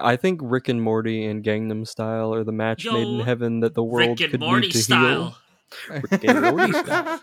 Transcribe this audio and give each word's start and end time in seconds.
I 0.00 0.16
think 0.16 0.40
Rick 0.42 0.68
and 0.68 0.82
Morty 0.82 1.24
and 1.26 1.44
Gangnam 1.44 1.86
Style 1.86 2.32
are 2.34 2.44
the 2.44 2.52
match 2.52 2.84
made 2.84 3.06
in 3.08 3.20
heaven 3.20 3.60
that 3.60 3.74
the 3.74 3.82
world 3.84 4.18
could 4.18 4.40
Morty 4.40 4.68
need 4.68 4.72
to 4.72 4.78
style. 4.78 5.36
heal. 5.88 6.00
Rick 6.10 6.24
and 6.24 6.42
Morty 6.42 6.72
style. 6.84 7.20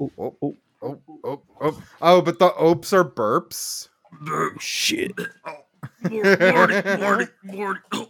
Oh, 0.00 0.12
oh, 0.18 0.36
oh, 0.42 0.56
Oh, 0.84 1.00
oh, 1.24 1.42
oh, 1.60 1.82
oh, 2.00 2.22
but 2.22 2.40
the 2.40 2.52
opes 2.54 2.92
are 2.92 3.04
burps. 3.04 3.88
shit. 4.58 5.12
Morty, 6.10 6.42
Morty, 6.98 7.26
Morty. 7.44 7.80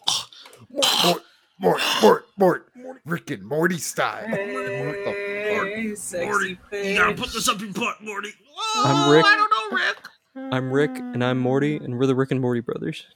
Mort, 0.71 1.23
Mort, 1.61 1.81
Mort, 2.01 2.25
Mort, 2.39 2.67
Rick 3.05 3.31
and 3.31 3.47
Morty 3.47 3.77
style. 3.77 4.27
Hey, 4.27 5.95
sexy 5.95 6.27
Morty, 6.27 6.59
fish. 6.71 6.87
You 6.87 6.97
gotta 6.97 7.15
put 7.15 7.31
this 7.35 7.47
up 7.47 7.61
your 7.61 7.73
butt, 7.73 8.03
Morty. 8.03 8.31
Oh, 8.57 8.85
I'm 8.87 9.13
Rick. 9.13 9.27
I 9.27 9.37
don't 9.37 9.51
know, 9.51 9.77
Rick. 9.77 10.53
I'm 10.55 10.73
Rick 10.73 10.91
and 10.97 11.23
I'm 11.23 11.39
Morty 11.39 11.77
and 11.77 11.99
we're 11.99 12.07
the 12.07 12.15
Rick 12.15 12.31
and 12.31 12.41
Morty 12.41 12.61
brothers. 12.61 13.07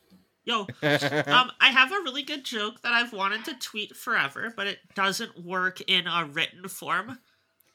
Yo, 0.47 0.61
um, 0.61 1.51
I 1.61 1.71
have 1.73 1.91
a 1.91 1.97
really 2.05 2.23
good 2.23 2.45
joke 2.45 2.81
that 2.83 2.93
I've 2.93 3.13
wanted 3.13 3.45
to 3.47 3.55
tweet 3.59 3.97
forever, 3.97 4.53
but 4.57 4.67
it 4.69 4.79
doesn't 4.95 5.45
work 5.45 5.81
in 5.89 6.07
a 6.07 6.25
written 6.25 6.69
form. 6.69 7.19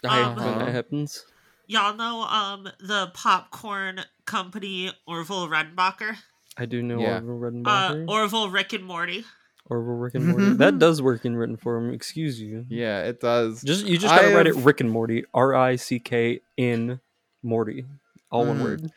I 0.06 0.08
hate 0.08 0.24
Um, 0.24 0.60
that 0.60 0.72
happens. 0.72 1.26
Y'all 1.68 1.96
know 1.96 2.22
um 2.24 2.70
the 2.80 3.12
popcorn 3.14 4.02
company 4.26 4.92
Orville 5.06 5.48
Redenbacher? 5.50 6.16
I 6.58 6.66
do 6.66 6.82
know 6.82 7.00
Yeah. 7.00 7.16
Orville 7.22 7.66
Uh, 7.68 7.92
Redenbacher. 7.92 8.10
Orville 8.10 8.50
Rick 8.50 8.74
and 8.74 8.86
Morty. 8.86 9.26
Orville 9.70 9.94
Rick 9.96 10.16
and 10.16 10.28
Morty. 10.28 10.54
that 10.54 10.80
does 10.80 11.02
work 11.02 11.24
in 11.26 11.36
written 11.36 11.58
form. 11.58 11.94
Excuse 11.94 12.42
you. 12.42 12.66
yeah, 12.70 13.04
it 13.04 13.20
does. 13.20 13.62
Just 13.64 13.86
you 13.86 13.98
just 13.98 14.14
gotta 14.16 14.30
I 14.32 14.34
write 14.34 14.48
it 14.48 14.56
Rick 14.56 14.80
and 14.82 14.90
Morty. 14.90 15.26
R 15.34 15.54
I 15.54 15.76
C 15.76 16.00
K 16.00 16.40
in 16.58 17.00
Morty. 17.44 17.86
All 18.32 18.46
one 18.46 18.60
Mm. 18.60 18.64
word. 18.64 18.92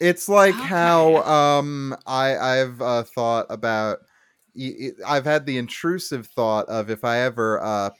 It's 0.00 0.28
like 0.28 0.54
Okay. 0.54 0.64
how 0.64 1.16
um 1.24 1.96
I 2.06 2.36
I've 2.36 2.80
uh, 2.80 3.02
thought 3.02 3.46
about 3.50 3.98
I've 5.06 5.24
had 5.24 5.46
the 5.46 5.58
intrusive 5.58 6.26
thought 6.26 6.66
of 6.68 6.90
if 6.90 7.04
I 7.04 7.18
ever 7.20 7.62
uh 7.62 7.90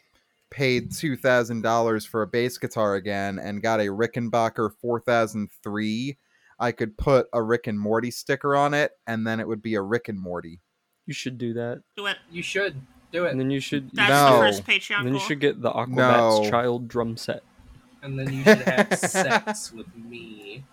paid 0.50 0.92
two 0.92 1.16
thousand 1.16 1.62
dollars 1.62 2.04
for 2.06 2.22
a 2.22 2.26
bass 2.26 2.56
guitar 2.58 2.94
again 2.94 3.38
and 3.38 3.62
got 3.62 3.80
a 3.80 3.84
Rickenbacker 3.86 4.70
four 4.80 5.00
thousand 5.00 5.50
three, 5.62 6.18
I 6.58 6.72
could 6.72 6.96
put 6.96 7.26
a 7.32 7.42
Rick 7.42 7.66
and 7.66 7.78
Morty 7.78 8.10
sticker 8.10 8.54
on 8.56 8.74
it, 8.74 8.92
and 9.06 9.26
then 9.26 9.40
it 9.40 9.48
would 9.48 9.62
be 9.62 9.74
a 9.74 9.82
Rick 9.82 10.08
and 10.08 10.20
Morty. 10.20 10.60
You 11.06 11.14
should 11.14 11.38
do 11.38 11.52
that. 11.54 11.82
Do 11.96 12.06
it. 12.06 12.18
You 12.30 12.42
should 12.42 12.80
do 13.12 13.24
it. 13.24 13.30
And 13.32 13.40
then 13.40 13.50
you 13.50 13.60
should 13.60 13.90
That's 13.92 14.08
No. 14.10 14.32
the 14.32 14.38
first 14.52 14.64
Patreon 14.66 14.98
and 14.98 15.06
then 15.06 15.14
you 15.14 15.20
should 15.20 15.40
get 15.40 15.60
the 15.62 15.70
Aquabats 15.70 16.44
No. 16.44 16.50
child 16.50 16.86
drum 16.88 17.16
set. 17.16 17.42
and 18.02 18.18
then 18.18 18.32
you 18.32 18.44
should 18.44 18.58
have 18.62 18.92
sex 18.98 19.72
with 19.72 19.86
me. 19.96 20.64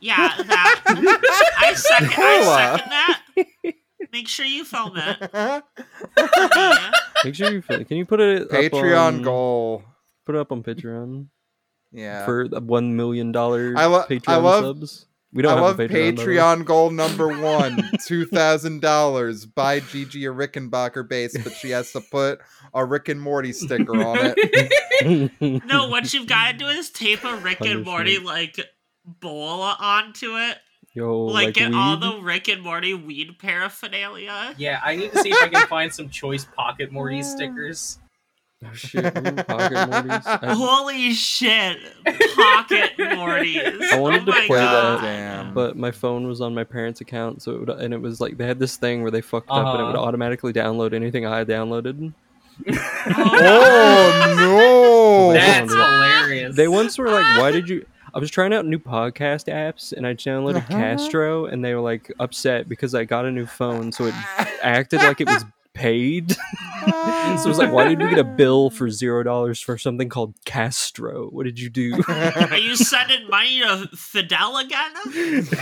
Yeah, 0.00 0.34
that. 0.42 1.52
I 1.58 1.74
second, 1.74 2.10
Cola. 2.10 2.26
I 2.26 2.76
second 2.76 2.90
that. 2.90 3.74
Make 4.12 4.28
sure 4.28 4.46
you 4.46 4.64
film 4.64 4.96
it. 4.96 5.30
Yeah. 5.34 6.90
Make 7.24 7.34
sure 7.34 7.50
you 7.52 7.62
fin- 7.62 7.84
can 7.84 7.96
you 7.96 8.04
put 8.06 8.20
it 8.20 8.42
up 8.42 8.48
Patreon 8.50 9.06
on, 9.06 9.22
goal. 9.22 9.84
Put 10.26 10.34
it 10.36 10.38
up 10.38 10.52
on 10.52 10.62
Patreon 10.62 11.26
Yeah. 11.92 12.24
for 12.24 12.46
one 12.46 12.96
million 12.96 13.32
dollar 13.32 13.74
I 13.76 13.86
lo- 13.86 14.00
I 14.08 14.12
Patreon 14.12 14.42
love- 14.42 14.64
subs. 14.64 15.06
We 15.32 15.42
don't 15.42 15.58
I 15.58 15.66
have 15.66 15.78
love 15.80 15.90
Patreon. 15.90 16.16
by. 16.16 16.22
Patreon 16.22 16.64
goal 16.64 16.90
number 16.90 17.26
one, 17.42 17.90
two 18.06 18.24
thousand 18.24 18.82
dollars. 18.82 19.46
Buy 19.46 19.80
Gigi 19.80 20.26
a 20.26 20.30
Rickenbacker 20.30 21.08
bass, 21.08 21.36
but 21.42 21.52
she 21.54 21.70
has 21.70 21.90
to 21.90 22.00
put 22.00 22.38
a 22.72 22.84
Rick 22.84 23.08
and 23.08 23.20
Morty 23.20 23.52
sticker 23.52 23.96
on 23.96 24.16
it. 24.20 25.32
No, 25.66 25.88
what 25.88 26.14
you've 26.14 26.28
got 26.28 26.52
to 26.52 26.56
do 26.56 26.66
is 26.68 26.88
tape 26.90 27.24
a 27.24 27.34
Rick 27.38 27.62
and 27.62 27.84
Morty 27.84 28.16
Punishment. 28.20 28.24
like 28.26 28.60
bowl 29.04 29.62
onto 29.62 30.36
it. 30.36 30.58
Yo, 30.94 31.22
like, 31.24 31.46
like, 31.46 31.54
get 31.54 31.74
all 31.74 31.96
the 31.96 32.20
Rick 32.22 32.48
and 32.48 32.62
Morty 32.62 32.94
weed 32.94 33.36
paraphernalia. 33.40 34.54
Yeah, 34.56 34.80
I 34.84 34.94
need 34.94 35.10
to 35.12 35.18
see 35.18 35.30
if 35.30 35.42
I 35.42 35.48
can 35.48 35.66
find 35.68 35.92
some 35.92 36.08
choice 36.08 36.44
pocket 36.44 36.92
Morty 36.92 37.22
stickers. 37.24 37.98
Oh 38.64 38.72
shit! 38.72 39.04
Ooh, 39.04 39.10
pocket 39.10 39.72
Mortys. 39.90 40.22
I, 40.42 40.54
Holy 40.54 41.12
shit, 41.12 41.78
pocket 42.36 42.92
Mortys! 42.98 43.82
I 43.92 43.98
wanted 43.98 44.22
oh 44.22 44.24
to 44.26 44.30
my 44.30 44.44
play 44.46 44.58
God. 44.58 45.00
that, 45.00 45.02
Damn. 45.02 45.52
but 45.52 45.76
my 45.76 45.90
phone 45.90 46.28
was 46.28 46.40
on 46.40 46.54
my 46.54 46.62
parents' 46.64 47.00
account, 47.00 47.42
so 47.42 47.52
it 47.56 47.60
would, 47.60 47.70
and 47.70 47.92
it 47.92 48.00
was 48.00 48.20
like 48.20 48.36
they 48.38 48.46
had 48.46 48.60
this 48.60 48.76
thing 48.76 49.02
where 49.02 49.10
they 49.10 49.20
fucked 49.20 49.50
up 49.50 49.66
and 49.66 49.80
it 49.80 49.84
would 49.84 49.96
Uh-huh. 49.96 50.04
automatically 50.04 50.52
download 50.52 50.94
anything 50.94 51.26
I 51.26 51.44
downloaded. 51.44 52.14
oh 53.18 54.34
no! 54.38 55.32
That's 55.32 55.72
on 55.72 55.78
hilarious. 55.78 56.56
They 56.56 56.68
once 56.68 56.96
were 56.98 57.10
like, 57.10 57.40
"Why 57.40 57.50
did 57.50 57.68
you?" 57.68 57.84
I 58.14 58.18
was 58.20 58.30
trying 58.30 58.52
out 58.54 58.64
new 58.64 58.78
podcast 58.78 59.52
apps, 59.52 59.92
and 59.92 60.06
I 60.06 60.14
downloaded 60.14 60.56
Uh-huh. 60.58 60.68
Castro, 60.78 61.46
and 61.46 61.64
they 61.64 61.74
were 61.74 61.80
like 61.80 62.12
upset 62.20 62.68
because 62.68 62.94
I 62.94 63.04
got 63.04 63.24
a 63.24 63.30
new 63.30 63.46
phone, 63.46 63.90
so 63.92 64.04
it 64.06 64.14
acted 64.62 65.00
like 65.02 65.20
it 65.20 65.26
was 65.28 65.44
paid. 65.72 66.30
so 66.86 66.86
it 66.86 67.46
was 67.46 67.58
like, 67.58 67.72
"Why 67.72 67.88
did 67.88 67.98
we 68.00 68.08
get 68.08 68.18
a 68.20 68.24
bill 68.24 68.70
for 68.70 68.88
zero 68.88 69.24
dollars 69.24 69.60
for 69.60 69.76
something 69.76 70.08
called 70.08 70.34
Castro? 70.44 71.26
What 71.30 71.44
did 71.44 71.58
you 71.58 71.68
do?" 71.68 72.00
Are 72.08 72.56
you 72.56 72.76
sending 72.76 73.28
money 73.28 73.60
to 73.62 73.88
Fidel 73.96 74.58
again? 74.58 74.92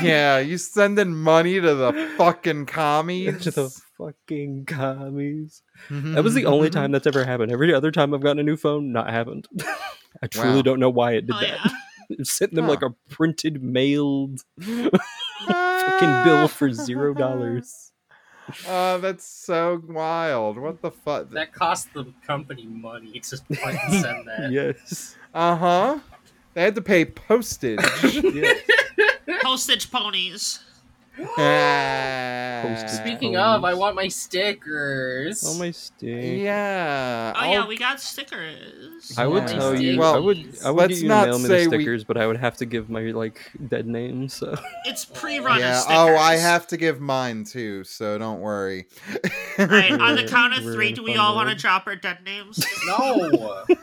yeah, 0.03 0.39
you 0.39 0.59
sending 0.59 1.15
money 1.15 1.59
to 1.59 1.75
the 1.75 2.11
fucking 2.19 2.67
commies. 2.67 3.41
to 3.45 3.51
the 3.51 3.71
fucking 3.97 4.67
commies. 4.67 5.63
That 5.89 6.23
was 6.23 6.35
the 6.35 6.45
only 6.45 6.69
time 6.69 6.93
that's 6.93 7.07
ever 7.07 7.25
happened. 7.25 7.51
Every 7.51 7.73
other 7.73 7.91
time 7.91 8.13
I've 8.13 8.21
gotten 8.21 8.41
a 8.41 8.43
new 8.43 8.57
phone, 8.59 8.93
not 8.93 9.09
happened. 9.09 9.49
I 10.23 10.27
truly 10.27 10.57
Wow. 10.57 10.63
don't 10.63 10.81
know 10.81 10.91
why 10.91 11.13
it 11.13 11.27
did 11.27 11.35
Oh 11.35 11.41
that. 11.41 11.49
yeah. 11.49 11.71
It's 12.19 12.33
sent 12.33 12.55
them 12.55 12.65
Huh. 12.65 12.71
like 12.71 12.83
a 12.83 12.91
printed 13.11 13.63
mailed 13.63 14.41
fucking 14.61 16.25
bill 16.25 16.49
for 16.49 16.73
zero 16.73 17.15
dollars. 17.25 17.93
Oh, 18.69 18.99
that's 18.99 19.25
so 19.25 19.81
wild. 19.87 20.59
What 20.59 20.83
the 20.83 20.91
fuck? 20.91 21.31
that 21.31 21.53
cost 21.53 21.93
the 21.95 22.07
company 22.27 22.65
money 22.67 23.21
to 23.21 23.37
send 23.37 23.47
that. 24.27 24.49
Yes. 24.51 25.17
Uh 25.33 25.57
huh. 25.57 25.99
They 26.55 26.63
had 26.63 26.75
to 26.75 26.83
pay 26.83 27.05
postage. 27.05 27.79
yes. 28.13 28.61
Postage 29.43 29.91
ponies. 29.91 30.61
Speaking 32.89 33.37
of, 33.37 33.65
I 33.65 33.75
want 33.75 33.97
my 33.97 34.09
stickers. 34.09 35.43
Oh 35.47 35.59
my 35.59 35.71
stick. 35.73 36.39
Yeah. 36.41 37.33
Oh 37.37 37.45
yeah, 37.45 37.61
I'll- 37.61 37.69
we 37.69 37.77
got 37.77 38.01
stickers. 38.01 39.13
I 39.19 39.27
would 39.27 39.43
Yeah. 39.45 39.59
tell 39.59 39.79
you. 39.81 39.99
Well, 39.99 40.15
I 40.15 40.19
would. 40.19 40.39
I 40.65 40.71
would 40.71 40.79
let's 40.81 40.95
get 40.95 40.97
you 41.03 41.03
to 41.03 41.09
not 41.09 41.27
mail 41.29 41.39
me 41.39 41.43
the 41.43 41.49
say 41.49 41.67
we- 41.67 41.77
stickers, 41.77 42.05
but 42.05 42.17
I 42.17 42.27
would 42.27 42.37
have 42.39 42.57
to 42.59 42.67
give 42.67 42.89
my 42.89 43.03
like 43.11 43.51
dead 43.69 43.87
name. 43.87 44.29
So 44.29 44.57
It's 44.87 45.05
pre-run 45.13 45.59
Yeah. 45.61 45.81
stickers. 45.81 45.97
Oh, 45.99 46.17
I 46.17 46.37
have 46.37 46.67
to 46.69 46.77
give 46.77 47.01
mine 47.01 47.45
too, 47.45 47.85
so 47.85 48.17
don't 48.19 48.41
worry. 48.41 48.87
Right, 49.59 49.93
on 49.93 50.15
the 50.17 50.25
count 50.29 50.55
of 50.57 50.63
three, 50.63 50.93
do 50.93 51.03
we 51.03 51.17
all 51.17 51.35
want 51.35 51.51
to 51.51 51.55
drop 51.57 51.87
our 51.87 51.97
dead 51.97 52.19
names? 52.25 52.65
No, 52.87 53.31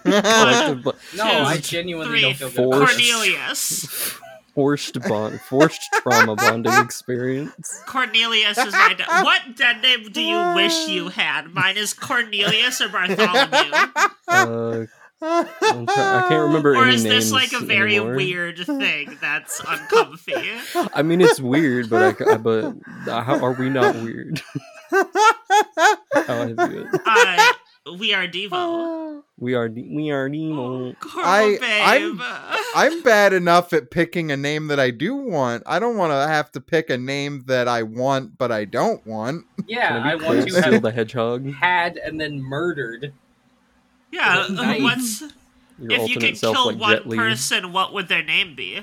Collective 0.03 0.83
bl- 0.83 0.89
no, 1.15 1.23
I 1.25 1.57
genuinely 1.57 2.09
three, 2.11 2.21
don't 2.21 2.33
feel 2.35 2.47
good. 2.49 2.55
four. 2.55 2.65
about 2.67 2.79
Forced. 2.89 2.97
this. 2.97 3.11
Cornelius. 3.11 4.19
Forced 4.53 4.99
bond, 5.01 5.39
forced 5.41 5.81
trauma 5.93 6.35
bonding 6.35 6.73
experience. 6.73 7.81
Cornelius 7.85 8.57
is 8.57 8.73
my 8.73 8.93
dead. 8.97 9.07
What 9.07 9.55
dead 9.55 9.81
name 9.81 10.11
do 10.11 10.21
you 10.21 10.55
wish 10.55 10.87
you 10.87 11.09
had? 11.09 11.53
Mine 11.53 11.77
is 11.77 11.93
Cornelius 11.93 12.81
or 12.81 12.89
Bartholomew. 12.89 13.87
Uh, 14.27 14.85
I 15.21 16.25
can't 16.29 16.43
remember 16.43 16.75
Or 16.75 16.87
is 16.87 17.03
this 17.03 17.31
like 17.31 17.51
a 17.53 17.59
very 17.59 17.97
anymore. 17.97 18.15
weird 18.15 18.57
thing 18.65 19.17
that's 19.19 19.61
uncomfy? 19.67 20.33
I 20.93 21.01
mean, 21.01 21.19
it's 21.21 21.41
weird, 21.41 21.89
but 21.89 22.21
I, 22.21 22.37
but 22.37 22.73
how 23.05 23.43
are 23.43 23.51
we 23.53 23.69
not 23.69 23.95
weird? 23.95 24.41
how 24.91 25.05
I 26.13 26.45
view 26.53 26.87
it. 26.93 27.01
Uh, 27.05 27.53
we 27.97 28.13
are 28.13 28.27
Devo. 28.27 29.05
We 29.41 29.53
are 29.55 29.69
de- 29.69 29.87
we 29.89 30.11
are 30.11 30.27
Nemo. 30.27 30.89
Oh, 30.89 30.95
cool, 30.99 31.23
I- 31.25 31.57
babe. 31.61 32.19
I'm 32.75 33.01
bad 33.03 33.31
enough 33.31 33.71
at 33.71 33.89
picking 33.89 34.33
a 34.33 34.37
name 34.37 34.67
that 34.67 34.81
I 34.81 34.91
do 34.91 35.15
want. 35.15 35.63
I 35.65 35.79
don't 35.79 35.95
want 35.95 36.11
to 36.11 36.27
have 36.27 36.51
to 36.53 36.59
pick 36.59 36.89
a 36.89 36.97
name 36.97 37.43
that 37.47 37.65
I 37.69 37.83
want 37.83 38.37
but 38.37 38.51
I 38.51 38.65
don't 38.65 39.05
want. 39.07 39.45
Yeah, 39.65 39.87
Can 39.87 39.97
I 40.03 40.11
I 40.11 40.15
want 40.15 40.41
to 40.45 40.51
Steel 40.51 40.61
have 40.73 40.81
the 40.81 40.91
Hedgehog? 40.91 41.53
had 41.53 41.95
and 41.95 42.19
then 42.19 42.41
murdered. 42.43 43.13
yeah, 44.11 44.39
uh, 44.49 44.51
Nice. 44.51 44.81
what's 44.81 45.21
Your 45.21 45.29
if 45.79 45.89
you 45.89 45.97
alternate 46.01 46.19
could 46.31 46.37
self, 46.37 46.55
kill 46.57 46.65
like 46.73 47.05
one 47.05 47.17
person? 47.17 47.71
What 47.71 47.93
would 47.93 48.09
their 48.09 48.23
name 48.23 48.55
be? 48.55 48.81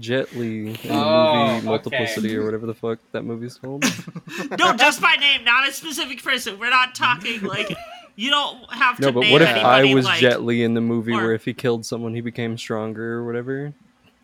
Jet 0.00 0.34
Li 0.34 0.66
in 0.68 0.72
the 0.72 0.88
Oh, 0.90 1.44
movie 1.46 1.56
okay. 1.58 1.66
Multiplicity 1.66 2.36
or 2.36 2.44
whatever 2.44 2.66
the 2.66 2.74
fuck 2.74 2.98
that 3.12 3.22
movie's 3.22 3.54
called. 3.56 3.84
No, 4.58 4.72
just 4.74 5.00
by 5.00 5.14
name, 5.20 5.44
not 5.44 5.68
a 5.68 5.72
specific 5.72 6.24
person. 6.24 6.58
We're 6.58 6.70
not 6.70 6.96
talking 6.96 7.42
like 7.42 7.72
you 8.16 8.30
don't 8.30 8.70
have 8.72 8.96
to 8.96 9.02
no, 9.02 9.12
but 9.12 9.20
name 9.20 9.32
what 9.32 9.42
if 9.42 9.48
anybody 9.48 9.90
I 9.90 9.94
was 9.94 10.04
like. 10.04 10.20
Jet 10.20 10.42
Li 10.42 10.62
in 10.62 10.74
the 10.74 10.80
movie 10.80 11.12
or- 11.12 11.16
where 11.16 11.34
if 11.34 11.44
he 11.44 11.54
killed 11.54 11.84
someone, 11.86 12.14
he 12.14 12.20
became 12.20 12.56
stronger 12.58 13.14
or 13.14 13.24
whatever? 13.26 13.72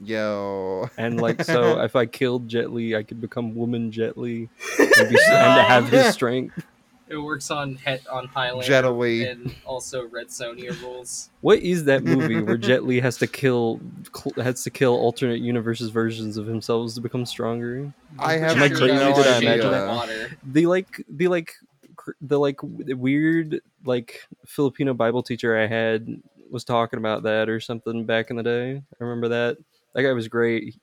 Yo. 0.04 0.88
And 0.96 1.20
like, 1.20 1.42
so 1.44 1.80
if 1.82 1.96
I 1.96 2.06
killed 2.06 2.48
Jet 2.48 2.72
Li, 2.72 2.94
I 2.94 3.02
could 3.02 3.20
become 3.20 3.54
woman 3.54 3.90
Jet 3.90 4.16
Li 4.16 4.48
and, 4.78 4.88
be, 5.08 5.18
and 5.30 5.56
to 5.56 5.62
have 5.66 5.88
his 5.88 6.06
strength. 6.14 6.64
It 7.08 7.16
works 7.16 7.50
on 7.50 7.76
Het 7.76 8.06
on 8.06 8.26
Highlander 8.26 8.66
Jet 8.66 8.84
Li. 8.92 9.24
and 9.26 9.54
also 9.64 10.06
Red 10.08 10.26
Sonja 10.28 10.78
rules. 10.82 11.30
What 11.40 11.58
is 11.60 11.84
that 11.84 12.04
movie 12.04 12.40
where 12.42 12.58
Jet 12.58 12.84
Li 12.84 13.00
has 13.00 13.16
to 13.18 13.26
kill 13.26 13.80
cl- 14.14 14.44
has 14.44 14.62
to 14.64 14.70
kill 14.70 14.94
alternate 14.94 15.40
universes 15.40 15.88
versions 15.88 16.36
of 16.36 16.46
himself 16.46 16.92
to 16.94 17.00
become 17.00 17.24
stronger? 17.24 17.92
I 18.18 18.34
Am 18.34 18.40
have 18.42 18.56
I 18.58 18.68
no 18.68 18.76
crazy? 18.76 18.86
Did 18.92 19.02
I 19.26 19.36
idea. 19.36 19.52
imagine 19.52 19.70
that? 19.72 19.88
Water. 19.88 20.38
The 20.52 20.66
like 20.66 21.02
the 21.08 21.28
like 21.28 21.54
cr- 21.96 22.10
the 22.20 22.38
like 22.38 22.58
w- 22.58 22.94
weird 22.96 23.62
like 23.88 24.22
Filipino 24.46 24.94
Bible 24.94 25.22
teacher 25.22 25.58
I 25.58 25.66
had 25.66 26.06
was 26.50 26.64
talking 26.64 26.98
about 26.98 27.24
that 27.24 27.48
or 27.48 27.60
something 27.60 28.04
back 28.06 28.30
in 28.30 28.36
the 28.36 28.42
day. 28.42 28.76
I 28.76 29.04
remember 29.04 29.28
that. 29.28 29.58
That 29.94 30.02
guy 30.02 30.12
was 30.12 30.28
great. 30.28 30.76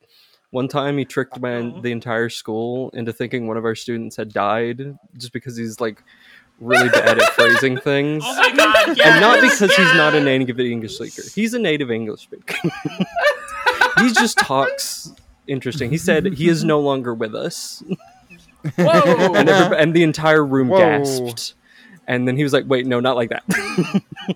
One 0.52 0.68
time 0.68 0.98
he 0.98 1.06
tricked 1.06 1.40
my 1.40 1.74
the 1.82 1.92
entire 1.92 2.30
school 2.30 2.90
into 2.92 3.14
thinking 3.14 3.48
one 3.48 3.58
of 3.58 3.66
our 3.66 3.76
students 3.76 4.16
had 4.16 4.34
died 4.34 4.98
just 5.18 5.34
because 5.34 5.58
he's 5.58 5.80
like 5.80 6.04
really 6.60 6.90
bad 6.90 7.20
at 7.20 7.34
phrasing 7.34 7.78
things. 7.78 8.24
Oh 8.26 8.36
my 8.36 8.52
god, 8.56 8.98
yes, 8.98 9.08
and 9.08 9.22
not 9.22 9.42
because 9.42 9.76
he's 9.76 9.94
not 9.96 10.16
a 10.16 10.22
native 10.22 10.60
English 10.60 10.96
speaker. 10.96 11.24
He's 11.34 11.54
a 11.54 11.60
native 11.60 11.92
English 11.92 12.22
speaker. 12.22 12.56
he 14.00 14.14
just 14.14 14.38
talks 14.38 15.14
interesting. 15.48 15.90
He 15.90 15.98
said 15.98 16.26
he 16.34 16.48
is 16.48 16.64
no 16.64 16.80
longer 16.80 17.14
with 17.14 17.36
us, 17.36 17.84
Whoa! 18.78 19.34
and, 19.36 19.50
everyb- 19.50 19.82
and 19.82 19.94
the 19.94 20.04
entire 20.04 20.46
room 20.46 20.70
Whoa. 20.70 20.80
gasped. 20.80 21.54
And 22.08 22.28
then 22.28 22.38
he 22.38 22.44
was 22.44 22.54
like, 22.54 22.66
"Wait, 22.68 22.86
no, 22.86 23.00
not 23.00 23.16
like 23.16 23.30
that." 23.32 23.44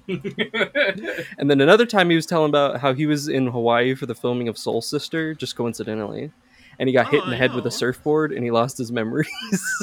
and 1.38 1.50
then 1.50 1.62
another 1.62 1.86
time 1.86 2.10
he 2.10 2.16
was 2.16 2.25
telling 2.25 2.50
about 2.50 2.80
how 2.80 2.94
he 2.94 3.06
was 3.06 3.27
in 3.27 3.48
Hawaii 3.48 3.94
for 3.95 4.06
the 4.07 4.16
filming 4.16 4.48
of 4.48 4.57
Soul 4.57 4.81
Sister, 4.81 5.33
just 5.36 5.56
coincidentally, 5.56 6.31
and 6.80 6.89
he 6.89 6.94
got 6.94 7.10
hit 7.10 7.21
in 7.24 7.27
Oh, 7.27 7.30
the 7.31 7.38
head 7.38 7.54
with 7.54 7.66
a 7.68 7.71
surfboard, 7.71 8.31
and 8.31 8.44
he 8.44 8.51
lost 8.51 8.77
his 8.77 8.92
memories. 8.92 9.30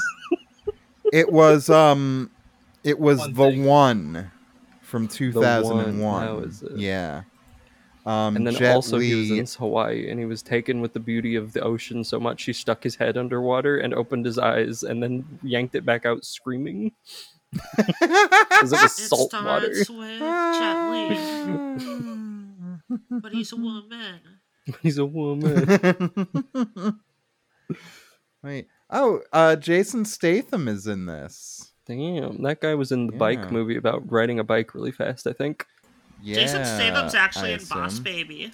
It 1.13 1.31
was 1.31 1.71
um, 1.71 2.33
it 2.83 2.99
was 2.99 3.19
One 3.21 3.33
the 3.35 3.51
thing. 3.51 3.65
one 3.65 4.31
from 4.83 5.07
two 5.07 5.33
thousand 5.33 5.79
and 5.79 6.01
One, 6.03 6.13
one. 6.13 6.27
that 6.27 6.35
was 6.47 6.63
it. 6.65 6.77
Yeah. 6.79 7.23
Um, 8.05 8.35
and 8.37 8.45
then 8.47 8.55
Jet 8.55 8.75
also 8.75 8.99
he 8.99 9.15
was 9.15 9.31
in 9.31 9.47
Hawaii, 9.61 10.11
and 10.11 10.19
he 10.19 10.27
was 10.27 10.43
taken 10.43 10.81
with 10.81 10.95
the 10.95 11.01
beauty 11.01 11.37
of 11.37 11.53
the 11.53 11.61
ocean 11.61 12.03
so 12.03 12.19
much 12.19 12.43
he 12.43 12.53
stuck 12.53 12.83
his 12.83 12.97
head 12.97 13.17
underwater 13.17 13.79
and 13.79 13.95
opened 13.95 14.27
his 14.27 14.37
eyes, 14.37 14.83
and 14.83 15.01
then 15.01 15.25
yanked 15.45 15.77
it 15.77 15.85
back 15.87 16.05
out 16.05 16.25
screaming 16.25 16.91
because 17.77 18.73
it 18.73 18.83
was 18.83 18.99
It 19.01 19.13
water. 19.13 19.75
starts 19.75 19.91
with 19.91 20.19
Jet 20.21 20.81
but 23.23 23.33
he's 23.33 23.53
a 23.53 23.57
woman. 23.57 24.21
He's 24.83 24.99
a 24.99 25.07
woman. 25.07 25.67
Wait. 28.43 28.69
Oh, 28.91 29.21
uh, 29.33 29.57
Jason 29.57 30.05
Statham 30.05 30.69
is 30.69 30.87
in 30.87 31.07
this. 31.07 31.73
Damn, 31.87 32.43
that 32.43 32.61
guy 32.61 32.75
was 32.75 32.91
in 32.93 33.07
the 33.07 33.13
bike 33.13 33.51
movie 33.53 33.77
about 33.77 34.11
riding 34.11 34.39
a 34.41 34.45
bike 34.45 34.75
really 34.75 34.93
fast. 34.93 35.27
I 35.27 35.33
think. 35.33 35.65
Yeah. 36.23 36.35
Jason 36.37 36.65
Statham's 36.65 37.15
actually 37.15 37.51
I 37.53 37.55
in 37.55 37.65
Boss. 37.65 37.99
Baby. 38.01 38.53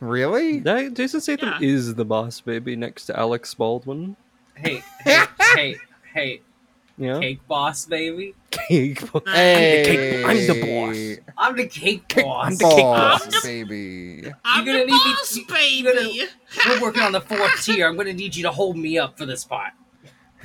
Really? 0.00 0.60
That, 0.60 0.94
Jason 0.94 1.20
Statham 1.20 1.48
Yeah. 1.60 1.68
is 1.68 1.94
the 1.94 2.04
boss 2.04 2.40
baby 2.40 2.74
next 2.76 3.06
to 3.06 3.18
Alex 3.18 3.52
Baldwin. 3.54 4.16
hey, 4.56 4.82
hey, 5.04 5.24
hey, 5.54 5.76
hey, 6.12 6.40
Yeah, 6.96 7.18
cake 7.18 7.46
boss, 7.48 7.86
baby. 7.86 8.34
cake. 8.50 9.10
boss. 9.12 9.22
Hey, 9.26 10.22
I'm 10.24 10.36
the 10.36 10.60
boss. 11.18 11.34
I'm 11.36 11.56
the 11.56 11.66
cake 11.66 12.06
Cake- 12.08 12.24
boss. 12.24 12.46
I'm 12.46 12.56
the 12.56 12.64
cake 12.68 12.76
boss, 12.78 13.24
boss. 13.26 13.42
baby. 13.42 14.32
I'm 14.44 14.64
gonna 14.64 14.78
the 14.80 14.84
need 14.86 14.92
me- 14.92 14.98
boss, 14.98 15.36
you- 15.36 15.46
baby. 15.46 16.10
you 16.12 16.28
gotta- 16.56 16.70
We're 16.70 16.82
working 16.82 17.02
on 17.02 17.12
the 17.12 17.20
fourth 17.20 17.64
tier. 17.64 17.88
I'm 17.88 17.96
gonna 17.96 18.12
need 18.12 18.36
you 18.36 18.44
to 18.44 18.50
hold 18.52 18.76
me 18.76 18.96
up 18.98 19.18
for 19.18 19.26
this 19.26 19.44
part. 19.44 19.72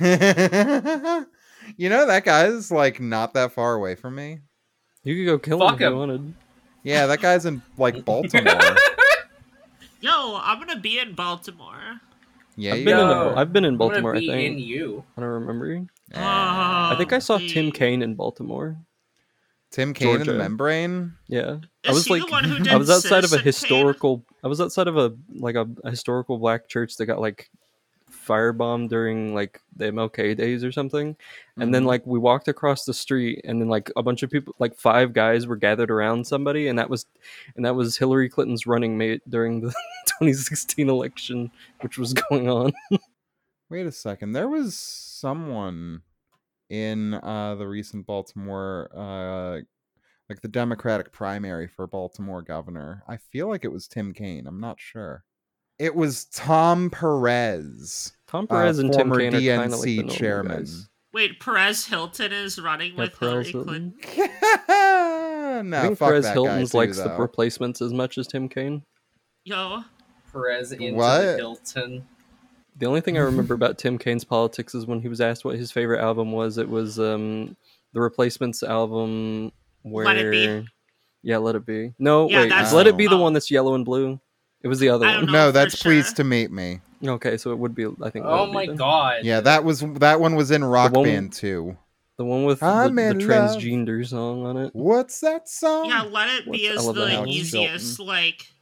you 0.00 1.88
know 1.88 2.06
that 2.06 2.22
guy's 2.24 2.70
like 2.70 3.00
not 3.00 3.34
that 3.34 3.52
far 3.52 3.74
away 3.74 3.94
from 3.94 4.14
me. 4.16 4.40
You 5.04 5.14
could 5.16 5.26
go 5.26 5.38
kill 5.38 5.62
him 5.62 5.68
Fuck 5.68 5.80
if 5.80 5.90
you 5.90 5.96
wanted. 5.96 6.34
Yeah, 6.82 7.06
that 7.06 7.20
guy's 7.20 7.46
in 7.46 7.62
like 7.78 8.04
Baltimore. 8.04 8.52
Yo, 10.00 10.38
I'm 10.42 10.58
gonna 10.58 10.80
be 10.80 10.98
in 10.98 11.14
Baltimore. 11.14 12.00
Yeah, 12.56 12.72
I've 12.72 12.78
you 12.80 12.84
been 12.86 12.98
in 12.98 13.08
Yo, 13.08 13.34
I've 13.36 13.52
been 13.52 13.64
in 13.64 13.74
I'm 13.74 13.78
gonna 13.78 13.90
Baltimore. 13.90 14.16
I 14.16 14.20
be 14.20 14.26
think. 14.28 14.52
in 14.54 14.58
you. 14.58 15.04
I 15.16 15.20
don't 15.20 15.30
remember. 15.30 15.86
Ah. 16.14 16.92
I 16.92 16.96
think 16.98 17.12
I 17.12 17.18
saw 17.20 17.38
Tim 17.38 17.48
Kane. 17.48 17.72
Kaine 17.72 18.02
in 18.02 18.14
Baltimore. 18.14 18.76
Tim 19.70 19.94
Kaine 19.94 20.20
in 20.22 20.26
the 20.26 20.34
membrane. 20.34 21.12
Yeah, 21.28 21.58
I 21.86 21.92
was 21.92 22.04
he 22.06 22.14
like, 22.14 22.26
the 22.26 22.32
one 22.32 22.42
who 22.44 22.56
I 22.70 22.76
was 22.76 22.90
outside 22.90 23.18
of 23.24 23.32
a 23.32 23.36
Citizen 23.36 23.38
Kane? 23.38 23.44
historical. 23.44 24.24
I 24.42 24.48
was 24.48 24.60
outside 24.60 24.88
of 24.88 24.96
a 24.96 25.14
like 25.36 25.54
a, 25.54 25.68
a 25.84 25.90
historical 25.90 26.38
black 26.38 26.68
church 26.68 26.96
that 26.96 27.06
got 27.06 27.20
like 27.20 27.48
firebombed 28.10 28.88
during 28.88 29.32
like 29.34 29.60
the 29.76 29.86
MLK 29.86 30.36
days 30.36 30.64
or 30.64 30.72
something. 30.72 31.16
And 31.56 31.72
then 31.72 31.84
Mhm. 31.84 31.86
like 31.86 32.06
we 32.06 32.18
walked 32.18 32.48
across 32.48 32.84
the 32.84 32.92
street, 32.94 33.42
and 33.44 33.60
then 33.60 33.68
like 33.68 33.90
a 33.96 34.02
bunch 34.02 34.24
of 34.24 34.30
people, 34.30 34.54
like 34.58 34.74
five 34.76 35.12
guys, 35.12 35.46
were 35.46 35.56
gathered 35.56 35.90
around 35.90 36.26
somebody, 36.26 36.66
and 36.66 36.76
that 36.78 36.90
was, 36.90 37.06
and 37.54 37.64
that 37.64 37.76
was 37.76 37.96
Hillary 37.96 38.28
Clinton's 38.28 38.66
running 38.66 38.98
mate 38.98 39.22
during 39.30 39.60
the 39.60 39.68
2016 40.06 40.88
election, 40.88 41.50
which 41.82 41.96
was 41.98 42.12
going 42.12 42.48
on. 42.48 42.72
Wait 43.70 43.86
a 43.86 43.92
second. 43.92 44.32
There 44.32 44.48
was 44.48 44.76
someone 44.76 46.02
in 46.68 47.14
uh, 47.14 47.54
the 47.56 47.66
recent 47.68 48.04
Baltimore, 48.06 48.90
uh, 48.96 49.60
like 50.28 50.40
the 50.42 50.48
Democratic 50.48 51.12
primary 51.12 51.66
for 51.68 51.86
Baltimore 51.86 52.42
governor. 52.42 53.02
I 53.08 53.16
feel 53.16 53.48
like 53.48 53.64
it 53.64 53.72
was 53.72 53.86
Tim 53.88 54.12
Kaine. 54.12 54.46
I'm 54.46 54.60
not 54.60 54.80
sure. 54.80 55.24
It 55.78 55.94
was 55.94 56.26
Tom 56.26 56.90
Perez, 56.90 58.12
Tom 58.26 58.46
uh, 58.50 58.54
Perez 58.54 58.78
and 58.80 58.92
Tim 58.92 59.08
former 59.08 59.18
Kaine 59.30 59.34
are 59.34 59.56
kind 59.60 59.72
of 59.72 59.78
like 59.78 59.86
the 59.86 59.96
DNC 59.96 59.96
normal 59.98 60.14
chairman. 60.14 60.66
Wait, 61.12 61.40
Perez 61.40 61.86
Hilton 61.86 62.32
is 62.32 62.60
running 62.60 62.92
Yeah, 62.94 63.00
with 63.00 63.18
Perez 63.18 63.48
Hillary 63.48 63.66
Hilton. 63.72 63.94
Clinton. 64.02 64.30
no, 65.70 65.78
I 65.78 65.82
think 65.82 65.98
fuck 65.98 66.08
Perez 66.10 66.24
that 66.24 66.34
Hilton's 66.34 66.72
guy 66.72 66.78
likes 66.78 66.96
too, 66.98 67.04
the 67.04 67.16
replacements 67.16 67.80
as 67.80 67.92
much 67.92 68.18
as 68.18 68.26
Tim 68.26 68.48
Kaine. 68.48 68.82
Yo, 69.44 69.82
Perez 70.32 70.72
into 70.72 70.92
What? 70.94 71.20
the 71.22 71.36
Hilton. 71.36 72.06
The 72.76 72.86
only 72.86 73.00
thing 73.00 73.16
I 73.18 73.20
remember 73.22 73.54
about 73.54 73.78
Tim 73.78 73.98
Kaine's 73.98 74.24
politics 74.24 74.74
is 74.74 74.86
when 74.86 75.00
he 75.00 75.08
was 75.08 75.20
asked 75.20 75.44
what 75.44 75.56
his 75.56 75.70
favorite 75.72 76.00
album 76.00 76.32
was. 76.32 76.58
It 76.58 76.68
was 76.68 76.98
um, 76.98 77.56
the 77.92 78.00
Replacements 78.00 78.62
album. 78.62 79.52
Where, 79.82 80.04
Let 80.04 80.16
It 80.16 80.30
Be? 80.30 80.66
Yeah, 81.22 81.38
Let 81.38 81.54
It 81.56 81.66
Be. 81.66 81.92
No, 81.98 82.28
Yeah, 82.28 82.40
wait, 82.42 82.48
that's 82.50 82.68
is 82.68 82.74
Let 82.74 82.86
It 82.86 82.96
Be 82.96 83.06
the 83.06 83.16
oh. 83.16 83.20
one 83.22 83.32
that's 83.32 83.50
yellow 83.50 83.74
and 83.74 83.84
blue? 83.84 84.20
It 84.62 84.68
was 84.68 84.78
the 84.78 84.90
other 84.90 85.06
I 85.06 85.12
don't 85.14 85.22
one. 85.24 85.32
know. 85.32 85.32
no, 85.32 85.48
for 85.48 85.52
that's 85.52 85.78
sure. 85.78 85.90
pleased 85.92 86.16
to 86.16 86.24
meet 86.24 86.50
me. 86.50 86.80
Okay, 87.02 87.38
so 87.38 87.50
it 87.50 87.58
would 87.58 87.74
be. 87.74 87.86
I 87.86 88.10
think. 88.10 88.26
Let 88.26 88.32
Oh 88.34 88.46
Be 88.46 88.52
my 88.52 88.66
then. 88.66 88.76
god. 88.76 89.16
Yeah, 89.24 89.40
that 89.40 89.64
was 89.64 89.80
that 89.94 90.20
one 90.20 90.34
was 90.34 90.50
in 90.50 90.62
Rock 90.62 90.92
one- 90.92 91.04
Band 91.04 91.32
too. 91.32 91.78
the 92.18 92.26
one 92.26 92.44
with 92.44 92.60
the, 92.60 92.66
I'm 92.66 92.94
the 92.96 93.08
in 93.08 93.26
love. 93.26 93.56
transgender 93.56 94.06
song 94.06 94.44
on 94.44 94.58
it. 94.58 94.70
What's 94.74 95.20
that 95.20 95.48
song? 95.48 95.86
yeah, 95.86 96.02
Let 96.02 96.28
It 96.28 96.44
Be 96.44 96.50
What's 96.50 96.62
is 96.62 96.76
Ella 96.84 96.92
the 96.92 97.06
Van 97.06 97.26
easiest, 97.28 98.00
like, 98.00 98.08
I 98.10 98.10
love 98.10 98.59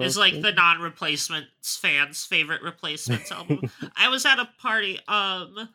is 0.00 0.16
like 0.16 0.34
shit. 0.34 0.42
the 0.42 0.52
non-replacements 0.52 1.76
fans' 1.76 2.24
favorite 2.24 2.62
replacements 2.62 3.30
album. 3.32 3.70
I 3.96 4.08
was 4.08 4.24
at 4.26 4.38
a 4.38 4.48
party. 4.60 4.98
Um, 5.08 5.68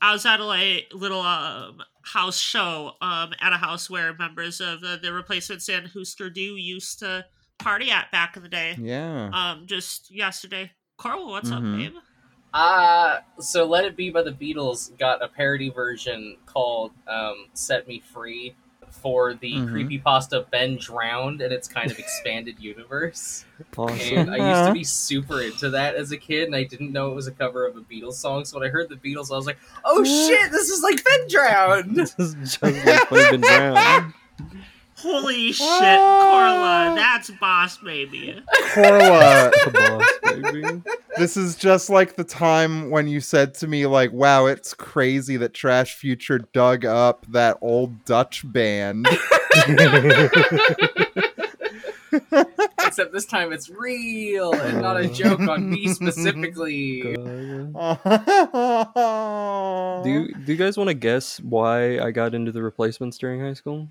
I 0.00 0.12
was 0.12 0.24
at 0.26 0.40
a 0.40 0.44
like, 0.44 0.86
little 0.92 1.20
um 1.22 1.82
house 2.02 2.38
show 2.38 2.92
um 3.02 3.32
at 3.40 3.52
a 3.52 3.56
house 3.58 3.90
where 3.90 4.14
members 4.16 4.60
of 4.60 4.80
the, 4.80 4.98
the 5.02 5.12
replacements 5.12 5.68
and 5.68 5.86
Husker 5.88 6.30
Du 6.30 6.40
used 6.40 7.00
to 7.00 7.26
party 7.58 7.90
at 7.90 8.10
back 8.12 8.36
in 8.36 8.42
the 8.42 8.48
day. 8.48 8.76
Yeah. 8.80 9.30
Um, 9.32 9.66
just 9.66 10.10
yesterday. 10.14 10.70
Coral, 10.96 11.28
what's 11.28 11.50
Mhm. 11.50 11.56
up, 11.56 11.78
babe? 11.92 11.94
Uh, 12.54 13.18
so 13.40 13.66
Let 13.66 13.84
It 13.84 13.94
Be 13.96 14.10
by 14.10 14.22
the 14.22 14.32
Beatles 14.32 14.96
got 14.98 15.22
a 15.22 15.28
parody 15.28 15.68
version 15.68 16.36
called 16.46 16.92
um, 17.06 17.48
Set 17.52 17.86
Me 17.86 18.00
Free 18.00 18.54
for 18.90 19.34
the 19.34 19.52
Mhm. 19.54 19.70
creepypasta 20.02 20.50
Ben 20.50 20.76
Drowned 20.78 21.40
and 21.40 21.52
its 21.52 21.68
kind 21.68 21.90
of 21.90 21.98
expanded 21.98 22.56
universe. 22.60 23.44
Awesome. 23.76 24.18
And 24.18 24.30
I 24.30 24.50
used 24.60 24.66
to 24.68 24.72
be 24.72 24.84
super 24.84 25.40
into 25.42 25.70
that 25.70 25.94
as 25.96 26.12
a 26.12 26.16
kid, 26.16 26.44
and 26.44 26.54
I 26.56 26.64
didn't 26.64 26.92
know 26.92 27.10
it 27.10 27.14
was 27.14 27.26
a 27.26 27.32
cover 27.32 27.66
of 27.66 27.76
a 27.76 27.80
Beatles 27.80 28.14
song. 28.14 28.44
So 28.44 28.58
when 28.58 28.66
I 28.68 28.70
heard 28.70 28.88
the 28.88 28.96
Beatles, 28.96 29.32
I 29.32 29.36
was 29.36 29.46
like, 29.46 29.58
"Oh 29.84 30.02
shit, 30.28 30.50
this 30.52 30.68
is 30.70 30.82
like 30.82 31.02
Ben 31.04 31.28
Drowned!" 31.28 31.96
this 31.96 32.14
is 32.18 32.34
just 32.34 32.62
like 32.62 32.74
when 33.10 33.30
been 33.32 33.40
drowned. 33.40 34.14
Holy 34.98 35.52
shit, 35.52 35.66
Corla, 35.68 36.90
ah. 36.90 36.92
that's 36.96 37.30
boss 37.30 37.78
baby. 37.78 38.42
Corla, 38.74 39.50
The 39.64 39.70
boss, 39.72 40.32
baby. 40.52 40.82
this 41.16 41.36
is 41.36 41.54
just 41.54 41.88
like 41.88 42.16
the 42.16 42.24
time 42.24 42.90
when 42.90 43.06
you 43.06 43.20
said 43.20 43.54
to 43.54 43.68
me, 43.68 43.86
like, 43.86 44.12
wow, 44.12 44.46
it's 44.46 44.74
crazy 44.74 45.36
that 45.36 45.54
Trash 45.54 45.94
Future 45.94 46.40
dug 46.52 46.84
up 46.84 47.26
that 47.28 47.58
old 47.60 48.04
Dutch 48.04 48.42
band. 48.50 49.06
Except 52.80 53.12
this 53.12 53.26
time 53.26 53.52
it's 53.52 53.68
real 53.68 54.52
and 54.52 54.80
not 54.80 54.98
a 54.98 55.06
joke 55.06 55.40
on 55.40 55.70
me 55.70 55.86
specifically. 55.88 57.02
Do 57.02 57.18
you 60.10 60.34
do 60.34 60.52
you 60.52 60.56
guys 60.56 60.76
want 60.76 60.88
to 60.88 60.94
guess 60.94 61.38
why 61.38 62.00
I 62.00 62.10
got 62.10 62.34
into 62.34 62.50
the 62.50 62.62
replacements 62.62 63.18
during 63.18 63.40
high 63.40 63.52
school? 63.52 63.90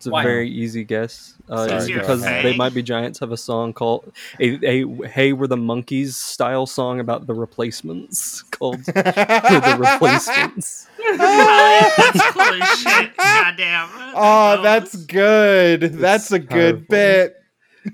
It's 0.00 0.06
a 0.06 0.10
Why? 0.12 0.22
very 0.22 0.48
easy 0.48 0.82
guess. 0.82 1.34
Uh, 1.46 1.68
Sorry, 1.68 1.76
it's 1.76 1.86
because 1.92 2.22
ahead. 2.22 2.42
they 2.42 2.56
might 2.56 2.72
be 2.72 2.82
giants 2.82 3.18
have 3.18 3.32
a 3.32 3.36
song 3.36 3.74
called 3.74 4.10
a, 4.40 4.58
a 4.66 5.06
"Hey 5.08 5.34
We're 5.34 5.46
the 5.46 5.58
Monkeys" 5.58 6.16
style 6.16 6.64
song 6.64 7.00
about 7.00 7.26
the 7.26 7.34
replacements 7.34 8.40
called 8.50 8.82
"The 8.86 9.76
Replacements." 9.78 10.86
yeah, 10.98 11.90
that's 11.98 12.78
shit. 12.80 13.14
Goddamn. 13.14 13.88
Oh, 14.16 14.62
that's 14.62 14.96
good. 15.04 15.82
That's 15.82 16.32
a 16.32 16.38
good 16.38 16.76
powerful. 16.76 16.86
bit. 16.88 17.36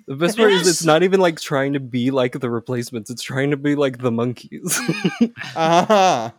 The 0.06 0.14
best 0.14 0.36
part 0.36 0.52
is 0.52 0.60
is- 0.62 0.68
it's 0.68 0.84
not 0.84 1.02
even 1.02 1.18
like 1.18 1.40
trying 1.40 1.72
to 1.72 1.80
be 1.80 2.12
like 2.12 2.38
the 2.38 2.48
replacements. 2.50 3.10
It's 3.10 3.22
trying 3.22 3.50
to 3.50 3.56
be 3.56 3.74
like 3.74 3.98
the 3.98 4.12
monkeys. 4.12 4.78
Uh-huh. 5.56 6.30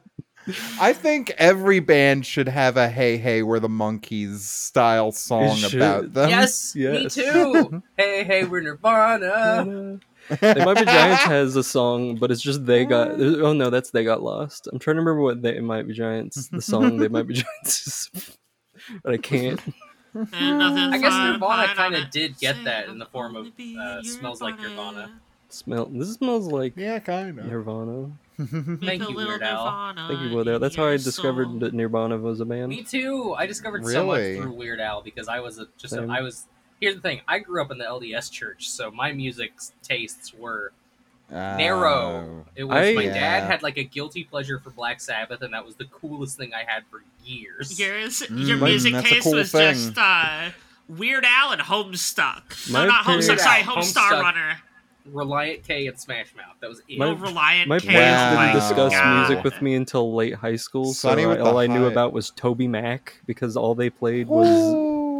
I 0.79 0.93
think 0.93 1.31
every 1.37 1.79
band 1.79 2.25
should 2.25 2.47
have 2.47 2.77
a 2.77 2.89
"Hey 2.89 3.17
Hey 3.17 3.43
We're 3.43 3.59
the 3.59 3.69
Monkeys" 3.69 4.43
style 4.45 5.11
song 5.11 5.57
about 5.63 6.13
them. 6.13 6.29
yes, 6.29 6.75
me 6.75 7.09
too. 7.09 7.81
hey, 7.97 8.23
hey, 8.23 8.43
we're 8.45 8.61
Nirvana. 8.61 9.99
they 10.41 10.65
Might 10.65 10.77
Be 10.79 10.85
Giants 10.85 11.23
has 11.23 11.55
a 11.55 11.63
song, 11.63 12.15
but 12.15 12.31
it's 12.31 12.41
just 12.41 12.65
they 12.65 12.85
got. 12.85 13.11
Oh 13.19 13.53
no, 13.53 13.69
that's 13.69 13.91
they 13.91 14.03
got 14.03 14.21
lost. 14.23 14.67
I'm 14.71 14.79
trying 14.79 14.95
to 14.95 15.01
remember 15.01 15.21
what 15.21 15.41
they 15.41 15.59
Might 15.59 15.87
Be 15.87 15.93
Giants. 15.93 16.47
The 16.49 16.61
song 16.61 16.97
they 16.97 17.07
Might 17.07 17.27
Be 17.27 17.33
Giants, 17.63 17.87
is, 17.87 18.37
but 19.03 19.13
I 19.13 19.17
can't. 19.17 19.59
I 20.15 20.97
guess 21.01 21.13
Nirvana 21.13 21.73
kind 21.75 21.95
of 21.95 22.09
did 22.09 22.37
get 22.39 22.55
that 22.63 22.89
in 22.89 22.97
the 22.99 23.05
form 23.05 23.35
of 23.35 23.47
uh, 23.79 24.01
"Smells 24.03 24.41
Like 24.41 24.59
Nirvana." 24.59 25.19
Smell. 25.49 25.85
This 25.85 26.13
smells 26.15 26.47
like 26.51 26.73
Yeah, 26.75 26.99
kind 26.99 27.39
of. 27.39 27.45
Nirvana. 27.45 28.11
Make 28.37 28.79
Thank 28.81 29.09
you, 29.09 29.15
Weird 29.15 29.41
Al. 29.41 29.93
Thank 29.95 30.21
you, 30.21 30.35
Will. 30.35 30.47
in 30.47 30.61
That's 30.61 30.75
how 30.75 30.85
I 30.85 30.97
discovered 30.97 31.45
soul. 31.47 31.59
that 31.59 31.73
Nirvana 31.73 32.17
was 32.17 32.39
a 32.39 32.45
band. 32.45 32.69
Me 32.69 32.83
too. 32.83 33.33
I 33.37 33.45
discovered 33.47 33.85
so 33.85 34.05
much 34.05 34.17
Really? 34.19 34.37
through 34.39 34.51
Weird 34.53 34.79
Al 34.79 35.01
because 35.01 35.27
I 35.27 35.39
was 35.39 35.57
a, 35.59 35.67
just 35.77 35.93
a, 35.93 35.97
Same. 35.97 36.11
I 36.11 36.21
was. 36.21 36.45
Here's 36.79 36.95
the 36.95 37.01
thing: 37.01 37.21
I 37.27 37.39
grew 37.39 37.61
up 37.61 37.71
in 37.71 37.77
the 37.79 37.85
LDS 37.85 38.31
church, 38.31 38.69
so 38.69 38.91
my 38.91 39.11
music 39.11 39.53
tastes 39.81 40.33
were 40.33 40.71
narrow. 41.31 42.45
It 42.55 42.63
was 42.65 42.77
I- 42.77 42.93
my 42.93 43.01
Yeah. 43.03 43.13
dad 43.13 43.43
had 43.49 43.63
like 43.63 43.77
a 43.77 43.83
guilty 43.83 44.23
pleasure 44.23 44.59
for 44.59 44.69
Black 44.69 45.01
Sabbath, 45.01 45.41
and 45.41 45.53
that 45.53 45.65
was 45.65 45.75
the 45.75 45.85
coolest 45.85 46.37
thing 46.37 46.53
I 46.53 46.63
had 46.69 46.83
for 46.89 47.03
years. 47.25 47.79
Yours, 47.79 48.21
Mm, 48.29 48.47
your 48.47 48.57
music 48.57 48.93
that's 48.93 49.05
a 49.05 49.09
taste 49.09 49.23
cool 49.23 49.33
was 49.33 49.51
thing. 49.51 49.73
just 49.73 49.97
uh, 49.97 50.49
Weird 50.87 51.25
Al 51.25 51.51
and 51.51 51.61
Homestuck. 51.61 52.71
My 52.71 52.81
no, 52.83 52.87
not 52.89 53.05
parents- 53.05 53.27
Homestuck. 53.27 53.39
Sorry, 53.39 53.63
Weird 53.63 53.69
Al, 53.69 53.75
Homestar 53.83 54.09
Homestuck. 54.11 54.21
Runner. 54.21 54.57
Relient 55.13 55.63
K 55.67 55.87
and 55.87 55.99
Smash 55.99 56.35
Mouth. 56.35 56.55
That 56.61 56.69
was 56.69 56.81
it. 56.87 56.97
My- 56.99 57.07
oh, 57.07 57.13
Reliant 57.15 57.67
My 57.69 57.79
K. 57.79 57.87
parents 57.89 58.35
Wow. 58.35 58.41
didn't 58.45 58.59
discuss 58.61 58.93
God. 58.93 59.17
music 59.29 59.43
with 59.43 59.61
me 59.61 59.75
until 59.75 60.13
late 60.13 60.35
high 60.35 60.55
school, 60.55 60.93
so 60.93 61.09
I, 61.09 61.37
all 61.39 61.57
I 61.57 61.67
knew 61.67 61.85
about 61.85 62.13
was 62.13 62.29
Toby 62.31 62.67
Mac 62.67 63.13
because 63.25 63.55
all 63.57 63.75
they 63.75 63.89
played 63.89 64.27
was 64.27 64.47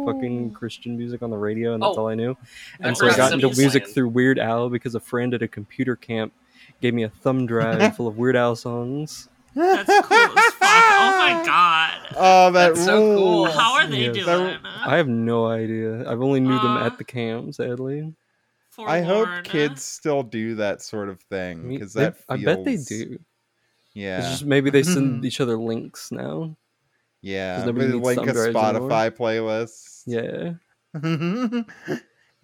fucking 0.06 0.52
Christian 0.52 0.96
music 0.96 1.22
on 1.22 1.30
the 1.30 1.36
radio, 1.38 1.74
and 1.74 1.82
that's 1.82 1.96
Oh, 1.98 2.02
all 2.02 2.08
I 2.08 2.14
knew. 2.14 2.36
I 2.82 2.88
And 2.88 2.96
so 2.96 3.08
I 3.08 3.16
got 3.16 3.32
into 3.32 3.48
music 3.56 3.84
Plan. 3.84 3.94
through 3.94 4.08
Weird 4.08 4.38
Al 4.38 4.68
because 4.70 4.94
a 4.94 5.00
friend 5.00 5.34
at 5.34 5.42
a 5.42 5.48
computer 5.48 5.96
camp 5.96 6.32
gave 6.80 6.94
me 6.94 7.02
a 7.02 7.08
thumb 7.10 7.46
drive 7.46 7.94
full 7.96 8.06
of 8.08 8.16
Weird 8.16 8.36
Al 8.36 8.56
songs. 8.56 9.28
That's 9.54 9.88
cool 9.88 10.16
as 10.16 10.44
fuck. 10.54 10.62
Oh 10.62 11.14
my 11.18 11.42
god. 11.44 11.94
Oh, 12.20 12.50
that 12.52 12.74
That's 12.74 12.84
so 12.84 13.16
cool. 13.16 13.44
How 13.46 13.74
are 13.74 13.86
they 13.86 14.06
Yes. 14.06 14.14
doing? 14.14 14.26
That- 14.26 14.60
I 14.64 14.96
have 14.96 15.08
no 15.08 15.46
idea. 15.46 16.08
I've 16.10 16.20
only 16.22 16.40
knew 16.40 16.48
them 16.56 16.76
Uh, 16.78 16.86
at 16.86 16.96
the 16.98 17.04
camp, 17.04 17.54
sadly. 17.54 18.12
I 18.86 19.00
hope 19.00 19.28
kids 19.44 19.82
still 19.82 20.22
do 20.22 20.54
that 20.56 20.82
sort 20.82 21.08
of 21.08 21.20
thing 21.22 21.68
because 21.68 21.92
they- 21.92 22.04
that 22.04 22.16
I 22.28 22.36
bet 22.36 22.64
they 22.64 22.76
do. 22.76 23.18
Yeah, 23.94 24.18
It's 24.20 24.28
just 24.28 24.44
maybe 24.44 24.70
they 24.70 24.82
send 24.82 25.24
each 25.24 25.40
other 25.40 25.58
links 25.58 26.12
now. 26.12 26.56
Yeah, 27.20 27.64
nobody 27.64 27.86
Maybe 27.86 27.98
needs 27.98 28.06
link 28.06 28.26
a 28.28 28.32
thumb 28.52 28.76
anymore. 28.76 28.90
Spotify 28.90 29.10
playlist. 29.10 30.02
Yeah. 30.06 30.54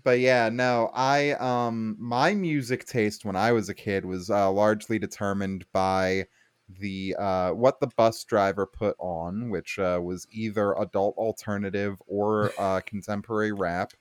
but 0.05 0.19
yeah, 0.21 0.49
no, 0.49 0.91
I 0.93 1.33
um 1.33 1.97
my 1.99 2.35
music 2.35 2.85
taste 2.87 3.25
when 3.25 3.37
I 3.37 3.53
was 3.53 3.69
a 3.69 3.75
kid 3.75 4.05
was 4.05 4.31
uh, 4.31 4.51
largely 4.51 4.99
determined 4.99 5.65
by 5.73 6.27
the 6.69 7.15
uh 7.19 7.51
what 7.53 7.79
the 7.81 7.87
bus 7.97 8.25
driver 8.25 8.67
put 8.67 8.97
on, 8.99 9.51
which 9.51 9.79
uh, 9.79 10.01
was 10.03 10.27
either 10.33 10.73
adult 10.75 11.17
alternative 11.17 12.01
or 12.07 12.51
uh 12.59 12.81
contemporary 12.85 13.53
rap. 13.53 13.93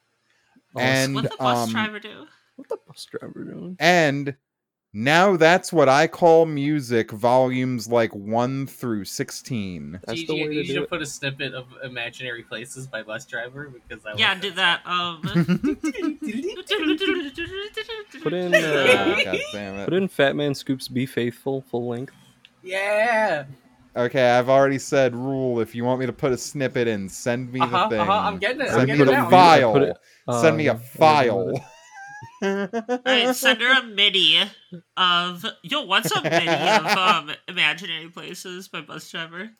And 0.75 1.15
What 1.15 1.23
the 1.29 1.37
bus 1.37 1.67
um, 1.67 1.71
driver 1.71 1.99
do? 1.99 2.25
What 2.55 2.69
the 2.69 2.77
bus 2.87 3.05
driver 3.05 3.43
doing? 3.43 3.75
and 3.79 4.35
now 4.95 5.35
that's 5.37 5.73
what 5.73 5.89
I 5.89 6.05
call 6.05 6.45
music 6.45 7.09
volumes 7.11 7.87
like 7.87 8.13
1 8.13 8.67
through 8.67 9.05
16. 9.05 9.99
That's 10.05 10.19
Gigi, 10.19 10.25
the 10.27 10.33
way 10.35 10.39
you 10.41 10.61
to 10.61 10.67
do 10.67 10.73
should 10.73 10.83
it. 10.83 10.89
put 10.89 11.01
a 11.01 11.05
snippet 11.07 11.55
of 11.55 11.65
"Imaginary 11.83 12.43
Places" 12.43 12.85
by 12.85 13.01
Bus 13.01 13.25
Driver 13.25 13.69
because 13.73 14.05
I 14.05 14.13
Yeah, 14.15 14.33
like 14.33 14.41
did 14.41 14.55
that. 14.57 14.81
Um. 14.85 15.21
Put 18.21 18.33
in, 18.33 18.53
Oh, 18.55 18.57
uh, 18.85 19.23
God 19.23 19.39
damn 19.51 19.75
it. 19.79 19.85
Put 19.85 19.93
in 19.93 20.07
Fat 20.07 20.35
Man 20.35 20.53
Scoops 20.53 20.87
Be 20.87 21.05
Faithful 21.05 21.61
full 21.61 21.87
length. 21.87 22.13
Yeah. 22.61 23.45
Okay, 23.95 24.27
I've 24.31 24.49
already 24.49 24.79
said 24.79 25.15
rule. 25.15 25.59
If 25.59 25.75
you 25.75 25.83
want 25.83 25.99
me 25.99 26.07
to 26.07 26.13
put 26.13 26.31
a 26.31 26.37
snippet 26.37 26.87
in, 26.87 27.07
send 27.09 27.51
me 27.51 27.59
Uh-huh, 27.59 27.83
the 27.83 27.89
thing. 27.89 28.01
uh-huh, 28.01 28.21
I'm 28.27 28.39
getting 28.39 28.61
it, 28.61 28.69
Send 28.69 28.79
I'm 28.81 28.87
me 28.87 28.93
getting 28.97 29.05
the 29.05 29.11
it 29.11 29.15
now. 29.15 29.29
file. 29.29 29.73
Put 29.73 29.81
it- 29.83 29.97
send 30.41 30.57
me 30.57 30.67
uh, 30.67 30.73
a 30.73 30.75
I 30.75 30.79
don't 30.79 31.27
know 31.27 31.35
file. 31.45 31.45
what 31.51 31.63
Alright, 33.05 33.35
send 33.35 33.61
her 33.61 33.79
a 33.79 33.83
MIDI 33.83 34.39
of 34.97 35.45
yo. 35.63 35.85
What's 35.85 36.11
a 36.11 36.21
MIDI 36.23 36.47
of 36.69 36.85
um 36.97 37.31
imaginary 37.47 38.09
places 38.09 38.67
by 38.67 38.81
bus 38.81 39.09
driver? 39.11 39.51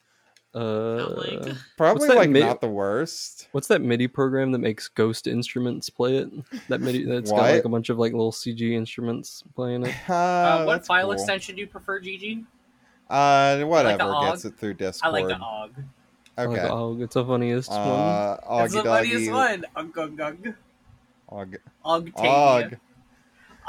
Uh, 0.55 1.09
link. 1.17 1.57
Probably 1.77 2.09
like 2.09 2.29
mi- 2.29 2.39
not 2.41 2.61
the 2.61 2.67
worst. 2.69 3.47
what's 3.53 3.67
that 3.67 3.81
MIDI 3.81 4.07
program 4.07 4.51
that 4.51 4.59
makes 4.59 4.87
ghost 4.87 5.27
instruments 5.27 5.89
play 5.89 6.17
it? 6.17 6.29
That 6.69 6.79
MIDI 6.81 7.05
that's 7.05 7.31
got 7.31 7.51
like 7.51 7.65
a 7.65 7.69
bunch 7.69 7.89
of 7.89 7.97
like 7.97 8.11
little 8.13 8.31
CG 8.31 8.71
instruments 8.71 9.43
playing 9.55 9.83
it. 9.83 9.95
Uh, 10.09 10.13
Uh, 10.13 10.65
what 10.65 10.85
file 10.85 11.05
cool. 11.05 11.13
extension 11.13 11.55
do 11.55 11.61
you 11.61 11.67
prefer, 11.67 11.99
Gigi? 11.99 12.45
Uh, 13.09 13.63
whatever 13.63 14.03
OGG. 14.03 14.31
gets 14.31 14.45
it 14.45 14.57
through 14.57 14.73
Discord. 14.75 15.09
I 15.15 15.19
like 15.19 15.27
the 15.27 15.35
OG. 15.43 15.71
Okay. 16.37 16.67
Oh, 16.69 16.99
it's 17.01 17.13
the 17.13 17.23
funniest 17.25 17.69
one. 17.69 17.79
Uh, 17.79 18.37
That's 18.57 18.73
the 18.73 18.79
Oggy 18.79 18.83
funniest 18.83 19.29
Doggy. 19.29 19.31
one. 19.31 19.65
Ugg, 19.75 19.97
ugg, 19.99 20.19
ugg. 20.21 20.55
Og- 21.29 21.57
Ogtavia. 21.85 22.79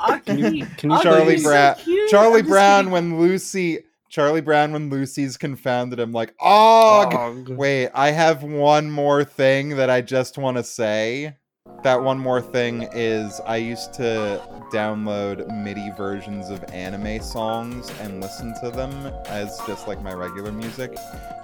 Og. 0.08 0.24
Can 0.24 0.38
you 0.54 0.66
can 0.76 0.90
you 0.90 1.02
Charlie 1.02 1.34
you're 1.34 1.38
so 1.38 1.48
Brown. 1.50 2.08
Charlie 2.08 2.40
I'm 2.40 2.46
Brown 2.46 2.90
when 2.90 3.18
Lucy. 3.20 3.80
Charlie 4.08 4.40
Brown 4.40 4.72
when 4.72 4.90
Lucy's 4.90 5.36
confounded 5.36 5.98
him 5.98 6.12
like 6.12 6.34
Og. 6.40 7.14
Og. 7.14 7.48
Wait, 7.48 7.90
I 7.94 8.10
have 8.12 8.42
one 8.42 8.90
more 8.90 9.24
thing 9.24 9.70
that 9.76 9.90
I 9.90 10.00
just 10.00 10.38
want 10.38 10.56
to 10.56 10.62
say. 10.64 11.36
That 11.82 12.02
one 12.02 12.18
more 12.18 12.42
thing 12.42 12.88
is 12.92 13.40
I 13.46 13.56
used 13.56 13.94
to 13.94 14.42
download 14.70 15.46
MIDI 15.62 15.92
versions 15.96 16.50
of 16.50 16.62
anime 16.72 17.22
songs 17.22 17.90
and 18.00 18.20
listen 18.20 18.54
to 18.62 18.70
them 18.70 19.12
as 19.26 19.58
just 19.66 19.88
like 19.88 20.02
my 20.02 20.12
regular 20.12 20.52
music. 20.52 20.96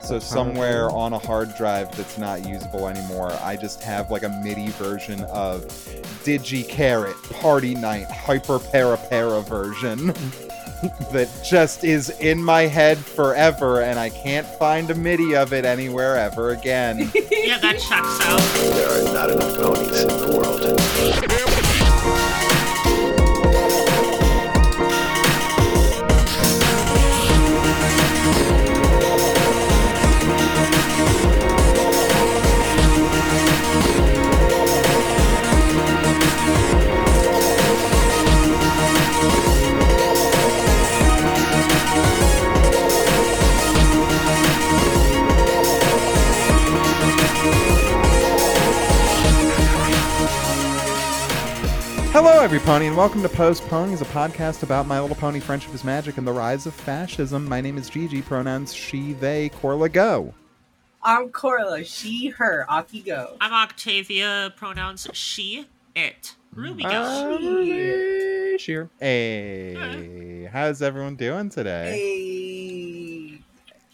So 0.02 0.18
somewhere 0.18 0.90
on 0.90 1.14
a 1.14 1.18
hard 1.18 1.54
drive 1.56 1.94
that's 1.96 2.18
not 2.18 2.46
usable 2.46 2.88
anymore, 2.88 3.32
I 3.40 3.56
just 3.56 3.82
have 3.82 4.10
like 4.10 4.22
a 4.22 4.28
MIDI 4.28 4.68
version 4.72 5.24
of 5.24 5.62
Di 6.24 6.36
Gi 6.36 6.64
Charat 6.64 7.40
Party 7.40 7.74
Night 7.74 8.10
Hyper 8.10 8.58
Para 8.58 8.98
Para 8.98 9.40
version 9.40 10.12
that 11.12 11.28
just 11.44 11.84
is 11.84 12.10
in 12.20 12.42
my 12.42 12.62
head 12.62 12.98
forever 12.98 13.82
and 13.82 13.98
I 13.98 14.08
can't 14.08 14.46
find 14.46 14.90
a 14.90 14.94
MIDI 14.94 15.36
of 15.36 15.52
it 15.52 15.64
anywhere 15.64 16.16
ever 16.16 16.50
again. 16.50 17.10
Yeah, 17.40 17.58
that 17.58 17.78
checks 17.78 18.20
out. 18.20 18.40
There 18.74 18.88
are 18.88 19.04
not 19.14 19.30
enough 19.30 19.56
ponies 19.56 20.02
in 20.02 20.08
the 20.08 20.36
world. 20.36 20.60
Hello, 52.12 52.40
every 52.40 52.58
pony, 52.58 52.88
and 52.88 52.96
welcome 52.96 53.22
to 53.22 53.28
Post 53.28 53.66
Ponies, 53.68 54.00
a 54.00 54.04
podcast 54.06 54.64
about 54.64 54.86
My 54.88 55.00
Little 55.00 55.14
Pony 55.14 55.38
Friendship 55.38 55.72
is 55.72 55.84
Magic 55.84 56.18
and 56.18 56.26
the 56.26 56.32
rise 56.32 56.66
of 56.66 56.74
fascism. 56.74 57.48
My 57.48 57.60
name 57.60 57.78
is 57.78 57.88
Gigi, 57.88 58.20
pronouns 58.20 58.74
she, 58.74 59.12
they, 59.12 59.48
Corla, 59.50 59.88
go. 59.88 60.34
I'm 61.04 61.28
Corla. 61.30 61.84
She, 61.84 62.28
her. 62.30 62.66
Aki 62.68 63.02
go. 63.02 63.36
I'm 63.40 63.52
Octavia. 63.52 64.52
Pronouns 64.56 65.06
she, 65.12 65.66
it. 65.94 66.34
Ruby 66.52 66.82
go. 66.82 66.88
Uh, 68.54 68.58
Sure. 68.58 68.90
Hey, 68.98 70.48
how's 70.52 70.82
everyone 70.82 71.14
doing 71.14 71.48
today? 71.48 71.92
Hey. 71.92 73.40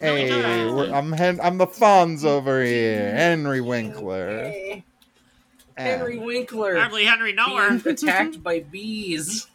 Hey, 0.00 0.30
No, 0.30 0.74
we're, 0.74 0.90
I'm 0.92 1.12
Hen- 1.12 1.40
I'm 1.42 1.58
the 1.58 1.66
Fonz 1.66 2.24
over 2.24 2.64
here, 2.64 3.14
Henry 3.14 3.60
Winkler. 3.60 4.44
Hey. 4.44 4.84
Henry 5.76 6.18
Winkler. 6.18 6.76
Hardly 6.76 7.04
Henry 7.04 7.32
being 7.32 7.48
Nowhere. 7.48 7.80
attacked 7.86 8.42
by 8.42 8.60
bees. 8.60 9.46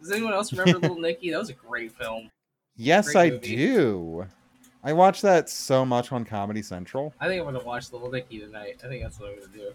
Does 0.00 0.10
anyone 0.12 0.32
else 0.32 0.52
remember 0.52 0.78
Little 0.78 0.98
Nicky? 1.00 1.30
That 1.30 1.38
was 1.38 1.50
a 1.50 1.54
great 1.54 1.92
film. 1.92 2.30
Yes, 2.76 3.12
Great 3.12 3.16
I 3.16 3.30
movie. 3.30 3.56
do. 3.56 4.26
I 4.82 4.94
watch 4.94 5.20
that 5.20 5.50
so 5.50 5.84
much 5.84 6.10
on 6.10 6.24
Comedy 6.24 6.62
Central. 6.62 7.12
I 7.20 7.26
think 7.28 7.38
I'm 7.46 7.52
gonna 7.52 7.62
watch 7.62 7.92
Little 7.92 8.10
Nicky 8.10 8.38
tonight. 8.38 8.80
I 8.82 8.88
think 8.88 9.02
that's 9.02 9.20
what 9.20 9.32
I'm 9.32 9.38
gonna 9.40 9.52
do. 9.52 9.72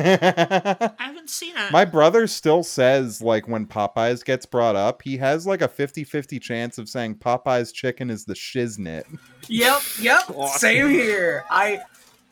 I 0.00 0.90
haven't 0.98 1.30
seen 1.30 1.56
it. 1.56 1.70
My 1.70 1.84
brother 1.84 2.26
still 2.26 2.64
says, 2.64 3.22
like, 3.22 3.46
when 3.46 3.66
Popeyes 3.66 4.24
gets 4.24 4.46
brought 4.46 4.74
up, 4.74 5.02
he 5.02 5.16
has 5.18 5.46
like 5.46 5.62
a 5.62 5.68
50 5.68 6.02
50 6.02 6.40
chance 6.40 6.76
of 6.76 6.88
saying 6.88 7.16
Popeyes 7.16 7.72
chicken 7.72 8.10
is 8.10 8.24
the 8.24 8.34
shiznit. 8.34 9.04
Yep, 9.46 9.80
yep. 10.00 10.22
Awesome. 10.34 10.58
Same 10.58 10.90
here. 10.90 11.44
I 11.48 11.78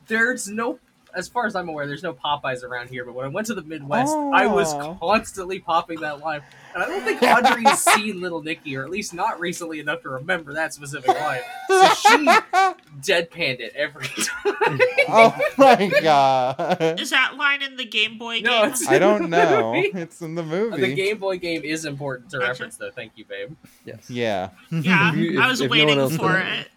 there's 0.08 0.48
no 0.48 0.80
as 1.16 1.28
far 1.28 1.46
as 1.46 1.56
I'm 1.56 1.68
aware, 1.68 1.86
there's 1.86 2.02
no 2.02 2.12
Popeyes 2.12 2.62
around 2.62 2.90
here, 2.90 3.04
but 3.04 3.14
when 3.14 3.24
I 3.24 3.28
went 3.28 3.46
to 3.48 3.54
the 3.54 3.62
Midwest, 3.62 4.14
I 4.14 4.46
was 4.46 4.72
oh. 4.74 4.98
constantly 5.00 5.58
popping 5.58 6.00
that 6.00 6.20
line. 6.20 6.42
And 6.74 6.84
I 6.84 6.86
don't 6.86 7.02
think 7.02 7.22
Audrey's 7.22 7.78
seen 7.94 8.20
Little 8.20 8.42
Nicky, 8.42 8.76
or 8.76 8.84
at 8.84 8.90
least 8.90 9.14
not 9.14 9.40
recently 9.40 9.80
enough 9.80 10.02
to 10.02 10.10
remember 10.10 10.52
that 10.52 10.74
specific 10.74 11.08
line. 11.08 11.40
So 11.68 11.88
she 11.94 12.16
deadpanned 13.00 13.60
it 13.60 13.72
every 13.74 14.06
time. 14.06 14.78
oh 15.08 15.38
my 15.56 15.90
god. 16.02 17.00
Is 17.00 17.10
that 17.10 17.36
line 17.36 17.62
in 17.62 17.76
the 17.76 17.86
Game 17.86 18.18
Boy 18.18 18.40
No, 18.40 18.50
game? 18.62 18.64
it's- 18.66 18.86
I 18.88 18.98
don't 18.98 19.30
know. 19.30 19.72
movie. 19.72 19.90
It's 19.94 20.20
in 20.20 20.34
the 20.34 20.42
movie. 20.42 20.80
the 20.80 20.94
Game 20.94 21.18
Boy 21.18 21.38
game 21.38 21.62
is 21.64 21.86
important 21.86 22.30
to 22.30 22.38
Gotcha. 22.38 22.48
reference, 22.50 22.76
though. 22.76 22.90
Thank 22.90 23.12
you, 23.16 23.24
babe. 23.24 23.56
Yes. 23.86 24.10
Yeah. 24.10 24.50
Yeah, 24.70 25.12
If 25.14 25.38
I 25.40 25.48
was 25.48 25.60
if 25.62 25.70
no 25.70 25.72
waiting 25.72 25.98
else 25.98 26.16
for 26.16 26.38
knows. 26.38 26.60
it. 26.60 26.68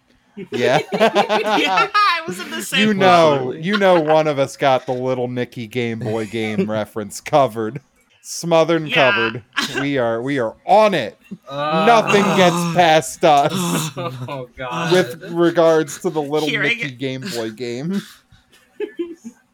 Yeah. 0.50 0.78
yeah, 0.92 1.88
I 1.94 2.22
was 2.26 2.38
in 2.40 2.50
the 2.50 2.62
same 2.62 2.88
you 2.88 2.94
know, 2.94 3.52
you 3.52 3.76
know, 3.76 4.00
one 4.00 4.26
of 4.26 4.38
us 4.38 4.56
got 4.56 4.86
the 4.86 4.92
little 4.92 5.28
Nicky 5.28 5.66
Game 5.66 5.98
Boy 5.98 6.26
game 6.26 6.70
reference 6.70 7.20
covered, 7.20 7.80
smothered 8.22 8.82
and 8.82 8.90
Yeah. 8.90 9.10
covered. 9.12 9.80
We 9.80 9.98
are, 9.98 10.20
we 10.22 10.38
are 10.38 10.56
on 10.66 10.94
it. 10.94 11.18
Uh, 11.48 11.84
Nothing 11.86 12.22
gets 12.36 12.56
past 12.74 13.24
us 13.24 13.52
Oh 13.96 14.48
god. 14.56 14.92
with 14.92 15.22
regards 15.32 16.00
to 16.02 16.10
the 16.10 16.22
little 16.22 16.48
Hearing- 16.48 16.78
Nicky 16.78 16.90
Game 16.92 17.22
Boy 17.34 17.50
game. 17.50 18.00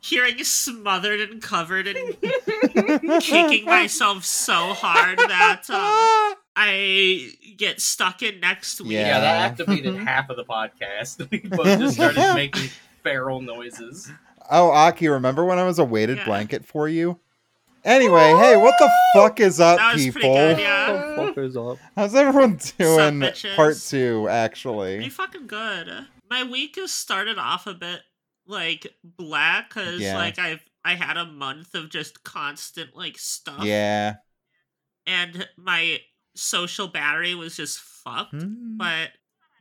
Hearing 0.01 0.45
smothered 0.45 1.21
and 1.21 1.43
covered 1.43 1.89
and 1.89 3.21
kicking 3.21 3.65
myself 3.65 4.25
so 4.25 4.55
hard 4.73 5.19
that 5.19 5.69
um, 5.69 6.37
I 6.59 7.33
get 7.59 7.81
stuck 7.83 8.23
in 8.23 8.41
next 8.41 8.81
week. 8.81 8.93
yeah. 8.93 9.07
Yeah. 9.09 9.21
that 9.21 9.51
activated 9.53 9.95
half 9.99 10.31
of 10.31 10.37
the 10.37 10.45
podcast. 10.45 11.29
we 11.31 11.41
both 11.41 11.79
just 11.79 11.95
started 11.97 12.17
making 12.35 12.71
feral 13.03 13.43
noises. 13.43 14.11
Oh, 14.51 14.71
Aki, 14.71 15.09
remember 15.09 15.45
when 15.45 15.59
I 15.59 15.65
was 15.65 15.79
a 15.79 15.85
weighted 15.85 16.19
Yeah. 16.19 16.25
blanket 16.25 16.65
for 16.65 16.89
you? 16.89 17.19
Anyway, 17.85 18.33
hey, 18.39 18.57
what 18.57 18.75
the 18.81 18.91
fuck 19.15 19.39
is 19.39 19.61
up, 19.61 19.79
That 19.79 19.95
was 19.95 20.03
people? 20.03 20.23
good, 20.23 20.57
What 20.59 21.17
the 21.17 21.27
fuck 21.35 21.39
is 21.39 21.57
up? 21.57 21.79
How's 21.95 22.15
everyone 22.17 22.59
doing? 22.79 23.21
bitches? 23.21 23.55
Part 23.55 23.77
two, 23.79 24.27
actually. 24.29 24.97
Pretty 24.97 25.05
actually. 25.07 25.11
fucking 25.11 25.47
good. 25.47 26.07
My 26.29 26.43
week 26.43 26.75
has 26.77 26.91
started 26.91 27.39
off 27.39 27.69
a 27.69 27.75
bit 27.75 28.01
like 28.49 28.89
black 29.05 29.69
because 29.69 30.01
Yeah. 30.01 30.17
like 30.17 30.39
I've 30.39 30.65
I 30.85 30.95
had 30.95 31.17
a 31.17 31.27
month 31.27 31.75
of 31.75 31.91
just 31.91 32.25
constant 32.25 32.97
like 32.97 33.19
stuff. 33.19 33.63
Yeah. 33.63 34.15
And 35.07 35.49
my 35.57 36.01
social 36.37 36.89
battery 36.89 37.35
was 37.35 37.57
just 37.57 37.79
fucked. 37.81 38.33
Hmm. 38.43 38.77
But 38.77 39.11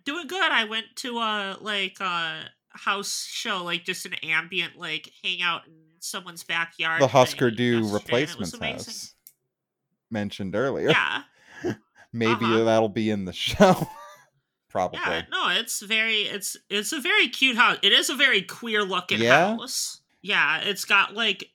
doing 0.05 0.27
good. 0.27 0.51
I 0.51 0.65
went 0.65 0.85
to 0.97 1.17
a 1.17 1.57
like 1.61 1.99
a 1.99 2.49
house 2.69 3.25
show, 3.29 3.63
like 3.63 3.83
just 3.85 4.05
an 4.05 4.13
ambient 4.23 4.77
like 4.77 5.11
hangout 5.23 5.65
in 5.67 5.73
someone's 5.99 6.43
backyard. 6.43 7.01
the 7.01 7.07
Husker 7.07 7.49
Du 7.49 7.63
yesterday, 7.63 7.75
and 7.77 7.85
it 7.85 7.91
was 7.91 7.93
replacements 8.53 8.59
house 8.59 9.13
mentioned 10.11 10.55
earlier. 10.55 10.89
Yeah. 10.89 11.23
Maybe 12.13 12.45
Uh-huh. 12.45 12.63
that'll 12.63 12.89
be 12.89 13.09
in 13.09 13.25
the 13.25 13.33
show. 13.33 13.87
Probably. 14.69 14.99
Yeah, 15.05 15.21
no, 15.31 15.49
it's 15.51 15.81
very 15.81 16.23
it's 16.23 16.57
it's 16.69 16.91
a 16.91 16.99
very 16.99 17.29
cute 17.29 17.55
house. 17.55 17.77
It 17.81 17.93
is 17.93 18.09
a 18.09 18.15
very 18.15 18.41
queer 18.41 18.83
looking 18.83 19.21
Yeah? 19.21 19.55
house. 19.55 20.01
Yeah, 20.21 20.59
it's 20.59 20.83
got 20.85 21.13
like 21.13 21.49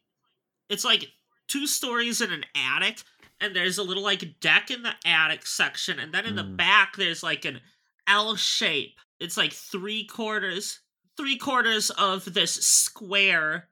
it's 0.71 0.85
like 0.85 1.07
two 1.47 1.67
stories 1.67 2.21
in 2.23 2.33
an 2.33 2.45
attic, 2.55 3.03
and 3.41 3.55
there's 3.57 3.79
a 3.79 3.83
little 3.83 4.03
like 4.03 4.41
deck 4.41 4.71
in 4.71 4.83
the 4.83 4.95
attic 5.05 5.47
section, 5.47 5.99
and 5.99 6.13
then 6.13 6.27
in 6.27 6.37
the 6.37 6.43
Mm. 6.45 6.57
back 6.57 6.97
there's 6.97 7.23
like 7.23 7.45
an 7.45 7.61
L 8.07 8.37
shape. 8.37 8.99
It's 9.19 9.37
like 9.37 9.53
three 9.53 10.05
quarters 10.05 10.81
three 11.17 11.37
quarters 11.37 11.91
of 11.91 12.33
this 12.33 12.55
square 12.55 13.69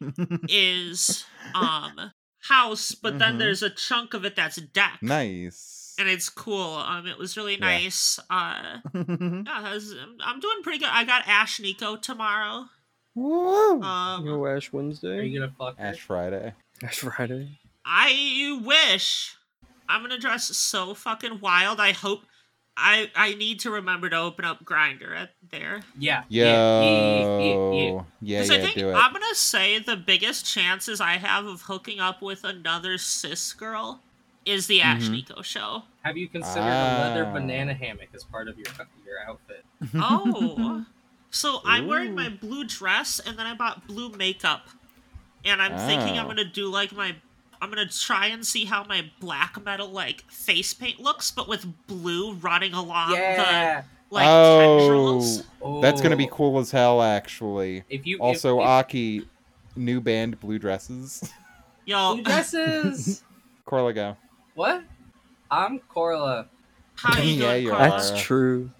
is 0.48 1.24
um 1.54 2.12
house, 2.42 2.94
but 2.94 3.18
then 3.18 3.34
Mhm. 3.34 3.38
there's 3.40 3.62
a 3.62 3.70
chunk 3.70 4.14
of 4.14 4.24
it 4.24 4.36
that's 4.36 4.56
deck. 4.56 4.98
nice. 5.02 5.94
And 5.98 6.08
it's 6.08 6.28
cool. 6.28 6.74
Um, 6.76 7.06
it 7.08 7.18
was 7.18 7.36
really 7.36 7.54
Yeah. 7.54 7.66
nice. 7.66 8.20
Uh, 8.30 8.78
yeah, 8.94 9.42
I 9.48 9.72
was, 9.74 9.90
I'm, 9.92 10.16
I'm 10.22 10.38
doing 10.40 10.62
pretty 10.62 10.78
good. 10.78 10.88
I 10.90 11.02
got 11.04 11.24
Ashnikko 11.24 12.00
tomorrow. 12.00 12.66
Woo! 13.16 13.82
Um, 13.82 14.24
Yo, 14.24 14.46
Ash 14.46 14.72
Are 14.72 14.82
you 15.22 15.40
gonna 15.40 15.52
fuck 15.58 15.76
her? 15.76 15.84
Ash 15.84 15.98
Friday. 16.00 16.54
Ash 16.84 16.98
Friday. 17.00 17.58
I 17.90 18.60
wish. 18.62 19.34
I'm 19.88 20.02
gonna 20.02 20.18
dress 20.18 20.44
so 20.56 20.92
fucking 20.94 21.40
wild. 21.40 21.80
I 21.80 21.92
hope. 21.92 22.20
I 22.76 23.10
I 23.16 23.34
need 23.34 23.58
to 23.60 23.70
remember 23.72 24.08
to 24.10 24.16
open 24.16 24.44
up 24.44 24.64
Grindr 24.64 25.16
at 25.16 25.30
there. 25.50 25.80
Yeah. 25.98 26.22
Yo. 26.28 26.44
Yeah. 26.44 26.82
Yeah. 26.82 27.40
Yeah. 27.40 27.72
yeah. 27.80 28.02
Yeah, 28.20 28.54
I 28.54 28.60
think 28.60 28.76
do 28.76 28.90
it. 28.90 28.94
I'm 28.94 29.12
gonna 29.12 29.34
say 29.34 29.78
the 29.80 29.96
biggest 29.96 30.44
chances 30.46 31.00
I 31.00 31.12
have 31.16 31.46
of 31.46 31.62
hooking 31.62 31.98
up 31.98 32.20
with 32.22 32.44
another 32.44 32.98
cis 32.98 33.52
girl 33.54 34.00
is 34.44 34.66
the 34.68 34.80
Ash 34.82 35.04
Mhm. 35.04 35.10
Nico 35.10 35.42
show. 35.42 35.82
Have 36.02 36.16
you 36.16 36.28
considered 36.28 36.60
a 36.68 36.98
leather 37.00 37.24
Ah. 37.26 37.32
banana 37.32 37.74
hammock 37.74 38.08
as 38.14 38.22
part 38.24 38.48
of 38.48 38.56
your 38.58 38.68
your 39.04 39.18
outfit? 39.26 39.64
Oh. 39.94 40.84
So 41.30 41.60
I'm 41.64 41.86
wearing 41.86 42.14
my 42.14 42.28
blue 42.28 42.64
dress 42.64 43.18
and 43.18 43.38
then 43.38 43.46
I 43.46 43.54
bought 43.54 43.86
blue 43.88 44.10
makeup. 44.10 44.68
And 45.44 45.60
I'm 45.60 45.76
thinking 45.88 46.18
I'm 46.18 46.26
Oh. 46.26 46.28
gonna 46.28 46.44
do 46.44 46.68
like 46.70 46.92
my 46.92 47.16
I'm 47.60 47.70
gonna 47.70 47.88
try 47.88 48.26
and 48.26 48.46
see 48.46 48.64
how 48.64 48.84
my 48.84 49.10
black 49.20 49.62
metal 49.64 49.88
like 49.88 50.22
face 50.30 50.72
paint 50.74 51.00
looks, 51.00 51.30
but 51.30 51.48
with 51.48 51.66
blue 51.86 52.34
running 52.34 52.72
along 52.72 53.12
yeah. 53.12 53.80
the 53.80 53.86
like 54.10 54.26
oh, 54.28 54.78
tendrils. 54.78 55.42
Oh. 55.60 55.80
that's 55.80 56.00
gonna 56.00 56.16
be 56.16 56.28
cool 56.30 56.58
as 56.58 56.70
hell, 56.70 57.02
actually. 57.02 57.84
If 57.88 58.06
you 58.06 58.18
Also, 58.18 58.58
if, 58.58 58.62
if, 58.62 58.68
Aki, 58.68 59.28
new 59.76 60.00
band, 60.00 60.38
Blue 60.40 60.58
Dresses. 60.58 61.32
Yo, 61.86 62.14
blue 62.14 62.22
dresses. 62.24 63.22
Corla, 63.64 63.92
go. 63.92 64.16
what? 64.54 64.82
I'm 65.50 65.78
Corla. 65.80 66.46
how 66.96 67.20
you 67.20 67.32
Yeah, 67.42 67.52
doing, 67.52 67.64
you 67.64 67.70
Carla? 67.70 67.84
are. 67.84 67.90
That's 67.90 68.20
true. 68.20 68.70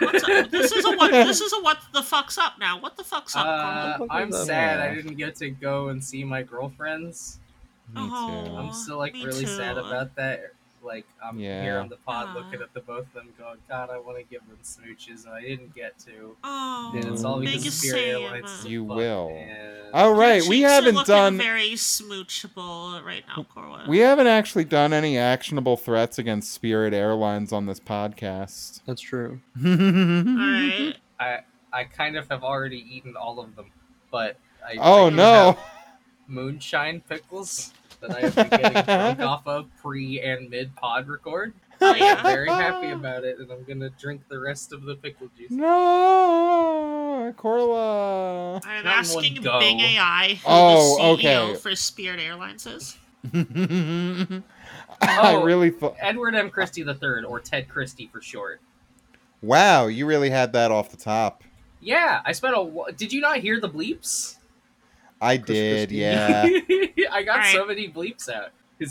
What's? 0.00 0.26
This 0.50 0.72
is 0.72 0.84
a 0.84 0.96
what 0.96 1.10
this 1.10 1.40
is 1.40 1.52
a 1.52 1.60
what 1.62 1.78
the 1.94 2.02
fuck's 2.02 2.36
up 2.36 2.54
now. 2.60 2.78
What 2.80 2.96
the 2.96 3.04
fuck's 3.04 3.34
up, 3.34 3.46
Uh, 3.46 4.06
I'm 4.10 4.28
is 4.28 4.34
that? 4.34 4.46
sad 4.46 4.80
I 4.80 4.94
didn't 4.94 5.16
get 5.16 5.34
to 5.36 5.50
go 5.50 5.88
and 5.88 6.02
see 6.02 6.24
my 6.24 6.42
girlfriends. 6.42 7.38
Me 7.94 8.00
Oh. 8.02 8.44
too. 8.46 8.56
I'm 8.56 8.72
still 8.72 8.98
like 8.98 9.14
me 9.14 9.24
really 9.24 9.46
sad 9.46 9.78
about 9.78 10.14
that. 10.16 10.52
Like 10.80 11.06
I'm 11.22 11.38
here 11.38 11.64
Yeah. 11.64 11.80
on 11.80 11.88
the 11.88 11.96
pod 11.96 12.28
Aw. 12.28 12.34
looking 12.34 12.62
at 12.62 12.72
the 12.72 12.80
both 12.80 13.06
of 13.08 13.12
them, 13.14 13.28
going, 13.36 13.58
"God, 13.68 13.90
I 13.90 13.98
want 13.98 14.16
to 14.18 14.22
give 14.22 14.46
them 14.46 14.58
smooches, 14.62 15.24
and 15.24 15.34
I 15.34 15.40
didn't 15.40 15.74
get 15.74 15.98
to." 16.06 16.36
Oh, 16.44 16.92
And 16.94 17.04
it's 17.04 17.24
all 17.24 17.38
Mm. 17.38 17.46
because 17.46 17.54
Make 17.56 17.60
of 17.62 17.66
a 17.66 17.70
Spirit. 17.72 18.22
Airlines. 18.22 18.64
You 18.66 18.86
Fuck, 18.86 18.96
will. 18.96 19.30
man. 19.30 19.76
Oh, 19.92 20.06
Your 20.10 20.14
right. 20.14 20.42
We 20.46 20.60
haven't 20.60 21.04
done. 21.06 21.36
very 21.36 21.72
smoochable 21.72 23.04
right 23.04 23.24
now, 23.26 23.44
Corwa. 23.52 23.86
We 23.88 23.98
haven't 23.98 24.28
actually 24.28 24.64
done 24.64 24.92
any 24.92 25.18
actionable 25.18 25.76
threats 25.76 26.16
against 26.18 26.52
Spirit 26.52 26.94
Airlines 26.94 27.52
on 27.52 27.66
this 27.66 27.80
podcast. 27.80 28.80
That's 28.86 29.00
true. 29.00 29.40
All 29.56 29.62
right. 29.64 30.94
I 31.18 31.40
I 31.72 31.84
kind 31.84 32.16
of 32.16 32.28
have 32.30 32.44
already 32.44 32.78
eaten 32.78 33.16
all 33.16 33.40
of 33.40 33.56
them, 33.56 33.66
but 34.12 34.36
I 34.64 34.76
Oh 34.78 35.08
I 35.08 35.10
no! 35.10 35.32
have 35.52 35.58
moonshine 36.28 37.00
pickles 37.08 37.72
that 38.00 38.10
I 38.10 38.20
have 38.20 38.34
been 38.34 38.48
getting 38.48 38.84
drunk 38.84 39.20
off 39.20 39.46
of 39.46 39.66
pre 39.82 40.20
and 40.20 40.48
mid 40.50 40.74
pod 40.76 41.08
record. 41.08 41.52
Oh, 41.80 41.92
I'm 42.00 42.22
very 42.24 42.48
happy 42.48 42.90
about 42.90 43.24
it, 43.24 43.38
and 43.38 43.50
I'm 43.52 43.62
gonna 43.64 43.90
drink 43.90 44.22
the 44.28 44.38
rest 44.38 44.72
of 44.72 44.82
the 44.82 44.96
pickle 44.96 45.28
juice. 45.36 45.50
No, 45.50 47.32
Corla. 47.36 48.60
I'm 48.64 48.84
Not 48.84 48.98
asking 48.98 49.34
one 49.36 49.42
go. 49.44 49.60
Bing 49.60 49.80
AI 49.80 50.34
who 50.42 50.46
Oh, 50.46 50.96
the 51.16 51.22
CEO 51.22 51.38
okay. 51.50 51.54
for 51.56 51.74
Spirit 51.76 52.20
Airlines 52.20 52.66
is. 52.66 52.96
I 53.32 54.42
Oh. 55.32 55.44
really 55.44 55.70
thought. 55.70 55.96
Edward 56.00 56.34
M. 56.34 56.50
Christie 56.50 56.82
III, 56.82 57.24
or 57.26 57.40
Ted 57.40 57.68
Christie 57.68 58.08
for 58.12 58.20
short. 58.20 58.60
Wow, 59.42 59.86
you 59.86 60.06
really 60.06 60.30
had 60.30 60.52
that 60.54 60.70
off 60.72 60.90
the 60.90 60.96
top. 60.96 61.44
Yeah, 61.80 62.20
I 62.24 62.32
spent 62.32 62.56
a. 62.56 62.64
wh- 62.64 62.94
Did 62.96 63.12
you 63.12 63.20
not 63.20 63.38
hear 63.38 63.60
the 63.60 63.68
bleeps? 63.68 64.37
I 65.20 65.36
did, 65.36 65.90
yeah. 65.90 66.44
I 67.10 67.22
got 67.22 67.46
so 67.46 67.66
many 67.66 67.90
bleeps 67.90 68.28
out. 68.28 68.50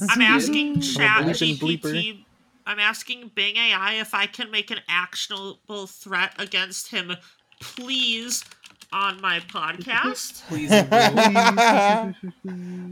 I'm 0.09 0.21
asking 0.21 0.81
Chat 0.81 1.25
GPT. 1.25 2.23
I'm 2.65 2.79
asking 2.79 3.31
Bing 3.33 3.55
AI 3.55 3.93
if 3.93 4.13
I 4.13 4.25
can 4.25 4.51
make 4.51 4.71
an 4.71 4.79
actionable 4.89 5.87
threat 5.87 6.33
against 6.37 6.91
him, 6.91 7.13
please, 7.61 8.43
on 8.91 9.21
my 9.21 9.39
podcast. 9.39 10.43
Please, 10.47 10.71
and 10.71 10.89
will. 10.89 12.13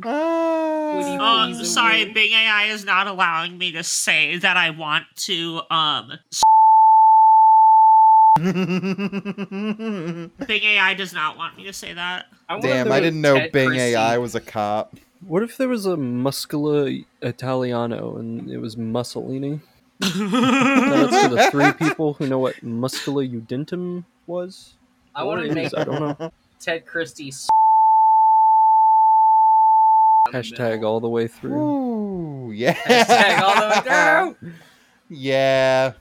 Ah. 0.06 1.18
Oh, 1.20 1.64
sorry. 1.64 2.06
Bing 2.06 2.32
AI 2.32 2.66
is 2.66 2.86
not 2.86 3.08
allowing 3.08 3.58
me 3.58 3.72
to 3.74 3.84
say 3.84 4.38
that 4.38 4.58
I 4.58 4.70
want 4.72 5.06
to 5.18 5.62
um 5.70 6.10
Damn, 6.10 6.20
Bing 8.40 10.32
AI 10.64 10.94
does 10.98 11.14
not 11.14 11.38
want 11.38 11.56
me 11.58 11.64
to 11.66 11.74
say 11.74 11.94
that. 11.94 12.26
I 12.50 12.54
wonder 12.56 12.68
if 12.70 12.88
I 12.92 13.00
didn't 13.00 13.22
know 13.22 13.36
Ted 13.38 13.52
Bing 13.54 13.68
Christie- 13.70 13.94
AI 13.96 14.18
was 14.18 14.36
a 14.36 14.42
cop. 14.42 14.98
What 15.22 15.42
if 15.42 15.56
there 15.58 15.70
was 15.70 15.86
a 15.86 15.96
Muscula 15.96 17.06
Italiano 17.22 18.18
and 18.18 18.50
it 18.52 18.58
was 18.58 18.76
Mussolini? 18.78 19.62
That's 20.00 20.12
for 20.14 21.30
the 21.30 21.48
three 21.52 21.72
people 21.74 22.14
who 22.14 22.28
know 22.28 22.40
what 22.40 22.56
Muscula 22.58 23.26
Udentum 23.28 24.04
was. 24.28 24.76
I 25.16 25.24
want 25.24 25.48
to 25.48 25.54
make 25.54 25.68
is, 25.68 25.74
I 25.74 25.84
don't 25.86 26.20
know. 26.20 26.32
Ted 26.60 26.86
Christie. 26.86 27.30
s- 27.30 27.48
Hashtag 30.28 30.84
all 30.84 31.00
the 31.00 31.08
way 31.10 31.28
through. 31.28 31.54
Ooh, 31.58 32.52
yeah. 32.52 32.74
Hashtag 32.74 33.40
all 33.42 33.56
the 33.56 33.70
way 33.70 34.36
through. 34.42 34.52
Yeah. 35.10 35.94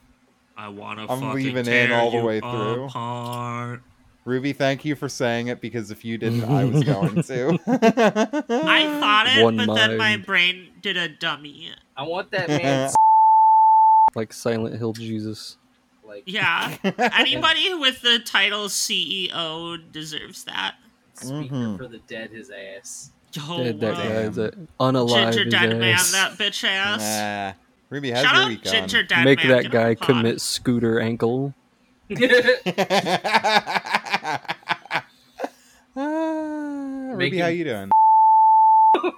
I 0.56 0.68
want 0.68 0.98
to 0.98 1.02
I'm 1.12 1.20
fucking 1.20 1.34
leaving 1.34 1.56
in 1.58 1.64
tear 1.64 1.94
all 1.94 2.10
the 2.10 2.18
you 2.18 2.24
way 2.24 2.40
through. 2.40 2.84
apart. 2.84 3.82
Ruby, 4.24 4.52
thank 4.52 4.84
you 4.84 4.94
for 4.94 5.08
saying 5.08 5.48
it 5.48 5.60
because 5.60 5.90
if 5.90 6.04
you 6.04 6.16
didn't, 6.16 6.44
I 6.44 6.64
was 6.64 6.82
going 6.84 7.22
to. 7.22 7.58
I 7.66 8.98
thought 9.00 9.26
it, 9.36 9.42
One 9.42 9.56
but 9.56 9.74
then 9.74 9.96
my 9.98 10.16
brain 10.16 10.68
did 10.80 10.96
a 10.96 11.08
dummy. 11.08 11.72
I 11.96 12.04
want 12.04 12.30
that 12.30 12.48
man. 12.48 12.90
Like 14.16 14.32
Silent 14.32 14.76
Hill 14.78 14.92
Jesus. 14.92 15.56
like 16.06 16.22
Yeah. 16.26 16.76
Anybody 17.18 17.74
with 17.74 18.00
the 18.00 18.20
title 18.20 18.66
CEO 18.68 19.80
deserves 19.90 20.44
that. 20.44 20.76
speaker 21.14 21.52
Mhm. 21.54 21.76
for 21.78 21.88
the 21.88 21.98
dead. 21.98 22.30
His 22.30 22.48
ass. 22.50 23.10
Oh, 23.48 23.58
Dead 23.64 23.80
that 23.80 23.94
wow. 23.94 24.02
guy 24.04 24.50
unalive 24.78 25.32
Ginger 25.32 25.44
his 25.44 25.52
Dead 25.52 25.70
Man, 25.80 25.98
that 26.12 26.32
bitch 26.38 26.62
ass. 26.62 27.00
Nah. 27.00 27.63
Ruby, 27.90 28.10
how's 28.10 28.24
Shut 28.24 28.34
your 28.34 28.42
up, 28.42 28.48
week 28.48 28.64
gone? 28.64 28.72
Ginger 28.72 29.02
Dead 29.04 29.24
Make 29.24 29.38
Man. 29.40 29.48
that 29.48 29.62
get 29.64 29.72
guy 29.72 29.88
the 29.90 29.96
pod. 29.96 30.06
commit 30.08 30.40
scooter 30.40 30.98
ankle. 31.00 31.54
Ah, 35.96 35.96
Ruby, 35.96 37.16
Making- 37.16 37.38
how 37.40 37.46
you 37.48 37.64
doing? 37.64 37.90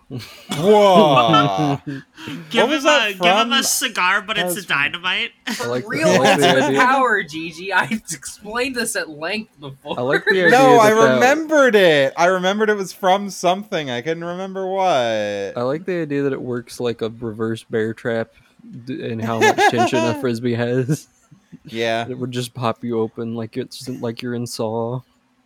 Whoa! 0.58 1.78
Give 2.50 2.68
was 2.68 2.78
him 2.78 2.84
that 2.84 3.10
a 3.10 3.14
give 3.14 3.22
him 3.24 3.48
from? 3.48 3.52
a 3.52 3.62
cigar, 3.62 4.22
but 4.22 4.36
it's 4.38 4.56
a 4.56 4.62
from- 4.62 4.76
dynamite. 4.76 5.32
I 5.46 5.66
like, 5.66 5.86
Real 5.86 6.08
I 6.08 6.16
like 6.18 6.40
the 6.40 6.64
idea. 6.64 6.80
power, 6.80 7.22
Gigi. 7.22 7.72
I've 7.72 7.92
explained 7.92 8.74
this 8.74 8.96
at 8.96 9.08
length 9.10 9.58
before. 9.60 9.98
I 9.98 10.02
like 10.02 10.24
the 10.24 10.30
idea. 10.46 10.50
no, 10.50 10.78
I 10.78 10.90
that 10.90 10.96
that- 11.00 11.14
remembered 11.14 11.74
it. 11.76 12.14
I 12.16 12.26
remembered 12.26 12.70
it 12.70 12.76
was 12.76 12.92
from 12.92 13.30
something. 13.30 13.90
I 13.90 14.00
couldn't 14.02 14.24
remember 14.24 14.66
what. 14.66 15.56
I 15.56 15.62
like 15.62 15.84
the 15.84 16.02
idea 16.02 16.22
that 16.22 16.32
it 16.32 16.42
works 16.42 16.80
like 16.80 17.02
a 17.02 17.10
reverse 17.10 17.62
bear 17.64 17.94
trap 17.94 18.32
d- 18.32 18.38
and 18.88 19.22
how 19.22 19.38
much 19.40 19.56
tension 19.70 19.98
a 19.98 20.14
frisbee 20.20 20.54
has. 20.54 21.08
Yeah, 21.64 22.06
It 22.08 22.18
would 22.18 22.32
just 22.32 22.54
pop 22.54 22.82
you 22.84 22.98
open 23.00 23.34
like 23.34 23.56
it's 23.56 23.88
like 23.88 24.20
you're 24.22 24.34
in 24.34 24.46
Saw. 24.46 25.00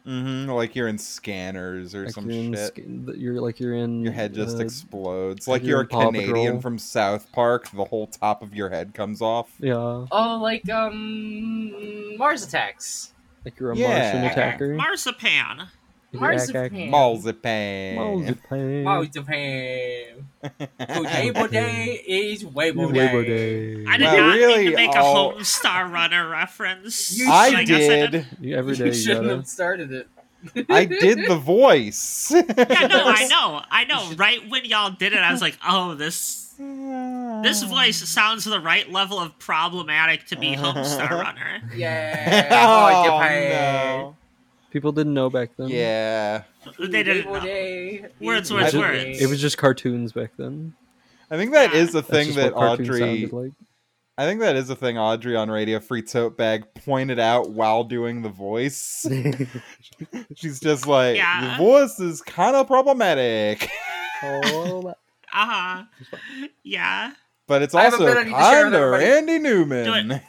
hmm 0.05 0.49
like 0.51 0.75
you're 0.75 0.89
in 0.89 0.99
scanners 0.99 1.95
or 1.95 2.05
Like 2.07 2.15
some 2.15 2.31
you're 2.31 2.55
shit. 2.57 2.67
sk- 2.69 3.07
that 3.07 3.19
you're 3.19 3.41
like 3.41 3.61
you're 3.61 3.75
in. 3.75 4.03
Your 4.03 4.13
head 4.13 4.35
just 4.35 4.57
uh, 4.57 4.61
explodes. 4.61 5.47
like 5.47 5.61
Like 5.61 5.69
you're 5.69 5.79
you're 5.79 5.85
a 5.85 5.87
Paw 5.87 6.07
Canadian 6.07 6.35
Patrol. 6.35 6.61
from 6.61 6.79
South 6.79 7.31
Park. 7.33 7.71
The 7.71 7.85
whole 7.85 8.07
top 8.07 8.43
of 8.43 8.55
your 8.55 8.71
head 8.71 8.95
comes 8.95 9.21
off. 9.23 9.51
Yeah, 9.61 10.07
Oh, 10.11 10.39
like 10.43 10.69
um, 10.71 12.17
Mars 12.17 12.43
Attacks. 12.45 13.13
like 13.45 13.59
you're 13.61 13.73
a 13.73 13.77
Yeah. 13.77 13.89
Martian 13.89 14.25
attacker. 14.25 14.75
Marzipan. 14.75 15.69
You're 16.13 16.23
Marzipan. 16.23 16.65
ack- 16.65 16.73
ack- 16.73 16.91
Marzipan. 16.91 17.95
Marzipan. 18.85 19.13
Japan. 19.13 21.05
Labor 21.05 21.49
Day 21.49 22.03
is 22.07 22.43
Weibo 22.45 22.93
Labor 22.93 23.23
Day. 23.25 23.75
Day. 23.77 23.85
I 23.89 23.97
did 23.97 24.05
Well, 24.07 24.17
not 24.17 24.29
mean 24.29 24.37
really, 24.39 24.71
to 24.71 24.77
make 24.77 24.91
all- 24.97 25.31
a 25.31 25.35
Homestar 25.35 25.91
Runner 25.93 26.29
reference. 26.29 27.13
You 27.19 27.27
so 27.27 27.33
I 27.33 27.65
guess 27.65 28.13
did. 28.13 28.27
You, 28.41 28.57
every 28.57 28.75
day 28.75 28.85
You 28.87 28.91
you 28.91 28.95
shouldn't 28.95 29.25
gotta. 29.27 29.37
have 29.37 29.47
started 29.47 29.93
it. 29.93 30.09
I 30.71 30.87
did 30.87 31.29
the 31.29 31.37
voice. 31.37 32.31
Yeah, 32.35 32.41
no, 32.87 33.03
I 33.07 33.27
know, 33.31 33.63
I 33.71 33.85
know. 33.85 34.13
Right 34.17 34.49
when 34.49 34.65
y'all 34.65 34.91
did 34.91 35.13
it, 35.13 35.19
I 35.19 35.31
was 35.33 35.43
like, 35.43 35.59
"Oh, 35.67 35.95
this 35.95 36.55
this 37.43 37.63
voice 37.63 37.97
sounds 38.09 38.45
the 38.47 38.59
right 38.59 38.91
level 38.91 39.19
of 39.19 39.39
problematic 39.39 40.27
to 40.29 40.37
be 40.37 40.57
Homestar 40.57 41.11
Runner." 41.11 41.61
Yeah. 41.77 42.49
Oh, 42.53 43.05
oh, 43.05 43.19
no. 43.21 44.17
People 44.71 44.93
didn't 44.93 45.15
know 45.15 45.29
back 45.31 45.51
then. 45.57 45.69
Yeah. 45.69 46.43
They 46.79 47.03
didn't 47.03 47.33
know. 47.33 47.41
Day 47.41 48.07
Words, 48.21 48.53
words, 48.53 48.75
It- 48.75 48.79
words. 48.79 49.21
It 49.21 49.29
was 49.29 49.41
just 49.41 49.59
cartoons 49.59 50.13
back 50.13 50.31
then. 50.37 50.75
I 51.31 51.37
think 51.37 51.53
that 51.53 51.73
is 51.75 51.75
Yeah. 51.75 51.83
is 51.89 51.95
a 51.97 52.03
thing 52.03 52.35
that 52.35 52.53
Audrey. 52.55 53.27
like. 53.27 53.53
I 54.19 54.27
think 54.27 54.41
that 54.41 54.55
is 54.57 54.69
a 54.69 54.77
thing 54.77 54.99
Audrey 54.99 55.35
on 55.35 55.51
Radio 55.51 55.81
Free 55.81 56.03
Tote 56.03 56.37
Bag 56.37 56.65
pointed 56.85 57.19
out 57.19 57.51
while 57.51 57.85
doing 57.85 58.21
the 58.23 58.29
voice. 58.29 59.07
She's 60.37 60.61
just 60.61 60.87
like, 60.87 61.17
Yeah. 61.17 61.49
your 61.49 61.57
voice 61.59 61.99
is 62.01 62.21
kind 62.21 62.55
of 62.57 62.67
problematic, 62.67 63.71
oh, 64.23 64.89
Uh 65.33 65.47
huh. 65.47 65.83
Yeah. 66.63 67.13
but 67.47 67.63
it's 67.63 67.75
I 67.75 67.85
have 67.85 67.95
a 67.95 67.97
also 67.97 68.07
bit 68.07 68.17
I 68.19 68.25
need 68.25 68.31
to 68.31 68.37
share 68.37 68.63
kind 68.65 68.75
of. 68.75 68.91
Randy 68.91 69.39
Newman. 69.39 70.21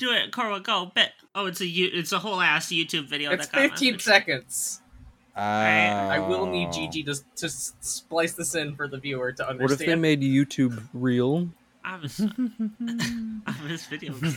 Do 0.00 0.12
it, 0.12 0.32
Corwa. 0.32 0.60
Go. 0.60 0.90
Bet. 0.94 1.12
Oh, 1.34 1.44
it's 1.44 1.60
a 1.60 1.66
you. 1.66 1.90
It's 1.92 2.10
a 2.12 2.18
whole 2.18 2.40
ass 2.40 2.68
YouTube 2.68 3.04
video. 3.04 3.30
It's 3.32 3.48
that 3.48 3.70
got 3.70 3.78
15 3.78 3.94
messaged. 3.94 4.00
seconds. 4.00 4.80
I 5.36 6.18
will 6.18 6.46
need 6.46 6.72
Gigi 6.72 7.02
to, 7.04 7.14
to 7.36 7.48
splice 7.48 8.32
this 8.32 8.54
in 8.54 8.74
for 8.74 8.88
the 8.88 8.96
viewer 8.96 9.30
to 9.32 9.42
understand. 9.46 9.60
what 9.60 9.72
if 9.72 9.86
they 9.86 9.94
made 9.94 10.22
YouTube 10.22 10.82
real? 10.94 11.50
I 11.84 11.98
miss. 11.98 12.18
I 13.46 13.54
miss 13.68 13.86
video. 13.86 14.14
games. 14.14 14.34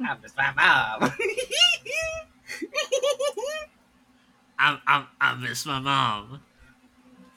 I 0.00 0.16
miss 0.22 0.36
my 0.36 0.52
mom. 0.52 1.12
I, 4.56 4.78
I, 4.86 5.06
I 5.20 5.34
miss 5.34 5.66
my 5.66 5.80
mom. 5.80 6.40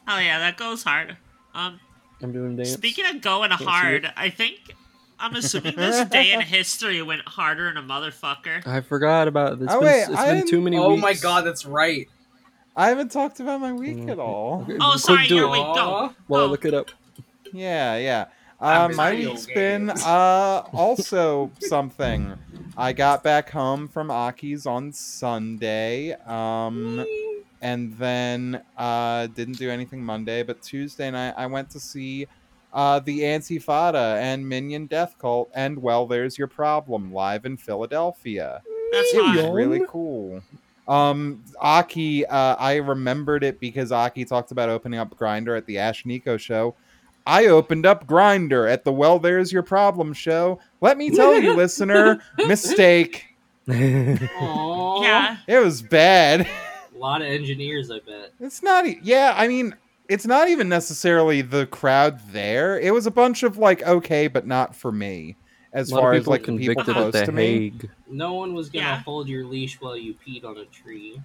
Oh 0.07 0.19
yeah, 0.19 0.37
that 0.39 0.57
goes 0.57 0.83
hard. 0.83 1.17
Um, 1.55 1.79
I'm 2.21 2.31
doing 2.31 2.55
dance. 2.55 2.71
speaking 2.71 3.05
of 3.05 3.21
going 3.21 3.51
see 3.57 3.65
hard, 3.65 4.11
I 4.15 4.29
think 4.29 4.75
I'm 5.19 5.35
assuming 5.35 5.75
this 5.75 6.07
day 6.09 6.31
in 6.33 6.41
history 6.41 7.01
went 7.01 7.21
harder 7.27 7.65
than 7.73 7.77
a 7.77 7.81
motherfucker. 7.87 8.65
I 8.67 8.81
forgot 8.81 9.27
about 9.27 9.59
this. 9.59 9.67
Oh, 9.71 9.77
It's 9.79 9.85
wait, 9.85 10.03
been, 10.05 10.11
it's 10.13 10.21
I 10.21 10.33
been 10.35 10.47
too 10.47 10.61
many 10.61 10.77
oh 10.77 10.89
weeks. 10.89 11.01
my 11.01 11.13
god, 11.13 11.41
that's 11.45 11.65
right. 11.65 12.07
I 12.75 12.89
haven't 12.89 13.11
talked 13.11 13.39
about 13.39 13.59
my 13.59 13.73
week 13.73 13.97
Mm, 13.97 14.11
at 14.11 14.19
all. 14.19 14.61
okay. 14.63 14.77
Oh, 14.79 14.95
sorry, 14.97 15.27
do 15.27 15.35
your 15.35 15.49
week. 15.49 15.61
Go. 15.61 15.65
Aw. 15.73 16.13
While 16.27 16.41
I 16.41 16.45
Go. 16.45 16.51
look 16.51 16.65
it 16.65 16.73
up. 16.75 16.91
Yeah, 17.51 17.97
yeah. 17.97 18.25
Uh, 18.59 18.89
my 18.95 19.11
video 19.11 19.31
week's 19.31 19.45
been 19.47 19.89
uh, 19.89 20.63
also 20.73 21.51
something. 21.59 22.33
I 22.75 22.93
got 22.93 23.23
back 23.23 23.49
home 23.49 23.87
from 23.87 24.11
Aki's 24.11 24.65
on 24.67 24.91
Sunday, 24.93 26.13
um, 26.27 27.03
and 27.61 27.93
then 27.97 28.61
uh, 28.77 29.27
didn't 29.27 29.57
do 29.57 29.69
anything 29.71 30.03
Monday. 30.03 30.43
But 30.43 30.61
Tuesday 30.61 31.09
night, 31.09 31.33
I 31.37 31.47
went 31.47 31.69
to 31.71 31.79
see 31.79 32.27
uh, 32.77 32.99
the 32.99 33.21
Antifada 33.21 34.21
and 34.21 34.47
Minion 34.47 34.85
Death 34.85 35.15
Cult, 35.17 35.49
and 35.55 35.81
well, 35.81 36.05
there's 36.05 36.37
your 36.37 36.47
problem 36.47 37.11
live 37.11 37.43
in 37.43 37.57
Philadelphia. 37.57 38.61
That's 38.91 39.13
It 39.15 39.35
was 39.35 39.51
really 39.51 39.81
cool. 39.89 40.43
Um, 40.87 41.43
Aki, 41.59 42.27
uh, 42.27 42.55
I 42.55 42.75
remembered 42.75 43.43
it 43.43 43.59
because 43.59 43.91
Aki 43.91 44.25
talked 44.25 44.51
about 44.51 44.69
opening 44.69 44.99
up 44.99 45.17
Grindr 45.17 45.57
at 45.57 45.65
the 45.65 45.77
Ashnikko 45.77 46.39
show. 46.39 46.75
I 47.25 47.47
opened 47.47 47.87
up 47.87 48.05
Grindr 48.05 48.71
at 48.71 48.83
the 48.83 48.93
Well, 48.93 49.17
There's 49.17 49.51
Your 49.51 49.63
Problem 49.63 50.13
show. 50.13 50.59
Let 50.79 50.99
me 50.99 51.09
tell 51.09 51.33
you, 51.41 51.53
listener, 51.57 52.21
mistake. 52.37 53.25
Aw. 53.67 55.01
Yeah. 55.01 55.37
It 55.47 55.57
was 55.57 55.81
bad. 55.81 56.47
A 56.95 56.97
lot 56.97 57.21
of 57.21 57.27
engineers, 57.27 57.89
I 57.89 57.99
bet. 57.99 58.33
It's 58.39 58.61
not, 58.61 58.85
e- 58.85 58.99
yeah, 59.01 59.33
I 59.35 59.47
mean, 59.47 59.75
it's 60.09 60.25
not 60.25 60.47
even 60.49 60.69
necessarily 60.69 61.41
the 61.41 61.65
crowd 61.67 62.19
there. 62.31 62.79
It 62.79 62.93
was 62.93 63.05
a 63.05 63.11
bunch 63.11 63.43
of 63.43 63.57
like, 63.57 63.83
okay, 63.83 64.27
but 64.27 64.45
not 64.47 64.75
for 64.75 64.91
me. 64.91 65.35
As 65.73 65.91
far 65.91 66.13
as 66.13 66.27
like 66.27 66.41
the 66.45 66.53
people 66.57 66.75
convicted 66.75 66.95
close 66.95 67.15
at 67.15 67.19
the 67.19 67.25
to 67.27 67.31
me. 67.31 67.45
Hague. 67.45 67.89
No 68.09 68.33
one 68.33 68.53
was 68.53 68.69
gonna 68.69 68.85
Yeah. 68.85 68.99
hold 69.01 69.27
your 69.27 69.45
leash 69.45 69.79
while 69.79 69.97
you 69.97 70.15
peed 70.25 70.43
on 70.45 70.57
a 70.57 70.65
tree. 70.65 71.21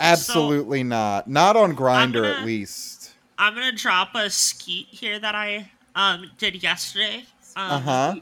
Absolutely 0.00 0.82
not. 0.82 1.28
Not 1.28 1.56
on 1.56 1.76
Grindr, 1.76 2.38
at 2.38 2.44
least. 2.44 3.12
I'm 3.38 3.54
gonna 3.54 3.72
drop 3.72 4.14
a 4.14 4.30
skeet 4.30 4.86
here 4.88 5.18
that 5.18 5.34
I 5.34 5.70
um 5.94 6.30
did 6.38 6.62
yesterday. 6.62 7.24
Um, 7.54 7.70
Uh 7.70 7.80
huh. 7.80 8.14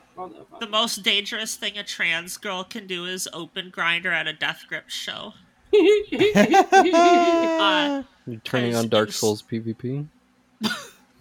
The 0.59 0.67
most 0.67 1.03
dangerous 1.05 1.55
thing 1.57 1.79
a 1.79 1.85
trans 1.85 2.37
girl 2.37 2.65
can 2.65 2.87
do 2.87 3.05
is 3.05 3.29
open 3.33 3.71
Grindr 3.71 4.13
at 4.13 4.27
a 4.27 4.33
Death 4.33 4.65
Grip 4.69 4.89
show. 4.89 5.35
Uh, 5.73 8.03
You're 8.27 8.41
turning 8.45 8.75
on 8.75 8.89
Dark 8.89 9.13
Souls 9.13 9.43
PvP. 9.43 10.07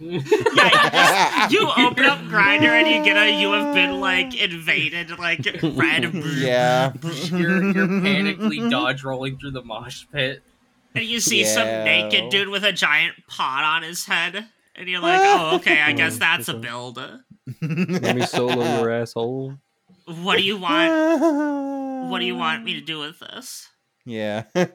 you, 0.00 0.20
just, 0.22 1.52
you 1.52 1.70
open 1.76 2.06
up 2.06 2.20
Grindr 2.20 2.68
and 2.68 2.88
you 2.88 3.04
get 3.04 3.18
a 3.18 3.38
you 3.38 3.52
have 3.52 3.74
been 3.74 4.00
like 4.00 4.34
invaded 4.34 5.18
like 5.18 5.44
red 5.62 6.14
yeah. 6.14 6.92
you're, 7.02 7.62
you're 7.62 7.86
panically 7.86 8.70
dodge 8.70 9.04
rolling 9.04 9.38
through 9.38 9.50
the 9.50 9.62
mosh 9.62 10.06
pit. 10.10 10.42
and 10.94 11.04
you 11.04 11.20
see 11.20 11.44
some 11.44 11.66
naked 11.66 12.30
dude 12.30 12.48
with 12.48 12.64
a 12.64 12.72
giant 12.72 13.14
pot 13.28 13.62
on 13.62 13.82
his 13.82 14.06
head 14.06 14.46
and 14.74 14.88
you're 14.88 15.00
like, 15.00 15.20
oh 15.22 15.56
okay, 15.56 15.82
I 15.82 15.92
guess 15.92 16.16
that's 16.18 16.48
a 16.48 16.52
okay. 16.52 16.60
build. 16.62 16.96
Let 17.60 18.16
me 18.16 18.22
solo 18.22 18.78
your 18.78 18.90
asshole. 18.90 19.58
What 20.06 20.38
do 20.38 20.42
you 20.42 20.56
want? 20.56 22.10
what 22.10 22.20
do 22.20 22.24
you 22.24 22.36
want 22.36 22.64
me 22.64 22.72
to 22.74 22.80
do 22.80 23.00
with 23.00 23.20
this? 23.20 23.68
Yeah. 24.16 24.44
Aki, 24.54 24.70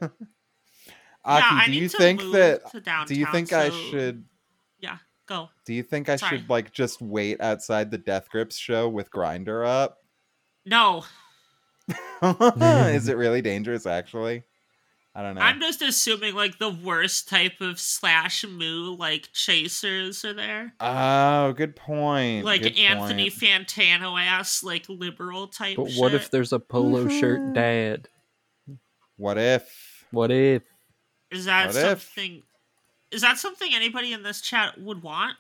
I 1.26 1.66
do 1.66 1.72
need 1.72 1.82
you 1.82 1.90
to 1.90 1.98
think 1.98 2.22
move 2.22 2.34
that 2.34 2.72
to 2.72 2.80
downtown, 2.80 3.08
do 3.08 3.16
you 3.16 3.26
think 3.32 3.52
I 3.52 3.70
should 3.70 4.26
Yeah, 4.80 4.98
go. 5.26 5.50
do 5.66 5.74
you 5.74 5.82
think 5.82 6.08
I 6.08 6.18
Sorry. 6.18 6.38
should 6.38 6.50
like 6.50 6.72
just 6.72 7.02
wait 7.02 7.42
outside 7.42 7.90
the 7.90 7.98
Death 7.98 8.30
Grips 8.30 8.58
show 8.58 8.88
with 8.88 9.10
Grindr 9.10 9.66
up? 9.68 9.98
No, 10.66 11.04
Is 12.22 13.08
it 13.08 13.18
really 13.18 13.42
dangerous 13.42 13.86
actually? 13.86 14.44
I 15.18 15.22
don't 15.22 15.36
know. 15.36 15.42
I'm 15.42 15.62
just 15.62 15.82
assuming 15.82 16.36
like 16.36 16.60
the 16.60 16.70
worst 16.70 17.30
type 17.30 17.62
of 17.62 17.80
slash 17.80 18.44
moo 18.46 18.96
like 18.98 19.30
chasers 19.32 20.26
are 20.26 20.34
there. 20.34 20.74
Oh, 20.80 21.54
good 21.54 21.76
point. 21.76 22.44
Like 22.44 22.64
good 22.64 22.78
Anthony 22.78 23.30
point. 23.30 23.68
Fantano 23.70 24.20
ass 24.20 24.62
like 24.62 24.90
liberal 24.90 25.48
type 25.48 25.78
But 25.78 25.92
shit. 25.92 26.02
what 26.02 26.14
if 26.14 26.32
there's 26.32 26.52
a 26.52 26.60
polo 26.60 27.08
shirt 27.08 27.40
mm-hmm. 27.40 27.54
dad? 27.54 28.10
What 29.18 29.38
if? 29.38 30.06
What 30.12 30.32
if? 30.32 30.64
is 31.32 31.46
that 31.46 31.68
what 31.68 31.76
if? 31.76 31.82
something 32.04 32.44
is 33.12 33.22
that 33.22 33.38
something 33.38 33.70
anybody 33.74 34.14
in 34.14 34.24
this 34.24 34.42
chat 34.42 34.80
would 34.80 35.02
want? 35.04 35.36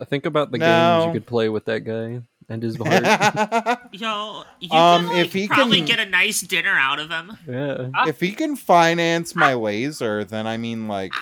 I 0.00 0.04
think 0.04 0.26
about 0.26 0.50
the 0.50 0.58
games 0.58 1.06
you 1.06 1.12
could 1.12 1.26
play 1.26 1.48
with 1.48 1.64
that 1.66 1.80
guy 1.80 2.20
and 2.48 2.62
his 2.62 2.76
heart. 2.82 3.80
Yo, 3.92 4.42
you 4.60 4.70
Um, 4.70 5.04
can 5.06 5.06
like, 5.14 5.24
if 5.26 5.32
he 5.32 5.48
probably 5.48 5.78
can- 5.78 5.86
get 5.86 5.98
a 6.00 6.06
nice 6.06 6.40
dinner 6.42 6.74
out 6.78 6.98
of 6.98 7.10
him. 7.10 7.32
yeah, 7.48 7.88
if 8.06 8.20
he 8.20 8.32
can 8.32 8.56
finance 8.56 9.34
my 9.34 9.54
laser, 9.54 10.24
then 10.24 10.46
I 10.46 10.56
mean 10.58 10.86
like 10.88 11.14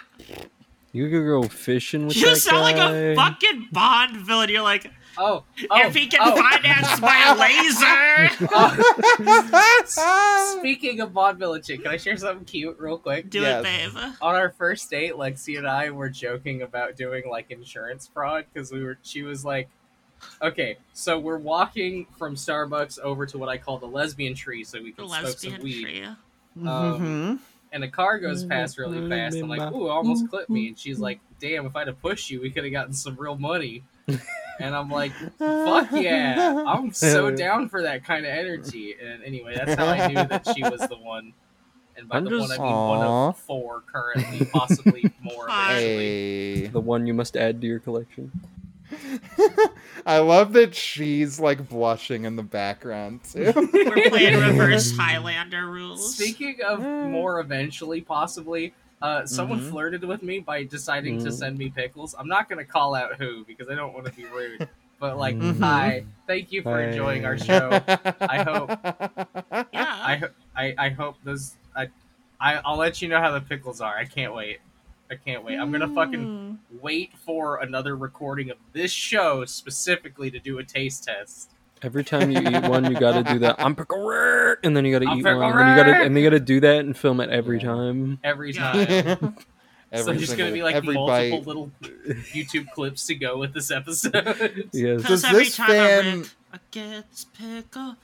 you 0.92 1.08
could 1.10 1.24
go 1.26 1.42
fishing 1.48 2.06
with 2.08 2.16
You 2.16 2.26
that 2.30 2.36
sound 2.36 2.62
like 2.62 2.76
a 2.76 3.14
fucking 3.14 3.68
Bond 3.72 4.16
villain. 4.16 4.48
You're 4.48 4.62
like, 4.62 4.90
Oh, 5.18 5.44
oh, 5.70 5.86
if 5.86 5.94
he 5.94 6.06
can 6.06 6.20
oh. 6.22 6.36
finance 6.36 7.00
my 7.00 7.34
laser, 7.34 8.48
Oh. 8.52 10.54
Speaking 10.58 11.00
of 11.00 11.10
vaudeville 11.10 11.58
chick, 11.60 11.82
can 11.82 11.92
I 11.92 11.96
share 11.96 12.16
something 12.16 12.44
cute 12.44 12.76
real 12.78 12.98
quick? 12.98 13.30
do 13.30 13.40
Yes. 13.40 13.60
it, 13.60 13.64
babe. 13.94 14.12
On 14.20 14.34
our 14.34 14.50
first 14.50 14.88
date, 14.90 15.14
Lexi 15.14 15.58
and 15.58 15.66
I 15.66 15.90
were 15.90 16.08
joking 16.08 16.62
about 16.62 16.96
doing 16.96 17.24
like 17.28 17.50
insurance 17.50 18.06
fraud 18.06 18.44
because 18.52 18.72
we 18.72 18.82
were. 18.82 18.98
She 19.02 19.22
was 19.22 19.44
like, 19.44 19.68
"Okay, 20.42 20.76
so 20.92 21.18
we're 21.18 21.38
walking 21.38 22.06
from 22.16 22.34
Starbucks 22.34 22.98
over 23.00 23.26
to 23.26 23.38
what 23.38 23.48
I 23.48 23.58
call 23.58 23.78
the 23.78 23.86
lesbian 23.86 24.34
tree, 24.34 24.64
so 24.64 24.80
we 24.82 24.92
The 24.92 25.06
can 25.06 25.08
smoke 25.08 25.38
some 25.38 25.58
weed." 25.62 25.82
tree. 25.82 26.04
Um, 26.66 27.40
and 27.72 27.84
a 27.84 27.88
car 27.88 28.18
goes 28.18 28.44
past 28.44 28.78
really 28.78 29.08
fast. 29.08 29.36
I'm 29.36 29.48
like, 29.48 29.72
ooh, 29.72 29.88
almost 29.88 30.28
clipped 30.28 30.50
me. 30.50 30.68
And 30.68 30.78
she's 30.78 30.98
like, 30.98 31.20
damn, 31.38 31.66
if 31.66 31.76
I'd 31.76 31.86
have 31.86 32.00
pushed 32.00 32.30
you, 32.30 32.40
we 32.40 32.50
could 32.50 32.64
have 32.64 32.72
gotten 32.72 32.92
some 32.92 33.16
real 33.16 33.36
money. 33.36 33.84
And 34.60 34.74
I'm 34.74 34.90
like, 34.90 35.12
fuck 35.38 35.88
yeah. 35.92 36.64
I'm 36.66 36.92
so 36.92 37.30
down 37.34 37.68
for 37.68 37.82
that 37.82 38.04
kind 38.04 38.26
of 38.26 38.32
energy. 38.32 38.94
And 39.00 39.22
anyway, 39.22 39.54
that's 39.56 39.74
how 39.74 39.86
I 39.86 40.08
knew 40.08 40.14
that 40.14 40.48
she 40.54 40.62
was 40.62 40.80
the 40.80 40.96
one. 40.96 41.32
And 41.96 42.08
by 42.08 42.16
I'm 42.18 42.24
the 42.24 42.30
just- 42.30 42.58
one, 42.58 42.60
I 42.60 42.62
mean 42.64 42.76
one 42.98 43.06
of 43.06 43.38
four 43.38 43.82
currently, 43.92 44.46
possibly 44.46 45.12
more 45.22 45.46
eventually. 45.48 45.80
Hey. 45.82 46.66
The 46.68 46.80
one 46.80 47.06
you 47.06 47.14
must 47.14 47.36
add 47.36 47.60
to 47.60 47.66
your 47.66 47.78
collection. 47.78 48.32
I 50.06 50.18
love 50.18 50.54
that 50.54 50.74
she's 50.74 51.38
like 51.38 51.68
blushing 51.68 52.24
in 52.24 52.36
the 52.36 52.42
background 52.42 53.20
too. 53.24 53.52
We're 53.54 54.08
playing 54.10 54.40
reverse 54.40 54.96
Highlander 54.96 55.66
rules. 55.66 56.14
Speaking 56.16 56.58
of 56.66 56.80
more 56.80 57.38
eventually, 57.40 58.00
possibly, 58.00 58.72
uh, 59.00 59.24
someone 59.26 59.60
Mhm. 59.60 59.70
flirted 59.70 60.04
with 60.04 60.22
me 60.22 60.40
by 60.40 60.64
deciding 60.64 61.18
to 61.20 61.28
Mhm. 61.30 61.32
send 61.32 61.58
me 61.58 61.70
pickles. 61.70 62.14
I'm 62.18 62.28
not 62.28 62.48
going 62.48 62.58
to 62.58 62.64
call 62.70 62.94
out 62.94 63.16
who 63.16 63.44
because 63.44 63.68
I 63.68 63.74
don't 63.74 63.92
want 63.94 64.06
to 64.06 64.12
be 64.12 64.24
rude. 64.26 64.68
But, 65.00 65.16
like, 65.16 65.36
Mhm. 65.36 65.60
hi, 65.60 66.04
thank 66.26 66.50
you 66.50 66.62
for 66.62 66.80
enjoying 66.80 67.24
our 67.24 67.38
show. 67.38 67.70
I 68.20 68.42
hope 68.42 68.70
yeah. 69.72 70.00
I, 70.02 70.16
ho- 70.16 70.30
I 70.56 70.74
I 70.76 70.88
hope 70.88 71.16
those 71.22 71.54
I, 71.76 71.88
I 72.40 72.56
I'll 72.64 72.76
let 72.76 73.00
you 73.00 73.08
know 73.08 73.20
how 73.20 73.30
the 73.30 73.40
pickles 73.40 73.80
are. 73.80 73.96
I 73.96 74.04
can't 74.04 74.34
wait. 74.34 74.58
I 75.08 75.14
can't 75.14 75.44
wait. 75.44 75.56
I'm 75.56 75.70
gonna 75.70 75.86
fucking 75.94 76.58
wait 76.82 77.12
for 77.16 77.60
another 77.60 77.96
recording 77.96 78.50
of 78.50 78.58
this 78.72 78.90
show 78.90 79.44
specifically 79.44 80.30
to 80.32 80.40
do 80.40 80.58
a 80.58 80.64
taste 80.64 81.04
test. 81.04 81.52
Every 81.82 82.04
time 82.04 82.30
you 82.30 82.40
eat 82.40 82.68
one, 82.68 82.84
you 82.90 82.98
gotta 82.98 83.22
do 83.22 83.38
that. 83.40 83.56
I'm 83.58 83.74
pickle 83.74 84.08
and 84.62 84.76
then 84.76 84.84
you 84.84 84.92
gotta 84.92 85.10
I'm 85.10 85.18
eat 85.18 85.24
one, 85.24 85.42
and 85.42 85.58
then 85.58 85.68
you 85.68 85.76
gotta 85.76 86.04
and 86.04 86.16
they 86.16 86.22
gotta 86.22 86.40
do 86.40 86.60
that 86.60 86.80
and 86.84 86.96
film 86.96 87.20
it 87.20 87.30
every 87.30 87.58
Yeah. 87.58 87.64
time. 87.68 88.18
Every 88.24 88.52
Yeah. 88.52 88.72
time. 89.14 89.36
so 89.94 90.12
there's 90.12 90.34
gonna 90.34 90.52
be 90.52 90.62
like 90.62 90.74
every 90.74 90.94
multiple 90.94 91.38
bite. 91.38 91.46
little 91.46 91.70
YouTube 92.34 92.70
clips 92.72 93.06
to 93.06 93.14
go 93.14 93.38
with 93.38 93.54
this 93.54 93.70
episode. 93.70 94.68
Yes. 94.72 95.02
Does 95.02 95.24
every 95.24 95.44
this 95.44 95.56
time 95.56 95.68
fan- 95.68 96.04
I 96.04 96.16
rip, 96.18 96.26
I 96.52 96.58
get 96.70 97.10
this 97.10 97.26
pickle. 97.38 97.96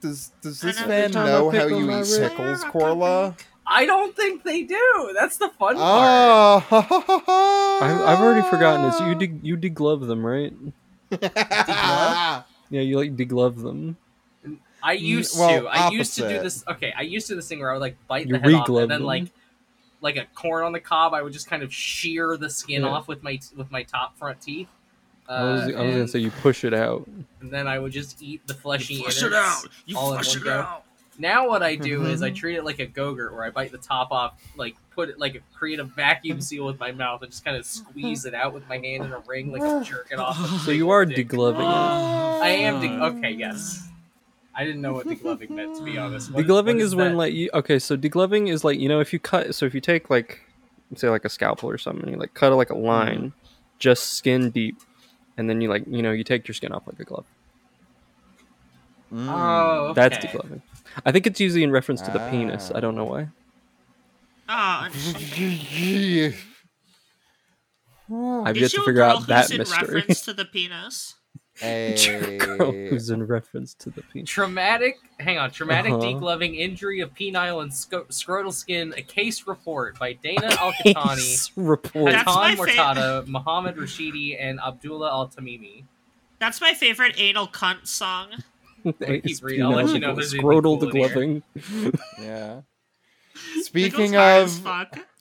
Does 0.00 0.32
does 0.42 0.60
this 0.60 0.78
every 0.78 0.90
fan 0.90 1.10
time 1.12 1.26
I 1.26 1.30
know 1.30 1.50
how 1.50 1.66
you 1.66 1.90
eat 1.90 2.06
pickles, 2.18 2.64
Corla? 2.64 3.36
I 3.66 3.86
don't 3.86 4.16
think 4.16 4.42
they 4.42 4.62
do. 4.64 5.12
That's 5.14 5.36
the 5.36 5.48
fun 5.50 5.76
ah. 5.78 6.64
part. 6.68 6.86
Oh, 7.28 7.78
I, 7.82 8.12
I've 8.12 8.20
already 8.20 8.46
forgotten. 8.48 8.86
It's 8.86 9.00
you. 9.00 9.14
De- 9.14 9.46
you 9.46 9.56
deglove 9.56 10.06
them, 10.06 10.26
right? 10.26 10.52
Deglove? 12.70 12.74
Yeah, 12.74 12.80
you 12.82 12.96
like 12.98 13.16
deglove 13.16 13.62
them. 13.62 13.96
I 14.82 14.92
used 14.92 15.38
well, 15.38 15.62
to. 15.62 15.66
I 15.68 15.90
used 15.90 16.14
to 16.16 16.28
do 16.28 16.40
this. 16.40 16.64
Okay, 16.66 16.92
I 16.96 17.02
used 17.02 17.26
to 17.26 17.32
do 17.34 17.36
this 17.36 17.48
thing 17.48 17.60
where 17.60 17.70
I 17.70 17.74
would 17.74 17.80
like 17.82 17.96
bite 18.06 18.26
You 18.26 18.34
the 18.34 18.38
head 18.38 18.54
off, 18.54 18.68
and 18.68 18.78
then 18.78 18.88
them. 18.88 19.02
like 19.02 19.24
like 20.00 20.16
a 20.16 20.24
corn 20.34 20.64
on 20.64 20.72
the 20.72 20.80
cob, 20.80 21.12
I 21.12 21.20
would 21.22 21.32
just 21.32 21.48
kind 21.48 21.62
of 21.62 21.72
shear 21.72 22.36
the 22.38 22.48
skin 22.48 22.82
Yeah. 22.82 22.88
off 22.88 23.06
with 23.08 23.22
my 23.22 23.38
with 23.56 23.70
my 23.70 23.82
top 23.82 24.16
front 24.16 24.40
teeth. 24.40 24.68
Uh, 25.28 25.32
I 25.32 25.42
was, 25.42 25.62
I 25.62 25.66
was 25.66 25.74
gonna 25.94 26.08
say 26.08 26.18
you 26.20 26.30
push 26.30 26.64
it 26.64 26.72
out. 26.74 27.06
and 27.40 27.50
then 27.50 27.66
I 27.68 27.78
would 27.78 27.92
just 27.92 28.22
eat 28.22 28.46
the 28.46 28.54
fleshy 28.54 28.96
Flush 29.02 29.18
innards 29.22 29.34
it 29.34 29.38
out. 29.38 29.64
You 29.86 29.94
flush 29.96 30.36
it 30.36 30.44
go. 30.44 30.58
out. 30.60 30.84
Now 31.20 31.48
what 31.48 31.62
I 31.62 31.76
do 31.76 32.06
is 32.06 32.22
I 32.22 32.30
Mhm. 32.30 32.34
treat 32.36 32.56
it 32.56 32.64
like 32.64 32.78
a 32.78 32.86
gogurt, 32.86 33.32
where 33.32 33.44
I 33.44 33.50
bite 33.50 33.72
the 33.72 33.78
top 33.78 34.10
off, 34.10 34.32
like 34.56 34.74
put 34.92 35.08
it 35.10 35.18
like 35.18 35.42
create 35.54 35.78
a 35.78 35.84
vacuum 35.84 36.40
seal 36.48 36.64
with 36.66 36.80
my 36.80 36.92
mouth, 36.92 37.22
and 37.22 37.30
just 37.30 37.44
kind 37.44 37.56
of 37.56 37.64
squeeze 37.66 38.24
it 38.24 38.32
out 38.34 38.54
with 38.54 38.66
my 38.68 38.78
hand 38.78 39.04
in 39.04 39.12
a 39.12 39.18
ring, 39.26 39.52
like 39.52 39.62
I'm 39.70 39.84
jerking 39.84 40.18
off. 40.18 40.38
So 40.62 40.70
you 40.70 40.90
are 40.90 41.04
dick. 41.04 41.28
degloving 41.28 41.60
it. 41.60 42.42
I 42.42 42.48
am. 42.48 42.80
De- 42.80 43.04
okay, 43.18 43.30
yes. 43.32 43.86
I 44.54 44.64
didn't 44.64 44.80
know 44.82 44.94
what 44.94 45.06
degloving 45.06 45.50
meant 45.50 45.76
to 45.76 45.84
be 45.84 45.96
honest. 45.98 46.32
What- 46.32 46.44
Degloving 46.46 46.74
what 46.74 46.76
is 46.82 46.94
when 46.96 47.12
that? 47.12 47.16
like 47.18 47.34
you 47.34 47.50
okay, 47.54 47.78
so 47.78 47.96
degloving 47.96 48.48
is 48.50 48.64
like 48.64 48.78
you 48.80 48.88
know 48.88 49.00
if 49.00 49.12
you 49.12 49.18
cut 49.18 49.54
so 49.54 49.66
if 49.66 49.74
you 49.74 49.80
take 49.80 50.10
like 50.10 50.40
say 50.96 51.08
like 51.08 51.24
a 51.24 51.28
scalpel 51.28 51.68
or 51.70 51.78
something, 51.78 52.02
and 52.04 52.12
you 52.14 52.18
like 52.18 52.34
cut 52.34 52.52
like 52.54 52.70
a 52.70 52.76
line, 52.76 53.32
just 53.78 54.14
skin 54.14 54.50
deep, 54.50 54.80
and 55.36 55.48
then 55.50 55.60
you 55.60 55.68
like 55.68 55.84
you 55.86 56.02
know 56.02 56.12
you 56.12 56.24
take 56.24 56.48
your 56.48 56.54
skin 56.54 56.72
off 56.72 56.82
like 56.86 56.98
a 56.98 57.04
glove. 57.04 57.26
Mm. 59.12 59.26
Oh, 59.28 59.92
That's 59.94 60.18
degloving. 60.18 60.62
I 61.04 61.12
think 61.12 61.26
it's 61.26 61.40
usually 61.40 61.62
in 61.62 61.70
reference 61.70 62.00
to 62.02 62.10
the 62.10 62.18
penis. 62.30 62.70
I 62.74 62.80
don't 62.80 62.94
know 62.94 63.04
why. 63.04 63.28
Oh, 68.12 68.42
I've 68.44 68.56
yet 68.56 68.72
to 68.72 68.76
you 68.78 68.82
a 68.82 68.86
figure 68.86 69.02
girl 69.02 69.18
out 69.18 69.26
that 69.28 69.42
who's 69.42 69.50
in 69.52 69.58
mystery. 69.58 69.94
reference 69.94 70.22
to 70.22 70.32
the 70.32 70.44
penis? 70.52 71.14
Girl 71.62 72.72
who's 72.72 73.10
in 73.10 73.24
reference 73.26 73.74
to 73.74 73.90
the 73.90 74.02
penis. 74.02 74.28
Traumatic, 74.28 74.96
hang 75.20 75.38
on, 75.38 75.50
traumatic 75.52 75.92
Uh-huh. 75.92 76.02
degloving 76.02 76.56
injury 76.58 77.00
of 77.00 77.14
penile 77.14 77.62
and 77.62 77.72
sco- 77.72 78.04
scrotal 78.06 78.52
skin, 78.52 78.92
a 78.96 79.02
case 79.02 79.46
report 79.46 79.96
by 79.98 80.14
Dana 80.14 80.46
Al-Qatani, 80.58 81.50
report. 81.56 82.10
That's 82.12 82.26
my 82.26 82.54
Hatan 82.56 82.56
fa- 82.56 82.64
Mortada, 82.72 83.26
Muhammad 83.28 83.76
Rashidi, 83.76 84.36
and 84.40 84.58
Abdullah 84.58 85.10
Al-Tamimi. 85.10 85.84
That's 86.40 86.60
my 86.60 86.72
favorite 86.72 87.14
anal 87.18 87.46
cunt 87.46 87.86
song. 87.86 88.30
keep 88.84 89.02
Ace 89.26 89.42
reading. 89.42 89.64
I'll 89.64 89.72
let 89.72 89.88
you 89.88 89.98
know 90.00 90.10
if 90.10 90.14
deglo- 90.14 90.16
there's 90.16 90.34
anything 90.34 90.50
Scrotal 90.50 90.80
cool 90.80 91.22
in 91.22 91.42
here. 91.82 91.92
yeah. 92.20 92.60
Speaking 93.62 94.16
of. 94.16 94.50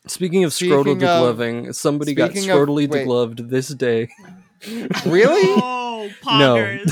Speaking 0.08 0.44
of 0.44 0.54
Speaking 0.54 0.74
scrotal 0.78 0.92
of- 0.94 0.98
degloving, 1.38 1.76
somebody 1.76 2.14
got 2.14 2.32
speaking 2.32 2.50
of- 2.50 2.58
scrotally 2.58 2.88
wait. 2.90 3.06
degloved 3.06 3.50
this 3.50 3.68
day. 3.70 4.10
really, 5.06 5.62
Oh, 6.02 6.10
poggers. 6.24 6.90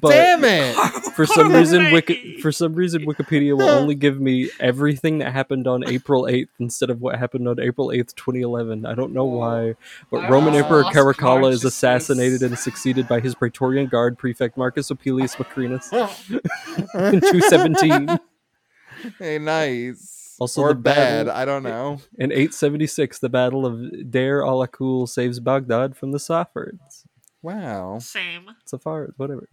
but 0.00 0.10
damn 0.10 0.44
it! 0.44 0.74
for 1.14 1.26
some 1.26 1.52
reason, 1.52 1.92
Wiki- 1.92 2.38
for 2.40 2.50
some 2.52 2.74
reason, 2.74 3.02
Wikipedia 3.04 3.56
will 3.56 3.68
only 3.68 3.94
give 3.94 4.18
me 4.20 4.48
everything 4.58 5.18
that 5.18 5.32
happened 5.32 5.66
on 5.66 5.86
April 5.86 6.26
eighth 6.26 6.50
instead 6.58 6.88
of 6.90 7.00
what 7.02 7.18
happened 7.18 7.46
on 7.48 7.60
April 7.60 7.92
eighth, 7.92 8.14
twenty 8.16 8.40
eleven. 8.40 8.86
I 8.86 8.94
don't 8.94 9.12
know 9.12 9.24
why, 9.26 9.74
but 10.10 10.24
I 10.24 10.28
Roman 10.30 10.54
Emperor 10.54 10.84
Caracalla 10.84 11.50
is 11.52 11.64
assassinated 11.64 12.42
and 12.42 12.58
succeeded 12.58 13.06
by 13.08 13.20
his 13.20 13.34
Praetorian 13.34 13.86
Guard 13.88 14.16
prefect 14.18 14.56
Marcus 14.56 14.90
Opellius 14.90 15.36
Macrinus 15.36 15.92
in 17.12 17.20
two 17.20 17.40
seventeen. 17.42 18.18
hey, 19.18 19.38
nice. 19.38 20.19
Also 20.40 20.62
or 20.62 20.68
the 20.70 20.80
bad. 20.80 21.26
battle- 21.26 21.40
I 21.40 21.44
don't 21.44 21.62
know. 21.62 22.00
In 22.18 22.32
876, 22.32 23.18
the 23.20 23.28
Battle 23.28 23.64
of 23.66 24.10
Deir 24.10 24.42
al 24.44 24.66
Akul 24.66 25.08
saves 25.08 25.38
Baghdad 25.38 25.96
from 25.96 26.12
the 26.12 26.18
Safavids. 26.18 27.04
Wow. 27.42 27.98
Same. 28.00 28.46
Safavids, 28.66 29.12
whatever. 29.16 29.48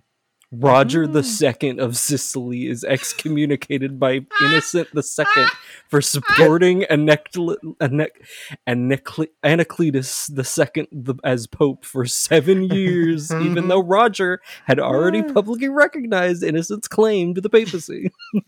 Roger 0.50 1.06
the 1.06 1.20
ah. 1.20 1.24
Second 1.24 1.82
of 1.82 1.98
Sicily 1.98 2.68
is 2.68 2.86
excommunicated 2.86 4.00
by 4.00 4.26
ah. 4.32 4.46
Innocent 4.46 4.88
the 4.94 5.04
Second 5.04 5.50
for 5.90 6.00
supporting 6.02 6.86
ah. 6.86 6.94
Anecl- 6.94 7.58
Anec- 7.82 8.26
Anecl- 8.66 9.28
Anacletus 9.44 10.34
the 10.34 10.46
Second 10.46 10.88
the- 10.94 11.16
as 11.26 11.48
Pope 11.48 11.84
for 11.84 12.06
seven 12.06 12.64
years, 12.64 13.30
even 13.42 13.68
though 13.68 13.84
Roger 13.84 14.40
had 14.64 14.80
already 14.80 15.22
publicly 15.22 15.68
recognized 15.68 16.44
Innocent's 16.44 16.88
claim 16.88 17.34
to 17.34 17.42
the 17.42 17.50
papacy. 17.50 18.10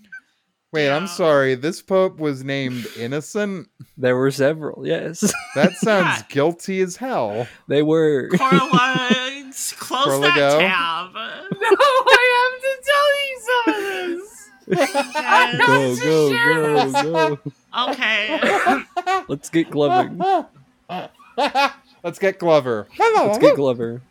Wait, 0.71 0.89
I'm 0.91 1.08
sorry. 1.08 1.55
This 1.55 1.82
pope 1.82 2.19
was 2.19 2.43
named 2.43 2.86
Innocent. 2.97 3.69
There 3.97 4.15
were 4.15 4.29
several. 4.32 4.86
Yes, 4.86 5.34
That 5.55 5.73
sounds 5.73 6.19
Yeah. 6.19 6.23
guilty 6.29 6.82
as 6.82 6.95
hell. 6.95 7.47
they 7.67 7.82
were. 7.82 8.29
Corla, 8.29 8.69
close 9.49 9.75
Corla 9.79 10.21
that 10.21 10.36
go? 10.36 10.60
tab. 10.60 11.13
No, 11.13 11.19
I 11.21 12.51
have 12.51 12.62
to 12.62 12.73
tell 12.86 13.10
you 13.25 13.39
some 13.45 13.65
of 13.73 13.82
this. 14.19 14.36
Yes. 14.71 15.58
go 15.65 15.95
go 16.05 16.91
go 16.91 17.38
go. 17.41 17.51
Okay. 17.91 19.23
Let's 19.27 19.49
get 19.49 19.71
Glover. 19.71 20.12
Let's 22.03 22.19
get 22.19 22.38
Glover. 22.39 22.88
Let's 22.93 23.38
get 23.39 23.55
Glover. 23.55 24.01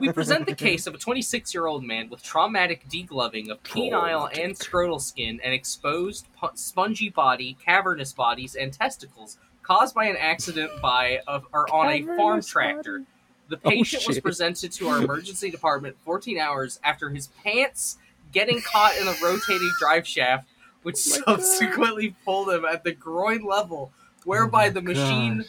We 0.00 0.12
present 0.12 0.46
the 0.46 0.54
case 0.56 0.86
of 0.86 0.94
a 0.94 0.98
26 0.98 1.54
year 1.54 1.66
old 1.66 1.84
man 1.84 2.08
with 2.10 2.22
traumatic 2.22 2.86
degloving 2.88 3.48
of 3.50 3.62
penile 3.62 4.28
and 4.38 4.54
scrotal 4.54 5.00
skin 5.00 5.40
and 5.42 5.54
exposed 5.54 6.26
pu- 6.38 6.50
spongy 6.54 7.08
body, 7.08 7.56
cavernous 7.64 8.12
bodies, 8.12 8.54
and 8.54 8.72
testicles 8.72 9.38
caused 9.62 9.94
by 9.94 10.04
an 10.06 10.16
accident 10.18 10.70
by 10.82 11.20
a, 11.26 11.40
or 11.52 11.72
on 11.74 11.90
a 11.90 12.02
farm 12.02 12.16
Cavernous 12.18 12.46
tractor. 12.48 12.98
body. 12.98 13.04
The 13.48 13.60
Oh, 13.64 13.70
patient 13.70 14.04
was 14.06 14.16
shit. 14.16 14.24
presented 14.24 14.72
to 14.72 14.88
our 14.88 14.98
emergency 15.02 15.50
department 15.50 15.96
14 16.04 16.38
hours 16.38 16.80
after 16.82 17.10
his 17.10 17.28
pants 17.42 17.98
getting 18.32 18.60
caught 18.62 18.96
in 18.98 19.04
the 19.06 19.16
rotating 19.22 19.70
drive 19.78 20.06
shaft, 20.06 20.48
which 20.82 20.96
Oh 21.06 21.10
my 21.10 21.36
God. 21.36 21.42
subsequently 21.42 22.16
pulled 22.24 22.50
him 22.50 22.64
at 22.64 22.84
the 22.84 22.92
groin 22.92 23.44
level, 23.44 23.92
oh 23.94 24.20
whereby 24.24 24.68
Oh 24.68 24.70
the 24.70 24.82
machine 24.82 25.38
gosh. 25.38 25.46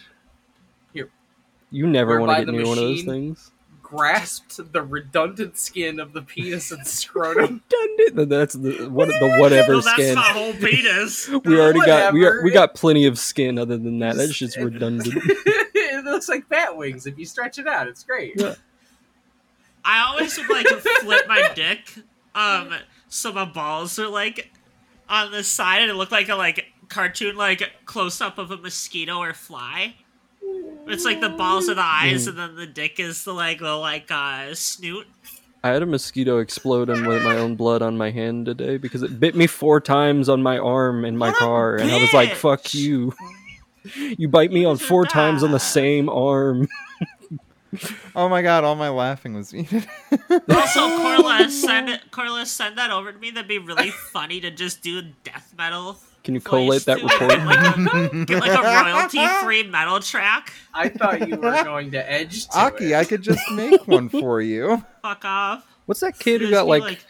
You 1.72 1.88
never 1.88 2.20
want 2.22 2.30
Whereby 2.30 2.40
to 2.40 2.46
get 2.46 2.52
the 2.52 2.58
near 2.58 2.68
one 2.68 2.78
of 2.78 2.84
those 2.84 2.92
machine- 3.06 3.10
things. 3.36 3.52
Grasped 3.96 4.72
the 4.74 4.82
redundant 4.82 5.58
skin 5.58 6.00
of 6.00 6.14
the 6.14 6.22
penis 6.22 6.72
and 6.72 6.86
scrotum. 6.86 7.62
Redundant. 7.70 8.30
That's 8.30 8.54
the 8.54 8.90
what 8.90 9.08
the 9.08 9.38
whatever 9.40 9.74
No, 9.74 9.82
that's 9.82 9.94
skin. 9.96 10.16
my 10.16 10.22
whole 10.22 10.54
penis. 10.54 11.30
We 11.46 11.60
already 11.60 11.80
got 11.80 12.14
we, 12.14 12.26
are, 12.26 12.44
we 12.44 12.52
got 12.52 12.76
plenty 12.76 13.06
of 13.06 13.20
skin 13.20 13.58
other 13.58 13.78
than 13.78 14.00
that. 14.00 14.16
That's 14.16 14.34
just 14.34 14.58
redundant. 14.58 15.14
it 15.16 16.06
looks 16.06 16.30
like 16.30 16.48
bat 16.50 16.76
wings 16.76 17.06
if 17.06 17.18
you 17.18 17.26
stretch 17.26 17.60
it 17.60 17.68
out. 17.68 17.88
It's 17.88 18.04
great. 18.04 18.34
Yeah. 18.36 18.56
I 19.84 20.08
always 20.08 20.38
would 20.38 20.50
like 20.50 20.68
flip 20.68 21.28
my 21.28 21.52
dick, 21.54 21.94
um, 22.34 22.74
so 23.08 23.32
my 23.32 23.46
balls 23.46 24.00
are 24.00 24.08
like 24.08 24.52
on 25.08 25.32
the 25.32 25.44
side, 25.44 25.82
and 25.82 25.92
it 25.92 25.94
looked 25.94 26.12
like 26.12 26.30
a 26.30 26.36
like 26.36 26.66
cartoon 26.90 27.36
like 27.36 27.72
close 27.86 28.20
up 28.22 28.38
of 28.38 28.50
a 28.52 28.58
mosquito 28.58 29.18
or 29.18 29.34
fly. 29.34 29.96
It's 30.88 31.04
like 31.06 31.20
the 31.22 31.30
balls 31.30 31.68
are 31.70 31.74
the 31.76 31.82
eyes, 31.82 32.26
Mm. 32.26 32.30
and 32.30 32.38
then 32.38 32.56
the 32.56 32.68
dick 32.68 33.00
is 33.00 33.24
the 33.24 33.34
like 33.34 33.60
little 33.62 33.80
like 33.80 34.10
uh 34.12 34.54
snoot. 34.54 35.08
I 35.64 35.70
had 35.70 35.82
a 35.82 35.86
mosquito 35.88 36.38
explode 36.38 36.90
and 36.92 37.08
with 37.08 37.24
my 37.24 37.38
own 37.38 37.56
blood 37.56 37.82
on 37.82 37.98
my 37.98 38.12
hand 38.12 38.46
today 38.46 38.78
because 38.78 39.02
it 39.02 39.20
bit 39.20 39.36
me 39.36 39.48
four 39.48 39.82
times 39.82 40.30
on 40.30 40.44
my 40.44 40.60
arm 40.60 41.04
in 41.06 41.18
my 41.18 41.30
What 41.30 41.38
car, 41.38 41.76
and 41.78 41.90
I 41.92 42.00
was 42.00 42.14
like, 42.14 42.36
"Fuck 42.36 42.74
you." 42.76 43.14
You 44.18 44.28
bite 44.28 44.52
me 44.52 44.66
on 44.66 44.78
four 44.78 45.06
times 45.06 45.44
on 45.44 45.52
the 45.52 45.60
same 45.60 46.10
arm. 46.10 46.68
Oh 48.16 48.30
my 48.30 48.42
god, 48.42 48.64
all 48.64 48.76
my 48.76 48.90
laughing 48.90 49.34
was 49.36 49.52
muted. 49.54 49.86
Also, 50.50 50.80
Corliss, 50.98 51.62
send 51.64 52.00
Corliss, 52.12 52.52
send 52.52 52.78
that 52.78 52.90
over 52.92 53.12
to 53.12 53.20
me. 53.20 53.32
That'd 53.32 53.48
be 53.50 53.58
really 53.60 53.90
funny 53.92 54.40
to 54.42 54.50
just 54.52 54.82
do 54.82 55.02
death 55.24 55.54
metal. 55.58 55.98
Can 56.26 56.34
you 56.34 56.42
collate 56.42 56.86
that 56.86 57.04
report? 57.04 57.30
Get 57.30 57.46
like 57.46 58.14
a, 58.14 58.26
get 58.26 58.42
like 58.42 58.60
a 58.60 58.94
royalty-free 58.94 59.70
metal 59.70 60.00
track. 60.00 60.52
I 60.74 60.90
thought 60.90 61.28
you 61.28 61.36
were 61.36 61.64
going 61.64 61.92
to 61.92 62.12
edge 62.12 62.48
to 62.48 62.58
Aki, 62.60 62.94
it. 62.94 62.96
I 62.96 63.06
could 63.06 63.22
just 63.22 63.52
make 63.52 63.88
one 63.88 64.10
for 64.10 64.42
you. 64.42 64.84
Fuck 65.04 65.24
off. 65.24 65.64
What's 65.86 66.00
that 66.00 66.18
kid 66.18 66.42
who 66.42 66.50
got 66.50 66.64
be 66.64 66.80
like, 66.80 67.06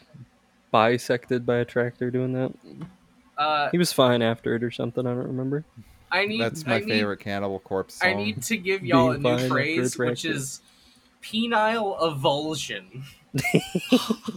bisected 0.70 1.46
by 1.46 1.60
a 1.60 1.66
tractor 1.66 2.12
doing 2.12 2.34
that? 2.34 2.54
Uh, 3.38 3.70
He 3.70 3.78
was 3.78 3.94
fine 3.94 4.22
after 4.22 4.54
it 4.54 4.64
or 4.64 4.72
something. 4.72 5.08
I 5.08 5.12
don't 5.12 5.28
remember. 5.28 5.64
I 6.12 6.26
need. 6.26 6.42
That's 6.42 6.66
my 6.66 6.76
I 6.76 6.80
need, 6.80 6.90
favorite 6.90 7.22
Cannibal 7.22 7.60
Corpse 7.60 7.96
song. 7.96 8.10
I 8.10 8.14
need 8.16 8.44
to 8.44 8.58
give 8.58 8.86
y'all 8.86 9.12
a 9.12 9.18
new 9.18 9.48
phrase, 9.48 9.98
which 9.98 10.26
is 10.26 10.60
penile 11.24 11.98
avulsion. 12.02 13.04
Uh, 13.36 13.40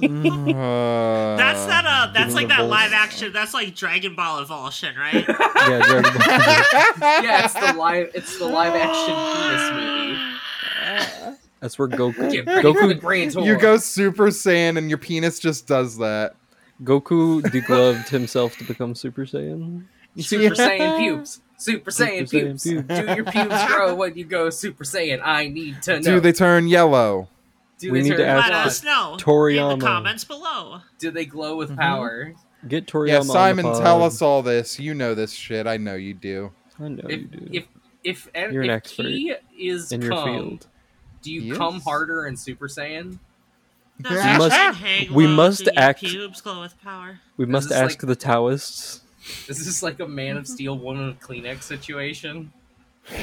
That's 1.37 1.64
that. 1.66 1.84
Uh, 1.87 2.12
that's 2.12 2.34
like 2.34 2.48
that 2.48 2.66
live 2.66 2.92
action. 2.92 3.32
That's 3.32 3.54
like 3.54 3.74
Dragon 3.74 4.14
Ball 4.14 4.40
Evolution, 4.40 4.96
right? 4.96 5.24
Yeah, 5.68 5.82
Dragon 5.84 6.02
Ball. 6.02 6.22
yeah, 7.24 7.44
it's 7.44 7.54
the 7.54 7.72
live. 7.74 8.11
It's 8.14 8.38
the 8.38 8.46
live 8.46 8.74
action 8.74 9.14
penis 9.34 9.70
movie. 9.72 11.28
That's 11.61 11.78
where 11.78 11.88
Goku. 11.88 12.30
Get 12.30 12.46
ready 12.46 12.72
for 12.74 12.87
the 12.88 12.94
Goku. 12.94 13.00
grand 13.00 13.32
tour. 13.32 13.44
you 13.44 13.58
go 13.58 13.76
Super 13.76 14.28
Saiyan 14.28 14.78
and 14.78 14.88
your 14.88 14.98
penis 14.98 15.38
just 15.38 15.66
does 15.66 15.98
that. 15.98 16.34
Goku 16.82 17.42
degloved 17.42 18.08
himself 18.08 18.56
to 18.58 18.64
become 18.64 18.94
Super 18.94 19.26
Saiyan. 19.26 19.84
Super 20.18 20.42
Yeah. 20.44 20.50
Saiyan 20.50 20.98
pubes. 20.98 21.40
Super 21.56 21.90
Saiyan 21.90 22.28
Super 22.28 22.38
Saiyan 22.38 22.62
pubes. 22.62 22.62
pubes. 22.62 22.87
Do 22.88 23.14
your 23.16 23.24
pubes 23.24 23.64
grow 23.66 23.94
when 23.96 24.14
you 24.16 24.24
go 24.24 24.50
Super 24.50 24.84
Saiyan? 24.84 25.20
I 25.24 25.48
need 25.48 25.82
to 25.82 25.94
know. 25.96 26.02
Do 26.02 26.20
they 26.20 26.32
turn 26.32 26.68
yellow? 26.68 27.28
Do 27.78 27.92
We 27.92 28.02
need 28.02 28.16
to 28.16 28.26
ask- 28.26 28.48
Let 28.50 28.66
us 28.66 28.82
know 28.82 29.12
in 29.14 29.78
the 29.78 29.86
comments 29.86 30.24
below. 30.24 30.80
Do 30.98 31.10
they 31.10 31.24
glow 31.24 31.56
with 31.56 31.70
Mhm. 31.70 31.76
power? 31.78 32.34
Get 32.66 32.86
Toriyama. 32.86 33.08
Yeah, 33.08 33.20
on 33.20 33.26
the 33.28 33.32
Simon, 33.32 33.64
tell 33.80 34.02
us 34.02 34.20
all 34.20 34.42
this. 34.42 34.80
You 34.80 34.94
know 34.94 35.14
this 35.14 35.32
shit. 35.32 35.66
I 35.68 35.76
know 35.76 35.94
you 35.94 36.12
do. 36.14 36.50
I 36.80 36.88
know 36.88 37.04
If 37.08 37.20
you 37.20 37.26
do. 37.26 37.48
if 37.52 37.64
if 38.04 38.28
and 38.34 38.52
You're 38.52 38.62
an 38.62 38.70
if 38.70 38.76
expert 38.76 39.02
Ki 39.04 39.34
is 39.58 39.92
in 39.92 40.02
your 40.02 40.10
cum, 40.10 40.24
field. 40.24 40.66
do 41.22 41.32
you 41.32 41.40
Yes. 41.42 41.56
come 41.56 41.80
harder 41.80 42.26
in 42.26 42.36
Super 42.36 42.66
Saiyan? 42.68 43.18
Does 44.00 44.12
We 44.12 44.38
must- 44.38 44.56
shit 44.56 44.74
hang 44.76 45.12
we 45.12 45.26
must 45.26 45.68
act- 45.76 46.00
Pubes 46.04 46.40
glow 46.40 46.60
with 46.62 46.80
power. 46.82 47.20
We 47.36 47.46
must 47.46 47.70
ask 47.72 48.02
like- 48.02 48.08
the 48.08 48.16
Taoists. 48.16 49.02
Is 49.48 49.64
this 49.66 49.82
like 49.82 50.00
a 50.00 50.06
Man 50.08 50.36
of 50.36 50.46
Steel, 50.46 50.78
Woman 50.78 51.08
of 51.10 51.20
Kleenex 51.20 51.62
situation? 51.64 52.52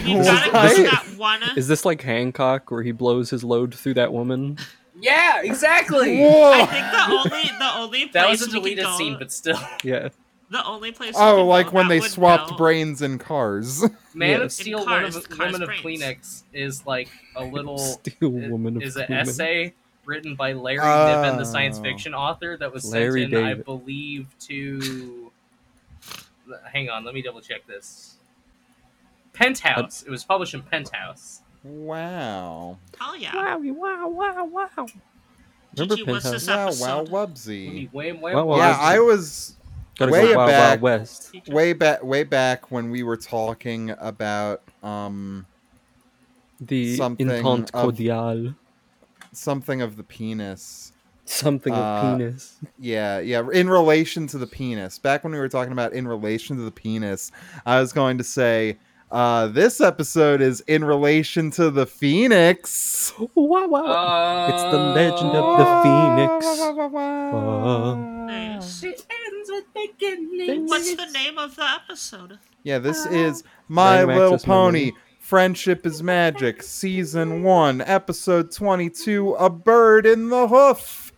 You 0.03 0.17
This 0.17 0.27
gotta 0.27 0.45
is- 0.47 0.51
go 0.51 0.61
this 0.63 0.75
to 0.77 0.83
is- 0.83 0.91
that 0.91 1.17
one. 1.17 1.43
Is 1.57 1.67
this 1.67 1.85
like 1.85 2.01
Hancock, 2.01 2.71
where 2.71 2.83
he 2.83 2.91
blows 2.91 3.29
his 3.29 3.43
load 3.43 3.73
through 3.75 3.95
that 3.95 4.11
woman? 4.13 4.57
Yeah, 4.99 5.41
exactly. 5.43 6.17
Whoa! 6.21 6.51
I 6.53 6.65
think 6.65 6.85
the 6.91 7.05
only 7.35 7.49
the 7.59 7.75
only 7.75 7.99
place 8.07 8.13
That 8.13 8.29
was 8.29 8.41
a 8.41 8.45
we 8.45 8.51
can 8.51 8.61
deleted 8.61 8.85
go, 8.85 8.97
scene, 8.97 9.15
but 9.19 9.31
still. 9.31 9.59
Yeah. 9.83 10.09
the 10.49 10.63
only 10.65 10.91
place. 10.91 11.13
we 11.15 11.21
Oh, 11.21 11.37
can 11.37 11.45
like 11.47 11.73
when 11.73 11.85
that 11.87 11.89
they 11.95 11.99
would 11.99 12.09
swapped 12.11 12.51
know- 12.51 12.57
brains 12.57 13.01
in 13.01 13.17
cars. 13.19 13.83
Man 14.13 14.35
of 14.37 14.41
Yes. 14.43 14.55
Steel, 14.55 14.79
In 14.83 14.85
Woman 14.89 15.05
of, 15.05 15.29
Cars 15.29 15.39
Woman 15.51 15.61
of 15.63 15.67
brains. 15.67 16.01
Kleenex 16.01 16.43
is 16.53 16.85
like 16.85 17.09
a 17.35 17.43
little 17.43 17.77
Steel 17.77 18.29
woman 18.29 18.77
of 18.77 18.83
is 18.83 18.95
an 18.95 19.07
Kleenex. 19.07 19.21
essay 19.27 19.73
written 20.05 20.35
by 20.35 20.53
Larry 20.53 20.77
Niven, 20.77 21.37
the 21.37 21.45
science 21.45 21.77
Oh. 21.79 21.83
fiction 21.83 22.13
author, 22.13 22.55
that 22.57 22.71
was 22.71 22.85
Larry 22.91 23.23
sent 23.23 23.33
in, 23.33 23.43
I 23.43 23.49
David. 23.49 23.65
believe, 23.65 24.27
to. 24.47 25.31
Hang 26.71 26.89
on, 26.89 27.03
let 27.03 27.13
me 27.15 27.21
double 27.21 27.41
check 27.41 27.65
this. 27.67 28.14
Penthouse. 29.35 30.03
It 30.03 30.09
was 30.09 30.23
published 30.23 30.53
in 30.53 30.61
Penthouse. 30.63 31.41
wow. 31.63 32.77
Oh 33.01 33.15
yeah. 33.19 33.35
Wow! 33.35 33.59
Wow! 33.59 34.09
Wow! 34.09 34.45
Wow! 34.45 34.85
Remember 35.77 35.95
Gigi, 35.95 36.05
Penthouse? 36.05 36.31
this 36.31 36.47
Wow, 36.47 36.55
wow, 36.57 36.67
episode? 37.01 37.09
wubsy. 37.09 37.89
Wham, 37.91 38.21
wham, 38.21 38.35
Wow, 38.35 38.45
wow. 38.45 38.57
Yeah, 38.57 38.77
I 38.79 38.99
was 38.99 39.55
Gotta 39.97 40.11
Way 40.11 40.27
go 40.29 40.35
Wild 40.37 40.49
back- 40.49 40.81
Wild 40.81 40.81
West. 40.81 41.35
Way 41.49 41.73
back 41.73 42.03
way 42.03 42.23
back 42.23 42.71
when 42.71 42.89
we 42.91 43.03
were 43.03 43.17
talking 43.17 43.93
about 43.99 44.61
um 44.83 45.45
The 46.61 46.95
Something 46.95 47.29
Entente 47.29 47.71
of- 47.73 48.53
something 49.33 49.81
of 49.81 49.97
the 49.97 50.03
penis. 50.03 50.93
Something 51.27 51.73
Uh, 51.73 51.77
of 51.77 52.17
penis. 52.19 52.57
Yeah, 52.79 53.19
yeah, 53.19 53.41
in 53.51 53.67
relation 53.69 54.27
to 54.27 54.37
the 54.37 54.45
penis. 54.47 54.99
Back 54.99 55.23
when 55.23 55.33
we 55.33 55.39
were 55.39 55.49
talking 55.49 55.73
about 55.73 55.93
in 55.93 56.07
relation 56.07 56.55
to 56.57 56.63
the 56.63 56.71
penis, 56.71 57.31
I 57.65 57.79
was 57.81 57.91
going 57.91 58.17
to 58.19 58.23
say 58.23 58.77
uh 59.15 59.47
this 59.47 59.79
episode 59.79 60.41
is 60.41 60.59
in 60.61 60.83
relation 60.83 61.49
to 61.51 61.71
the 61.71 61.85
phoenix. 61.85 63.13
Wow! 63.33 63.67
Wow! 63.67 63.85
Uh, 63.85 64.49
It's 64.53 64.63
the 64.63 64.77
legend 64.77 65.29
of 65.31 65.57
the 65.59 65.65
Phoenix. 65.83 66.45
Uh, 66.59 67.95
Nice. 68.25 68.83
It 68.83 69.05
ends 69.09 69.49
with 69.49 69.65
beginning. 69.73 70.67
What's 70.67 70.93
the 70.95 71.05
name 71.11 71.37
of 71.37 71.55
the 71.55 71.63
episode? 71.65 72.39
Yeah, 72.63 72.79
this 72.79 73.05
is 73.05 73.43
My 73.69 73.99
Random 73.99 74.17
Little 74.17 74.33
Access 74.35 74.47
Memory. 74.47 74.61
Pony. 74.89 74.91
Friendship 75.19 75.85
is 75.87 76.03
Magic, 76.03 76.61
Season 76.61 77.41
1, 77.41 77.81
Episode 77.81 78.51
22, 78.51 79.33
A 79.39 79.49
Bird 79.49 80.05
in 80.05 80.29
the 80.29 80.47
Hoof. 80.47 81.11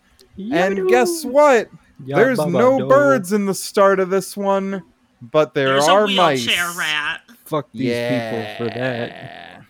And 0.50 0.88
guess 0.88 1.24
what? 1.26 1.68
There's 2.00 2.38
no 2.38 2.88
birds 2.88 3.32
in 3.34 3.44
the 3.44 3.54
start 3.54 4.00
of 4.00 4.08
this 4.08 4.34
one, 4.34 4.82
but 5.20 5.54
there 5.54 5.68
There's 5.72 5.88
are 5.88 6.04
a 6.04 6.08
mice. 6.08 6.46
wheelchair 6.46 6.70
rat. 6.78 7.20
Fuck 7.44 7.68
these 7.72 7.88
yeah. 7.88 8.56
people 8.56 8.66
for 8.68 8.74
that. 8.78 9.62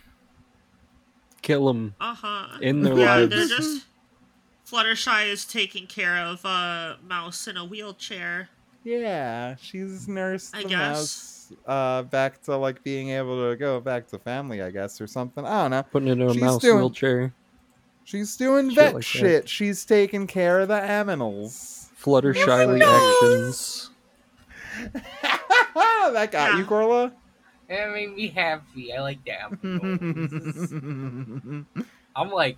Kill 1.41 1.67
them. 1.67 1.95
Uh 1.99 2.13
huh. 2.13 2.57
In 2.61 2.81
their 2.81 2.97
yeah, 2.97 3.15
lives. 3.15 3.29
they're 3.49 3.57
just. 3.57 3.85
Fluttershy 4.69 5.27
is 5.31 5.45
taking 5.45 5.87
care 5.87 6.17
of 6.17 6.45
a 6.45 6.97
mouse 7.03 7.47
in 7.47 7.57
a 7.57 7.65
wheelchair. 7.65 8.49
Yeah, 8.83 9.55
she's 9.59 10.07
nursed 10.07 10.55
I 10.55 10.61
the 10.63 10.69
guess. 10.69 10.77
mouse 10.77 11.53
uh, 11.65 12.03
back 12.03 12.41
to 12.43 12.55
like 12.55 12.83
being 12.83 13.09
able 13.09 13.49
to 13.49 13.55
go 13.55 13.79
back 13.79 14.07
to 14.09 14.19
family, 14.19 14.61
I 14.61 14.69
guess, 14.69 15.01
or 15.01 15.07
something. 15.07 15.43
I 15.45 15.63
don't 15.63 15.71
know. 15.71 15.83
Putting 15.83 16.09
it 16.09 16.11
in 16.13 16.21
a 16.21 16.33
She's 16.33 16.41
mouse 16.41 16.61
doing- 16.61 16.77
wheelchair. 16.77 17.33
She's 18.03 18.35
doing 18.37 18.69
Shit 18.69 18.75
vet 18.75 18.85
like 18.95 19.01
that. 19.01 19.03
shit. 19.03 19.49
She's 19.49 19.85
taking 19.85 20.25
care 20.27 20.59
of 20.61 20.67
the 20.67 20.81
animals. 20.81 21.89
Fluttershy 22.01 22.79
Yes, 22.79 23.89
reactions. 25.79 26.13
that 26.13 26.31
got 26.31 26.51
you, 26.53 26.59
Yeah. 26.59 26.65
Korla. 26.69 27.11
It 27.71 27.93
made 27.93 28.15
me 28.15 28.27
happy. 28.29 28.93
I 28.93 29.01
like 29.01 29.23
that. 29.25 29.51
I'm 32.15 32.31
like 32.31 32.57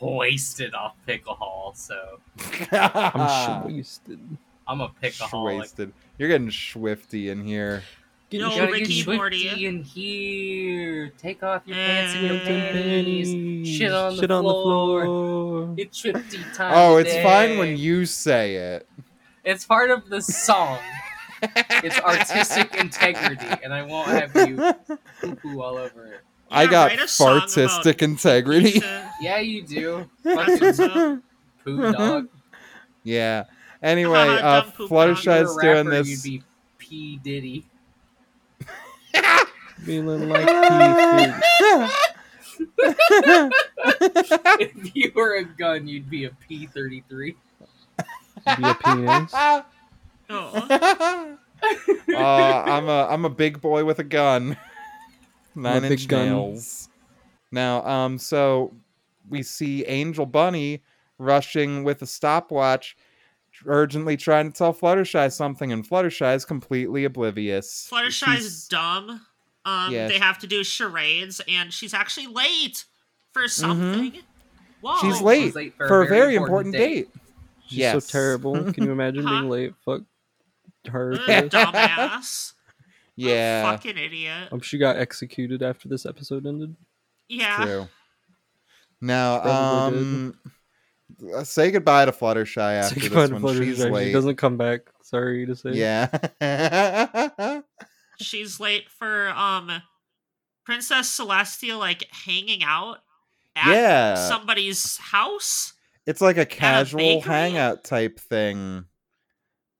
oh, 0.00 0.16
wasted 0.16 0.74
off 0.80 0.94
pickle 1.06 1.34
hall, 1.34 1.74
so 1.76 2.20
I'm 2.72 3.64
wasted. 3.76 4.18
I'm 4.66 4.80
a 4.80 4.88
pickleaholic. 5.02 5.58
Wasted. 5.58 5.92
You're 6.18 6.28
getting 6.28 6.50
swifty 6.50 7.28
in 7.30 7.44
here. 7.44 7.82
No, 8.32 8.48
You 8.48 8.60
gotta 8.60 8.72
Ricky 8.72 9.02
get 9.02 9.14
Morty. 9.16 9.42
swifty 9.48 9.66
in 9.66 9.82
here. 9.82 11.08
Take 11.18 11.42
off 11.42 11.62
your 11.66 11.74
pants 11.76 12.14
and 12.14 12.26
your 12.28 12.38
panties. 12.38 13.68
Shit 13.76 13.92
on 13.92 14.14
the 14.14 14.20
Shit 14.22 14.30
on 14.30 14.44
the 14.44 14.50
floor. 14.50 15.04
floor. 15.04 15.74
It's 15.76 15.98
swifty 15.98 16.38
time. 16.54 16.72
Oh, 16.76 16.96
it's 16.98 17.10
today. 17.10 17.22
fine 17.24 17.58
when 17.58 17.76
you 17.76 18.06
say 18.06 18.54
it. 18.54 18.88
It's 19.44 19.64
part 19.66 19.90
of 19.90 20.08
the 20.08 20.22
song. 20.22 20.78
It's 21.42 21.98
artistic 22.00 22.74
integrity, 22.78 23.46
and 23.62 23.72
I 23.72 23.82
won't 23.82 24.08
have 24.08 24.34
you 24.48 24.56
poo 25.20 25.34
poo 25.36 25.60
all 25.62 25.76
over 25.76 26.06
it. 26.06 26.20
I 26.50 26.66
got 26.66 26.90
write 26.90 27.00
a 27.00 27.08
song 27.08 27.36
about 27.38 27.48
fartistic 27.48 28.02
integrity. 28.02 28.72
pizza. 28.72 29.12
Yeah, 29.20 29.38
you 29.38 29.62
do. 29.62 30.10
Fucking 30.24 31.22
poo 31.64 31.92
dog. 31.92 32.28
yeah. 33.04 33.44
Anyway, 33.82 34.12
Haha, 34.18 34.46
uh, 34.46 34.60
dumb 34.62 34.72
poop 34.72 34.84
If 34.84 34.90
you 34.90 34.96
were 34.96 35.06
Fluttershy's 35.06 35.56
doing 35.62 35.86
rapper, 35.86 35.90
this. 35.90 36.08
You'd 36.26 36.40
be 36.40 36.44
P 36.78 37.16
Diddy. 37.22 37.66
Feeling 39.84 40.28
like 40.28 40.46
P. 40.46 41.32
if 44.60 44.94
you 44.94 45.12
were 45.14 45.36
a 45.36 45.44
gun, 45.44 45.88
you'd 45.88 46.10
be 46.10 46.24
a 46.26 46.30
P 46.30 46.66
thirty 46.66 47.02
three. 47.08 47.36
Be 47.98 48.62
a 48.62 48.74
penis. 48.84 49.32
Oh. 50.30 51.36
uh, 52.14 52.16
I'm 52.66 52.88
a 52.88 53.06
I'm 53.10 53.24
a 53.24 53.30
big 53.30 53.60
boy 53.60 53.84
with 53.84 53.98
a 53.98 54.04
gun. 54.04 54.56
Nine 55.54 55.82
big 55.82 55.92
inch 55.92 56.08
gun. 56.08 56.26
nails. 56.28 56.88
Now, 57.52 57.84
um, 57.84 58.18
so 58.18 58.72
we 59.28 59.42
see 59.42 59.84
Angel 59.86 60.24
Bunny 60.26 60.82
rushing 61.18 61.82
with 61.82 62.00
a 62.02 62.06
stopwatch, 62.06 62.96
urgently 63.66 64.16
trying 64.16 64.52
to 64.52 64.56
tell 64.56 64.72
Fluttershy 64.72 65.30
something, 65.32 65.72
and 65.72 65.86
Fluttershy 65.88 66.34
is 66.36 66.44
completely 66.44 67.04
oblivious. 67.04 67.88
Fluttershy's 67.90 68.38
She's- 68.42 68.68
dumb. 68.68 69.26
Um, 69.66 69.92
Yeah, 69.92 70.06
they 70.08 70.14
she- 70.14 70.20
have 70.20 70.38
to 70.38 70.46
do 70.46 70.62
charades, 70.64 71.40
and 71.48 71.72
she's 71.72 71.92
actually 71.92 72.28
late 72.28 72.84
for 73.32 73.46
something. 73.48 74.12
Mm-hmm. 74.12 75.00
She's 75.02 75.14
She's 75.16 75.20
late, 75.22 75.54
late 75.54 75.74
for, 75.76 76.02
a 76.02 76.06
very 76.08 76.36
important 76.36 76.74
date. 76.74 77.10
She's 77.66 77.78
Yes. 77.78 78.06
so 78.06 78.10
terrible. 78.18 78.72
Can 78.72 78.84
you 78.84 78.92
imagine 78.98 79.24
Huh? 79.26 79.40
being 79.40 79.50
late? 79.50 79.74
Fuck 79.84 80.02
her. 80.88 81.12
Uh, 81.12 81.16
for 81.16 81.22
dumbass. 81.48 82.52
Yeah, 83.16 83.70
Fucking 83.70 83.98
idiot. 83.98 84.48
Um, 84.52 84.60
she 84.60 84.78
got 84.78 84.96
executed 84.96 85.62
after 85.62 85.88
this 85.88 86.06
episode 86.06 86.46
ended. 86.46 86.74
Yeah. 87.28 87.64
true. 87.64 87.88
Now, 89.00 89.42
um, 89.86 90.38
uh, 91.34 91.44
say 91.44 91.70
goodbye 91.70 92.04
to 92.06 92.12
Fluttershy 92.12 92.58
after 92.58 93.00
Say 93.00 93.08
this 93.08 93.28
to 93.28 93.34
one. 93.34 93.42
Fluttershy. 93.42 93.64
She's 93.64 93.84
late. 93.84 94.06
She 94.08 94.12
doesn't 94.12 94.36
come 94.36 94.56
back. 94.56 94.80
Sorry 95.02 95.44
to 95.46 95.54
say. 95.56 95.72
Yeah. 95.72 96.08
She's 98.20 98.60
late 98.60 98.88
for 98.98 99.30
um 99.30 99.70
Princess 100.64 101.18
Celestia 101.18 101.78
like 101.78 102.06
hanging 102.10 102.62
out 102.62 102.98
at 103.56 103.72
Yeah. 103.74 104.14
somebody's 104.28 104.96
house. 104.98 105.72
It's 106.06 106.20
like 106.20 106.36
a 106.38 106.46
casual 106.46 106.98
bakery? 106.98 107.20
hangout 107.32 107.84
type 107.84 108.18
thing. 108.20 108.84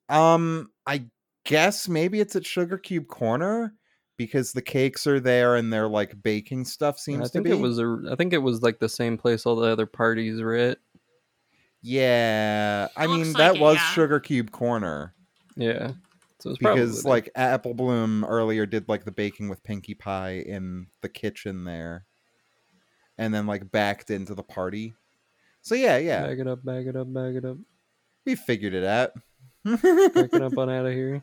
Um, 0.09 0.70
I 0.91 1.05
guess 1.45 1.88
maybe 1.88 2.18
it's 2.18 2.34
at 2.34 2.45
Sugar 2.45 2.76
Cube 2.76 3.07
Corner 3.07 3.74
because 4.16 4.53
the 4.53 4.61
cakes 4.61 5.07
are 5.07 5.20
there 5.20 5.55
and 5.55 5.72
their 5.72 5.86
like 5.86 6.20
baking 6.20 6.64
stuff 6.64 6.99
seems 6.99 7.30
I 7.30 7.38
to 7.38 7.43
be. 7.43 7.51
it 7.51 7.61
was 7.61 7.78
a. 7.78 8.03
I 8.11 8.16
think 8.16 8.32
it 8.32 8.38
was 8.38 8.61
like 8.61 8.80
the 8.80 8.88
same 8.88 9.16
place 9.16 9.47
all 9.47 9.55
the 9.55 9.68
other 9.68 9.86
parties 9.86 10.41
were 10.41 10.57
at. 10.57 10.78
Yeah, 11.80 12.88
I 12.97 13.07
Looks 13.07 13.18
mean 13.18 13.32
like 13.34 13.38
that 13.38 13.55
it, 13.55 13.61
was 13.61 13.76
yeah. 13.76 13.91
Sugar 13.93 14.18
Cube 14.18 14.51
Corner 14.51 15.14
Yeah. 15.57 15.93
So 16.41 16.51
it's 16.51 16.59
because 16.59 17.03
probably 17.03 17.11
like 17.11 17.30
Apple 17.36 17.74
Bloom 17.74 18.24
earlier 18.24 18.66
did 18.66 18.88
like 18.88 19.05
the 19.05 19.12
baking 19.12 19.49
with 19.49 19.62
Pinkie 19.62 19.95
Pie 19.95 20.43
in 20.45 20.88
the 21.03 21.09
kitchen 21.09 21.62
there, 21.62 22.05
and 23.16 23.32
then 23.32 23.47
like 23.47 23.70
backed 23.70 24.11
into 24.11 24.34
the 24.34 24.43
party. 24.43 24.95
So 25.62 25.76
yeah, 25.76 25.99
yeah, 25.99 26.26
bag 26.26 26.41
it 26.41 26.49
up, 26.49 26.64
bag 26.64 26.88
it 26.88 26.97
up, 26.97 27.12
bag 27.12 27.36
it 27.36 27.45
up, 27.45 27.59
we 28.26 28.34
figured 28.34 28.74
it 28.74 28.84
out. 28.84 29.12
Back 29.64 30.32
it 30.32 30.42
up 30.42 30.56
on 30.58 30.70
out 30.70 30.86
of 30.86 30.92
here. 30.92 31.22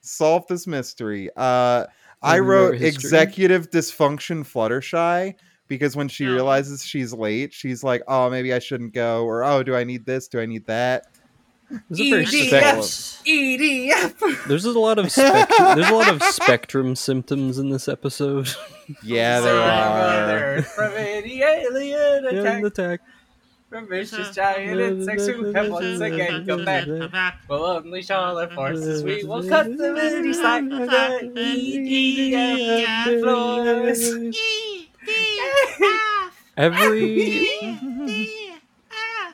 solve 0.00 0.46
this 0.48 0.66
mystery. 0.66 1.30
Uh, 1.36 1.86
I 2.22 2.38
wrote 2.38 2.80
executive 2.80 3.70
dysfunction 3.70 4.40
Fluttershy 4.44 5.34
because 5.68 5.96
when 5.96 6.08
she 6.08 6.24
Yeah. 6.24 6.30
realizes 6.32 6.84
she's 6.84 7.12
late, 7.12 7.52
she's 7.52 7.82
like, 7.84 8.02
"Oh, 8.08 8.30
maybe 8.30 8.52
I 8.54 8.58
shouldn't 8.58 8.94
go," 8.94 9.24
or 9.24 9.42
"Oh, 9.44 9.62
do 9.62 9.74
I 9.74 9.84
need 9.84 10.06
this? 10.06 10.28
Do 10.28 10.40
I 10.40 10.46
need 10.46 10.66
that?" 10.66 11.06
There's 11.90 12.32
a 12.32 12.46
EDF. 12.46 13.22
EDF. 13.26 14.44
There's 14.46 14.64
a 14.64 14.78
lot 14.78 14.98
of 15.00 15.10
spectrum. 15.12 15.74
there's 15.76 15.88
a 15.90 15.94
lot 15.94 16.08
of 16.08 16.22
spectrum 16.22 16.94
symptoms 16.94 17.58
in 17.58 17.70
this 17.70 17.88
episode. 17.88 18.48
Yeah, 19.02 19.40
there 19.40 19.60
are. 19.60 20.62
From 20.62 20.92
any 20.94 21.42
alien 21.42 22.24
attack. 22.26 22.62
Attack. 22.64 23.00
From 23.68 23.88
vicious 23.88 24.32
giant 24.34 24.80
insects 24.80 25.26
who 25.26 25.52
have 25.52 25.68
once 25.70 26.00
again 26.00 26.46
come 26.46 26.64
back. 26.64 26.84
Come 26.86 27.10
back. 27.10 27.40
We'll 27.48 27.78
unleash 27.78 28.10
all 28.12 28.38
our 28.38 28.48
forces. 28.50 29.02
We 29.02 29.24
will 29.24 29.46
cut 29.48 29.66
the 29.76 29.92
many 29.92 30.32
slack. 30.32 30.62
EDF. 30.64 32.36
Every 36.56 37.48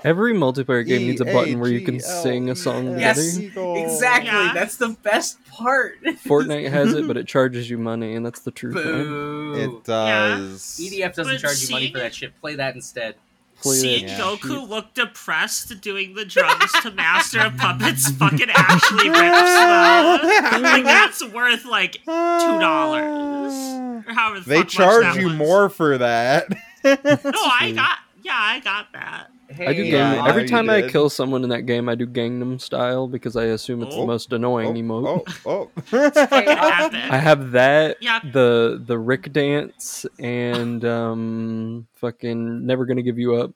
every 0.05 0.35
multiplayer 0.35 0.85
game 0.87 1.03
needs 1.03 1.21
a 1.21 1.25
button 1.25 1.61
where 1.61 1.71
you 1.71 1.81
can 1.83 2.01
sing 2.01 2.51
a 2.51 2.57
song 2.57 2.99
Yes. 2.99 3.37
together. 3.37 3.75
Exactly. 3.85 4.31
Yeah. 4.31 4.51
That's 4.55 4.77
the 4.77 4.97
best 5.03 5.39
part. 5.47 6.03
Fortnite 6.05 6.71
has 6.71 6.93
it, 6.95 7.07
but 7.07 7.17
it 7.17 7.27
charges 7.29 7.71
you 7.71 7.79
money, 7.79 8.15
and 8.17 8.27
that's 8.27 8.41
the 8.41 8.51
truth. 8.51 8.75
Boo. 8.75 9.55
It 9.57 9.85
does. 9.85 10.81
EDF 10.83 11.15
doesn't 11.15 11.35
But 11.35 11.41
charge 11.41 11.63
you 11.63 11.71
money 11.71 11.93
for 11.93 11.99
that 11.99 12.15
shit. 12.15 12.39
Play 12.41 12.57
that 12.57 12.75
instead. 12.75 13.15
Play 13.63 13.75
that 13.77 13.81
Seeing 13.81 14.09
Yeah. 14.09 14.19
Goku 14.19 14.69
look 14.69 14.93
depressed 14.95 15.81
doing 15.81 16.15
the 16.15 16.25
drums 16.25 16.71
to 16.83 16.91
Master 16.91 17.41
of 17.41 17.57
Puppets 17.57 18.11
fucking 18.19 18.51
actually 18.51 19.09
rips 19.09 19.21
though. 19.21 20.19
Like 20.63 20.85
that's 20.85 21.25
worth 21.33 21.65
like 21.65 21.93
two 22.05 22.07
dollars. 22.07 23.53
Or 24.07 24.13
however 24.15 24.41
the 24.41 24.49
They 24.49 24.57
fuck 24.59 24.65
much 24.67 24.73
charge 24.75 25.05
that 25.05 25.17
you 25.21 25.27
was. 25.29 25.35
more 25.37 25.69
for 25.69 25.99
that. 25.99 26.49
No, 26.51 26.57
I 26.95 27.73
got 27.75 27.99
yeah, 28.23 28.35
I 28.37 28.61
got 28.61 28.93
that. 28.93 29.32
Hey, 29.55 29.67
I 29.67 29.73
do 29.75 29.83
Yeah, 29.85 30.15
Gangnam. 30.17 30.23
I 30.23 30.29
Every 30.29 30.49
time 30.49 30.67
you 30.67 30.73
I 30.73 30.83
kill 30.89 31.09
someone 31.11 31.43
in 31.45 31.51
that 31.51 31.63
game, 31.67 31.89
I 31.89 31.95
do 31.95 32.07
Gangnam 32.07 32.61
style 32.61 33.07
because 33.09 33.37
I 33.37 33.45
assume 33.45 33.83
it's 33.83 33.95
Oh. 33.95 34.01
the 34.01 34.07
most 34.07 34.33
annoying 34.33 34.75
emote. 34.75 35.25
oh, 35.47 35.69
oh. 35.71 35.71
I 37.11 37.19
have 37.19 37.53
that, 37.53 37.99
Yeah. 38.01 38.21
the 38.33 38.83
the 38.85 38.99
Rick 38.99 39.33
dance, 39.33 40.07
and 40.19 40.85
um, 40.99 41.87
fucking 41.95 42.67
never 42.67 42.87
gonna 42.87 43.03
give 43.03 43.19
you 43.19 43.35
up. 43.37 43.53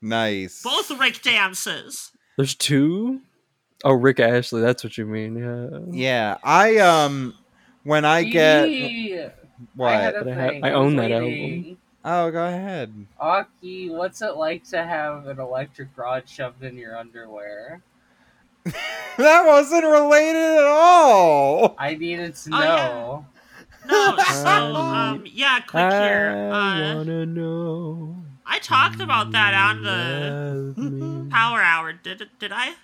nice. 0.00 0.62
Both 0.62 0.90
Rick 0.98 1.22
dances. 1.22 2.12
There's 2.36 2.54
two. 2.54 3.20
Oh, 3.84 3.92
Rick 3.92 4.20
Astley. 4.20 4.60
That's 4.62 4.82
what 4.84 4.96
you 4.98 5.06
mean. 5.06 5.36
Yeah. 5.36 5.78
Yeah, 5.90 6.36
I 6.42 6.78
um, 6.78 7.34
when 7.84 8.04
I 8.04 8.24
get 8.24 8.66
Yeah. 8.70 9.28
what? 9.74 9.92
I, 9.92 10.00
had 10.02 10.14
a 10.14 10.18
I 10.18 10.34
ha- 10.34 10.48
thing. 10.48 10.64
I 10.64 10.70
own 10.72 10.96
that 10.96 11.10
waiting. 11.10 11.76
Oh, 12.06 12.30
go 12.30 12.46
ahead. 12.46 13.06
Aki, 13.20 13.90
what's 13.90 14.22
it 14.22 14.36
like 14.36 14.64
to 14.70 14.82
have 14.82 15.26
an 15.26 15.38
electric 15.38 15.88
rod 15.96 16.26
shoved 16.28 16.62
in 16.62 16.76
your 16.78 16.96
underwear? 16.96 17.82
That 19.18 19.46
wasn't 19.46 19.84
related 19.84 20.36
at 20.58 20.64
all. 20.66 21.74
I 21.78 21.94
needed 21.94 22.34
to 22.34 22.50
Oh, 22.52 22.58
know. 22.58 23.26
No, 23.86 24.16
so 24.32 24.44
I- 24.46 25.08
um 25.10 25.24
yeah, 25.26 25.60
quick 25.60 25.90
here. 25.92 26.50
I 26.52 26.90
Uh, 26.90 26.96
wanna 26.96 27.24
know. 27.26 28.16
I 28.44 28.58
talked 28.58 29.00
about 29.00 29.32
that 29.32 29.54
on 29.54 29.82
the 29.82 31.28
Power 31.30 31.62
Hour. 31.62 31.92
Did? 31.94 32.28
Did 32.38 32.52
I? 32.52 32.74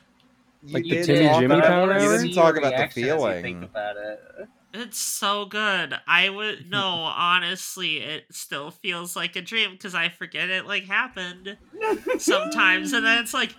You 0.65 0.73
Like 0.75 0.85
the 0.85 1.03
Timmy 1.03 1.29
Jimmy 1.39 1.45
about- 1.57 1.65
Power 1.65 1.87
You 1.99 2.09
Hour? 2.09 2.19
didn't 2.19 2.35
talk 2.35 2.57
about 2.57 2.77
the 2.79 2.89
feeling. 2.89 3.43
Think 3.43 3.65
about 3.65 3.97
it. 3.97 4.49
It's 4.75 4.99
so 4.99 5.45
good. 5.45 5.95
I 6.07 6.29
would 6.31 6.71
no, 6.71 6.79
honestly, 7.17 7.99
it 7.99 8.25
still 8.31 8.71
feels 8.71 9.15
like 9.17 9.37
a 9.37 9.43
dream 9.43 9.73
because 9.73 9.95
I 9.95 10.09
forget 10.09 10.51
it 10.51 10.67
like 10.67 10.85
happened 10.85 11.57
sometimes, 12.19 12.93
and 12.93 13.05
then 13.05 13.19
it's 13.19 13.35
like, 13.35 13.55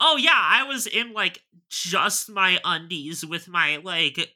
oh 0.00 0.16
yeah, 0.16 0.30
I 0.34 0.64
was 0.64 0.86
in 0.86 1.12
like 1.12 1.42
just 1.70 2.30
my 2.30 2.58
undies 2.64 3.24
with 3.24 3.48
my 3.48 3.78
like 3.82 4.30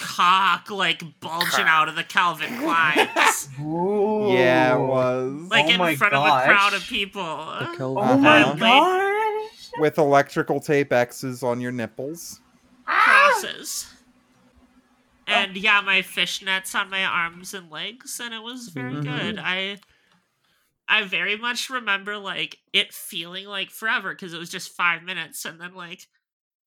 cock 0.00 0.70
like 0.70 1.02
bulging 1.20 1.66
out 1.66 1.88
of 1.88 1.96
the 1.96 2.04
Calvin 2.04 2.48
Kleins, 2.58 3.48
Yeah, 3.58 4.76
it 4.76 4.80
was. 4.80 5.48
like 5.50 5.66
Oh 5.66 5.72
in 5.72 5.78
my 5.78 5.94
front 5.94 6.14
of 6.14 6.24
a 6.26 6.44
crowd 6.44 6.74
of 6.74 6.86
people. 6.88 7.24
The 7.24 7.78
Oh 7.80 7.96
Uh-huh. 7.96 8.56
my 8.58 8.60
Wait. 8.60 8.60
gosh! 8.60 9.80
with 9.80 9.98
electrical 9.98 10.60
tape 10.60 10.92
X's 10.92 11.42
on 11.42 11.60
your 11.60 11.72
nipples. 11.72 12.40
crosses. 12.86 13.86
And 15.26 15.56
yeah, 15.56 15.80
my 15.80 16.00
fishnets 16.02 16.74
on 16.74 16.90
my 16.90 17.04
arms 17.04 17.54
and 17.54 17.70
legs, 17.70 18.20
and 18.20 18.34
it 18.34 18.42
was 18.42 18.68
very 18.68 18.94
Mhm. 18.94 19.02
good. 19.04 19.38
I 19.38 19.78
I 20.86 21.02
very 21.04 21.36
much 21.36 21.70
remember 21.70 22.18
like 22.18 22.58
it 22.72 22.92
feeling 22.92 23.46
like 23.46 23.70
forever 23.70 24.12
because 24.14 24.34
it 24.34 24.38
was 24.38 24.50
just 24.50 24.70
five 24.76 25.02
minutes, 25.02 25.44
and 25.44 25.58
then 25.60 25.74
like 25.74 26.06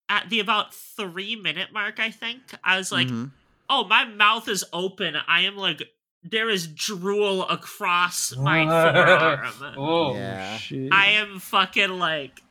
at 0.09 0.29
the 0.29 0.39
about 0.39 0.73
three 0.73 1.35
minute 1.35 1.71
mark, 1.71 1.99
I 1.99 2.09
think 2.11 2.41
I 2.63 2.77
was 2.77 2.91
like, 2.91 3.07
Mhm. 3.09 3.31
"Oh, 3.69 3.83
my 3.85 4.05
mouth 4.05 4.47
is 4.47 4.65
open. 4.73 5.15
I 5.15 5.41
am 5.41 5.55
like." 5.55 5.81
There 6.23 6.49
is 6.49 6.67
drool 6.67 7.47
across 7.47 8.35
my 8.35 8.65
forearm. 8.65 9.75
Oh, 9.77 10.13
Yeah. 10.15 10.57
Shit. 10.57 10.91
I 10.91 11.05
am 11.11 11.39
fucking 11.39 11.99
like 11.99 12.41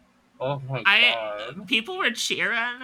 oh 0.40 0.60
my 0.60 0.82
I- 0.86 1.12
god. 1.50 1.66
people 1.68 1.98
were 1.98 2.12
cheering. 2.12 2.80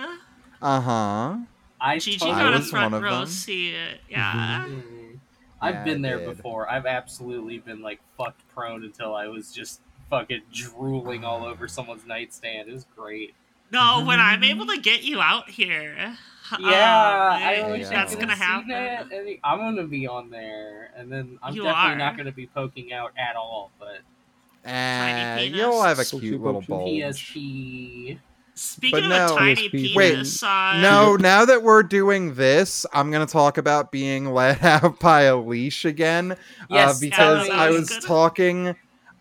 Uh 0.60 0.80
huh. 0.80 1.36
I 1.84 1.98
Gigi 1.98 2.18
totally- 2.18 2.36
I 2.40 2.42
got 2.44 2.54
a 2.54 2.58
was 2.58 2.70
front 2.70 2.92
one 2.92 2.94
of 2.94 3.02
row 3.10 3.18
them. 3.20 3.26
seat. 3.26 3.74
Yeah. 4.08 4.64
Mm. 4.68 5.18
I've 5.60 5.74
Yeah, 5.74 5.84
been 5.84 6.04
I 6.04 6.08
there 6.08 6.18
did. 6.18 6.36
before. 6.36 6.70
I've 6.70 6.86
absolutely 6.86 7.58
been 7.58 7.82
like 7.82 8.00
fucked 8.16 8.46
prone 8.54 8.84
until 8.84 9.14
I 9.14 9.26
was 9.28 9.52
just 9.52 9.80
fucking 10.10 10.42
drooling 10.52 11.24
all 11.24 11.44
over 11.44 11.66
someone's 11.68 12.04
nightstand. 12.06 12.68
It 12.68 12.72
was 12.72 12.86
great. 12.96 13.34
No, 13.70 14.04
when 14.06 14.20
I'm 14.20 14.42
able 14.44 14.66
to 14.66 14.78
get 14.78 15.02
you 15.02 15.20
out 15.20 15.48
here. 15.50 16.16
Yeah, 16.58 16.58
um, 16.58 17.42
I 17.42 17.64
wish 17.70 17.82
Yeah. 17.82 17.88
That's 17.90 18.14
gonna 18.14 18.34
have 18.36 18.64
seen 18.64 18.70
happen. 18.74 19.10
it. 19.26 19.40
I'm 19.42 19.58
gonna 19.58 19.86
be 19.86 20.06
on 20.06 20.28
there, 20.30 20.90
and 20.96 21.10
then 21.10 21.38
I'm 21.42 21.54
You 21.54 21.62
definitely 21.62 21.92
are. 21.92 21.96
not 21.96 22.16
gonna 22.18 22.32
be 22.32 22.46
poking 22.46 22.92
out 22.92 23.12
at 23.16 23.36
all. 23.36 23.70
But 23.78 24.02
Uh, 24.68 25.36
penis. 25.38 25.56
you'll 25.56 25.82
have 25.82 25.98
a 25.98 26.04
cute 26.04 26.42
little 26.42 26.60
pokey. 26.60 27.00
bulge. 27.00 27.34
PSP. 27.34 28.18
Speaking 28.64 29.00
But 29.00 29.02
of 29.04 29.08
no- 29.30 29.34
a 29.36 29.38
tiny 29.38 29.68
penis, 29.68 30.40
uh, 30.42 30.78
No, 30.80 31.16
now 31.16 31.44
that 31.44 31.64
we're 31.64 31.82
doing 31.82 32.34
this, 32.36 32.86
I'm 32.92 33.10
gonna 33.10 33.26
talk 33.26 33.58
about 33.58 33.90
being 33.90 34.32
let 34.32 34.62
out 34.64 35.00
by 35.00 35.22
a 35.22 35.36
leash 35.36 35.84
again. 35.84 36.36
Yes, 36.70 36.96
uh, 36.96 37.00
because 37.00 37.50
I 37.50 37.70
was 37.70 37.80
was 37.80 37.88
good. 37.90 38.02
talking. 38.02 38.76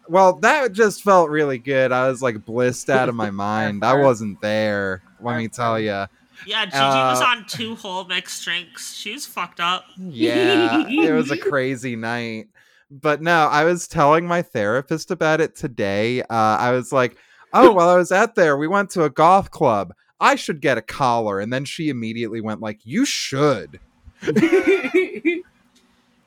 Well, 0.07 0.33
that 0.41 0.73
just 0.73 1.01
felt 1.03 1.29
really 1.31 1.57
good. 1.57 1.91
I 1.91 2.07
was 2.07 2.21
like 2.21 2.45
blissed 2.45 2.89
out 2.91 3.09
of 3.09 3.15
my 3.15 3.31
mind. 3.47 3.83
I 3.83 3.95
wasn't 3.95 4.39
there. 4.41 5.01
Let 5.19 5.37
me 5.37 5.47
tell 5.47 5.79
you. 5.79 6.05
yeah, 6.45 6.65
Gigi 6.65 6.77
was 6.77 7.21
uh, 7.21 7.25
on 7.25 7.45
two 7.47 7.75
whole 7.75 8.03
mixed 8.05 8.43
drinks. 8.43 8.93
She 8.93 9.11
was 9.13 9.25
fucked 9.25 9.59
up. 9.59 9.85
Yeah, 9.97 10.87
it 10.87 11.11
was 11.13 11.31
a 11.31 11.37
crazy 11.49 11.95
night. 11.95 12.47
But 12.91 13.21
no, 13.21 13.47
I 13.47 13.63
was 13.63 13.87
telling 13.87 14.27
my 14.27 14.41
therapist 14.43 15.09
about 15.11 15.41
it 15.41 15.55
today. 15.55 16.21
Uh, 16.23 16.25
I 16.29 16.71
was 16.71 16.91
like, 16.91 17.15
"Oh, 17.54 17.72
while 17.72 17.89
I 17.89 17.95
was 17.97 18.12
out 18.12 18.36
there, 18.36 18.58
we 18.58 18.68
went 18.68 18.89
to 18.91 19.04
a 19.04 19.10
golf 19.10 19.49
club. 19.52 19.93
I 20.20 20.36
should 20.36 20.62
get 20.62 20.78
a 20.78 20.82
collar." 20.82 21.39
And 21.39 21.52
then 21.52 21.66
she 21.66 21.89
immediately 21.89 22.41
went 22.41 22.62
like, 22.62 22.80
"You 22.84 23.06
should." 23.06 23.80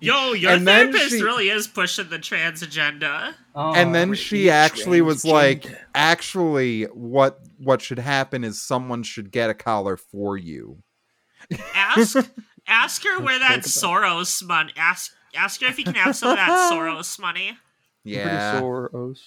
Yo, 0.01 0.33
your 0.35 0.53
And 0.53 0.67
therapist 0.67 1.11
she- 1.11 1.23
really 1.23 1.49
is 1.49 1.67
pushing 1.67 2.09
the 2.11 2.19
trans 2.19 2.61
agenda. 2.63 3.35
and 3.55 3.95
then 3.95 4.11
Oh, 4.11 4.15
she 4.15 4.51
actually 4.51 5.01
was 5.01 5.25
like, 5.25 5.65
"Actually, 5.95 6.85
what 6.87 7.41
what 7.59 7.81
should 7.81 7.99
happen 8.01 8.45
is 8.45 8.61
someone 8.61 9.03
should 9.03 9.31
get 9.31 9.49
a 9.49 9.55
collar 9.55 9.97
for 9.97 10.37
you." 10.37 10.83
Ask 11.75 12.17
ask 12.67 13.03
her 13.05 13.21
where 13.21 13.39
that 13.39 13.61
Soros 13.61 14.45
money. 14.47 14.73
Ask 14.77 15.13
ask 15.35 15.61
her 15.63 15.69
if 15.69 15.79
you 15.79 15.85
can 15.85 15.95
have 15.95 16.15
some 16.17 16.31
of 16.33 16.37
that 16.37 16.71
Soros 16.73 17.19
money. 17.19 17.57
Yeah. 18.03 18.51
Pretty 18.53 18.61
sore, 18.61 18.91
Os. 18.95 19.23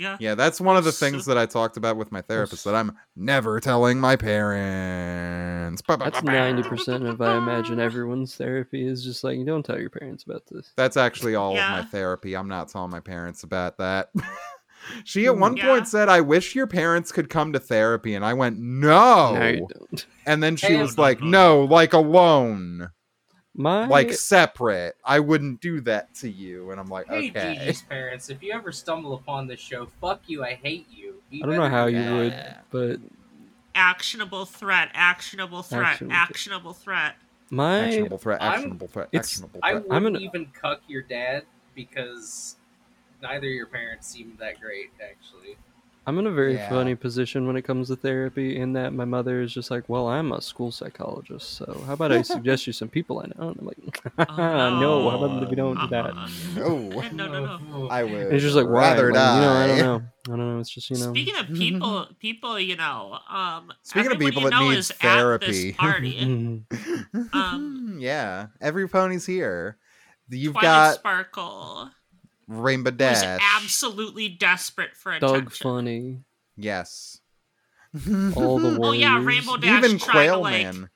Yeah. 0.00 0.16
Yeah, 0.18 0.34
that's 0.34 0.60
one 0.60 0.76
of 0.78 0.84
the 0.84 0.92
things 0.92 1.26
that 1.26 1.36
I 1.36 1.44
talked 1.44 1.76
about 1.76 1.96
with 1.98 2.10
my 2.10 2.22
therapist 2.22 2.64
that 2.64 2.74
I'm 2.74 2.96
never 3.16 3.60
telling 3.60 4.00
my 4.00 4.16
parents. 4.16 5.82
That's 5.86 6.22
ninety 6.22 6.62
percent 6.62 7.04
of 7.06 7.20
I 7.20 7.36
imagine 7.36 7.78
everyone's 7.88 8.34
therapy 8.34 8.86
is 8.86 9.04
just 9.04 9.22
like 9.24 9.36
you 9.38 9.44
don't 9.44 9.62
tell 9.64 9.78
your 9.78 9.90
parents 9.90 10.24
about 10.24 10.44
this. 10.50 10.72
That's 10.76 10.96
actually 10.96 11.34
all 11.34 11.52
of 11.52 11.58
my 11.58 11.82
therapy. 11.82 12.34
I'm 12.34 12.48
not 12.48 12.68
telling 12.68 12.90
my 12.90 13.00
parents 13.00 13.42
about 13.42 13.76
that. 13.78 14.10
she 15.04 15.26
at 15.26 15.36
one 15.36 15.56
Yeah. 15.56 15.66
point 15.66 15.86
said, 15.88 16.08
I 16.08 16.22
wish 16.22 16.54
your 16.54 16.66
parents 16.66 17.12
could 17.12 17.28
come 17.28 17.52
to 17.52 17.60
therapy. 17.60 18.14
And 18.14 18.24
I 18.24 18.32
went, 18.34 18.58
No. 18.58 19.34
No, 19.34 19.48
you 19.48 19.68
don't. 19.78 20.06
And 20.26 20.42
then 20.42 20.56
she 20.56 20.76
was 20.76 20.96
like. 20.98 21.20
No, 21.20 21.64
like 21.64 21.92
alone, 21.92 22.90
My 23.54 23.86
like 23.86 24.12
separate. 24.12 24.96
I 25.04 25.18
wouldn't 25.20 25.60
do 25.60 25.80
that 25.82 26.14
to 26.16 26.30
you. 26.30 26.70
And 26.70 26.80
I'm 26.80 26.86
like, 26.88 27.08
Hey, 27.08 27.30
Okay. 27.30 27.56
Gigi's 27.58 27.82
parents, 27.82 28.30
if 28.30 28.42
you 28.42 28.52
ever 28.52 28.70
stumble 28.72 29.14
upon 29.14 29.46
this 29.46 29.60
show, 29.60 29.86
fuck 30.00 30.22
you, 30.26 30.44
I 30.44 30.54
hate 30.54 30.86
you. 30.90 31.20
You 31.30 31.42
I 31.42 31.46
don't 31.46 31.56
know 31.56 31.68
how 31.68 31.86
you 31.86 31.98
that. 32.30 32.64
would, 32.72 33.00
but 33.00 33.00
Actionable 33.74 34.44
threat. 34.46 34.90
Actionable 34.94 35.62
threat. 35.62 35.82
Actionable 35.86 36.14
Actionable, 36.14 36.72
threat. 36.72 37.14
threat. 37.14 37.16
my 37.50 37.80
Actionable 37.86 38.18
threat, 38.18 38.42
I'm- 38.42 38.52
actionable 38.54 38.86
threat, 38.88 39.08
it's- 39.12 39.42
I 39.62 39.74
wouldn't 39.74 39.92
I'm 39.92 40.02
gonna- 40.04 40.18
even 40.20 40.46
cuck 40.46 40.80
your 40.86 41.02
dad 41.02 41.44
because 41.74 42.56
neither 43.22 43.46
of 43.48 43.52
your 43.52 43.66
parents 43.66 44.06
seemed 44.08 44.38
that 44.38 44.60
great, 44.60 44.90
actually. 45.02 45.56
I'm 46.10 46.18
in 46.18 46.26
a 46.26 46.32
very 46.32 46.54
Yeah. 46.54 46.68
funny 46.68 46.96
position 46.96 47.46
when 47.46 47.54
it 47.54 47.62
comes 47.62 47.86
to 47.86 47.94
therapy 47.94 48.56
in 48.58 48.72
that 48.72 48.92
my 48.92 49.04
mother 49.04 49.42
is 49.42 49.54
just 49.54 49.70
like, 49.70 49.88
Well, 49.88 50.08
I'm 50.08 50.32
a 50.32 50.40
school 50.42 50.72
psychologist, 50.72 51.52
so 51.54 51.84
how 51.86 51.92
about 51.92 52.10
I 52.10 52.22
suggest 52.34 52.66
you 52.66 52.72
some 52.72 52.88
people 52.88 53.20
I 53.20 53.26
know? 53.26 53.50
And 53.50 53.58
I'm 53.60 53.64
like, 53.66 53.78
Oh, 54.28 54.80
No, 54.80 55.08
how 55.08 55.22
about 55.24 55.40
if 55.44 55.50
we 55.50 55.54
don't 55.54 55.78
do 55.78 55.86
that? 55.86 56.06
Uh-uh. 56.06 56.28
No. 56.56 57.02
No, 57.12 57.28
no, 57.28 57.44
no. 57.60 57.88
I 57.88 58.02
would 58.02 58.12
And 58.22 58.32
it's 58.32 58.42
just 58.42 58.56
like 58.56 58.66
why? 58.66 58.72
rather 58.90 59.12
Like, 59.12 59.20
you 59.36 59.40
know, 59.40 59.52
I 59.52 59.66
don't 59.68 59.78
know. 59.78 60.02
I 60.26 60.36
don't 60.36 60.54
know. 60.54 60.58
It's 60.58 60.70
just 60.70 60.90
you 60.90 60.98
know. 60.98 61.12
Speaking 61.12 61.36
of 61.36 61.46
people, 61.46 62.08
people, 62.18 62.58
you 62.58 62.74
know, 62.74 63.16
um, 63.30 63.72
Speaking 63.84 64.10
of 64.10 64.18
people 64.18 64.42
you 64.42 64.50
that 64.50 64.56
know 64.56 64.68
need 64.70 64.78
is 64.78 64.90
therapy. 64.90 65.72
party. 65.74 66.64
Um, 67.32 67.98
yeah, 68.00 68.46
every 68.60 68.88
pony's 68.88 69.26
here. 69.26 69.76
You've 70.28 70.54
Twilight 70.54 70.62
got 70.64 70.94
Sparkle, 70.96 71.90
Rainbow 72.50 72.90
who's 72.90 72.98
Dash. 72.98 73.40
absolutely 73.56 74.28
desperate 74.28 74.96
for 74.96 75.18
Doug 75.18 75.30
attention. 75.36 75.62
Funny, 75.62 76.18
yes. 76.56 77.20
all 77.94 78.58
the 78.58 78.76
warriors. 78.76 78.78
Oh 78.82 78.92
yeah, 78.92 79.22
Rainbow 79.22 79.56
Dash 79.56 79.84
Even 79.84 79.98
trying 79.98 80.28
to 80.28 80.32
Quail 80.32 80.40
like 80.40 80.62
Man. 80.62 80.90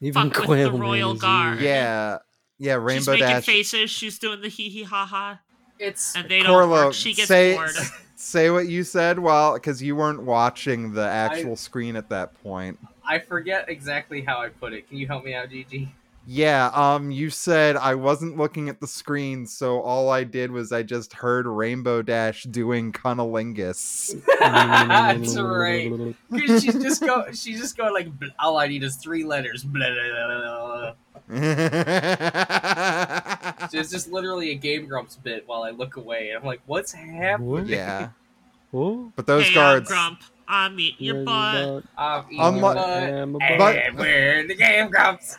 even 0.00 0.30
fuck 0.30 0.38
with 0.38 0.46
Quail 0.46 0.66
the 0.72 0.78
Man 0.78 0.80
royal 0.80 1.12
is 1.14 1.20
guard. 1.20 1.58
here. 1.58 1.68
Yeah. 1.68 2.18
Yeah, 2.58 2.74
she's 2.74 2.82
Rainbow 2.82 3.12
making 3.12 3.26
Dash. 3.26 3.46
faces. 3.46 3.90
She's 3.90 4.18
doing 4.18 4.40
the 4.40 4.48
hee 4.48 4.68
hee 4.68 4.82
ha 4.82 5.06
ha, 5.06 5.40
It's 5.78 6.14
and 6.14 6.28
they 6.28 6.42
don't 6.42 6.70
work. 6.70 6.92
She 6.94 7.14
gets 7.14 7.28
say, 7.28 7.54
bored. 7.54 7.70
say 8.16 8.50
what 8.50 8.68
you 8.68 8.84
said 8.84 9.18
while 9.18 9.54
because 9.54 9.82
you 9.82 9.96
weren't 9.96 10.22
watching 10.22 10.92
the 10.92 11.06
actual 11.06 11.56
screen 11.56 11.96
at 11.96 12.08
that 12.10 12.34
point. 12.42 12.78
I 13.06 13.18
forget 13.18 13.68
exactly 13.68 14.20
how 14.22 14.40
I 14.40 14.50
put 14.50 14.72
it. 14.74 14.86
Can 14.88 14.98
you 14.98 15.06
help 15.06 15.24
me 15.24 15.34
out, 15.34 15.48
Gigi? 15.50 15.92
Yeah, 16.26 16.70
um, 16.74 17.10
you 17.10 17.30
said 17.30 17.76
I 17.76 17.94
wasn't 17.94 18.36
looking 18.36 18.68
at 18.68 18.78
the 18.80 18.86
screen, 18.86 19.46
so 19.46 19.80
all 19.80 20.10
I 20.10 20.22
did 20.24 20.50
was 20.52 20.70
I 20.70 20.82
just 20.82 21.14
heard 21.14 21.46
Rainbow 21.46 22.02
Dash 22.02 22.42
doing 22.44 22.92
cunnilingus. 22.92 24.14
That's 24.38 25.38
right. 25.38 26.14
'Cause 26.46 26.62
she's 26.62 26.74
just 26.74 27.00
go. 27.00 27.24
She's 27.32 27.58
just 27.60 27.76
going 27.76 27.94
like. 27.94 28.08
All 28.38 28.58
I 28.58 28.66
need 28.68 28.82
is 28.82 28.96
three 28.96 29.24
letters. 29.24 29.64
Blah, 29.64 29.88
blah, 29.88 30.26
blah, 30.26 30.38
blah, 30.38 30.92
blah." 31.28 31.36
So 33.68 33.78
it's 33.78 33.90
just 33.90 34.12
literally 34.12 34.50
a 34.50 34.54
Game 34.56 34.86
Grumps 34.86 35.16
bit 35.16 35.44
while 35.48 35.62
I 35.62 35.70
look 35.70 35.96
away. 35.96 36.32
I'm 36.36 36.44
like, 36.44 36.60
what's 36.66 36.92
happening? 36.92 37.66
Yeah, 37.66 38.10
Oh, 38.74 39.10
but 39.16 39.26
those 39.26 39.46
hey, 39.48 39.54
guards. 39.54 39.90
I'm 39.90 39.96
Grump. 39.96 40.20
I'm 40.46 40.78
eating 40.80 41.06
your 41.06 41.24
butt. 41.24 41.84
I'm 41.96 42.24
eating 42.30 42.40
Unlike- 42.40 42.76
your 42.76 42.84
butt. 42.84 43.14
I'm 43.14 43.34
a 43.36 43.58
butt. 43.58 43.76
And 43.76 43.98
we're 43.98 44.46
the 44.46 44.54
Game 44.56 44.90
Grumps. 44.90 45.38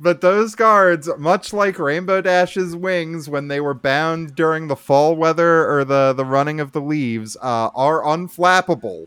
But 0.00 0.20
those 0.20 0.56
guards, 0.56 1.08
much 1.16 1.52
like 1.52 1.78
Rainbow 1.78 2.20
Dash's 2.20 2.74
wings 2.74 3.28
when 3.28 3.46
they 3.46 3.60
were 3.60 3.74
bound 3.74 4.34
during 4.34 4.66
the 4.66 4.74
fall 4.74 5.14
weather 5.14 5.70
or 5.70 5.84
the, 5.84 6.12
the 6.12 6.24
running 6.24 6.58
of 6.58 6.72
the 6.72 6.80
leaves, 6.80 7.36
uh, 7.36 7.70
are 7.74 8.02
unflappable. 8.02 9.06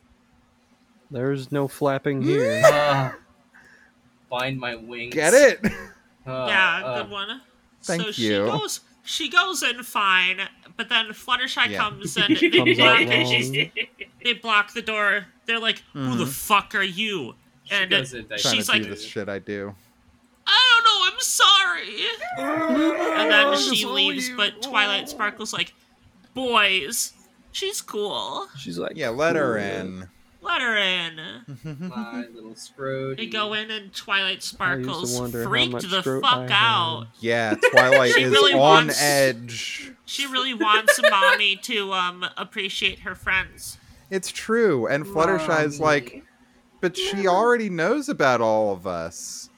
There's 1.12 1.52
no 1.52 1.68
flapping 1.68 2.22
here. 2.22 2.62
Uh, 2.74 4.40
find 4.40 4.60
my 4.60 4.76
wings. 4.76 5.14
Get 5.14 5.34
it? 5.34 5.60
Uh, 6.26 6.46
yeah, 6.50 6.82
uh, 6.84 7.04
good 7.04 7.12
one. 7.12 7.42
thank 7.84 8.02
so 8.02 8.08
you. 8.08 8.14
she 8.14 8.30
goes 8.52 8.80
she 9.04 9.30
goes 9.30 9.62
in 9.64 9.84
fine, 9.84 10.40
but 10.76 10.90
then 10.90 11.08
Fluttershy 11.10 11.70
Yeah. 11.70 11.78
comes 11.78 12.18
and 12.18 12.36
they 12.36 12.50
Comes 12.50 12.78
block, 12.78 13.72
they 14.24 14.34
block 14.42 14.74
the 14.74 14.82
door. 14.82 15.28
They're 15.46 15.60
like, 15.60 15.84
"Who 15.94 16.16
the 16.16 16.26
Mhm. 16.26 16.30
fuck 16.30 16.74
are 16.74 16.82
you?" 16.84 17.36
She 17.66 17.76
And 17.76 17.90
goes 17.90 18.14
uh, 18.14 18.18
in, 18.18 18.28
like, 18.30 18.40
Trying 18.42 18.56
she's 18.56 18.68
to 18.68 18.74
do 18.74 18.80
like, 18.80 18.90
the 18.90 18.96
shit 18.98 19.30
I 19.30 19.40
do. 19.40 19.74
"I 20.48 20.72
don't 20.72 20.84
know, 20.86 21.14
I'm 21.14 21.20
sorry." 21.20 22.06
And 23.22 23.32
then 23.32 23.58
she 23.58 23.86
leaves, 23.86 24.30
you. 24.30 24.38
but 24.38 24.62
Twilight 24.62 25.10
Sparkle's 25.10 25.54
like, 25.54 25.74
"Boys, 26.34 27.14
she's 27.52 27.82
cool. 27.82 28.48
She's 28.58 28.78
like, 28.78 28.94
Yeah, 28.96 29.10
let 29.10 29.36
her 29.36 29.58
in. 29.58 30.10
Let 30.42 30.62
her 30.62 30.78
in." 30.78 31.20
my 31.90 32.26
little 32.34 32.56
Scrooge. 32.56 33.18
They 33.18 33.26
go 33.26 33.54
in, 33.54 33.72
and 33.72 33.94
Twilight 33.94 34.44
Sparkles 34.44 35.20
wonder 35.20 35.44
freaked 35.44 35.90
the 35.90 36.04
fuck 36.22 36.50
out. 36.52 37.08
Yeah, 37.20 37.56
Twilight 37.72 38.12
She 38.16 38.24
is 38.24 38.32
really 38.32 38.54
on 38.54 38.60
wants- 38.60 39.02
edge. 39.02 39.92
She 40.06 40.28
really 40.28 40.54
wants 40.54 41.00
mommy 41.10 41.56
to 41.64 41.92
um 41.94 42.26
appreciate 42.38 43.00
her 43.00 43.16
friends. 43.16 43.78
It's 44.12 44.30
true. 44.30 44.86
And 44.86 45.04
Fluttershy's 45.04 45.80
like, 45.80 46.24
but 46.86 46.96
she 46.96 47.28
already 47.28 47.68
knows 47.68 48.10
about 48.10 48.42
all 48.42 48.72
of 48.72 48.86
us. 48.86 49.50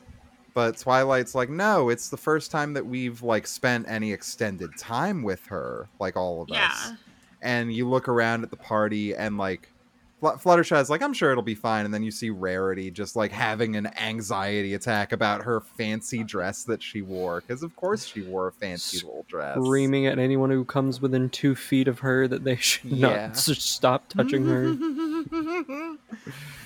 But 0.53 0.77
Twilight's 0.77 1.35
like, 1.35 1.49
no, 1.49 1.89
it's 1.89 2.07
the 2.07 2.15
first 2.15 2.51
time 2.51 2.71
that 2.71 2.85
we've 2.85 3.21
like 3.21 3.45
spent 3.45 3.85
any 3.89 4.13
extended 4.13 4.69
time 4.77 5.23
with 5.23 5.45
her, 5.47 5.89
like 5.99 6.15
all 6.15 6.41
of 6.41 6.49
us. 6.49 6.55
Yeah. 6.55 6.95
And 7.41 7.73
you 7.73 7.85
look 7.85 8.07
around 8.07 8.43
at 8.43 8.49
the 8.49 8.55
party 8.55 9.13
and 9.13 9.37
like 9.37 9.73
Fluttershy's 10.21 10.89
like, 10.89 11.03
I'm 11.03 11.13
sure 11.13 11.31
it'll 11.31 11.43
be 11.43 11.53
fine. 11.53 11.85
And 11.85 11.93
then 11.93 12.01
you 12.01 12.09
see 12.09 12.31
Rarity 12.31 12.89
just 12.89 13.15
like 13.15 13.31
having 13.31 13.75
an 13.75 13.87
anxiety 13.99 14.73
attack 14.73 15.11
about 15.11 15.43
her 15.43 15.61
fancy 15.61 16.23
dress 16.23 16.63
that 16.63 16.81
she 16.81 17.03
wore. 17.03 17.41
Because 17.41 17.61
of 17.61 17.75
course 17.75 18.03
she 18.05 18.21
wore 18.23 18.47
a 18.47 18.51
fancy 18.51 18.97
little 19.05 19.25
dress. 19.29 19.57
Screaming 19.57 20.07
at 20.07 20.17
anyone 20.17 20.49
who 20.49 20.65
comes 20.65 20.99
within 21.01 21.29
two 21.29 21.53
feet 21.55 21.87
of 21.87 21.99
her 21.99 22.27
that 22.27 22.43
they 22.43 22.55
should 22.55 22.91
Yeah. 22.91 23.27
not 23.27 23.37
stop 23.37 24.09
touching 24.09 24.45
her. 24.47 24.75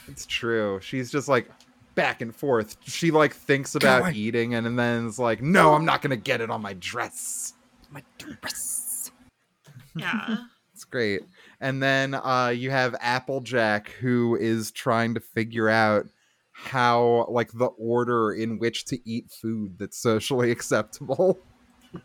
it's 0.08 0.26
true. 0.26 0.80
She's 0.82 1.12
just 1.12 1.28
like 1.28 1.49
back 1.95 2.22
and 2.22 2.34
forth. 2.34 2.78
She 2.86 3.12
like 3.12 3.34
thinks 3.36 3.76
about 3.76 4.02
away. 4.04 4.14
eating 4.14 4.56
and, 4.56 4.80
then 4.80 5.08
is 5.08 5.20
like, 5.20 5.41
no, 5.41 5.74
I'm 5.74 5.84
not 5.86 6.02
gonna 6.02 6.16
get 6.16 6.39
it 6.39 6.49
on 6.49 6.62
my 6.62 6.74
dress. 6.74 7.54
My 7.91 8.04
dress. 8.18 9.12
Yeah. 9.95 10.38
It's 10.74 10.86
great. 10.86 11.22
And 11.62 11.82
then 11.82 12.16
uh, 12.16 12.51
you 12.55 12.72
have 12.72 12.95
Applejack 12.99 13.91
who 14.01 14.36
is 14.36 14.72
trying 14.72 15.14
to 15.14 15.20
figure 15.20 15.70
out 15.70 16.07
how 16.51 17.28
like 17.30 17.51
the 17.53 17.68
order 17.68 18.32
in 18.34 18.57
which 18.59 18.86
to 18.86 18.99
eat 19.07 19.32
food 19.32 19.78
that's 19.78 19.97
socially 19.97 20.51
acceptable. 20.57 21.39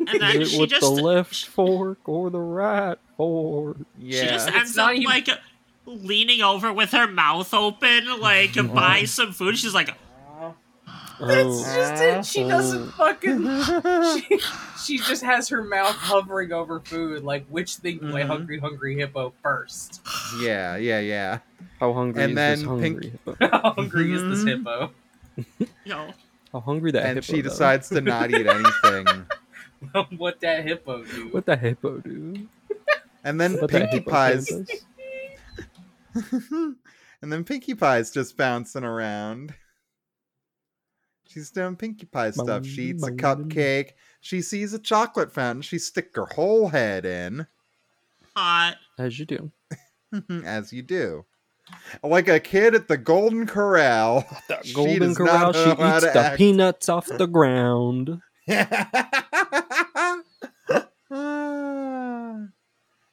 And 0.07 0.21
then 0.21 0.43
Is 0.43 0.53
she 0.53 0.61
with 0.61 0.71
just 0.71 0.83
the 0.83 0.91
left 0.91 1.47
fork 1.47 2.07
or 2.09 2.29
the 2.29 2.41
right 2.41 2.99
fork? 3.17 3.79
Yeah, 3.99 4.21
she 4.21 4.27
just 4.29 4.49
ends 4.51 4.79
up 4.79 4.93
even- 4.93 5.05
like 5.05 5.29
leaning 5.87 6.43
over 6.43 6.73
with 6.73 6.91
her 6.91 7.07
mouth 7.07 7.55
open, 7.55 8.21
like 8.21 8.55
buy 8.75 9.05
some 9.05 9.33
food. 9.33 9.57
She's 9.57 9.73
like, 9.75 9.97
That's 11.21 11.47
Oh. 11.49 11.75
just 11.75 12.03
it. 12.03 12.27
She 12.27 12.43
doesn't 12.49 12.91
fucking. 12.93 13.47
She, 14.29 14.39
she 14.79 14.99
just 14.99 15.23
has 15.23 15.49
her 15.49 15.63
mouth 15.63 15.95
hovering 15.97 16.53
over 16.53 16.81
food. 16.81 17.23
Like 17.25 17.47
which 17.49 17.77
thing 17.77 17.99
do 17.99 18.17
I 18.17 18.23
Mhm. 18.23 18.27
hungry 18.27 18.59
hungry 18.59 18.97
hippo 18.97 19.33
first? 19.43 20.01
yeah, 20.41 20.77
yeah, 20.77 21.01
yeah. 21.01 21.39
How 21.81 21.93
hungry 21.93 22.23
And 22.23 22.33
is 22.33 22.37
then 22.37 22.59
this 22.59 22.67
hungry 22.67 22.91
Pink- 22.91 23.03
hippo? 23.27 23.37
How 23.51 23.73
hungry 23.73 24.13
is 24.13 24.23
this 24.23 24.45
Mhm. 24.45 24.59
hippo? 24.59 24.91
you 25.59 25.67
know, 25.87 26.13
How 26.53 26.61
hungry 26.61 26.93
that 26.93 27.05
and 27.07 27.17
hippo 27.17 27.27
she 27.35 27.41
though. 27.41 27.49
decides 27.49 27.89
to 27.91 28.01
not 28.01 28.31
eat 28.31 28.47
anything. 28.47 29.27
what 30.19 30.41
that 30.41 30.65
hippo 30.65 31.03
do? 31.05 31.29
What 31.31 31.47
the 31.47 31.57
hippo 31.57 31.99
do? 31.99 32.49
And 33.25 33.41
then 33.41 33.55
What 33.55 33.71
that 33.71 33.91
Pinkie 33.91 33.97
hippo 33.99 34.11
Pie's 34.11 34.47
does? 34.49 34.71
and 37.23 37.33
then 37.33 37.45
Pinkie 37.45 37.75
Pie's 37.75 38.11
just 38.11 38.37
bouncing 38.37 38.85
around. 38.85 39.55
She's 41.29 41.51
doing 41.51 41.77
Pinkie 41.77 42.07
Pie 42.07 42.31
stuff. 42.31 42.65
She 42.65 42.83
eats 42.91 43.03
a 43.03 43.09
Boom, 43.09 43.17
boom. 43.17 43.49
cupcake. 43.49 43.91
She 44.21 44.43
sees 44.43 44.73
a 44.75 44.79
chocolate 44.79 45.33
fountain. 45.33 45.63
She 45.63 45.79
stick 45.79 46.11
her 46.15 46.27
whole 46.27 46.69
head 46.69 47.05
in, 47.05 47.47
hot. 48.35 48.77
As 48.99 49.19
you 49.19 49.27
do. 49.27 49.51
as 50.45 50.73
you 50.73 50.83
do. 50.83 51.25
Like 52.03 52.29
a 52.29 52.39
kid 52.39 52.75
at 52.77 52.87
the 52.89 52.97
Golden 52.97 53.47
Corral. 53.47 54.25
The 54.49 54.73
golden 54.75 55.09
does 55.09 55.19
not 55.19 55.53
corral, 55.55 55.77
she 55.77 55.83
eats 55.83 56.13
the 56.13 56.21
act. 56.21 56.37
peanuts 56.39 56.89
off 56.89 57.07
the 57.07 57.27
ground. 57.27 58.21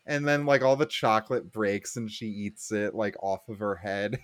and 0.06 0.28
then 0.28 0.46
like 0.46 0.62
all 0.62 0.76
the 0.76 0.86
chocolate 0.86 1.52
breaks 1.52 1.96
and 1.96 2.12
she 2.12 2.28
eats 2.28 2.72
it 2.72 2.94
like 2.94 3.16
off 3.22 3.48
of 3.50 3.60
her 3.60 3.76
head. 3.76 4.20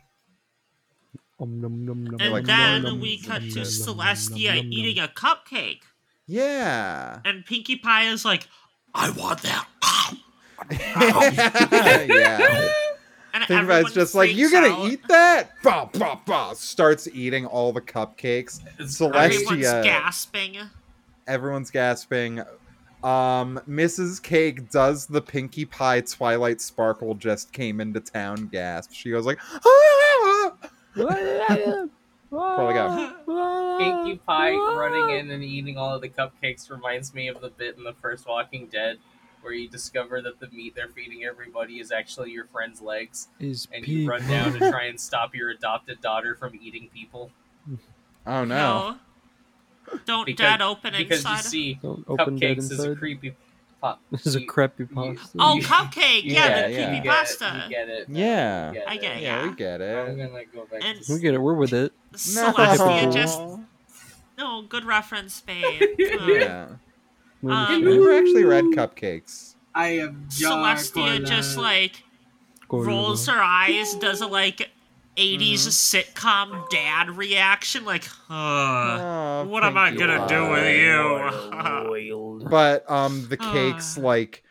Om 1.39 1.61
nom 1.61 1.85
nom 1.85 2.03
nom 2.05 2.19
And 2.19 2.33
like, 2.33 2.45
then 2.45 2.83
nom, 2.83 2.91
nom, 2.93 2.99
we 2.99 3.17
cut 3.17 3.41
nom, 3.41 3.51
to 3.51 3.59
nom, 3.59 3.65
Celestia 3.65 4.63
eating 4.69 5.01
a 5.03 5.07
cupcake. 5.07 5.81
Yeah. 6.27 7.19
And 7.25 7.45
Pinkie 7.45 7.77
Pie 7.77 8.03
is 8.09 8.25
like, 8.25 8.47
I 8.93 9.09
want 9.11 9.41
that. 9.41 9.65
yeah. 12.07 12.71
And 13.33 13.43
Pinkie 13.45 13.53
everyone 13.53 13.85
Pie's 13.85 13.93
just 13.93 14.15
like, 14.15 14.35
you 14.35 14.49
freaks 14.49 14.65
gonna 14.65 14.81
out. 14.83 14.91
eat 14.91 15.07
that? 15.07 15.49
Bah, 15.63 15.87
bah, 15.93 16.17
bah. 16.25 16.53
Starts 16.53 17.07
eating 17.13 17.45
all 17.45 17.71
the 17.71 17.81
cupcakes. 17.81 18.59
It's 18.79 18.99
Celestia- 18.99 19.15
Everyone's 19.15 19.85
gasping. 19.85 20.57
Everyone's 21.27 21.71
gasping. 21.71 22.39
Um, 23.03 23.61
Mrs. 23.69 24.21
Cake 24.21 24.69
does 24.71 25.05
the 25.05 25.21
Pinkie 25.21 25.63
Pie 25.65 26.01
Twilight 26.01 26.59
Sparkle 26.59 27.13
just 27.15 27.53
came 27.53 27.79
into 27.79 28.01
town 28.01 28.47
gasp. 28.47 28.91
She 28.91 29.09
goes 29.11 29.25
like, 29.25 29.39
"Ah!" 29.65 30.18
Probably 32.29 32.73
got 32.75 33.25
Pinkie 33.79 34.17
Pie 34.25 34.51
running 34.55 35.17
in 35.17 35.31
and 35.31 35.43
eating 35.43 35.77
all 35.77 35.95
of 35.95 36.01
the 36.01 36.09
cupcakes 36.09 36.69
reminds 36.69 37.13
me 37.13 37.27
of 37.27 37.41
the 37.41 37.49
bit 37.49 37.77
in 37.77 37.83
the 37.83 37.93
first 38.01 38.27
Walking 38.27 38.67
Dead 38.67 38.97
where 39.41 39.53
you 39.53 39.69
discover 39.69 40.21
that 40.21 40.39
the 40.39 40.47
meat 40.49 40.75
they're 40.75 40.89
feeding 40.89 41.23
everybody 41.23 41.79
is 41.79 41.91
actually 41.93 42.29
your 42.31 42.45
friend's 42.47 42.81
legs, 42.81 43.29
Is 43.39 43.67
and 43.71 43.87
you 43.87 44.07
run 44.09 44.27
down 44.27 44.51
to 44.51 44.59
try 44.69 44.83
and 44.89 44.99
stop 44.99 45.33
your 45.33 45.49
adopted 45.49 46.01
daughter 46.01 46.35
from 46.35 46.53
eating 46.61 46.89
people. 46.93 47.31
Oh 48.27 48.43
no. 48.43 48.97
Don't 50.05 50.25
Because- 50.25 50.37
dead 50.45 50.61
open 50.61 50.93
Because 50.95 51.19
inside. 51.19 51.37
you 51.37 51.43
see, 51.43 51.73
Don't 51.81 52.05
cupcakes 52.05 52.57
is 52.59 52.79
a 52.79 52.83
inside. 52.89 52.99
creepy 52.99 53.35
pop. 53.81 54.01
This 54.11 54.25
is 54.27 54.35
a 54.35 54.41
you- 54.41 54.47
crappy 54.47 54.83
you- 54.83 54.87
pasta. 54.87 55.37
oh, 55.39 55.59
cupcake! 55.61 56.23
Yeah, 56.23 56.31
Yeah, 56.47 56.67
the 56.67 56.73
yeah. 56.73 56.77
creepy 56.85 56.97
You 56.97 57.03
get 57.03 57.13
pasta. 57.13 57.47
it. 57.57 57.63
You 57.63 57.69
get 57.69 57.89
it. 57.89 58.09
Yeah. 58.09 58.71
Get 58.73 58.87
I 58.87 58.97
get 58.97 59.17
it. 59.17 59.21
Yeah, 59.23 59.41
we 59.43 59.49
Yeah. 59.49 59.55
get 59.55 59.81
I'm 59.81 60.07
it. 60.07 60.17
gonna 60.17 60.45
go 60.53 60.65
back. 60.65 60.81
And- 60.83 61.01
to 61.03 61.13
we 61.13 61.19
get 61.19 61.33
it. 61.33 61.37
We're 61.41 61.53
with 61.53 61.73
it. 61.73 61.93
Celestia 62.13 63.13
just 63.13 63.39
no 64.37 64.61
good 64.63 64.85
reference, 64.85 65.41
babe. 65.41 65.81
Um, 66.19 66.29
Yeah. 66.29 66.67
We're 67.41 67.51
Um, 67.53 67.87
I've 67.87 68.21
actually 68.21 68.43
read 68.43 68.65
cupcakes. 68.65 69.55
I 69.73 69.87
am 69.99 70.25
Celestia 70.29 71.25
just 71.25 71.57
like 71.57 72.03
rolls 72.69 73.27
her 73.27 73.41
eyes, 73.41 73.95
does 73.95 74.19
a 74.21 74.27
like 74.27 74.69
80s 75.19 75.67
sitcom 75.67 76.67
dad 76.69 77.09
reaction, 77.17 77.83
like, 77.85 78.07
Oh, 78.29 79.45
what 79.47 79.63
am 79.63 79.77
I 79.77 79.91
gonna 79.91 80.27
do 80.27 80.35
Pie. 80.35 80.51
with 80.51 82.03
you? 82.03 82.45
But 82.49 82.89
um, 82.89 83.27
the 83.29 83.37
cakes 83.51 83.97
like 83.97 84.43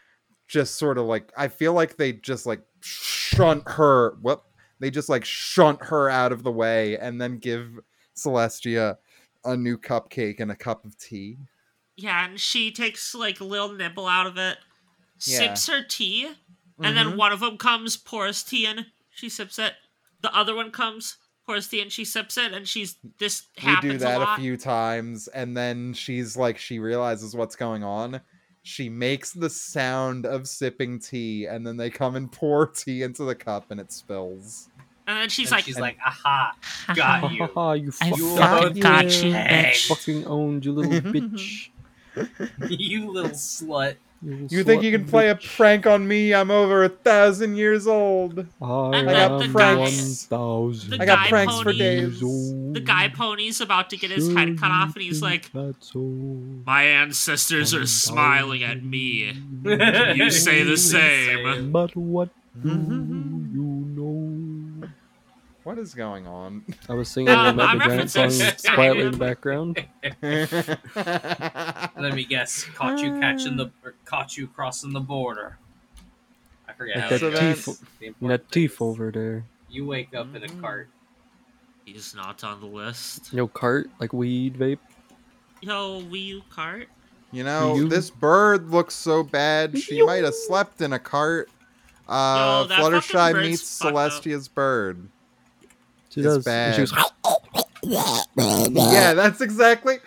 just 0.46 0.76
sort 0.76 0.98
of 0.98 1.06
like 1.06 1.32
I 1.36 1.48
feel 1.48 1.72
like 1.72 1.96
they 1.96 2.12
just 2.12 2.46
like 2.46 2.62
shunt 2.80 3.62
her. 3.66 4.16
Whoop. 4.20 4.44
They 4.80 4.90
just 4.90 5.08
like 5.08 5.24
shunt 5.24 5.82
her 5.84 6.08
out 6.08 6.32
of 6.32 6.42
the 6.42 6.52
way 6.52 6.96
and 6.98 7.20
then 7.20 7.38
give 7.38 7.80
Celestia 8.16 8.96
a 9.44 9.56
new 9.56 9.76
cupcake 9.78 10.38
and 10.40 10.50
a 10.52 10.56
cup 10.56 10.84
of 10.84 10.96
tea. 10.98 11.38
yeah, 11.96 12.26
and 12.26 12.38
she 12.38 12.70
takes 12.70 13.14
like 13.14 13.40
a 13.40 13.44
little 13.44 13.72
nibble 13.72 14.06
out 14.06 14.26
of 14.26 14.36
it, 14.36 14.58
Yeah. 15.26 15.38
sips 15.38 15.66
her 15.68 15.82
tea, 15.82 16.26
and 16.80 16.96
then 16.96 17.12
Mhm. 17.12 17.16
one 17.16 17.32
of 17.32 17.40
them 17.40 17.56
comes, 17.58 17.96
pours 17.96 18.42
tea 18.44 18.66
in, 18.66 18.86
she 19.10 19.28
sips 19.28 19.58
it. 19.58 19.74
The 20.20 20.34
other 20.36 20.54
one 20.54 20.70
comes, 20.70 21.16
pours 21.46 21.68
tea 21.68 21.80
and 21.80 21.90
she 21.90 22.04
sips 22.04 22.36
it, 22.36 22.52
and 22.52 22.66
she's 22.66 22.96
this 23.18 23.46
Happens 23.56 23.64
we 23.64 23.70
happens 23.70 23.92
do 23.92 23.98
that 23.98 24.20
a 24.20 24.32
a, 24.34 24.36
few 24.36 24.56
times 24.56 25.28
and 25.28 25.56
then 25.56 25.94
she's 25.94 26.36
like 26.36 26.58
she 26.58 26.78
realizes 26.78 27.34
what's 27.34 27.56
going 27.56 27.82
on 27.82 28.20
she 28.62 28.90
makes 28.90 29.32
the 29.32 29.48
sound 29.48 30.26
of 30.26 30.46
sipping 30.46 30.98
tea 30.98 31.46
and 31.46 31.66
then 31.66 31.76
they 31.76 31.88
come 31.88 32.16
and 32.16 32.30
pour 32.30 32.66
tea 32.74 33.02
into 33.02 33.24
the 33.24 33.34
cup 33.34 33.70
and 33.70 33.80
it 33.80 33.90
spills 33.90 34.68
and 35.08 35.22
then 35.22 35.28
she's 35.30 35.48
and 35.48 35.56
like, 35.56 35.64
she's 35.64 35.78
like, 35.80 35.96
aha, 36.04 36.54
got 36.94 37.32
you. 37.32 37.46
Ha 37.46 37.72
you 37.72 37.90
I 38.02 38.10
fucked 38.10 38.20
fucking 38.20 38.82
got 38.82 39.04
you, 39.04 39.32
bitch. 39.32 39.86
Fucking 39.88 40.26
owned, 40.26 40.66
you 40.66 40.72
little 40.72 40.92
bitch. 41.12 41.70
you 42.68 43.10
little 43.10 43.30
slut. 43.30 43.96
You 44.22 44.64
think 44.64 44.82
you 44.82 44.90
can 44.90 45.06
play 45.06 45.28
a 45.30 45.36
prank 45.36 45.86
on 45.86 46.06
me? 46.08 46.34
I'm 46.34 46.50
over 46.50 46.82
a 46.82 46.88
thousand 46.88 47.56
years 47.56 47.86
old. 47.86 48.40
I, 48.60 48.90
And 48.98 49.08
then 49.08 49.16
am 49.16 49.38
the 49.38 49.44
one 49.46 49.52
guy- 49.52 50.98
i 51.00 51.04
got 51.06 51.18
guy 51.24 51.28
pranks 51.28 51.60
for 51.60 51.72
days. 51.72 52.18
The 52.20 52.82
guy 52.84 53.08
pony's 53.08 53.60
about 53.60 53.90
to 53.90 53.96
get 53.96 54.10
his 54.10 54.32
head 54.32 54.58
cut 54.58 54.70
off, 54.70 54.94
and 54.94 55.02
he's 55.02 55.22
like, 55.22 55.50
My 55.54 56.82
ancestors 56.82 57.72
are 57.74 57.86
smiling 57.86 58.62
at 58.64 58.82
me. 58.82 59.34
You 59.64 60.30
say 60.30 60.62
the 60.64 60.76
same. 60.76 61.70
But 61.72 61.94
what 61.96 62.30
mm-hmm 62.58 62.62
do 62.62 62.68
Mhm. 62.68 63.52
you 63.52 63.62
know? 63.96 64.88
What 65.68 65.78
is 65.78 65.92
going 65.94 66.26
on 66.26 66.64
I 66.88 66.94
was 66.94 67.10
singing 67.10 67.28
Um, 67.28 67.56
the 67.58 67.62
I'm 67.62 67.78
Giant 67.78 68.10
song 68.10 68.30
quietly 68.74 69.02
in 69.02 69.12
the 69.12 69.18
background. 69.18 69.84
Let 72.02 72.14
me 72.14 72.24
guess. 72.24 72.64
Caught 72.74 73.00
you 73.00 73.20
catching 73.20 73.56
the, 73.58 73.70
or 73.84 73.94
caught 74.06 74.34
you 74.38 74.46
crossing 74.46 74.94
the 74.94 75.00
border. 75.00 75.58
I 76.66 76.72
forget 76.72 76.96
Like 76.96 77.04
how 77.04 77.18
that 77.18 77.34
it 77.34 77.54
teeth- 77.56 77.84
The 78.00 78.28
that 78.28 78.50
teeth 78.50 78.80
over 78.80 79.10
there. 79.10 79.44
You 79.68 79.84
wake 79.84 80.14
up 80.14 80.34
in 80.34 80.42
a 80.42 80.48
cart. 80.48 80.88
He's 81.84 82.14
not 82.14 82.42
on 82.44 82.60
the 82.60 82.66
list. 82.66 83.34
No 83.34 83.46
cart, 83.46 83.90
like 84.00 84.14
weed 84.14 84.54
vape. 84.56 84.78
Yo, 85.60 86.00
Wii 86.00 86.24
U 86.26 86.42
cart? 86.48 86.88
you 87.30 87.44
know 87.44 87.76
You- 87.76 87.88
this 87.90 88.08
bird 88.08 88.70
looks 88.70 88.94
so 88.94 89.22
bad 89.22 89.76
she 89.78 90.02
might 90.02 90.24
have 90.24 90.34
slept 90.34 90.80
in 90.80 90.94
a 90.94 90.98
cart 90.98 91.50
Uh, 92.08 92.64
that 92.64 92.80
Fluttershy 92.80 93.42
meets 93.42 93.78
fucked 93.78 93.94
up. 93.94 94.12
Celestia's 94.12 94.48
bird. 94.48 95.08
She 96.20 96.26
It's 96.26 96.44
does. 96.44 96.46
and 96.46 96.88
She 96.88 96.94
bad. 96.94 97.12
goes, 97.84 98.74
Yeah, 98.94 99.14
that's 99.14 99.40
exactly. 99.40 99.98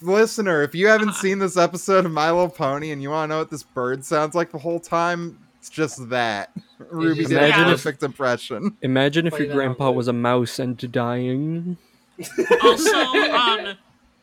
Listener, 0.00 0.62
if 0.62 0.74
you 0.74 0.86
haven't 0.86 1.14
seen 1.14 1.38
this 1.38 1.56
episode 1.56 2.04
of 2.06 2.12
My 2.12 2.30
Little 2.30 2.48
Pony 2.48 2.90
and 2.90 3.02
you 3.02 3.10
want 3.10 3.30
to 3.30 3.34
know 3.34 3.38
what 3.40 3.50
this 3.50 3.62
bird 3.62 4.04
sounds 4.04 4.34
like 4.34 4.50
the 4.52 4.58
whole 4.58 4.80
time, 4.80 5.38
it's 5.58 5.68
just 5.70 6.08
that. 6.10 6.50
Ruby 6.90 7.24
did 7.24 7.32
a 7.38 7.46
Imagine 7.46 7.64
if- 7.68 7.82
perfect 7.82 8.02
impression. 8.02 8.76
Imagine 8.82 9.26
if 9.26 9.34
Play 9.34 9.46
your 9.46 9.54
grandpa 9.54 9.88
loop. 9.88 9.96
was 9.96 10.08
a 10.08 10.12
mouse 10.12 10.58
and 10.58 10.76
dying. 10.92 11.76
Also, 12.62 12.96
um, 12.96 13.74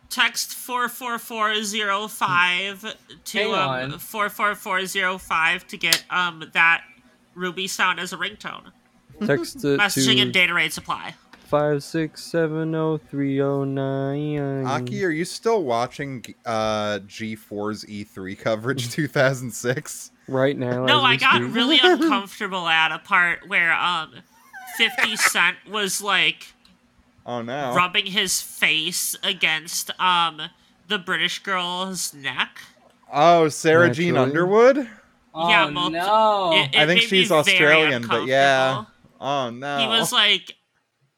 text 0.09 0.53
four 0.53 0.87
four 0.87 1.17
four 1.19 1.61
zero 1.63 2.07
five 2.07 2.95
to 3.25 3.51
um 3.53 3.97
four 3.99 4.29
four 4.29 4.55
four 4.55 4.85
zero 4.85 5.17
five 5.17 5.65
to 5.67 5.77
get 5.77 6.03
um 6.09 6.43
that 6.53 6.83
Ruby 7.35 7.67
sound 7.67 7.99
as 7.99 8.13
a 8.13 8.17
ringtone. 8.17 8.71
Text 9.25 9.63
it 9.63 9.79
Messaging 9.79 10.15
to 10.15 10.21
and 10.21 10.33
data 10.33 10.53
rate 10.53 10.73
supply. 10.73 11.13
five 11.45 11.83
six 11.83 12.23
seven 12.23 12.71
zero 12.71 12.97
three 12.97 13.35
zero 13.35 13.63
nine. 13.63 14.65
Aki, 14.65 15.03
are 15.05 15.09
you 15.09 15.25
still 15.25 15.63
watching 15.63 16.23
uh, 16.45 16.99
G4's 17.07 17.85
E3 17.85 18.37
coverage 18.39 18.89
2006? 18.91 20.11
right 20.27 20.57
now. 20.57 20.85
No, 20.85 21.01
I 21.01 21.11
we 21.11 21.17
got 21.17 21.35
speak. 21.41 21.53
really 21.53 21.79
uncomfortable 21.83 22.67
at 22.67 22.91
a 22.91 22.99
part 22.99 23.47
where 23.49 23.73
um, 23.73 24.13
Fifty 24.77 25.15
Cent 25.17 25.57
was 25.69 26.01
like 26.01 26.53
Oh 27.25 27.41
no. 27.41 27.73
rubbing 27.75 28.07
his 28.07 28.41
face 28.41 29.15
against 29.23 29.91
um 29.99 30.41
the 30.87 30.97
British 30.97 31.39
girl's 31.39 32.13
neck. 32.13 32.59
Oh, 33.13 33.49
Sara 33.49 33.91
Jean 33.91 34.15
Underwood? 34.17 34.87
Oh 35.33 35.49
Yeah, 35.49 35.69
multi- 35.69 35.93
no! 35.97 36.51
It- 36.53 36.73
it 36.75 36.79
I 36.79 36.85
think 36.87 37.01
she's 37.01 37.31
Australian, 37.31 38.07
but 38.07 38.25
yeah. 38.25 38.85
Uncomfortable. 39.21 39.27
Oh 39.27 39.49
no. 39.49 39.79
He 39.79 39.87
was 39.87 40.11
like 40.11 40.55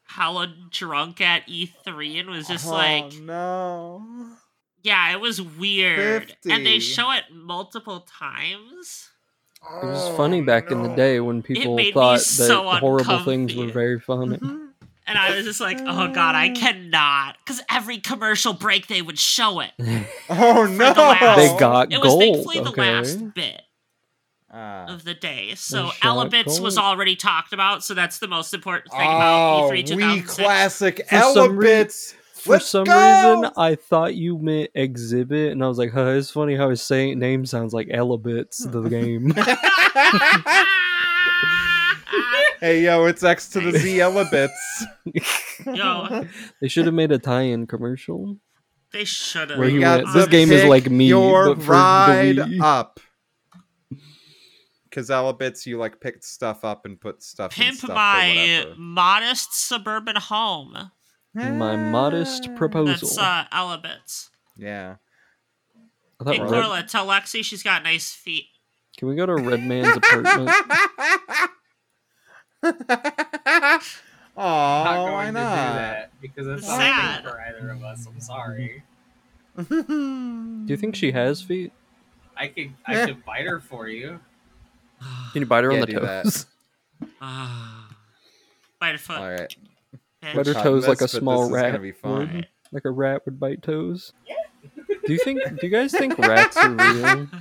hella 0.06 0.54
drunk 0.70 1.20
at 1.20 1.46
E3 1.48 2.20
and 2.20 2.30
was 2.30 2.46
just 2.46 2.66
oh, 2.66 2.70
like, 2.70 3.14
no. 3.20 4.04
yeah, 4.82 5.12
it 5.12 5.20
was 5.20 5.42
weird. 5.42 6.36
And 6.48 6.64
they 6.64 6.78
show 6.78 7.10
it 7.10 7.24
multiple 7.32 8.06
times. 8.18 9.10
It 9.82 9.86
was 9.86 10.10
oh, 10.10 10.16
funny 10.16 10.42
back 10.42 10.70
in 10.70 10.82
the 10.82 10.94
day 10.94 11.20
when 11.20 11.42
people 11.42 11.74
made 11.74 11.86
me 11.86 11.92
thought 11.92 12.18
that 12.18 12.24
so 12.24 12.68
horrible 12.68 13.24
things 13.24 13.54
were 13.54 13.68
very 13.68 13.98
funny. 13.98 14.36
Mm-hmm. 14.36 14.60
And 15.06 15.18
I 15.18 15.36
was 15.36 15.44
just 15.44 15.60
like, 15.60 15.78
oh 15.80 16.12
god, 16.12 16.34
I 16.34 16.50
cannot. 16.50 17.36
Because 17.44 17.62
every 17.70 17.98
commercial 17.98 18.52
break 18.52 18.86
they 18.86 19.02
would 19.02 19.18
show 19.18 19.60
it. 19.60 19.72
Oh 20.30 20.66
no. 20.66 20.94
the 20.94 21.00
last- 21.00 21.36
They 21.36 21.58
got 21.58 21.92
It 21.92 22.00
was 22.00 22.08
gold. 22.08 22.22
thankfully 22.22 22.60
the 22.60 22.70
okay. 22.70 22.92
last 22.92 23.34
bit 23.34 23.62
Ah. 24.54 24.84
of 24.86 25.02
the 25.04 25.14
day. 25.14 25.54
So 25.56 25.90
shot 25.90 26.30
Elebits 26.30 26.60
was 26.60 26.78
already 26.78 27.16
talked 27.16 27.52
about, 27.52 27.82
so 27.82 27.92
that's 27.94 28.18
the 28.20 28.28
most 28.28 28.54
important 28.54 28.92
thing 28.92 29.00
about 29.00 29.64
Oh, 29.64 29.68
E3 29.70 29.72
we 29.72 29.82
2006. 29.82 30.34
classic 30.36 30.96
For 31.08 31.16
Elebits. 31.16 32.14
For 32.34 32.52
Let's 32.52 32.66
some 32.68 32.84
go! 32.84 32.92
reason, 33.40 33.52
I 33.56 33.74
thought 33.74 34.14
you 34.14 34.38
meant 34.38 34.70
exhibit, 34.74 35.52
and 35.52 35.64
I 35.64 35.66
was 35.66 35.78
like, 35.78 35.92
huh, 35.92 36.08
it's 36.10 36.30
funny 36.30 36.54
how 36.56 36.68
his 36.68 36.82
saying 36.82 37.18
name 37.18 37.46
sounds 37.46 37.72
like 37.72 37.88
Elebits, 37.88 38.70
the 38.70 38.82
game. 38.82 39.30
hey 42.60 42.82
yo, 42.84 43.04
it's 43.06 43.22
X 43.22 43.48
to 43.50 43.60
the 43.60 43.78
Z 43.78 43.98
Elebits. 43.98 44.50
Yo, 45.74 46.24
they 46.60 46.68
should 46.68 46.86
have 46.86 46.94
made 46.94 47.12
a 47.12 47.18
tie-in 47.18 47.66
commercial. 47.66 48.36
they 48.92 49.04
should 49.04 49.50
have. 49.50 49.58
Where 49.58 49.68
he 49.68 49.78
went, 49.78 50.06
"This 50.12 50.26
game 50.28 50.50
is 50.52 50.64
like 50.64 50.90
me, 50.90 51.08
Your 51.08 51.54
but 51.54 51.58
for 51.58 51.62
the 51.64 51.70
ride 51.70 52.36
Wii." 52.36 52.60
up. 52.62 53.00
Because 54.94 55.10
Elebits, 55.10 55.66
you 55.66 55.76
like 55.76 55.98
picked 56.00 56.22
stuff 56.22 56.64
up 56.64 56.86
and 56.86 57.00
put 57.00 57.20
stuff. 57.20 57.58
in 57.58 57.64
Pimp 57.64 57.78
stuff 57.78 57.90
my 57.96 58.64
modest 58.76 59.52
suburban 59.52 60.14
home. 60.14 60.92
My 61.34 61.74
modest 61.74 62.46
Ah. 62.48 62.56
proposal. 62.56 63.08
That's 63.08 63.18
uh, 63.18 63.44
Elebits. 63.52 64.28
Yeah. 64.56 64.96
I 66.20 66.24
thought 66.24 66.34
Hey, 66.36 66.40
Red- 66.42 66.50
Korla, 66.52 66.88
tell 66.88 67.08
Lexie 67.08 67.44
she's 67.44 67.64
got 67.64 67.82
nice 67.82 68.12
feet. 68.12 68.44
Can 68.96 69.08
we 69.08 69.16
go 69.16 69.26
to 69.26 69.34
Redman's 69.34 69.96
apartment? 69.96 70.48
Aw, 74.36 74.82
I'm 74.82 74.84
not 74.84 75.12
why 75.12 75.22
going 75.24 75.34
to 75.34 75.40
do 75.40 75.44
that 75.44 76.10
because 76.20 76.46
it's 76.46 76.60
It's 76.60 76.68
not 76.68 76.78
sad. 76.78 77.24
for 77.24 77.40
either 77.40 77.70
of 77.70 77.82
us. 77.82 78.06
I'm 78.06 78.20
sorry. 78.20 78.84
Do 79.68 80.64
you 80.68 80.76
think 80.76 80.94
she 80.96 81.10
has 81.12 81.42
feet? 81.42 81.72
I 82.36 82.46
could 82.48 82.72
I 82.86 83.06
could 83.06 83.24
bite 83.24 83.46
her 83.46 83.58
for 83.60 83.88
you. 83.88 84.20
Can 85.32 85.42
you 85.42 85.46
bite 85.46 85.64
her 85.64 85.72
Yeah, 85.72 85.82
on 85.82 85.86
the 85.88 85.92
toes? 86.00 86.46
Ah. 87.20 87.88
Bite 88.80 88.92
her 88.92 88.98
foot. 88.98 89.16
All 89.18 89.28
right. 89.30 89.40
bitch. 89.40 89.56
Bite 90.22 90.34
her 90.46 90.54
Cutting 90.54 90.62
toes 90.62 90.86
like 90.88 91.00
a 91.00 91.08
small 91.08 91.48
this 91.48 91.60
gonna 91.60 91.72
rat 91.72 91.82
be 91.82 91.92
fun. 91.92 92.34
would. 92.36 92.46
Like 92.72 92.84
a 92.86 92.90
rat 92.90 93.24
would 93.24 93.38
bite 93.40 93.62
toes. 93.62 94.12
Yeah. 94.26 94.34
Do 95.06 95.12
you 95.12 95.18
think? 95.18 95.40
Do 95.60 95.66
you 95.66 95.70
guys 95.70 95.92
think 95.92 96.16
rats 96.18 96.56
are 96.56 96.70
real? 96.70 97.28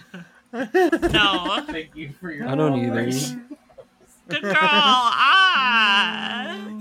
No. 0.53 1.63
Thank 1.67 1.95
you 1.95 2.11
for 2.19 2.31
your. 2.31 2.47
I 2.47 2.53
don't 2.55 2.77
either. 2.77 2.89
cooperation. 2.93 3.45
Good 4.27 4.41
girl. 4.43 4.53
Ah. 4.55 5.19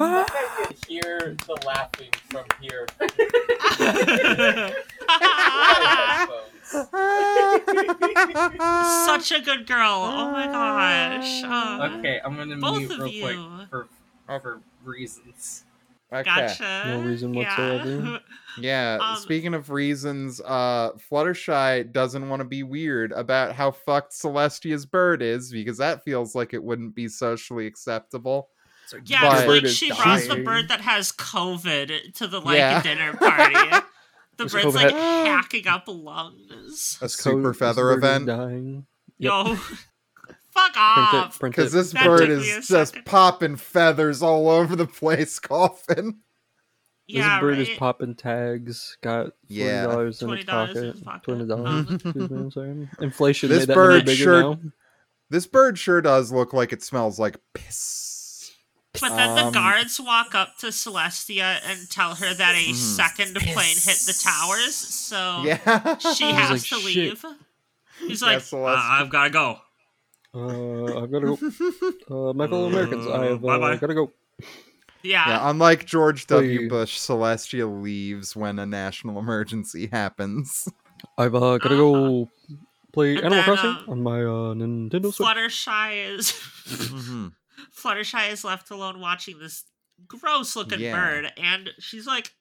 I 0.00 0.24
can 0.66 0.76
hear 0.88 1.36
the 1.46 1.56
laughing 1.66 2.10
from 2.30 2.44
here. 2.60 2.86
Such 9.06 9.32
a 9.32 9.40
good 9.42 9.66
girl. 9.66 10.02
Oh 10.04 10.30
my 10.30 10.46
gosh. 10.46 11.42
Uh, 11.44 11.90
okay, 11.98 12.20
I'm 12.24 12.36
gonna 12.36 12.56
Both 12.56 12.78
mute 12.78 12.90
of 12.92 12.98
real 12.98 13.08
you. 13.08 13.22
quick 13.56 13.68
for 13.70 13.88
for 14.40 14.60
reasons. 14.84 15.64
Okay. 16.12 16.22
Gotcha. 16.24 16.82
No 16.86 17.00
reason 17.02 17.32
whatsoever. 17.34 18.20
Yeah. 18.60 18.98
Um, 19.00 19.16
speaking 19.16 19.54
of 19.54 19.70
reasons, 19.70 20.38
uh, 20.44 20.90
Fluttershy 21.10 21.90
doesn't 21.90 22.28
want 22.28 22.40
to 22.40 22.44
be 22.44 22.62
weird 22.62 23.10
about 23.12 23.54
how 23.54 23.70
fucked 23.70 24.12
Celestia's 24.12 24.84
bird 24.84 25.22
is 25.22 25.50
because 25.50 25.78
that 25.78 26.04
feels 26.04 26.34
like 26.34 26.52
it 26.52 26.62
wouldn't 26.62 26.94
be 26.94 27.08
socially 27.08 27.66
acceptable. 27.66 28.50
Yeah, 29.06 29.22
But- 29.22 29.48
like 29.48 29.64
is 29.64 29.74
she 29.74 29.88
brought 29.88 30.20
the 30.28 30.42
bird 30.44 30.68
that 30.68 30.82
has 30.82 31.12
COVID 31.12 32.12
to 32.12 32.26
the 32.26 32.40
like 32.42 32.58
Yeah. 32.58 32.82
dinner 32.82 33.14
party. 33.14 33.86
The 34.36 34.44
This 34.44 34.52
bird's 34.52 34.74
like 34.74 34.90
had- 34.92 35.26
hacking 35.26 35.66
up 35.68 35.84
lungs. 35.86 36.98
A 37.00 37.08
super 37.08 37.52
feather 37.54 37.92
event. 37.92 38.26
Dying. 38.26 38.86
Yo, 39.18 39.54
fuck 40.50 40.76
off. 40.76 41.38
Because 41.38 41.72
this 41.72 41.92
That 41.92 42.04
bird 42.06 42.28
is 42.30 42.66
just 42.66 42.96
popping 43.04 43.56
feathers 43.56 44.22
all 44.22 44.48
over 44.48 44.74
the 44.74 44.86
place, 44.86 45.38
coughing. 45.38 46.20
Yeah, 47.06 47.18
This 47.20 47.26
Yeah, 47.26 47.40
bird 47.40 47.58
is 47.58 47.68
popping 47.78 48.14
tags. 48.14 48.96
Got 49.02 49.24
forty 49.26 49.34
Yeah. 49.48 49.82
dollars 49.86 50.22
in 50.22 50.30
its 50.30 50.44
$20 50.44 50.46
in 50.46 50.46
pocket. 50.46 50.76
its 50.84 51.00
pocket. 51.00 51.22
Twenty 51.24 51.46
dollars. 51.46 51.66
Um, 51.88 51.94
Excuse 51.94 52.30
me, 52.30 52.36
I'm 52.38 52.50
sorry. 52.52 52.88
Inflation 53.00 53.48
This 53.50 53.58
made 53.60 53.68
that 53.68 53.74
bird 53.74 53.90
number 53.98 54.04
bigger 54.06 54.22
sure- 54.24 54.40
now. 54.42 54.58
This 55.30 55.46
bird 55.46 55.78
sure 55.78 56.00
does 56.00 56.30
look 56.32 56.52
like 56.52 56.72
it 56.72 56.82
smells 56.82 57.18
like 57.18 57.36
piss. 57.54 58.10
But 59.00 59.16
then 59.16 59.34
the 59.34 59.44
Um, 59.46 59.52
guards 59.52 59.98
walk 59.98 60.34
up 60.34 60.58
to 60.58 60.66
Celestia 60.66 61.60
and 61.64 61.88
tell 61.90 62.14
her 62.16 62.34
that 62.34 62.54
a 62.54 62.68
Mhm. 62.72 62.74
second 62.74 63.34
plane 63.36 63.76
hit 63.76 63.98
the 64.06 64.12
towers, 64.22 64.74
so 64.74 65.42
Yeah. 65.44 65.96
she 66.14 66.24
has 66.32 66.50
like, 66.50 66.60
to 66.60 66.66
"Shit." 66.76 66.84
leave. 66.84 67.24
He's 68.00 68.20
Yeah, 68.20 68.26
like, 68.28 68.38
Celestia. 68.40 68.76
"Uh, 68.76 69.02
I've 69.02 69.10
gotta 69.10 69.30
go. 69.30 69.58
Uh, 70.34 71.02
I've 71.02 71.10
got 71.12 71.20
to 71.20 71.36
go. 71.36 71.38
Uh, 72.30 72.32
my 72.32 72.46
fellow 72.46 72.66
Americans, 72.66 73.06
I 73.06 73.26
have 73.26 73.44
uh, 73.44 73.76
got 73.76 73.86
to 73.88 73.94
go. 73.94 74.12
Yeah. 75.02 75.28
Yeah, 75.28 75.50
unlike 75.50 75.84
George 75.84 76.26
W. 76.26 76.60
Wait. 76.60 76.68
Bush, 76.70 76.98
Celestia 76.98 77.66
leaves 77.82 78.34
when 78.36 78.58
a 78.58 78.64
national 78.66 79.18
emergency 79.18 79.88
happens. 79.92 80.68
I've 81.18 81.34
uh, 81.34 81.58
got 81.58 81.68
to 81.68 81.76
go 81.76 82.30
play 82.92 83.16
And 83.16 83.26
Animal 83.26 83.36
then, 83.36 83.44
Crossing 83.44 83.70
uh, 83.88 83.90
on 83.90 84.02
my 84.02 84.20
uh, 84.20 84.54
Nintendo 84.54 85.12
Switch. 85.12 85.26
Fluttershy 85.28 86.16
is 86.18 86.32
mm-hmm. 86.32 87.28
Fluttershy 87.70 88.30
is 88.30 88.44
left 88.44 88.70
alone 88.70 89.00
watching 89.00 89.38
this 89.38 89.64
gross 90.06 90.56
looking 90.56 90.80
Yeah. 90.80 90.92
bird, 90.92 91.32
and 91.36 91.70
she's 91.78 92.06
like, 92.06 92.32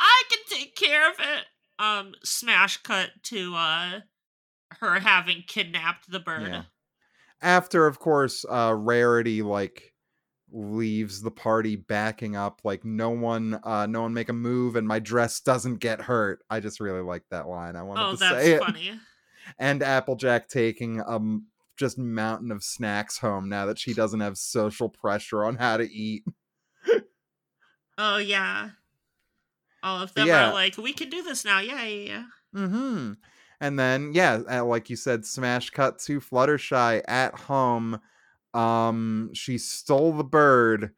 I 0.00 0.22
can 0.30 0.58
take 0.58 0.76
care 0.76 1.10
of 1.10 1.16
it. 1.18 1.44
Um, 1.78 2.14
smash 2.22 2.76
cut 2.82 3.10
to 3.24 3.54
uh 3.56 4.00
her 4.80 5.00
having 5.00 5.42
kidnapped 5.46 6.10
the 6.10 6.20
bird. 6.20 6.48
Yeah. 6.48 6.62
After, 7.42 7.86
of 7.86 7.98
course, 7.98 8.44
uh, 8.48 8.74
Rarity 8.76 9.42
like 9.42 9.92
leaves 10.50 11.20
the 11.20 11.30
party 11.30 11.76
backing 11.76 12.36
up, 12.36 12.60
like 12.64 12.84
no 12.84 13.10
one, 13.10 13.58
uh, 13.64 13.86
no 13.86 14.02
one 14.02 14.14
make 14.14 14.28
a 14.28 14.32
move, 14.32 14.76
and 14.76 14.86
my 14.86 14.98
dress 15.00 15.40
doesn't 15.40 15.76
get 15.76 16.00
hurt. 16.00 16.44
I 16.48 16.60
just 16.60 16.80
really 16.80 17.02
like 17.02 17.24
that 17.30 17.48
line. 17.48 17.76
I 17.76 17.82
wanted 17.82 18.06
Oh, 18.06 18.10
to 18.12 18.16
say 18.18 18.52
it. 18.52 18.60
funny. 18.60 19.00
And 19.58 19.82
Applejack 19.82 20.48
taking 20.48 21.02
um 21.06 21.46
just 21.76 21.98
mountain 21.98 22.50
of 22.50 22.62
snacks 22.62 23.18
home 23.18 23.48
now 23.48 23.66
that 23.66 23.78
she 23.78 23.94
doesn't 23.94 24.20
have 24.20 24.38
social 24.38 24.88
pressure 24.88 25.44
on 25.44 25.56
how 25.56 25.76
to 25.76 25.90
eat. 25.90 26.24
Oh 27.96 28.18
yeah. 28.18 28.70
All 29.82 30.02
of 30.02 30.12
them 30.14 30.26
yeah. 30.26 30.50
are 30.50 30.52
like, 30.52 30.76
we 30.76 30.92
can 30.92 31.10
do 31.10 31.22
this 31.22 31.44
now. 31.44 31.60
Yeah, 31.60 31.84
yeah, 31.84 32.06
yeah. 32.06 32.24
Mm-hmm. 32.56 33.12
And 33.60 33.78
then, 33.78 34.12
yeah, 34.14 34.40
uh, 34.50 34.64
like 34.64 34.90
you 34.90 34.96
said, 34.96 35.24
smash 35.24 35.70
cut 35.70 36.00
to 36.00 36.20
Fluttershy 36.20 37.02
at 37.06 37.38
home, 37.38 38.00
um 38.54 39.30
she 39.34 39.58
stole 39.58 40.12
the 40.12 40.24
bird 40.24 40.92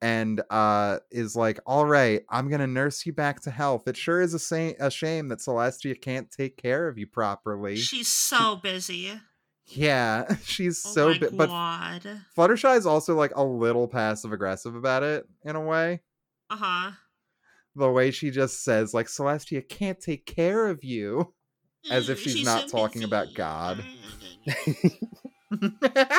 and 0.00 0.40
uh 0.50 0.98
is 1.10 1.34
like 1.34 1.58
all 1.66 1.84
right 1.84 2.22
i'm 2.30 2.48
gonna 2.48 2.66
nurse 2.66 3.04
you 3.04 3.12
back 3.12 3.40
to 3.40 3.50
health 3.50 3.88
it 3.88 3.96
sure 3.96 4.20
is 4.20 4.34
a, 4.34 4.38
sa- 4.38 4.70
a 4.78 4.90
shame 4.90 5.28
that 5.28 5.40
celestia 5.40 6.00
can't 6.00 6.30
take 6.30 6.56
care 6.56 6.86
of 6.86 6.96
you 6.96 7.06
properly 7.06 7.76
She's 7.76 8.08
so 8.08 8.56
busy. 8.56 9.12
Yeah 9.66 10.34
she's 10.44 10.84
Oh 10.84 10.90
so 10.90 11.08
my 11.10 11.18
bi- 11.18 11.28
but 11.32 11.46
god. 11.48 12.02
fluttershy 12.36 12.76
is 12.76 12.86
also 12.86 13.14
like 13.14 13.32
a 13.36 13.44
little 13.44 13.86
passive 13.88 14.32
aggressive 14.32 14.74
about 14.74 15.02
it 15.02 15.26
in 15.44 15.56
a 15.56 15.60
way 15.60 16.00
Uh 16.50 16.56
huh. 16.56 16.90
the 17.76 17.90
way 17.90 18.10
she 18.10 18.30
just 18.30 18.64
says 18.64 18.92
like 18.92 19.06
celestia 19.06 19.66
can't 19.66 20.00
take 20.00 20.26
care 20.26 20.68
of 20.68 20.82
you 20.84 21.32
As 21.90 22.08
if 22.08 22.20
she's 22.20 22.44
not 22.44 22.68
talking 22.68 23.02
about 23.04 23.28
God. 23.34 23.84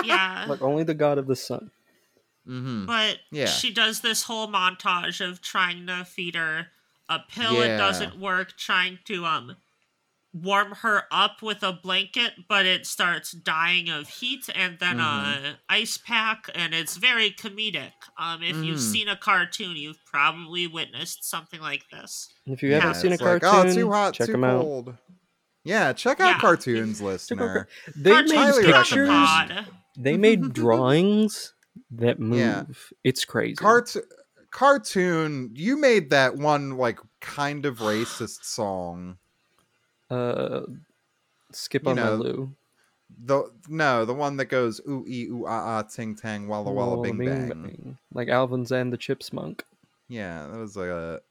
yeah. 0.04 0.46
Like 0.48 0.62
only 0.62 0.84
the 0.84 0.94
god 0.94 1.18
of 1.18 1.28
the 1.28 1.36
sun. 1.36 1.72
Mm-hmm. 2.48 2.86
But 2.86 3.20
Yeah. 3.32 3.46
she 3.46 3.74
does 3.74 4.02
this 4.02 4.24
whole 4.24 4.48
montage 4.48 5.26
of 5.26 5.42
trying 5.42 5.88
to 5.88 6.04
feed 6.06 6.36
her 6.36 6.68
a 7.10 7.20
pill. 7.20 7.62
It 7.62 7.78
doesn't 7.78 8.20
work. 8.20 8.58
Trying 8.58 9.00
to 9.06 9.26
um 9.26 9.56
warm 10.34 10.72
her 10.82 11.04
up 11.12 11.42
with 11.44 11.62
a 11.62 11.72
blanket, 11.72 12.34
but 12.50 12.66
it 12.66 12.88
starts 12.88 13.32
dying 13.32 13.88
of 13.90 14.08
heat, 14.10 14.50
and 14.56 14.80
then 14.80 14.98
Mhm. 14.98 15.54
a 15.54 15.60
ice 15.70 15.98
pack, 15.98 16.50
and 16.56 16.74
it's 16.74 16.98
very 16.98 17.30
comedic. 17.32 17.94
Um, 18.18 18.42
if 18.42 18.56
you've 18.58 18.80
Mhm. 18.80 18.92
seen 18.92 19.08
a 19.08 19.16
cartoon, 19.16 19.76
you've 19.78 20.04
probably 20.06 20.66
witnessed 20.66 21.24
something 21.24 21.62
like 21.62 21.84
this. 21.92 22.30
If 22.48 22.64
you 22.64 22.70
Yeah, 22.72 22.80
haven't 22.80 22.96
seen 22.96 23.12
a 23.12 23.14
it's 23.14 23.22
like, 23.24 23.42
cartoon, 23.44 23.72
oh, 23.72 23.74
too 23.76 23.92
hot, 23.92 24.14
check 24.16 24.26
too 24.26 24.32
them 24.34 24.44
out. 24.44 24.62
cold. 24.62 24.98
Yeah, 25.64 25.94
check 25.94 26.20
out 26.20 26.28
Yeah. 26.36 26.40
cartoons, 26.40 27.00
listener. 27.02 27.68
They 27.96 28.10
Cartoons 28.12 28.32
made 28.32 28.38
highly 28.40 28.66
the 28.66 28.74
pictures. 28.74 29.70
They 29.96 30.18
made 30.18 30.54
drawings 30.54 31.54
that 31.92 32.20
move. 32.20 32.40
Yeah. 32.40 32.64
It's 33.04 33.24
crazy. 33.24 33.56
Cart- 33.56 33.96
cartoon, 34.52 35.52
you 35.56 35.78
made 35.78 36.10
that 36.10 36.36
one 36.36 36.72
like 36.78 37.00
kind 37.22 37.66
of 37.66 37.78
racist 37.80 38.44
song. 38.44 39.18
Uh, 40.10 40.62
skip 41.52 41.84
You 41.86 41.92
on 41.92 41.96
know, 41.96 42.18
my 42.18 42.24
loo. 42.24 42.56
The 43.26 43.52
no, 43.68 44.06
the 44.06 44.14
one 44.14 44.38
that 44.38 44.46
goes 44.46 44.82
ooh 44.88 45.06
ee 45.08 45.28
ooh 45.28 45.46
ah 45.46 45.78
ah 45.78 45.82
ting 45.84 46.16
tang 46.16 46.48
walla 46.48 46.72
walla 46.72 46.96
Walla 46.98 47.04
bing 47.04 47.18
bang. 47.18 47.98
Like 48.14 48.28
Alvin's 48.30 48.72
and 48.72 48.92
the 48.92 48.98
Chipmunk. 48.98 49.64
Yeah, 50.08 50.48
that 50.48 50.58
was 50.58 50.76
like 50.76 50.90
a 50.90 51.22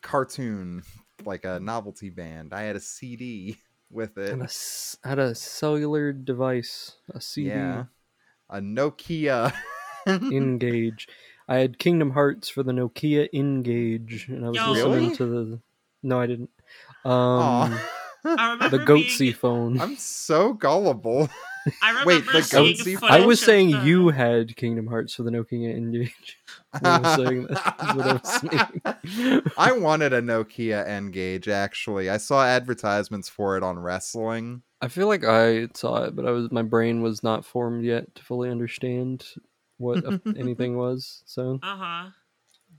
cartoon, 0.00 0.82
like 1.24 1.44
a 1.44 1.60
novelty 1.60 2.10
band. 2.10 2.52
I 2.52 2.62
had 2.62 2.76
a 2.76 2.80
CD 2.80 3.58
with 3.90 4.16
it. 4.18 4.32
And 4.32 4.42
a 4.42 4.44
s- 4.46 4.96
had 5.04 5.18
a 5.18 5.34
cellular 5.34 6.12
device, 6.12 6.96
a 7.12 7.20
CD 7.20 7.48
Yeah, 7.50 7.84
a 8.50 8.60
Nokia. 8.60 9.52
Engage. 10.06 11.08
I 11.48 11.56
had 11.56 11.78
Kingdom 11.78 12.10
Hearts 12.10 12.48
for 12.48 12.62
the 12.62 12.72
Nokia 12.72 13.28
N-Gage, 13.32 14.28
and 14.28 14.44
I 14.46 14.50
was 14.50 14.58
Yo. 14.58 14.70
listening 14.72 14.92
Really? 15.02 15.14
to 15.16 15.26
the. 15.26 15.60
No, 16.02 16.20
I 16.20 16.26
didn't. 16.26 16.50
Um, 17.04 17.12
Aw. 17.12 17.90
I 18.24 18.52
remember 18.52 18.78
the 18.78 18.84
Goatsy 18.84 19.18
being, 19.18 19.34
phone. 19.34 19.80
I'm 19.80 19.96
so 19.96 20.54
gullible. 20.54 21.28
I 21.82 21.90
remember 21.90 22.06
Wait, 22.08 22.26
the 22.26 22.32
Goatsy- 22.32 22.96
footage 22.96 23.10
I 23.10 23.24
was 23.26 23.40
saying 23.40 23.70
the- 23.72 23.80
you 23.84 24.08
had 24.08 24.56
Kingdom 24.56 24.86
Hearts 24.86 25.14
for 25.14 25.22
the 25.22 25.30
Nokia 25.30 25.74
N-Gage. 25.76 26.38
I 26.82 26.98
was 26.98 27.14
saying 27.16 27.46
that. 27.46 27.74
I 27.78 29.40
was. 29.42 29.42
I 29.58 29.72
wanted 29.72 30.12
a 30.12 30.20
Nokia 30.22 30.86
N-Gage 30.86 31.48
actually. 31.48 32.08
I 32.10 32.16
saw 32.16 32.44
advertisements 32.44 33.28
for 33.28 33.56
it 33.56 33.62
on 33.62 33.78
wrestling. 33.78 34.62
I 34.80 34.88
feel 34.88 35.06
like 35.06 35.24
I 35.24 35.68
saw 35.74 36.04
it, 36.04 36.16
but 36.16 36.26
I 36.26 36.30
was 36.30 36.50
my 36.50 36.62
brain 36.62 37.00
was 37.02 37.22
not 37.22 37.44
formed 37.44 37.84
yet 37.84 38.14
to 38.14 38.22
fully 38.24 38.50
understand 38.50 39.24
what 39.78 39.98
a- 40.04 40.20
anything 40.38 40.76
was. 40.76 41.22
So 41.26 41.58
Uh-huh. 41.62 42.10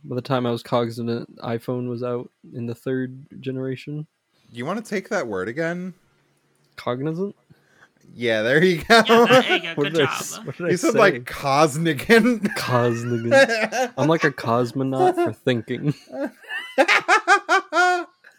by 0.04 0.16
the 0.16 0.22
time 0.22 0.46
I 0.46 0.52
was 0.52 0.64
cognizant, 0.64 1.38
iPhone 1.38 1.90
was 1.90 2.04
out 2.04 2.30
in 2.54 2.66
the 2.66 2.76
third 2.76 3.26
generation. 3.40 4.08
You 4.52 4.66
want 4.66 4.84
to 4.84 4.90
take 4.90 5.10
that 5.10 5.28
word 5.28 5.48
again? 5.50 5.94
Cognizant? 6.76 7.36
Yeah, 8.14 8.44
there 8.44 8.64
you 8.64 8.78
go. 8.84 9.02
Yeah, 9.08 9.26
there 9.26 9.58
you 9.58 9.62
go. 9.64 9.70
What 9.76 9.84
Good 9.84 9.94
did 9.94 10.02
I 10.02 10.06
job. 10.06 10.10
s- 10.14 10.40
what 10.46 10.58
did 10.58 10.68
I 10.68 10.70
you 10.70 10.78
said 10.78 10.94
say? 10.94 11.00
like 11.00 11.26
Cosnigan. 11.26 12.40
Cosnigant. 12.56 13.94
I'm 13.98 14.08
like 14.08 14.24
a 14.24 14.32
cosmonaut 14.32 15.16
for 15.16 15.34
thinking. 15.34 15.94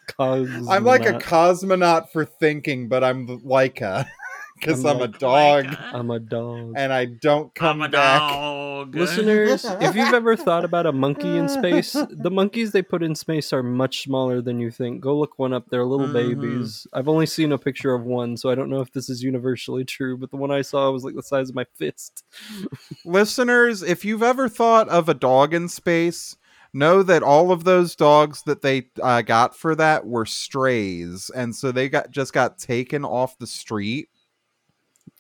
Cosmonaut. 0.09 0.71
I'm 0.71 0.85
like 0.85 1.05
a 1.07 1.15
cosmonaut 1.19 2.11
for 2.11 2.25
thinking, 2.25 2.89
but 2.89 3.05
I'm 3.05 3.27
Laika 3.41 4.07
because 4.59 4.85
I'm 4.85 4.97
I'm, 4.97 4.99
like- 5.01 5.17
a 5.17 5.19
dog 5.19 5.65
Like, 5.67 5.81
uh, 5.81 5.91
I'm 5.95 6.11
a 6.11 6.19
dog. 6.19 6.73
and 6.77 6.93
I 6.93 7.05
don't 7.05 7.55
come 7.55 7.83
I'm 7.83 7.89
a 7.89 7.93
back. 7.93 8.21
dog. 8.21 8.95
Listeners, 8.95 9.65
if 9.65 9.95
you've 9.97 10.13
ever 10.15 10.37
thought 10.37 10.65
about 10.65 10.87
a 10.87 10.93
monkey 10.93 11.37
in 11.37 11.49
space, 11.49 11.93
the 12.11 12.31
monkeys 12.31 12.73
they 12.73 12.83
put 12.83 13.03
in 13.03 13.15
space 13.15 13.53
are 13.53 13.63
much 13.63 14.03
smaller 14.03 14.41
than 14.41 14.61
you 14.61 14.71
think. 14.71 15.01
Go 15.01 15.17
look 15.19 15.39
one 15.39 15.53
up. 15.53 15.69
They're 15.71 15.85
little 15.85 16.07
Mhm. 16.09 16.13
babies. 16.13 16.87
I've 16.93 17.09
only 17.09 17.27
seen 17.27 17.53
a 17.53 17.59
picture 17.59 17.95
of 17.95 18.05
one, 18.05 18.37
so 18.37 18.51
I 18.51 18.55
don't 18.55 18.71
know 18.71 18.81
if 18.81 18.93
this 18.93 19.09
is 19.09 19.23
universally 19.23 19.85
true, 19.85 20.17
but 20.17 20.31
the 20.31 20.37
one 20.37 20.51
I 20.51 20.63
saw 20.63 20.91
was 20.91 21.05
like 21.05 21.15
the 21.15 21.23
size 21.23 21.49
of 21.49 21.55
my 21.55 21.65
fist. 21.75 22.25
Listeners, 23.05 23.83
if 23.83 24.05
you've 24.05 24.23
ever 24.23 24.49
thought 24.49 24.89
of 24.89 25.09
a 25.09 25.15
dog 25.15 25.55
in 25.55 25.69
space, 25.69 26.37
know 26.73 27.03
that 27.03 27.23
all 27.23 27.51
of 27.51 27.65
those 27.65 27.97
dogs 27.97 28.43
that 28.45 28.63
they 28.63 28.89
uh, 29.03 29.23
got 29.23 29.57
for 29.57 29.75
that 29.75 30.07
were 30.07 30.27
strays, 30.27 31.31
and 31.35 31.55
so 31.55 31.73
they 31.73 31.89
got 31.89 32.11
just 32.11 32.33
got 32.33 32.59
taken 32.59 33.05
off 33.05 33.39
the 33.39 33.47
street. 33.47 34.09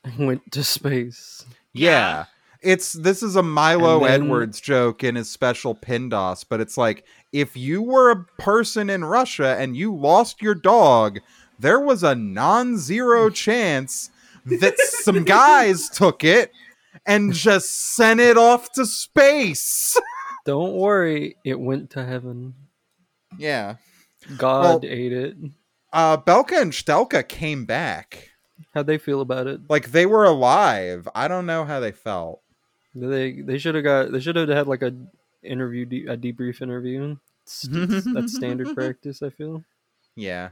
Went 0.19 0.53
to 0.53 0.63
space. 0.65 1.45
Yeah. 1.73 1.91
Yeah. 1.91 2.25
It's 2.63 2.95
this 2.95 3.23
is 3.23 3.37
a 3.37 3.43
Milo 3.43 4.01
then- 4.01 4.23
Edwards 4.23 4.61
joke 4.61 5.05
in 5.05 5.15
his 5.15 5.31
special 5.31 5.75
Pindos, 5.75 6.43
but 6.45 6.61
it's 6.61 6.77
like 6.77 7.05
if 7.33 7.57
you 7.57 7.83
were 7.83 8.11
a 8.11 8.25
person 8.39 8.89
in 8.91 9.05
Russia 9.05 9.57
and 9.59 9.77
you 9.77 9.95
lost 9.95 10.41
your 10.43 10.55
dog, 10.55 11.19
there 11.59 11.79
was 11.79 12.03
a 12.03 12.15
non-zero 12.15 13.31
chance 13.45 14.11
that 14.47 14.79
some 14.79 15.23
guys 15.25 15.89
took 15.91 16.25
it 16.25 16.51
and 17.05 17.33
just 17.35 17.71
sent 17.95 18.21
it 18.21 18.37
off 18.39 18.73
to 18.73 18.87
space. 18.87 19.97
Don't 20.45 20.75
worry, 20.75 21.37
it 21.45 21.61
went 21.61 21.91
to 21.91 22.05
heaven. 22.05 22.55
Yeah. 23.39 23.77
God 24.39 24.83
Well- 24.83 24.93
ate 24.93 25.13
it. 25.13 25.37
Uh 25.93 26.17
Belka 26.17 26.61
and 26.61 26.73
Strelka 26.73 27.27
came 27.29 27.65
back. 27.65 28.31
How'd 28.75 28.87
they 28.87 28.99
feel 28.99 29.21
about 29.21 29.47
it? 29.47 29.61
Like 29.69 29.93
they 29.93 30.07
were 30.07 30.25
alive. 30.25 31.09
I 31.15 31.29
don't 31.29 31.47
know 31.47 31.65
how 31.65 31.81
they 31.81 31.93
felt. 31.93 32.41
They 32.95 33.41
they 33.43 33.59
should 33.59 33.75
have 33.75 33.85
got 33.85 34.13
they 34.13 34.21
should 34.21 34.37
have 34.37 34.49
had 34.49 34.67
like 34.67 34.83
a 34.83 34.95
interview 35.43 35.85
de- 35.85 36.07
a 36.07 36.17
debrief 36.17 36.63
interview. 36.63 37.17
It's- 37.45 37.69
it's- 37.71 38.05
that's 38.15 38.35
standard 38.35 38.75
practice. 38.77 39.23
I 39.23 39.31
feel. 39.31 39.63
Yeah. 40.15 40.51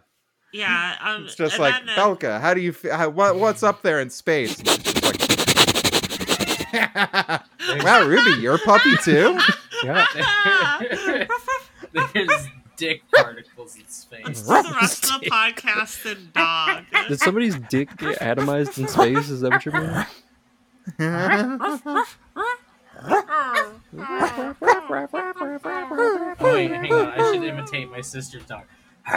Yeah, 0.53 0.95
um, 1.03 1.25
It's 1.25 1.35
just 1.35 1.59
like 1.59 1.75
then, 1.85 1.99
uh, 1.99 2.01
Belka. 2.01 2.41
How 2.41 2.55
do 2.55 2.61
you 2.61 2.73
feel? 2.73 2.95
How, 2.95 3.09
what 3.09 3.35
what's 3.37 3.63
up 3.65 3.83
there 3.83 3.99
in 4.01 4.09
space? 4.11 4.57
And 4.61 4.69
it's 4.69 4.83
just 4.85 5.03
like, 5.03 5.21
wow, 7.85 8.07
Ruby, 8.07 8.41
you're 8.41 8.55
a 8.55 8.59
puppy 8.59 8.97
too. 9.03 9.39
Yeah. 9.85 10.07
There's 12.15 12.49
dick 12.77 13.03
particles 13.15 13.53
in 13.53 13.54
space. 14.23 14.43
the 14.43 14.77
rest 14.81 15.05
of 15.05 15.21
the 15.21 15.31
podcast 15.31 16.11
and 16.11 16.33
dog. 16.33 16.85
Did 17.09 17.21
somebody's 17.21 17.57
dick 17.57 17.97
get 17.97 18.19
atomized 18.21 18.79
in 18.79 18.89
space? 18.89 19.31
Is 19.31 19.41
that 19.41 19.51
what 19.51 19.67
you 19.67 19.73
mean? 19.73 20.07
Oh, 25.47 26.35
wait, 26.41 26.71
hang 26.71 26.93
on. 26.93 27.09
I 27.09 27.33
should 27.33 27.45
imitate 27.45 27.91
my 27.91 28.01
sister's 28.01 28.45
dog. 28.45 28.65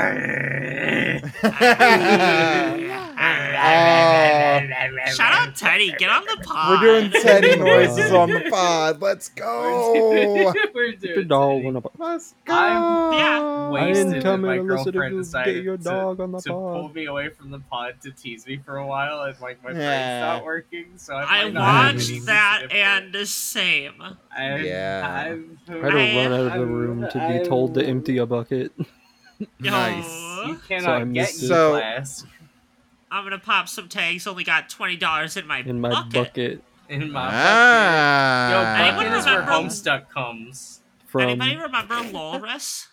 Shout 5.07 5.31
out 5.33 5.55
Teddy, 5.55 5.91
get 5.97 6.09
on 6.09 6.23
the 6.25 6.37
pod. 6.43 6.81
We're 6.81 6.99
doing 7.01 7.11
Teddy 7.23 7.55
Wow. 7.59 7.65
noises 7.65 8.11
on 8.11 8.29
the 8.29 8.41
pod. 8.49 9.01
Let's 9.01 9.29
go. 9.29 10.53
We're 10.73 10.95
The 10.95 11.07
doing 11.07 11.27
doll 11.27 11.53
Teddy. 11.55 11.65
went 11.65 11.77
up. 11.77 11.91
Let's 11.97 12.35
go. 12.45 12.53
I'm- 12.53 13.13
Yeah. 13.13 13.71
I 13.81 13.91
didn't 13.93 14.21
come 14.21 14.41
my 14.41 14.55
in 14.57 14.67
to 14.67 14.73
listen 14.73 14.85
to 14.85 14.91
girlfriend 14.91 15.15
you 15.15 15.21
decided 15.21 15.53
get 15.55 15.63
your 15.63 15.77
to- 15.77 15.83
dog 15.83 16.19
on 16.19 16.31
the 16.31 16.41
to 16.41 16.49
pull 16.49 16.89
me 16.93 17.05
away 17.05 17.29
from 17.29 17.51
the 17.51 17.59
pod 17.59 17.95
to 18.01 18.11
tease 18.11 18.45
me 18.45 18.57
for 18.57 18.77
a 18.77 18.85
while, 18.85 19.21
and 19.21 19.39
like 19.41 19.63
my 19.63 19.71
brain's 19.71 20.21
not 20.21 20.43
working. 20.45 20.85
So 20.97 21.15
I, 21.15 21.43
I 21.43 21.49
not 21.49 21.61
ah, 21.63 21.91
watched 21.93 22.25
that 22.25 22.63
and 22.71 23.13
the 23.13 23.25
same. 23.25 23.93
I'm- 24.37 24.63
Yeah. 24.65 25.23
I'm- 25.27 25.57
I 25.69 25.73
had 25.73 25.81
to 25.81 25.97
run 25.97 26.33
out 26.33 26.39
of 26.53 26.59
the 26.59 26.65
room 26.65 27.01
to 27.01 27.13
be 27.13 27.19
I'm- 27.19 27.45
told 27.45 27.73
to 27.75 27.85
empty 27.85 28.17
a 28.17 28.25
bucket. 28.25 28.71
Nice. 29.59 30.05
Yo, 30.07 30.43
You 30.47 30.55
So 30.55 30.61
I 30.63 30.67
cannot 30.67 30.97
get 30.99 31.07
missed 31.07 31.41
you 31.41 31.45
it. 31.45 31.49
So- 31.49 31.71
class 31.71 32.25
I'm 33.09 33.23
gonna 33.23 33.39
pop 33.39 33.69
some 33.69 33.87
tags. 33.87 34.27
Only 34.27 34.43
got 34.43 34.67
twenty 34.69 34.97
dollars 34.97 35.37
in 35.37 35.47
my 35.47 35.59
in 35.59 35.79
my 35.79 35.89
bucket. 35.89 36.13
bucket 36.13 36.63
in 36.89 37.11
my 37.11 37.29
Ah. 37.31 38.51
Yo, 38.51 38.83
Anyone 38.85 39.05
bucket 39.05 39.19
is 39.19 39.25
where 39.25 39.39
remember- 39.39 39.69
Homestuck 39.69 40.09
comes. 40.09 40.81
from 41.07 41.21
Anybody 41.21 41.55
remember 41.55 41.95
Lolrus? 41.95 42.87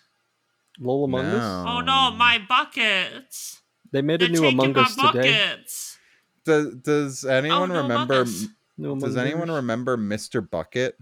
Lol 0.79 1.03
Among 1.05 1.25
Us. 1.25 1.65
Oh 1.67 1.81
no, 1.81 2.11
my 2.11 2.39
buckets. 2.39 3.61
They 3.91 4.01
made 4.01 4.21
They're 4.21 4.29
a 4.29 4.31
new 4.31 4.41
taking 4.41 4.59
Among 4.59 4.77
Us 4.77 4.95
today. 4.95 5.03
buckets. 5.11 5.97
Does, 6.45 6.75
does 6.75 7.25
anyone 7.25 7.71
Oh, 7.71 7.73
no, 7.73 7.81
remember 7.81 8.13
Among 8.13 8.27
Us. 8.27 8.45
No 8.77 8.95
Does 8.97 9.15
anyone 9.17 9.49
remember 9.51 9.97
Mr. 9.97 10.47
Bucket? 10.47 10.95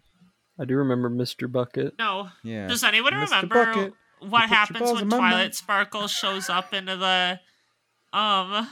I 0.59 0.65
do 0.65 0.75
remember 0.75 1.09
Mr. 1.09 1.51
Bucket. 1.51 1.95
No. 1.97 2.29
Yeah. 2.43 2.67
Does 2.67 2.83
anyone 2.83 3.13
Mr. 3.13 3.21
remember 3.25 3.65
Bucket, 3.65 3.93
what 4.29 4.49
happens 4.49 4.91
when 4.91 5.09
Twilight 5.09 5.47
mouth. 5.47 5.55
Sparkle 5.55 6.07
shows 6.07 6.49
up 6.49 6.73
into 6.73 6.95
the 6.97 7.39
um 8.17 8.67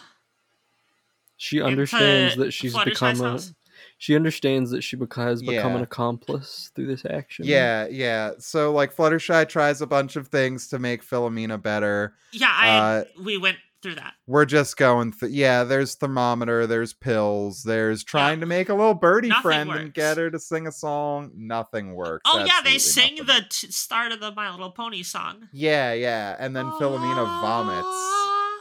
She 1.38 1.62
understands 1.62 2.36
that 2.38 2.52
she's 2.52 2.78
become 2.78 3.20
a. 3.22 3.32
house? 3.32 3.54
She 3.98 4.16
understands 4.16 4.72
that 4.72 4.82
she 4.82 4.98
beca- 4.98 5.24
has 5.24 5.44
become 5.44 5.76
an 5.76 5.82
accomplice 5.84 6.72
through 6.76 6.88
this 6.88 7.04
action. 7.06 7.46
Yeah, 7.46 7.88
yeah. 7.88 8.32
So 8.40 8.72
like 8.74 8.96
Fluttershy 8.96 9.48
tries 9.48 9.82
a 9.82 9.88
bunch 9.88 10.16
of 10.16 10.28
things 10.28 10.68
to 10.70 10.80
make 10.80 11.06
Philomena 11.06 11.62
better. 11.62 12.16
Yeah, 12.32 12.52
I 12.52 12.70
Uh, 12.70 13.04
we 13.24 13.38
went 13.38 13.58
through 13.82 13.96
that. 13.96 14.14
We're 14.28 14.46
just 14.46 14.78
going 14.78 15.12
th- 15.14 15.32
yeah, 15.32 15.64
there's 15.64 15.96
thermometer, 15.96 16.68
there's 16.68 16.94
pills, 16.94 17.64
there's 17.64 18.04
trying 18.04 18.40
to 18.42 18.46
make 18.46 18.70
a 18.70 18.74
little 18.74 18.94
birdie 18.94 19.30
Nothing 19.30 19.42
friend 19.42 19.70
and 19.72 19.94
get 19.94 20.18
her 20.18 20.30
to 20.30 20.40
sing 20.40 20.68
a 20.68 20.72
song. 20.72 21.32
Nothing 21.36 21.94
works. 21.94 22.24
Oh 22.26 22.44
yeah, 22.46 22.62
they 22.64 22.78
sing 22.78 23.16
nothing. 23.16 23.26
the 23.28 23.46
t- 23.50 23.72
start 23.72 24.12
of 24.12 24.20
the 24.20 24.32
My 24.34 24.50
Little 24.52 24.72
Pony 24.72 25.04
song. 25.04 25.48
Yeah, 25.52 25.94
yeah. 25.94 26.36
And 26.40 26.56
then 26.56 26.66
Philomena 26.72 27.26
vomits. 27.42 27.88
Ah. 27.88 28.60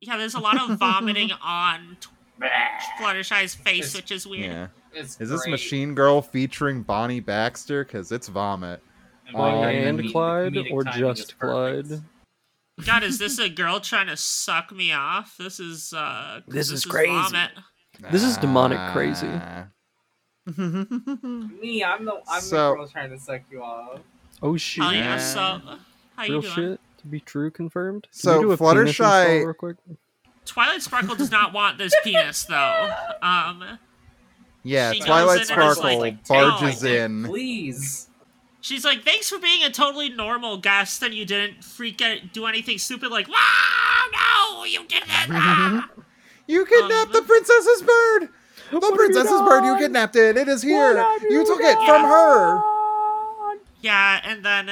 Yeah, 0.00 0.16
there's 0.16 0.34
a 0.34 0.40
lot 0.40 0.60
of 0.60 0.78
vomiting 0.78 1.30
on 1.42 1.96
t- 2.00 2.08
Fluttershy's 3.00 3.54
face, 3.54 3.94
It's- 3.94 3.96
which 3.96 4.10
is 4.12 4.26
weird. 4.26 4.44
Yeah. 4.52 4.66
It's 4.92 5.20
Is 5.20 5.28
this. 5.28 5.46
Machine 5.46 5.94
Girl 5.94 6.22
featuring 6.22 6.82
Bonnie 6.82 7.20
Baxter? 7.20 7.84
Because 7.84 8.10
it's 8.12 8.28
vomit. 8.28 8.82
And 9.26 9.36
Oh, 9.36 9.38
by 9.40 9.50
Bonnie 9.50 9.78
the 9.80 9.84
end, 9.86 10.00
and 10.00 10.10
Clyde 10.12 10.56
or 10.70 10.84
timing 10.84 11.10
is 11.10 11.18
just 11.18 11.38
perfect. 11.38 11.88
Clyde? 11.88 12.02
God, 12.84 13.02
is 13.02 13.18
this 13.18 13.38
a 13.38 13.48
girl 13.48 13.80
trying 13.80 14.08
to 14.08 14.16
suck 14.16 14.70
me 14.72 14.92
off? 14.92 15.36
This 15.38 15.58
is 15.60 15.92
uh 15.92 16.40
This 16.46 16.70
is 16.70 16.84
crazy. 16.84 17.10
vomit. 17.12 17.50
This 18.12 18.22
is 18.22 18.36
demonic 18.36 18.92
crazy. 18.92 19.26
Me, 20.58 21.82
I'm 21.82 22.04
the 22.04 22.20
I'm 22.28 22.40
So- 22.40 22.70
the 22.70 22.74
girl 22.76 22.88
trying 22.88 23.10
to 23.10 23.18
suck 23.18 23.40
you 23.50 23.62
off. 23.62 24.00
Oh 24.42 24.56
shit! 24.56 24.84
Oh 24.84 24.90
yeah, 24.90 25.16
Yeah. 25.16 25.18
so 25.18 25.60
how 26.16 26.24
you 26.24 26.32
Real 26.32 26.40
doing? 26.42 26.54
shit 26.54 26.80
to 26.98 27.06
be 27.06 27.20
true 27.20 27.50
confirmed. 27.50 28.02
Can 28.04 28.12
So, 28.12 28.34
you 28.34 28.40
do 28.42 28.52
a 28.52 28.56
penis 28.58 28.88
install 28.90 29.10
Fluttershy- 29.10 29.44
real 29.44 29.54
quick? 29.54 29.76
Twilight 30.44 30.82
Sparkle 30.82 31.16
does 31.16 31.30
not 31.30 31.52
want 31.54 31.78
this 31.78 31.94
penis 32.04 32.44
though. 32.44 32.94
Um 33.22 33.78
yeah, 34.62 34.92
Twilight 34.92 35.40
in 35.48 35.50
and 35.52 35.62
is 35.70 35.76
Sparkle 35.76 35.98
like, 36.00 36.26
barges 36.28 36.84
"Oh, 36.84 36.88
in. 36.88 37.24
Please. 37.24 38.05
She's 38.66 38.84
like, 38.84 39.04
thanks 39.04 39.28
for 39.30 39.38
being 39.38 39.62
a 39.62 39.70
totally 39.70 40.08
normal 40.08 40.56
guest 40.56 41.00
and 41.00 41.14
you 41.14 41.24
didn't 41.24 41.62
freak 41.62 42.02
out, 42.02 42.18
do 42.32 42.46
anything 42.46 42.78
stupid 42.78 43.12
like, 43.12 43.28
wow, 43.28 43.36
no, 44.12 44.64
you 44.64 44.84
didn't. 44.86 45.08
ah." 45.30 45.88
You 46.48 46.64
kidnapped 46.66 47.12
the 47.12 47.18
Um, 47.18 47.26
princess's 47.26 47.82
bird! 47.82 48.28
The 48.70 48.78
What 48.78 48.82
have 48.84 48.90
you 48.92 48.96
princess's 48.96 49.40
bird, 49.40 49.64
you 49.64 49.76
kidnapped 49.78 50.14
it! 50.16 50.36
It 50.36 50.46
is 50.48 50.62
here! 50.62 50.94
You 51.22 51.30
you 51.30 51.46
took 51.46 51.60
it 51.60 51.76
from 51.86 52.02
her! 52.04 52.60
yeah, 53.80 54.20
and 54.24 54.44
then 54.44 54.70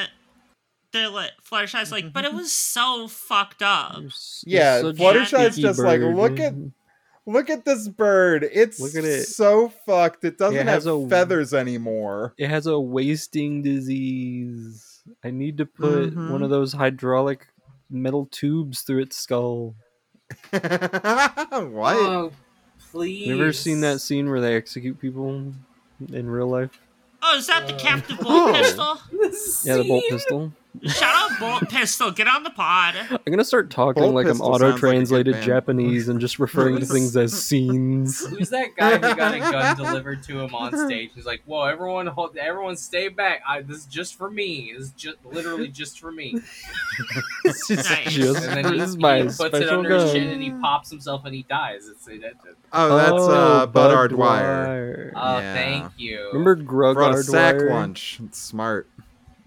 they're 0.93 1.09
like, 1.09 1.33
Fluttershy's 1.49 1.91
like, 1.93 2.13
but 2.13 2.25
it 2.25 2.33
was 2.33 2.53
so 2.53 3.09
fucked 3.09 3.63
up. 3.63 3.97
You're 4.01 4.11
Yeah, 4.47 4.81
you're 4.81 4.93
such 4.95 5.01
Fluttershy's 5.01 5.49
picky 5.57 5.63
just 5.63 5.79
like, 5.81 6.01
bird. 6.01 6.15
look 6.17 6.39
at- 6.41 6.55
Look 7.27 7.49
at 7.49 7.65
this 7.65 7.89
bird. 7.89 8.47
It's 8.53 8.79
Look 8.81 8.95
at 8.97 9.05
it. 9.05 9.25
so 9.25 9.69
fucked. 9.87 10.25
It 10.25 10.37
doesn't 10.37 10.59
It 10.61 10.67
have 10.67 10.87
a- 10.87 11.09
feathers 11.09 11.55
anymore. 11.55 12.35
It 12.39 12.49
has 12.51 12.67
a 12.67 12.79
wasting 12.79 13.63
disease. 13.63 15.03
I 15.25 15.31
need 15.31 15.57
to 15.59 15.67
put 15.67 16.15
Mhm. 16.15 16.31
one 16.31 16.43
of 16.43 16.51
those 16.51 16.73
hydraulic 16.75 17.47
metal 17.91 18.27
tubes 18.31 18.83
through 18.83 19.03
its 19.03 19.17
skull. 19.17 19.75
what? 20.51 21.97
Oh, 21.97 22.33
please. 22.91 23.27
You 23.27 23.35
ever 23.41 23.53
seen 23.53 23.81
that 23.81 24.01
scene 24.01 24.29
where 24.29 24.41
they 24.41 24.55
execute 24.57 24.99
people 25.01 25.53
in 26.13 26.29
real 26.29 26.49
life? 26.49 26.79
Oh, 27.23 27.37
is 27.39 27.47
that 27.47 27.67
the 27.67 27.73
captive 27.75 28.19
Bolt 28.23 28.29
Oh. 28.29 28.53
pistol? 28.53 28.99
Yeah, 29.65 29.77
the 29.79 29.85
bolt 29.85 30.05
pistol. 30.11 30.53
Shout 30.83 31.15
out 31.33 31.39
Bolt 31.39 31.71
Pistol, 31.71 32.11
get 32.11 32.27
on 32.27 32.43
the 32.43 32.51
pod. 32.51 32.95
I'm 32.97 33.19
gonna 33.33 33.45
start 33.45 33.71
talking 33.71 34.03
Bolt 34.03 34.15
like 34.15 34.27
I'm 34.27 34.33
pistol 34.33 34.47
sounds 34.59 34.61
like 34.61 34.69
a 34.69 34.73
good 34.73 34.75
auto-translated 34.75 35.33
band. 35.35 35.47
Japanese 35.47 36.09
and 36.09 36.21
just 36.21 36.39
referring 36.39 36.79
to 36.81 36.85
things 36.85 37.17
as 37.17 37.33
scenes. 37.47 38.27
Who's 38.27 38.51
that 38.51 38.75
guy 38.77 38.95
who 38.99 39.15
got 39.15 39.35
a 39.35 39.39
gun 39.39 39.77
delivered 39.83 40.23
to 40.25 40.41
him 40.41 40.55
on 40.55 40.77
stage? 40.87 41.13
He's 41.15 41.25
like, 41.27 41.43
"Whoa, 41.47 41.63
everyone, 41.63 42.07
hold, 42.09 42.37
everyone, 42.37 42.77
stay 42.77 43.09
back! 43.09 43.41
I, 43.49 43.63
this 43.63 43.79
is 43.79 43.87
just 43.87 44.17
for 44.17 44.29
me. 44.31 44.73
This 44.77 44.87
is 44.89 44.93
just 44.93 45.17
literally 45.25 45.69
just 45.69 46.01
for 46.01 46.11
me." 46.13 46.41
It's 47.47 47.69
just, 47.69 47.91
Nice. 47.91 48.13
just 48.15 48.45
And 48.47 48.57
then 48.57 48.65
for 48.65 48.73
he, 48.73 48.79
this 48.79 48.95
he 48.95 49.01
puts 49.01 49.27
it 49.27 49.33
special 49.35 49.79
under 49.79 49.95
his 49.99 50.13
chin 50.13 50.29
and 50.31 50.43
he 50.43 50.51
pops 50.51 50.91
himself 50.91 51.25
and 51.27 51.35
he 51.35 51.43
dies. 51.43 51.87
It's 51.89 52.07
it, 52.09 52.23
it, 52.23 52.37
it- 52.47 52.57
Oh, 52.73 52.97
that's 52.97 53.29
uh, 53.29 53.67
Bud 53.67 53.95
R. 53.95 54.09
Dwyer. 54.09 55.13
Dwyer. 55.13 55.13
Oh, 55.15 55.39
Yeah. 55.39 55.55
thank 55.55 55.93
you. 55.99 56.27
Remember 56.33 56.57
Grug 56.57 56.95
Brought 56.95 57.13
R. 57.13 57.21
a 57.21 57.23
sack 57.23 57.57
lunch. 57.61 58.19
It's 58.25 58.39
smart. 58.39 58.89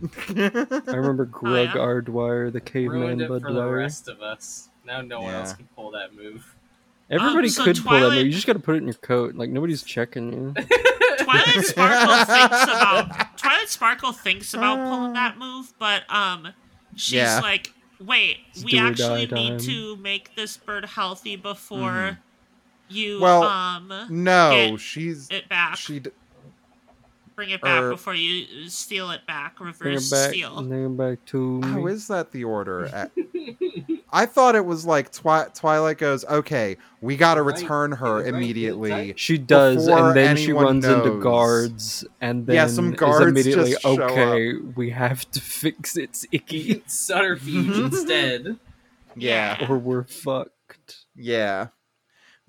I 0.02 0.06
remember 0.88 1.26
Grug 1.26 1.74
yeah? 1.74 1.82
R. 1.82 2.02
Dwyer, 2.02 2.52
the 2.52 2.62
caveman 2.62 3.02
ruined 3.02 3.22
it 3.22 3.30
Bud 3.30 3.42
for 3.42 3.52
the 3.54 3.66
rest 3.66 4.08
of 4.08 4.22
us. 4.22 4.70
Now 4.86 5.02
no 5.02 5.22
one 5.22 5.34
else 5.34 5.54
can 5.54 5.68
pull 5.76 5.92
that 5.92 6.16
move. 6.16 6.54
Everybody 7.10 7.48
Um, 7.48 7.50
so 7.50 7.64
could 7.64 7.78
pull 7.84 8.00
that 8.00 8.10
move. 8.16 8.26
You 8.26 8.32
just 8.32 8.46
gotta 8.48 8.60
put 8.60 8.76
it 8.76 8.80
in 8.80 8.86
your 8.86 8.94
coat. 8.96 9.36
Like 9.36 9.50
nobody's 9.50 9.84
checking 9.84 10.32
you. 10.34 10.54
Twilight 11.20 11.66
Sparkle 11.66 12.26
thinks 12.26 12.64
about 12.64 13.38
Twilight 13.38 13.70
Sparkle 13.70 14.12
thinks 14.14 14.54
about 14.54 14.78
pulling 14.90 15.14
that 15.14 15.38
move, 15.38 15.74
but 15.80 16.04
um, 16.14 16.50
she's 16.96 17.14
Yeah. 17.14 17.40
like, 17.42 17.74
wait, 18.00 18.38
It's 18.52 18.64
we 18.64 18.78
actually 18.78 19.26
need 19.28 19.50
time. 19.50 19.60
to 19.60 19.96
make 19.98 20.36
this 20.36 20.58
bird 20.58 20.86
healthy 20.86 21.36
before 21.36 21.80
Mhm. 21.80 22.18
you 22.90 23.20
Well, 23.20 23.44
um 23.44 23.92
No, 24.10 24.52
Get 24.72 24.80
she's 24.80 25.28
it 25.32 25.50
back, 25.50 25.76
she. 25.78 26.00
d- 26.00 26.12
bring 27.38 27.52
it 27.52 27.62
back 27.62 27.84
er, 27.84 27.92
before 27.92 28.16
you 28.16 28.68
steal 28.68 29.12
it 29.12 29.26
back, 29.28 29.58
Bring 29.58 29.68
reverse 29.68 30.12
it 30.12 30.16
back. 30.16 30.30
steal. 30.32 30.62
Bring 30.64 30.86
it 30.88 30.98
back 30.98 31.24
to 31.28 31.62
me. 31.62 31.68
How 31.68 31.88
is 31.88 32.08
that 32.10 32.32
the 32.32 32.44
order? 32.44 32.88
Uh, 32.94 33.08
I 34.12 34.26
thought 34.26 34.56
it 34.56 34.66
was 34.66 34.86
like 34.86 35.12
Twi- 35.14 35.48
Twilight 35.54 36.00
goes, 36.00 36.26
okay, 36.26 36.78
we 37.02 37.16
got 37.16 37.36
to 37.36 37.44
return 37.44 37.92
her 37.94 38.16
right, 38.18 38.28
immediately. 38.28 39.14
She 39.18 39.38
does, 39.38 39.88
and 39.88 40.16
then 40.18 40.36
she 40.36 40.46
anyone 40.46 40.66
runs 40.66 40.86
into 40.86 41.22
guards, 41.22 42.04
and 42.20 42.48
then 42.48 42.56
Yeah, 42.56 42.68
some 42.68 42.94
is 42.94 43.00
guards 43.00 43.28
immediately 43.28 43.72
just 43.72 43.84
show 43.84 44.02
okay. 44.02 44.54
We 44.76 44.90
have 44.90 45.30
to 45.32 45.40
fix 45.40 45.96
it's 45.96 46.26
icky, 46.32 46.84
Subterfuge 46.88 47.78
instead. 47.94 48.58
Yeah, 49.16 49.58
Yeah. 49.62 49.68
or 49.70 49.78
we're 49.78 50.04
fucked. 50.06 51.06
yeah. 51.16 51.68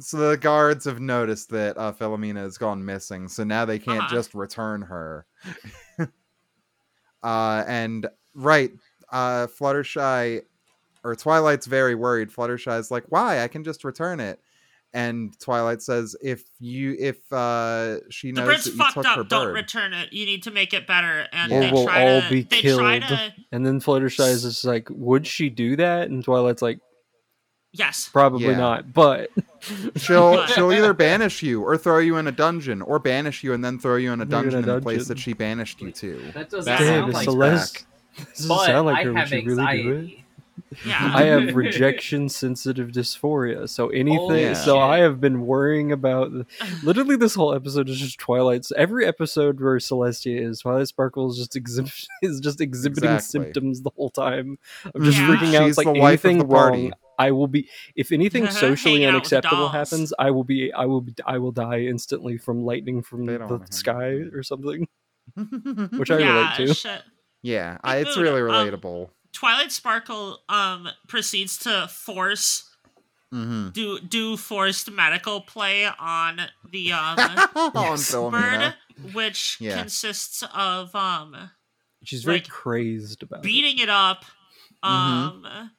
So 0.00 0.16
the 0.30 0.36
guards 0.36 0.84
have 0.84 1.00
noticed 1.00 1.50
that 1.50 1.76
uh, 1.76 1.92
Philomena 1.92 2.36
has 2.38 2.56
gone 2.56 2.84
missing, 2.84 3.26
so 3.28 3.42
now 3.42 3.64
they 3.64 3.78
can't 3.80 3.98
Uh-huh. 4.04 4.14
just 4.14 4.32
return 4.34 4.82
her. 4.82 5.26
uh, 7.22 7.64
and 7.66 8.06
right, 8.34 8.70
uh, 9.12 9.46
Fluttershy 9.48 10.42
or 11.04 11.16
Twilight's 11.16 11.66
very 11.66 11.94
worried. 11.94 12.30
Fluttershy's 12.30 12.90
like, 12.90 13.04
"Why? 13.08 13.42
I 13.42 13.48
can 13.48 13.64
just 13.64 13.84
return 13.84 14.20
it." 14.20 14.40
And 14.94 15.38
Twilight 15.40 15.82
says, 15.82 16.16
"If 16.22 16.44
you, 16.60 16.96
if 16.98 17.16
uh, 17.32 17.96
she 18.10 18.30
The 18.30 18.40
knows 18.40 18.48
bird's 18.48 18.64
that 18.64 18.70
you 18.72 18.76
fucked 18.78 18.94
took 18.94 19.06
up. 19.06 19.16
her 19.18 19.24
Don't 19.24 19.46
bird, 19.48 19.54
return 19.54 19.92
it. 19.92 20.12
You 20.12 20.26
need 20.26 20.44
to 20.44 20.50
make 20.50 20.72
it 20.72 20.86
better. 20.86 21.26
And 21.32 21.52
Or 21.52 21.60
they 21.60 21.72
we'll 21.72 21.84
try 21.84 22.08
all 22.14 22.22
to. 22.22 22.30
be 22.30 22.42
they 22.42 22.62
try 22.62 23.00
killed. 23.00 23.02
to. 23.18 23.32
And 23.52 23.66
then 23.66 23.80
Fluttershy 23.80 24.28
is 24.30 24.42
just 24.44 24.64
like, 24.64 24.88
would 24.90 25.26
she 25.26 25.50
do 25.50 25.76
that? 25.76 26.08
And 26.08 26.24
Twilight's 26.24 26.62
like, 26.62 26.78
Yes. 27.72 28.08
probably 28.12 28.46
Yeah. 28.46 28.56
not. 28.58 28.92
But 28.92 29.30
she'll 29.96 30.46
she'll 30.46 30.72
either 30.72 30.94
banish 30.94 31.42
you 31.42 31.62
or 31.62 31.76
throw 31.76 31.98
you 31.98 32.16
in 32.16 32.26
a 32.26 32.32
dungeon, 32.32 32.80
or 32.82 32.98
banish 32.98 33.42
you 33.44 33.52
and 33.52 33.64
then 33.64 33.78
throw 33.78 33.96
you 33.96 34.12
in 34.12 34.20
a 34.20 34.26
Throw 34.26 34.40
you 34.40 34.44
in 34.44 34.48
a 34.48 34.52
dungeon 34.52 34.68
in 34.70 34.76
the 34.76 34.82
place 34.82 35.08
that 35.08 35.18
she 35.18 35.32
banished 35.32 35.80
you 35.80 35.90
to. 35.92 36.20
That 36.34 36.50
doesn't 36.50 36.72
damn, 36.78 37.02
sound 37.02 37.12
like 37.14 37.24
Celeste. 37.24 37.74
back. 37.74 37.84
Doesn't 38.34 38.48
But 38.48 38.66
sound 38.66 38.86
like 38.86 38.96
I 38.96 39.02
her. 39.04 39.10
Would 39.12 39.18
have 39.20 39.28
she 39.28 39.40
really 39.42 39.82
do 39.82 39.92
it? 39.92 40.10
Yeah. 40.84 41.12
I 41.14 41.22
have 41.24 41.54
rejection 41.54 42.28
sensitive 42.28 42.88
dysphoria. 42.88 43.68
So 43.68 43.86
oh, 43.86 43.90
anything 43.90 44.18
Holy 44.18 44.54
so 44.56 44.74
shit. 44.74 44.82
I 44.82 44.98
have 44.98 45.20
been 45.20 45.46
worrying 45.46 45.92
about 45.92 46.32
literally 46.82 47.14
this 47.14 47.36
whole 47.36 47.54
episode 47.54 47.88
is 47.88 47.96
just 47.98 48.18
Twilight's 48.18 48.72
every 48.76 49.06
episode 49.06 49.60
where 49.60 49.76
Celestia 49.76 50.40
is 50.40 50.60
Twilight 50.60 50.88
Sparkle 50.88 51.30
is 51.30 51.36
just 51.38 51.54
exhibit 51.54 51.92
is 52.22 52.40
just 52.40 52.60
exhibiting 52.60 53.10
Exactly. 53.12 53.40
symptoms 53.44 53.82
the 53.82 53.90
whole 53.94 54.10
time. 54.10 54.58
I'm 54.92 55.04
just 55.04 55.16
Yeah. 55.18 55.28
freaking 55.28 55.54
out. 55.54 55.62
She's 55.66 55.68
It's 55.68 55.78
like 55.78 55.86
the 55.94 56.00
life 56.00 56.24
of 56.24 56.30
anything 56.30 56.38
the 56.38 56.52
party. 56.52 56.82
wrong. 56.84 56.92
I 57.18 57.32
will 57.32 57.48
be 57.48 57.68
if 57.96 58.12
anything 58.12 58.48
socially 58.50 59.02
Hanging 59.02 59.06
out 59.16 59.22
with 59.22 59.30
the 59.30 59.36
unacceptable 59.36 59.68
happens, 59.68 60.12
I 60.18 60.30
will 60.30 60.44
be 60.44 60.72
I 60.72 60.84
will 60.84 61.00
be 61.00 61.14
I 61.26 61.38
will 61.38 61.52
die 61.52 61.80
instantly 61.80 62.38
from 62.38 62.64
lightning 62.64 63.02
from 63.02 63.26
the 63.26 63.38
don't 63.38 63.50
wanna 63.50 63.64
hang 63.64 63.72
sky 63.72 64.12
out. 64.26 64.34
or 64.34 64.42
something. 64.42 64.86
Which 65.98 66.10
I 66.10 66.18
yeah, 66.18 66.52
relate 66.56 66.68
to. 66.68 66.74
shit. 66.74 67.02
yeah, 67.42 67.78
I, 67.84 67.96
it's 67.98 68.14
Dude, 68.14 68.22
really 68.22 68.40
um, 68.40 68.48
relatable. 68.48 69.10
Twilight 69.32 69.72
Sparkle 69.72 70.38
um 70.48 70.88
proceeds 71.08 71.58
to 71.58 71.88
force 71.88 72.64
hmm 73.30 73.68
do 73.74 74.00
do 74.00 74.36
forced 74.38 74.90
medical 74.90 75.42
play 75.42 75.86
on 75.86 76.40
the 76.72 76.92
um 76.92 77.18
On 77.18 77.74
Yes. 77.74 78.10
Philomena. 78.10 78.74
bird, 79.02 79.12
which 79.14 79.58
Yeah. 79.60 79.78
consists 79.80 80.42
of 80.54 80.94
um 80.94 81.50
She's 82.04 82.22
very 82.24 82.38
like, 82.38 82.48
crazed 82.48 83.22
about 83.22 83.42
beating 83.42 83.78
it 83.80 83.88
up, 83.90 84.24
Mhm. 84.84 84.88
um 84.88 85.70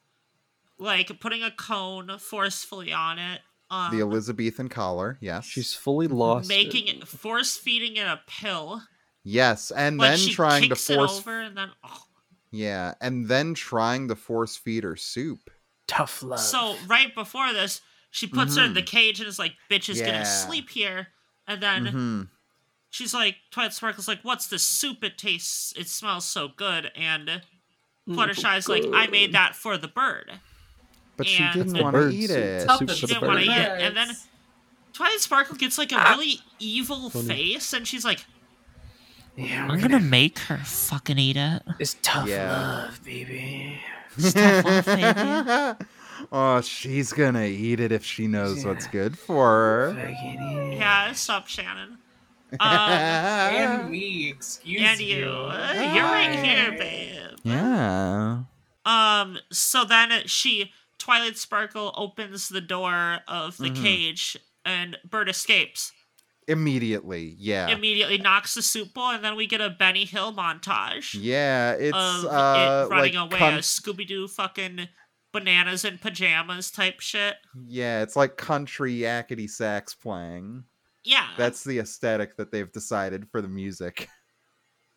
like 0.80 1.20
putting 1.20 1.44
a 1.44 1.52
cone 1.52 2.18
forcefully 2.20 2.92
on 2.94 3.20
it, 3.20 3.42
Um, 3.70 3.96
the 3.96 4.02
Elizabethan 4.02 4.70
collar. 4.70 5.18
Yes. 5.22 5.46
She's 5.46 5.74
fully 5.74 6.08
lost. 6.08 6.48
making 6.50 6.88
it, 6.88 7.08
force 7.08 7.58
feeding 7.58 7.98
it 7.98 8.08
a 8.08 8.20
pill, 8.28 8.82
yes, 9.24 9.72
and 9.72 9.98
but 9.98 10.10
then 10.10 10.18
she 10.18 10.34
trying 10.34 10.70
to 10.70 10.76
force. 10.76 11.18
it 11.18 11.20
over, 11.22 11.42
and 11.42 11.56
then 11.58 11.70
oh. 11.84 12.04
Yeah, 12.52 12.96
and 13.00 13.28
then 13.28 13.54
trying 13.54 14.08
to 14.08 14.16
force 14.16 14.56
feed 14.56 14.84
her 14.84 14.96
soup. 14.96 15.52
tough 15.88 16.24
love. 16.24 16.40
so 16.40 16.76
right 16.88 17.14
before 17.14 17.54
this, 17.54 17.82
she 18.12 18.26
puts 18.26 18.56
her 18.58 18.64
in 18.64 18.74
the 18.74 18.82
cage 18.82 19.20
and 19.20 19.28
is 19.30 19.38
like, 19.38 19.54
"Bitch 19.70 19.88
is 19.90 19.98
Mm-hmm. 19.98 20.08
Yeah. 20.08 20.12
gonna 20.14 20.26
sleep 20.26 20.70
here," 20.70 21.08
and 21.48 21.62
then. 21.62 21.86
hmm 21.88 22.22
she's 22.92 23.14
like 23.14 23.36
Twilight 23.52 23.74
Sparkle's 23.74 24.08
like, 24.08 24.22
"What's 24.24 24.48
this 24.48 24.64
soup? 24.64 25.04
It 25.04 25.16
tastes, 25.20 25.74
it 25.78 25.88
smells 25.88 26.26
so 26.26 26.48
good." 26.48 26.92
And 26.96 27.44
Fluttershy's 28.10 28.68
like, 28.68 28.84
"I 28.92 29.06
made 29.06 29.32
that 29.34 29.56
for 29.56 29.78
the 29.78 29.88
bird." 29.88 30.40
But 31.20 31.28
she 31.28 31.44
didn't 31.54 31.78
want 31.84 31.96
to 31.98 32.10
eat 32.10 32.30
it. 32.32 32.66
Tough 32.66 32.80
Soup 32.80 32.90
as 32.90 33.00
for 33.00 33.08
the 33.08 33.14
didn't 33.16 33.28
wanna 33.28 33.42
eat 33.42 33.50
it, 33.50 33.82
and 33.82 33.96
then- 33.98 34.16
Twilight 34.94 35.20
Sparkle 35.20 35.56
gets 35.58 35.78
like 35.78 35.92
a 35.92 35.98
really 36.12 36.40
evil 36.60 37.10
Funny. 37.10 37.28
face, 37.28 37.74
and 37.74 37.88
she's 37.88 38.04
like, 38.04 38.26
yeah, 39.38 39.68
"I'm 39.70 39.80
gonna 39.80 40.00
make 40.00 40.40
her 40.40 40.58
fucking 40.58 41.18
eat 41.20 41.38
it." 41.38 41.62
It's 41.78 41.96
tough 42.02 42.28
Yeah. 42.28 42.52
love, 42.52 43.04
baby. 43.06 43.80
Stuff 44.18 44.66
off, 44.66 44.86
baby. 44.86 45.86
oh, 46.32 46.62
she's 46.62 47.14
gonna 47.14 47.46
eat 47.46 47.80
it 47.80 47.92
if 47.92 48.04
she 48.04 48.28
knows 48.28 48.66
what's 48.66 48.88
good 48.88 49.18
for 49.20 49.46
her. 49.94 50.10
Yeah, 50.74 51.12
stop, 51.14 51.48
Shannon. 51.48 51.98
Um, 52.60 52.60
and 52.62 53.90
me, 53.92 54.30
excuse 54.30 54.82
and 54.82 55.00
you. 55.00 55.18
you, 55.18 55.30
uh, 55.30 55.92
you're 55.94 56.04
right 56.04 56.40
here, 56.44 56.72
babe. 56.78 57.38
yeah. 57.44 58.40
Um. 58.86 59.38
So 59.52 59.86
then 59.86 60.24
she, 60.26 60.72
Twilight 61.10 61.38
Sparkle, 61.38 61.92
opens 61.98 62.50
the 62.50 62.62
door 62.62 63.20
of 63.28 63.58
the 63.58 63.72
Mhm. 63.72 63.82
cage, 63.82 64.38
and 64.64 64.96
Bird 65.04 65.28
escapes. 65.28 65.92
Immediately, 66.48 67.36
yeah. 67.40 67.68
Immediately 67.70 68.18
knocks 68.20 68.54
the 68.54 68.62
soup 68.62 68.94
bowl, 68.94 69.10
and 69.12 69.24
then 69.24 69.36
we 69.36 69.48
get 69.48 69.60
a 69.62 69.70
Benny 69.72 70.06
Hill 70.06 70.34
montage 70.34 71.16
yeah, 71.20 71.72
it's 71.74 71.96
of 71.98 72.26
uh 72.26 72.86
it 72.86 72.92
running 72.92 73.16
like 73.16 73.32
away, 73.32 73.40
con- 73.40 73.54
a 73.56 73.58
Scooby 73.60 74.08
Doo 74.08 74.28
fucking 74.28 74.88
bananas 75.32 75.84
and 75.86 76.00
pajamas 76.02 76.70
type 76.72 77.00
shit. 77.00 77.38
yeah, 77.68 78.02
it's 78.04 78.16
like 78.16 78.38
country 78.38 78.94
yakety 79.00 79.50
sax 79.50 79.94
playing. 79.96 80.64
Yeah, 81.04 81.28
That's 81.38 81.64
the 81.64 81.80
aesthetic 81.80 82.36
that 82.38 82.52
they've 82.52 82.72
decided 82.72 83.28
for 83.32 83.42
the 83.42 83.48
music. 83.48 84.10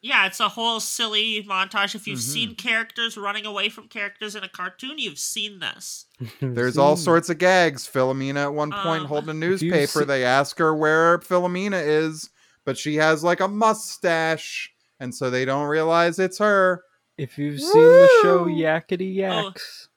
yeah, 0.03 0.27
it's 0.27 0.41
a 0.41 0.49
whole 0.49 0.81
silly 0.81 1.43
montage. 1.45 1.95
If 1.95 2.07
you've 2.09 2.19
Mhm. 2.19 2.33
seen 2.33 2.55
characters 2.57 3.17
running 3.17 3.47
away 3.47 3.69
from 3.69 3.87
characters 3.89 4.35
in 4.35 4.43
a 4.43 4.49
cartoon, 4.49 4.99
you've 4.99 5.19
seen 5.19 5.61
this. 5.61 6.07
There's 6.41 6.77
all 6.77 6.97
sorts 6.97 7.31
of 7.31 7.39
gags. 7.39 7.87
Philomena 7.87 8.43
at 8.45 8.55
one 8.55 8.73
point 8.73 9.03
Um, 9.03 9.07
holding 9.07 9.31
a 9.31 9.35
newspaper. 9.35 10.01
se- 10.01 10.05
They 10.07 10.25
ask 10.25 10.59
her 10.59 10.75
where 10.75 11.19
Philomena 11.21 11.81
is, 11.87 12.31
but 12.65 12.77
she 12.77 12.97
has 12.97 13.23
like 13.23 13.41
a 13.41 13.47
mustache, 13.49 14.73
and 15.01 15.15
so 15.15 15.31
they 15.31 15.45
don't 15.45 15.69
realize 15.69 16.19
it's 16.19 16.39
her. 16.39 16.83
If 17.17 17.39
you've 17.39 17.61
seen 17.61 17.73
the 17.73 18.09
show 18.23 18.43
Woo! 18.45 18.51
Yakety 18.51 19.15
Yaks, 19.15 19.89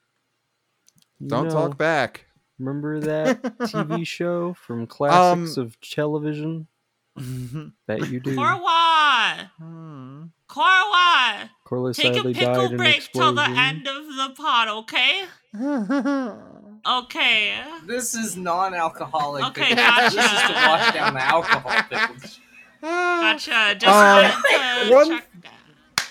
you 1.20 1.28
Don't 1.30 1.46
know, 1.46 1.52
talk 1.54 1.78
back. 1.78 2.26
Remember 2.60 3.00
that 3.00 3.42
TV 3.62 4.06
show 4.06 4.54
from 4.54 4.86
classics 4.86 5.58
Um, 5.58 5.64
of 5.64 5.80
television 5.82 6.68
that 7.16 8.10
you 8.10 8.20
do? 8.20 8.36
Korwa! 8.36 9.50
Hmm. 9.58 10.24
Korwa! 10.50 11.50
Corliss 11.64 11.98
Take 11.98 12.18
a 12.18 12.24
pickle 12.24 12.34
died 12.34 12.58
in 12.66 12.72
an 12.72 12.78
break 12.78 13.10
till 13.12 13.34
the 13.34 13.44
end 13.50 13.88
of 13.88 14.06
the 14.06 14.34
pod, 14.36 14.68
okay? 14.68 15.24
Okay. 16.88 17.56
This 17.88 18.14
is 18.14 18.38
non-alcoholic. 18.38 19.44
Okay, 19.46 19.74
gotcha. 19.74 20.16
This 20.18 20.26
is 20.32 20.42
to 20.44 20.54
wash 20.54 20.94
down 20.94 21.14
the 21.16 21.24
alcohol 21.24 21.82
pickles. 21.90 22.40
Gotcha. 22.80 23.76
Just 23.80 23.86
Um, 23.88 24.44
wanted 24.44 24.92
one- 24.94 25.10
check 25.10 25.28
that. 25.42 25.52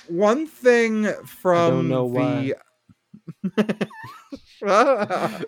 One 0.09 0.47
thing 0.49 1.13
from 1.27 1.89
know 1.89 2.09
the. 2.09 2.57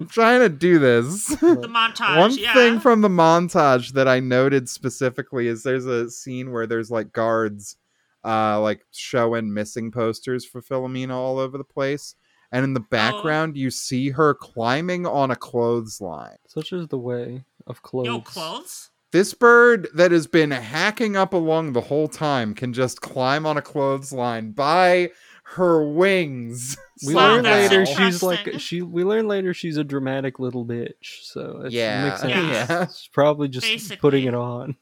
I'm 0.00 0.08
trying 0.08 0.40
to 0.40 0.48
do 0.48 0.78
this. 0.78 1.26
The 1.26 1.68
montage. 1.68 2.18
One 2.18 2.36
yeah. 2.36 2.54
thing 2.54 2.80
from 2.80 3.00
the 3.00 3.08
montage 3.08 3.92
that 3.92 4.08
I 4.08 4.20
noted 4.20 4.68
specifically 4.68 5.46
is 5.46 5.62
there's 5.62 5.86
a 5.86 6.10
scene 6.10 6.52
where 6.52 6.66
there's 6.66 6.90
like 6.90 7.12
guards 7.12 7.76
uh 8.24 8.60
like 8.60 8.84
showing 8.92 9.54
missing 9.54 9.92
posters 9.92 10.44
for 10.44 10.60
Philomena 10.60 11.14
all 11.14 11.38
over 11.38 11.56
the 11.56 11.64
place. 11.64 12.14
And 12.50 12.64
in 12.64 12.74
the 12.74 12.80
background 12.80 13.56
you 13.56 13.70
see 13.70 14.10
her 14.10 14.34
climbing 14.34 15.06
on 15.06 15.30
a 15.30 15.36
clothesline. 15.36 16.38
Such 16.46 16.72
is 16.72 16.88
the 16.88 16.98
way 16.98 17.44
of 17.66 17.82
clothes. 17.82 18.06
Yo, 18.06 18.20
clothes? 18.20 18.90
This 19.10 19.32
bird 19.32 19.88
that 19.94 20.12
has 20.12 20.26
been 20.26 20.50
hacking 20.50 21.16
up 21.16 21.32
along 21.32 21.72
the 21.72 21.80
whole 21.80 22.08
time 22.08 22.54
can 22.54 22.74
just 22.74 23.00
climb 23.00 23.46
on 23.46 23.56
a 23.56 23.62
clothesline 23.62 24.50
by 24.50 25.10
her 25.54 25.82
wings. 25.84 26.76
We 27.06 27.14
Wow, 27.14 27.34
learn 27.36 27.42
that's 27.44 27.72
later 27.72 27.86
she's 27.86 28.24
like 28.24 28.58
she. 28.58 28.82
We 28.82 29.04
learn 29.04 29.28
later 29.28 29.54
she's 29.54 29.76
a 29.76 29.84
dramatic 29.84 30.40
little 30.40 30.66
bitch. 30.66 31.22
So 31.22 31.62
it's, 31.64 31.72
Yeah, 31.72 32.00
it 32.00 32.08
makes 32.08 32.20
sense. 32.22 32.34
yeah. 32.70 32.82
It's 32.82 33.06
probably 33.06 33.46
just 33.46 33.64
Basically. 33.64 33.98
putting 33.98 34.24
it 34.24 34.34
on. 34.34 34.74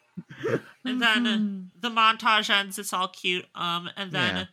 And 0.83 1.03
then 1.03 1.73
the 1.79 1.91
montage 1.91 2.49
ends. 2.49 2.79
It's 2.79 2.95
all 2.95 3.09
cute. 3.09 3.45
Um, 3.55 3.91
and 3.99 4.13
then 4.13 4.35
Yeah. 4.37 4.45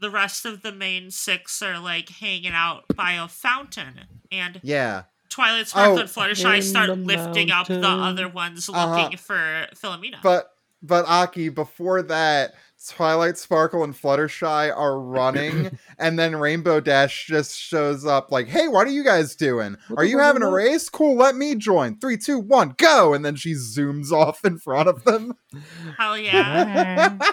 the 0.00 0.10
rest 0.10 0.44
of 0.44 0.62
the 0.62 0.72
main 0.72 1.12
six 1.12 1.62
are 1.62 1.78
like 1.78 2.08
hanging 2.08 2.50
out 2.52 2.82
by 2.96 3.12
a 3.12 3.28
fountain, 3.28 4.00
and 4.32 4.58
Yeah. 4.64 5.04
Twilight 5.30 5.68
Sparkle 5.68 5.98
Oh, 5.98 6.00
and 6.00 6.08
Fluttershy 6.10 6.64
start 6.64 6.88
the 6.88 6.96
lifting 6.96 7.52
up 7.52 7.68
the 7.68 7.80
other 7.88 8.28
ones 8.28 8.68
Uh-huh. 8.68 9.02
looking 9.02 9.18
for 9.18 9.68
Philomena. 9.76 10.20
But 10.20 10.50
but 10.82 11.04
Aki, 11.06 11.50
before 11.50 12.02
that, 12.02 12.54
Twilight 12.88 13.38
Sparkle 13.38 13.84
and 13.84 13.94
Fluttershy 13.94 14.74
are 14.76 15.00
running, 15.00 15.78
and 15.98 16.18
then 16.18 16.36
Rainbow 16.36 16.80
Dash 16.80 17.26
just 17.26 17.58
shows 17.58 18.04
up 18.04 18.30
like, 18.30 18.48
"Hey, 18.48 18.68
what 18.68 18.86
are 18.86 18.90
you 18.90 19.04
guys 19.04 19.34
doing? 19.34 19.76
What 19.88 20.00
Are 20.00 20.04
you 20.04 20.18
having 20.18 20.42
is 20.42 20.48
a 20.48 20.52
race? 20.52 20.88
Cool, 20.88 21.16
let 21.16 21.36
me 21.36 21.54
join. 21.54 21.98
Three, 21.98 22.16
two, 22.16 22.38
one, 22.38 22.74
go!" 22.78 23.14
And 23.14 23.24
then 23.24 23.36
she 23.36 23.52
zooms 23.52 24.12
off 24.12 24.44
in 24.44 24.58
front 24.58 24.88
of 24.88 25.04
them. 25.04 25.34
Hell 25.98 26.18
yeah. 26.18 27.18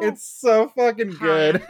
It's 0.00 0.26
so 0.26 0.68
fucking 0.68 1.10
good. 1.20 1.62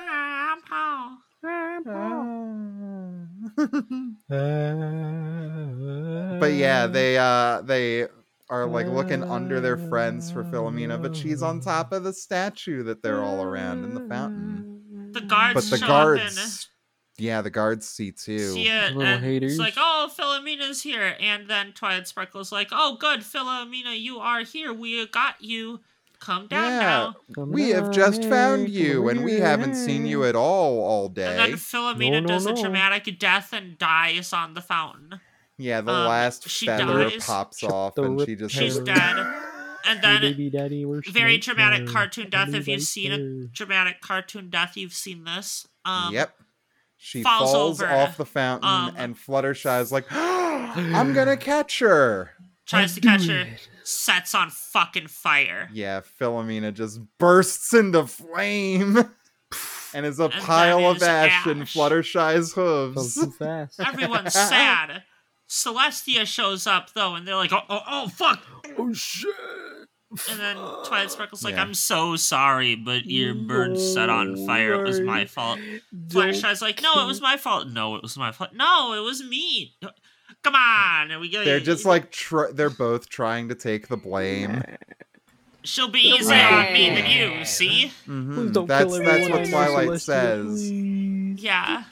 but 6.39 6.53
yeah, 6.53 6.87
they 6.87 7.19
uh 7.19 7.61
they 7.63 8.07
are 8.55 8.67
like 8.67 8.87
looking 8.87 9.25
under 9.25 9.61
their 9.61 9.77
friends 9.77 10.31
for 10.31 10.45
Philomena, 10.45 11.01
but 11.01 11.17
she's 11.17 11.43
on 11.43 11.61
top 11.61 11.93
of 11.93 12.05
the 12.05 12.13
statue 12.13 12.83
that 12.85 13.03
they're 13.03 13.23
all 13.23 13.43
around 13.43 13.85
in 13.85 13.95
the 13.95 14.09
fountain. 14.09 14.81
Mm. 14.93 15.13
The 15.13 15.21
guards 15.23 15.55
But 15.55 15.65
the 15.71 15.79
show 15.79 15.85
up 15.87 15.89
guards, 15.89 16.39
uh, 16.39 17.23
yeah, 17.23 17.41
the 17.43 17.51
guards 17.51 17.87
see 17.89 18.13
too. 18.13 18.39
see 18.53 18.69
it, 18.69 18.95
Little 18.95 19.19
haters. 19.19 19.53
it's 19.53 19.61
like, 19.61 19.75
oh, 19.77 20.09
Philomena's 20.17 20.83
here, 20.83 21.17
and 21.21 21.49
then 21.49 21.73
Twilight 21.73 22.07
Sparkle's 22.09 22.53
like, 22.53 22.69
oh, 22.73 22.97
good, 22.99 23.21
Philomena, 23.21 23.99
you 24.01 24.19
are 24.19 24.41
here. 24.45 24.73
We 24.73 25.07
got 25.09 25.37
you. 25.41 25.81
Come 26.21 26.47
down 26.47 26.71
Yeah. 26.71 27.13
now. 27.37 27.45
We 27.45 27.71
have 27.71 27.91
just 27.91 28.25
found 28.25 28.71
you, 28.71 29.09
and 29.11 29.25
we 29.25 29.35
haven't 29.35 29.75
seen 29.75 30.07
you 30.07 30.25
at 30.25 30.35
all 30.35 30.81
all 30.81 31.09
day. 31.09 31.27
And 31.27 31.39
then 31.39 31.51
day. 31.51 31.57
Philomena 31.57 32.13
No, 32.13 32.21
no, 32.21 32.27
does 32.29 32.47
a 32.47 32.55
dramatic 32.55 33.19
death 33.19 33.53
and 33.53 33.77
dies 33.77 34.33
on 34.33 34.55
the 34.55 34.63
fountain. 34.63 35.21
Yeah, 35.59 35.81
the 35.83 35.93
um, 35.93 36.09
last 36.09 36.49
she 36.49 36.67
feather 36.67 37.11
dies. 37.11 37.25
pops 37.27 37.59
Shut 37.59 37.71
off, 37.71 37.95
the 37.95 38.03
and 38.03 38.21
she 38.27 38.35
just 38.37 38.55
She's 38.55 38.79
dead. 38.79 39.17
And 39.87 40.01
then 40.03 40.23
baby 40.23 40.49
daddy, 40.49 40.87
very 41.13 41.33
my 41.35 41.41
dramatic 41.41 41.85
car? 41.85 41.93
cartoon 42.05 42.31
death. 42.31 42.49
I'll 42.49 42.55
If 42.55 42.67
you've 42.69 42.77
right 42.79 42.83
seen 42.83 43.13
a 43.13 43.19
there. 43.19 43.47
dramatic 43.53 44.01
cartoon 44.01 44.49
death, 44.49 44.79
you've 44.79 44.95
seen 44.95 45.25
this. 45.25 45.67
Um, 45.85 46.15
"Yep." 46.15 46.35
She 46.97 47.23
falls 47.23 47.53
falls, 47.53 47.83
over. 47.83 47.93
off 47.93 48.17
the 48.17 48.25
fountain, 48.25 48.67
Um, 48.67 48.95
and 48.97 49.15
Fluttershy 49.15 49.83
is 49.83 49.93
like, 49.93 50.07
"I'm 50.11 51.13
gonna 51.13 51.37
catch 51.37 51.81
her." 51.81 52.31
Tries 52.65 52.95
to 52.99 53.07
I'll 53.07 53.19
catch 53.19 53.27
do 53.27 53.35
her, 53.35 53.41
it. 53.43 53.69
sets 53.83 54.35
on 54.35 54.49
fucking 54.49 55.09
fire. 55.09 55.69
Yeah, 55.71 56.01
Philomena 56.19 56.73
just 56.73 56.99
bursts 57.19 57.75
into 57.75 58.07
flame, 58.07 58.97
and 59.95 60.07
is 60.07 60.19
a 60.19 60.25
And 60.25 60.33
pile 60.33 60.87
of 60.87 60.97
is 60.97 61.03
ash, 61.03 61.47
in 61.47 61.61
ash. 61.61 61.75
Fluttershy's 61.75 62.55
hooves. 62.55 63.17
too 63.17 63.31
fast. 63.33 63.79
Everyone's 63.81 64.33
sad. 64.33 65.03
Celestia 65.49 66.27
shows 66.27 66.67
up 66.67 66.93
though, 66.95 67.15
and 67.15 67.27
they're 67.27 67.37
like, 67.37 67.53
"Oh, 67.53 67.63
oh, 67.69 67.81
oh 67.87 68.09
fuck!" 68.09 68.43
oh 68.79 68.93
shit! 68.93 69.31
And 70.31 70.39
then 70.39 70.57
Twilight 70.57 71.11
Sparkle's 71.11 71.45
like, 71.45 71.55
Yeah. 71.55 71.63
"I'm 71.63 71.75
so 71.75 72.17
sorry, 72.17 72.77
but 72.77 73.07
your 73.07 73.35
bird 73.35 73.79
set 73.79 74.09
on 74.09 74.47
fire. 74.47 74.75
It 74.75 74.87
was 74.87 75.01
my 75.01 75.25
fault." 75.27 75.59
Fluttershy's 76.09 76.63
like, 76.63 76.83
"No, 76.83 77.03
it 77.03 77.07
was 77.07 77.21
my 77.21 77.37
fault. 77.37 77.69
No, 77.69 77.97
it 77.97 78.03
was 78.03 78.17
my 78.17 78.33
fault. 78.33 78.51
No, 78.55 78.95
it 78.95 79.01
was 79.01 79.23
me. 79.23 79.77
Come 80.43 80.55
on." 80.55 81.11
And 81.11 81.21
we 81.21 81.31
go. 81.31 81.45
They're 81.45 81.61
just 81.61 81.85
like 81.85 82.11
tr- 82.11 82.53
they're 82.53 82.71
both 82.71 83.09
trying 83.09 83.49
to 83.49 83.55
take 83.55 83.89
the 83.89 83.97
blame. 83.97 84.63
She'll 85.65 85.89
be 85.89 86.01
easier 86.01 86.35
on 86.37 86.73
me 86.73 86.91
than 86.95 87.07
you. 87.07 87.45
See? 87.45 87.93
Mhm. 88.07 88.67
That's 88.67 88.99
that's 88.99 89.29
what 89.31 89.49
Twilight 89.49 90.01
says. 90.01 90.71
Yeah. 90.71 91.85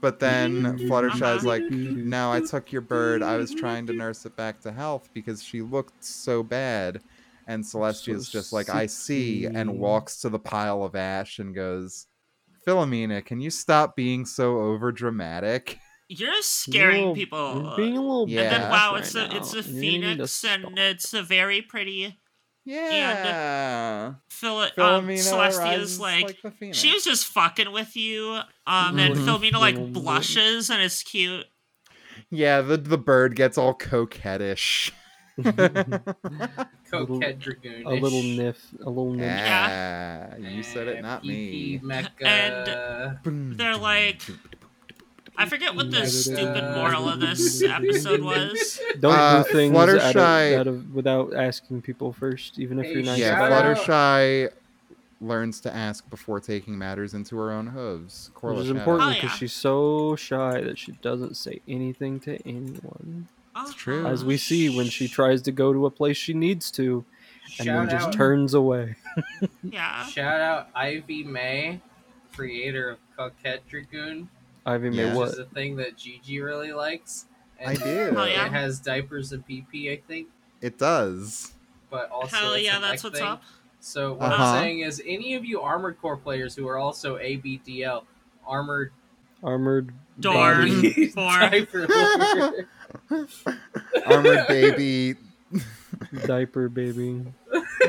But 0.00 0.20
then 0.20 0.66
Uh-huh. 0.66 0.76
Fluttershy's 0.78 1.44
like, 1.44 1.62
"No, 1.70 2.30
I 2.32 2.40
took 2.40 2.72
your 2.72 2.82
bird. 2.82 3.22
I 3.22 3.36
was 3.36 3.54
trying 3.54 3.86
to 3.86 3.92
nurse 3.92 4.26
it 4.26 4.36
back 4.36 4.60
to 4.62 4.72
health 4.72 5.08
because 5.14 5.42
she 5.42 5.62
looked 5.62 6.04
so 6.04 6.42
bad." 6.42 7.00
And 7.46 7.64
Celestia's 7.64 8.26
So 8.28 8.38
just 8.38 8.52
like, 8.52 8.68
"I 8.68 8.86
see," 8.86 9.44
and 9.46 9.78
walks 9.78 10.20
to 10.22 10.28
the 10.28 10.38
pile 10.38 10.82
of 10.82 10.94
ash 10.94 11.38
and 11.38 11.54
goes, 11.54 12.06
"Philomena, 12.66 13.24
can 13.24 13.40
you 13.40 13.50
stop 13.50 13.96
being 13.96 14.24
so 14.26 14.58
over 14.58 14.92
dramatic?" 14.92 15.78
You're 16.08 16.42
scaring 16.42 17.02
You're- 17.02 17.14
people. 17.14 17.62
You're 17.64 17.76
being 17.76 17.96
a 17.96 18.00
little 18.02 18.28
Yeah. 18.28 18.42
and 18.42 18.52
then 18.52 18.60
Yeah. 18.60 18.70
wow, 18.70 18.92
right 18.92 19.02
it's 19.02 19.14
a 19.14 19.26
now. 19.28 19.36
it's 19.36 19.52
a 19.54 19.56
You 19.56 19.62
phoenix 19.80 20.44
and 20.44 20.78
it's 20.78 21.14
a 21.14 21.22
very 21.22 21.62
pretty 21.62 22.18
Yeah, 22.66 24.14
Phil 24.30 24.56
um, 24.58 25.06
Celestia's 25.08 25.58
rises 25.58 26.00
like, 26.00 26.38
she 26.72 26.92
was 26.92 27.04
just 27.04 27.26
fucking 27.26 27.70
with 27.72 27.94
you. 27.96 28.40
Um 28.66 28.98
and 28.98 29.14
Mhm. 29.16 29.26
Philomena 29.26 29.58
like 29.60 29.92
blushes 29.92 30.70
and 30.70 30.82
it's 30.82 31.02
cute. 31.02 31.44
yeah, 32.30 32.60
the 32.62 32.76
the 32.78 32.98
bird 32.98 33.36
gets 33.36 33.58
all 33.58 33.74
coquettish. 33.74 34.92
Coquette 36.90 37.38
Dragoon. 37.40 37.86
a 37.86 37.90
little 37.90 38.22
niff, 38.22 38.56
a 38.84 38.88
little 38.88 39.12
niff. 39.12 39.46
Ah, 39.48 40.36
you 40.36 40.62
said 40.62 40.86
it, 40.88 41.02
not 41.02 41.24
me. 41.24 41.80
Mecha. 41.82 43.18
They're 43.56 43.76
like 43.76 44.22
I 45.36 45.46
forget 45.46 45.74
what 45.74 45.90
the 45.90 45.98
Yeah. 45.98 46.04
stupid 46.06 46.64
moral 46.76 47.08
of 47.08 47.20
this 47.20 47.62
episode 47.64 48.22
was. 48.22 48.80
Don't 49.00 49.12
Uh, 49.14 49.42
do 49.42 49.52
things 49.52 49.76
out 49.76 49.88
of, 49.88 50.16
out 50.16 50.66
of 50.66 50.94
without 50.94 51.34
asking 51.34 51.82
people 51.82 52.12
first, 52.12 52.58
even 52.58 52.78
if 52.78 52.86
Hey, 52.86 52.92
you're 52.94 53.02
nice 53.02 53.18
Yeah, 53.18 53.36
Shout 53.36 53.46
about 53.48 53.64
out- 53.64 53.76
Fluttershy 53.78 54.48
learns 55.20 55.60
to 55.62 55.74
ask 55.74 56.08
before 56.10 56.38
taking 56.38 56.76
matters 56.76 57.14
into 57.14 57.36
her 57.38 57.50
own 57.50 57.66
hooves. 57.68 58.30
Corliss 58.34 58.58
Which 58.58 58.64
is 58.64 58.68
had 58.68 58.76
it. 58.76 58.78
important 58.80 59.10
Oh, 59.10 59.14
because 59.14 59.30
yeah. 59.30 59.36
she's 59.38 59.52
so 59.52 60.16
shy 60.16 60.60
that 60.60 60.78
she 60.78 60.92
doesn't 61.02 61.36
say 61.36 61.60
anything 61.66 62.20
to 62.20 62.36
anyone. 62.46 63.28
It's 63.56 63.74
true. 63.74 64.06
As 64.06 64.24
we 64.24 64.36
see 64.36 64.76
when 64.76 64.86
she 64.86 65.08
tries 65.08 65.40
to 65.42 65.52
go 65.52 65.72
to 65.72 65.86
a 65.86 65.90
place 65.90 66.16
she 66.16 66.34
needs 66.34 66.70
to, 66.72 67.04
and 67.58 67.68
then 67.68 67.88
Shout 67.88 67.90
just 67.90 68.06
out, 68.08 68.12
turns 68.14 68.54
away. 68.54 68.96
Yeah. 69.62 70.04
shout 70.06 70.40
out 70.40 70.68
Ivy 70.74 71.22
May, 71.24 71.80
creator 72.34 72.90
of 72.90 72.98
Coquette 73.16 73.60
Dragoon. 73.68 74.28
Ivy 74.66 74.90
May 74.90 74.96
Yeah. 75.06 75.14
what? 75.14 75.28
Which 75.28 75.32
is 75.34 75.38
a 75.40 75.44
thing 75.46 75.76
that 75.76 75.96
Gigi 75.96 76.40
really 76.40 76.72
likes. 76.72 77.26
I 77.64 77.74
do. 77.74 78.14
Oh, 78.16 78.24
yeah? 78.24 78.46
It 78.46 78.52
has 78.52 78.80
diapers 78.80 79.32
and 79.32 79.46
PP, 79.46 79.90
I 79.92 80.02
think, 80.06 80.28
It 80.60 80.76
does. 80.78 81.52
but 81.90 82.10
also 82.10 82.36
Hell 82.36 82.58
yeah, 82.58 82.78
that's 82.80 83.02
what's 83.04 83.18
thing. 83.18 83.26
up. 83.28 83.42
So 83.80 84.14
what 84.14 84.32
Uh-huh. 84.32 84.42
I'm 84.44 84.62
saying 84.62 84.80
is, 84.80 85.02
any 85.06 85.34
of 85.34 85.44
you 85.44 85.60
Armored 85.60 85.98
Core 86.00 86.16
players 86.16 86.54
who 86.54 86.66
are 86.68 86.78
also 86.78 87.16
ABDL, 87.18 88.04
Armored 88.46 88.92
Armored 89.42 89.92
Dorn. 90.18 90.68
body. 90.82 91.06
For- 91.08 91.20
Diaper 91.20 91.86
Lord. 91.86 92.66
Armored 94.06 94.46
baby. 94.48 95.16
diaper 96.26 96.68
baby. 96.68 97.24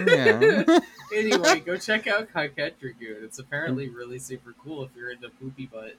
Yeah. 0.05 0.63
anyway, 1.15 1.59
go 1.61 1.77
check 1.77 2.07
out 2.07 2.27
Coquette 2.33 2.77
Dragoon. 2.79 3.23
It's 3.23 3.39
apparently 3.39 3.89
really 3.89 4.19
super 4.19 4.53
cool 4.61 4.83
if 4.83 4.89
you're 4.95 5.11
into 5.11 5.29
poopy 5.29 5.67
butt. 5.71 5.95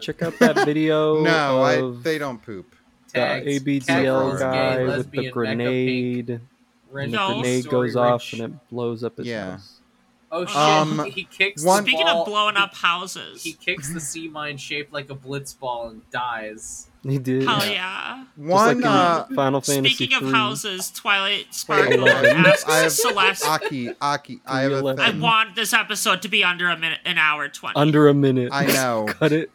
Check 0.00 0.22
out 0.22 0.38
that 0.38 0.64
video. 0.64 1.20
no, 1.22 1.62
I, 1.62 2.02
they 2.02 2.18
don't 2.18 2.42
poop. 2.42 2.74
the 3.12 3.20
Tags, 3.20 3.46
ABDL 3.46 3.84
Catgirls, 3.86 4.38
guy 4.40 4.76
gay, 4.76 4.82
with 4.84 4.90
the 4.90 4.96
lesbian, 4.96 5.04
mecha, 5.06 5.22
pink, 5.22 5.32
grenade. 5.32 6.30
And 6.30 6.40
the 6.92 7.06
No. 7.16 7.32
grenade 7.40 7.64
story 7.64 7.88
goes 7.88 7.96
off 7.96 8.32
and 8.32 8.42
it 8.42 8.68
blows 8.70 9.02
up 9.04 9.16
his 9.16 9.26
Yeah. 9.26 9.52
house. 9.52 9.80
Oh 10.32 10.44
shit! 10.46 10.56
Um, 10.56 11.04
he 11.10 11.24
kicks. 11.24 11.64
one- 11.64 11.82
Speaking 11.84 12.06
ball, 12.06 12.22
of 12.22 12.26
blowing 12.26 12.56
up 12.56 12.74
houses. 12.74 13.42
he 13.44 13.52
kicks 13.52 13.92
the 13.92 14.00
sea 14.00 14.26
mine 14.26 14.56
shaped 14.56 14.92
like 14.92 15.08
a 15.08 15.14
blitz 15.14 15.52
ball 15.52 15.88
and 15.88 16.08
dies. 16.10 16.88
He 17.06 17.18
did. 17.18 17.42
Hell 17.42 17.56
Just 17.60 17.70
yeah. 17.70 18.24
One, 18.34 18.66
like 18.66 18.76
in 18.78 18.84
uh, 18.84 19.26
Final 19.34 19.60
Fantasy 19.60 19.94
Speaking 19.94 20.16
of 20.26 20.32
houses, 20.32 20.90
Twilight 20.90 21.44
wait, 21.44 21.54
Sparkle 21.54 22.08
asks 22.08 22.64
I 22.64 22.78
have 22.78 22.92
Celeste. 22.92 23.46
Aki, 23.46 23.90
Aki, 24.00 24.40
I 24.46 24.62
have 24.62 24.72
a 24.72 24.80
311. 24.80 25.04
I 25.04 25.22
want 25.22 25.54
this 25.54 25.74
episode 25.74 26.22
to 26.22 26.28
be 26.28 26.42
under 26.42 26.66
a 26.70 26.78
minute, 26.78 27.00
an 27.04 27.18
hour 27.18 27.46
twenty. 27.50 27.76
Under 27.76 28.08
a 28.08 28.14
minute. 28.14 28.48
I 28.54 28.64
know. 28.64 29.04
Cut 29.06 29.32
it. 29.32 29.50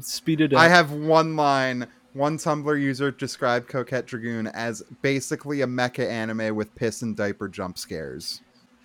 Speed 0.00 0.40
it 0.40 0.52
up. 0.52 0.60
I 0.60 0.68
have 0.68 0.92
one 0.92 1.36
line. 1.36 1.86
One 2.14 2.36
Tumblr 2.38 2.80
user 2.80 3.10
described 3.10 3.68
Coquette 3.68 4.06
Dragoon 4.06 4.48
as 4.48 4.82
basically 5.02 5.60
a 5.60 5.66
mecha 5.66 6.08
anime 6.08 6.54
with 6.56 6.74
piss 6.74 7.02
and 7.02 7.16
diaper 7.16 7.48
jump 7.48 7.78
scares. 7.78 8.40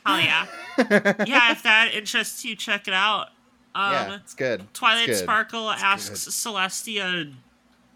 Hell 0.05 0.19
yeah. 0.19 0.45
Yeah, 1.25 1.51
if 1.51 1.63
that 1.63 1.91
interests 1.93 2.43
you, 2.45 2.55
check 2.55 2.87
it 2.87 2.93
out. 2.93 3.29
Um, 3.73 3.91
yeah, 3.93 4.15
it's 4.15 4.33
good. 4.35 4.67
Twilight 4.73 5.09
it's 5.09 5.19
good. 5.19 5.23
Sparkle 5.23 5.71
It's 5.71 5.81
asks 5.81 6.25
Celestia, 6.27 7.33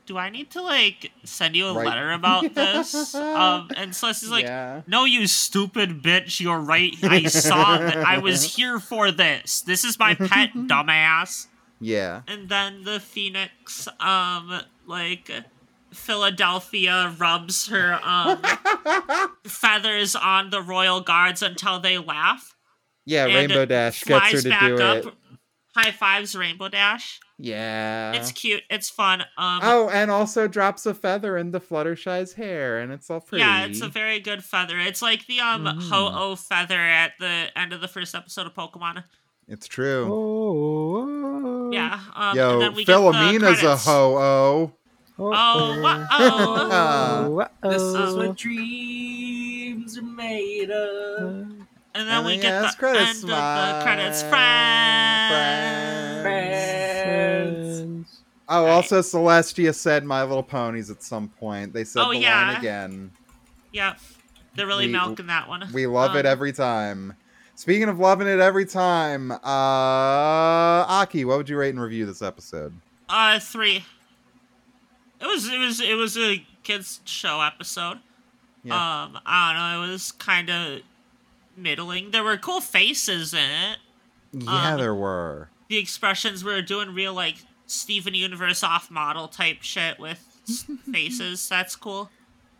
"Do 0.07 0.17
I 0.17 0.29
need 0.29 0.49
to 0.51 0.61
like 0.61 1.11
send 1.23 1.55
you 1.55 1.67
a 1.67 1.73
Right. 1.73 1.85
letter 1.85 2.11
about 2.13 2.53
this?" 2.55 3.13
um, 3.13 3.69
and 3.75 3.91
Celestia's 3.91 4.31
like, 4.31 4.45
yeah. 4.45 4.81
"No, 4.87 5.05
you 5.05 5.27
stupid 5.27 6.01
bitch! 6.01 6.39
You're 6.39 6.59
right. 6.59 6.95
I 7.03 7.25
saw 7.25 7.77
that. 7.77 7.97
I 7.97 8.17
was 8.17 8.43
here 8.55 8.79
for 8.79 9.11
this. 9.11 9.61
This 9.61 9.83
is 9.83 9.99
my 9.99 10.15
pet, 10.15 10.53
dumbass." 10.55 11.47
Yeah. 11.79 12.21
And 12.27 12.49
then 12.49 12.83
the 12.83 12.99
Phoenix, 12.99 13.87
um, 13.99 14.61
like 14.85 15.29
Philadelphia 15.93 17.13
rubs 17.17 17.67
her 17.67 17.99
um 18.03 18.41
feathers 19.47 20.15
on 20.15 20.49
the 20.49 20.61
royal 20.61 21.01
guards 21.01 21.41
until 21.41 21.79
they 21.79 21.97
laugh. 21.97 22.55
Yeah, 23.05 23.25
Rainbow 23.25 23.65
Dash 23.65 24.03
gets 24.03 24.25
her 24.25 24.29
flies 24.31 24.43
to 24.43 24.49
back 24.49 24.61
do 24.75 24.83
up. 24.83 25.05
it. 25.05 25.13
High 25.75 25.91
fives, 25.91 26.35
Rainbow 26.35 26.69
Dash. 26.69 27.19
Yeah. 27.37 28.13
It's 28.13 28.31
cute. 28.31 28.63
It's 28.69 28.89
fun. 28.89 29.21
Um, 29.37 29.59
Oh, 29.61 29.89
and 29.89 30.09
also 30.09 30.47
drops 30.47 30.85
a 30.87 30.93
feather 30.95 31.37
in 31.37 31.51
the 31.51 31.59
Fluttershy's 31.61 32.33
hair, 32.33 32.79
and 32.79 32.91
it's 32.91 33.09
all 33.11 33.21
pretty. 33.21 33.43
yeah, 33.45 33.65
it's 33.65 33.81
a 33.81 33.87
very 33.87 34.19
good 34.19 34.43
feather. 34.43 34.79
It's 34.79 35.01
like 35.03 35.27
the 35.27 35.39
um 35.39 35.65
Mhm. 35.65 35.89
Ho-Oh 35.89 36.35
feather 36.35 36.79
at 36.79 37.13
the 37.19 37.47
end 37.55 37.73
of 37.73 37.81
the 37.81 37.87
first 37.87 38.15
episode 38.15 38.47
of 38.47 38.55
Pokemon. 38.55 39.03
It's 39.47 39.67
true. 39.67 40.09
Oh, 40.11 41.69
Yeah. 41.71 41.99
Um, 42.15 42.29
and 42.29 42.35
Yo, 42.37 42.59
then 42.59 42.73
we 42.73 42.83
get 42.83 42.87
the 42.87 42.93
Philomena's 42.99 43.59
a 43.59 43.61
credits. 43.61 43.85
ho 43.85 44.17
Oh, 44.17 44.71
Oh, 45.19 46.07
oh, 46.11 47.47
This 47.69 47.81
is 47.81 48.15
what 48.15 48.37
dreams 48.37 49.97
are 49.97 50.01
made 50.03 50.69
of. 50.69 51.19
And 51.95 51.95
then 51.95 52.07
And 52.09 52.25
we 52.25 52.33
then, 52.33 52.41
get 52.41 52.61
yes, 52.61 52.75
the 52.75 52.79
credits, 52.79 53.23
end 53.23 53.23
of 53.23 53.29
the 53.29 53.79
credits. 53.83 54.21
friend. 54.21 56.21
Friends. 56.21 56.23
Friends. 56.23 57.79
Friends. 57.79 58.21
Oh, 58.49 58.63
Right. 58.65 58.71
also 58.71 59.01
Celestia 59.01 59.73
said 59.73 60.03
My 60.05 60.21
Little 60.23 60.43
Ponies 60.43 60.91
at 60.91 61.01
some 61.01 61.29
point. 61.29 61.73
They 61.73 61.83
said 61.83 62.03
Oh, 62.05 62.11
the 62.11 62.19
yeah. 62.19 62.47
line 62.49 62.55
again. 62.57 63.11
Yep. 63.73 63.99
They're 64.55 64.67
really 64.67 64.85
We- 64.87 64.93
milking 64.93 65.27
that 65.27 65.49
one. 65.49 65.67
We 65.73 65.87
love 65.87 66.15
it 66.15 66.25
Um, 66.25 66.31
every 66.31 66.53
time. 66.53 67.13
Speaking 67.57 67.89
of 67.89 67.97
loving 67.97 68.27
it 68.27 68.39
every 68.39 68.67
time, 68.67 69.31
uh 69.31 69.35
Aki, 69.41 71.25
what 71.25 71.37
would 71.37 71.49
you 71.49 71.57
rate 71.57 71.71
and 71.71 71.81
review 71.81 72.05
this 72.05 72.21
episode? 72.21 72.71
Uh, 73.09 73.39
three. 73.39 73.83
It 75.19 75.25
was 75.25 75.51
it 75.51 75.57
was 75.57 75.81
it 75.81 75.95
was 75.95 76.15
a 76.19 76.45
kids 76.61 77.01
show 77.05 77.41
episode. 77.41 77.97
Yeah. 78.63 78.75
Um, 78.75 79.17
I 79.25 79.53
don't 79.53 79.81
know. 79.81 79.87
It 79.87 79.91
was 79.91 80.11
kind 80.11 80.51
of 80.51 80.81
middling. 81.55 82.11
There 82.11 82.23
were 82.23 82.37
cool 82.37 82.61
faces 82.61 83.33
in 83.33 83.39
it. 83.39 83.77
Yeah, 84.33 84.73
um, 84.73 84.77
there 84.79 84.93
were. 84.93 85.49
The 85.67 85.79
expressions 85.79 86.43
were 86.43 86.61
doing 86.61 86.93
real 86.93 87.15
like 87.15 87.37
Steven 87.65 88.13
Universe 88.13 88.61
off 88.61 88.91
model 88.91 89.27
type 89.27 89.63
shit 89.63 89.99
with 89.99 90.19
faces. 90.91 91.49
That's 91.49 91.75
cool. 91.75 92.11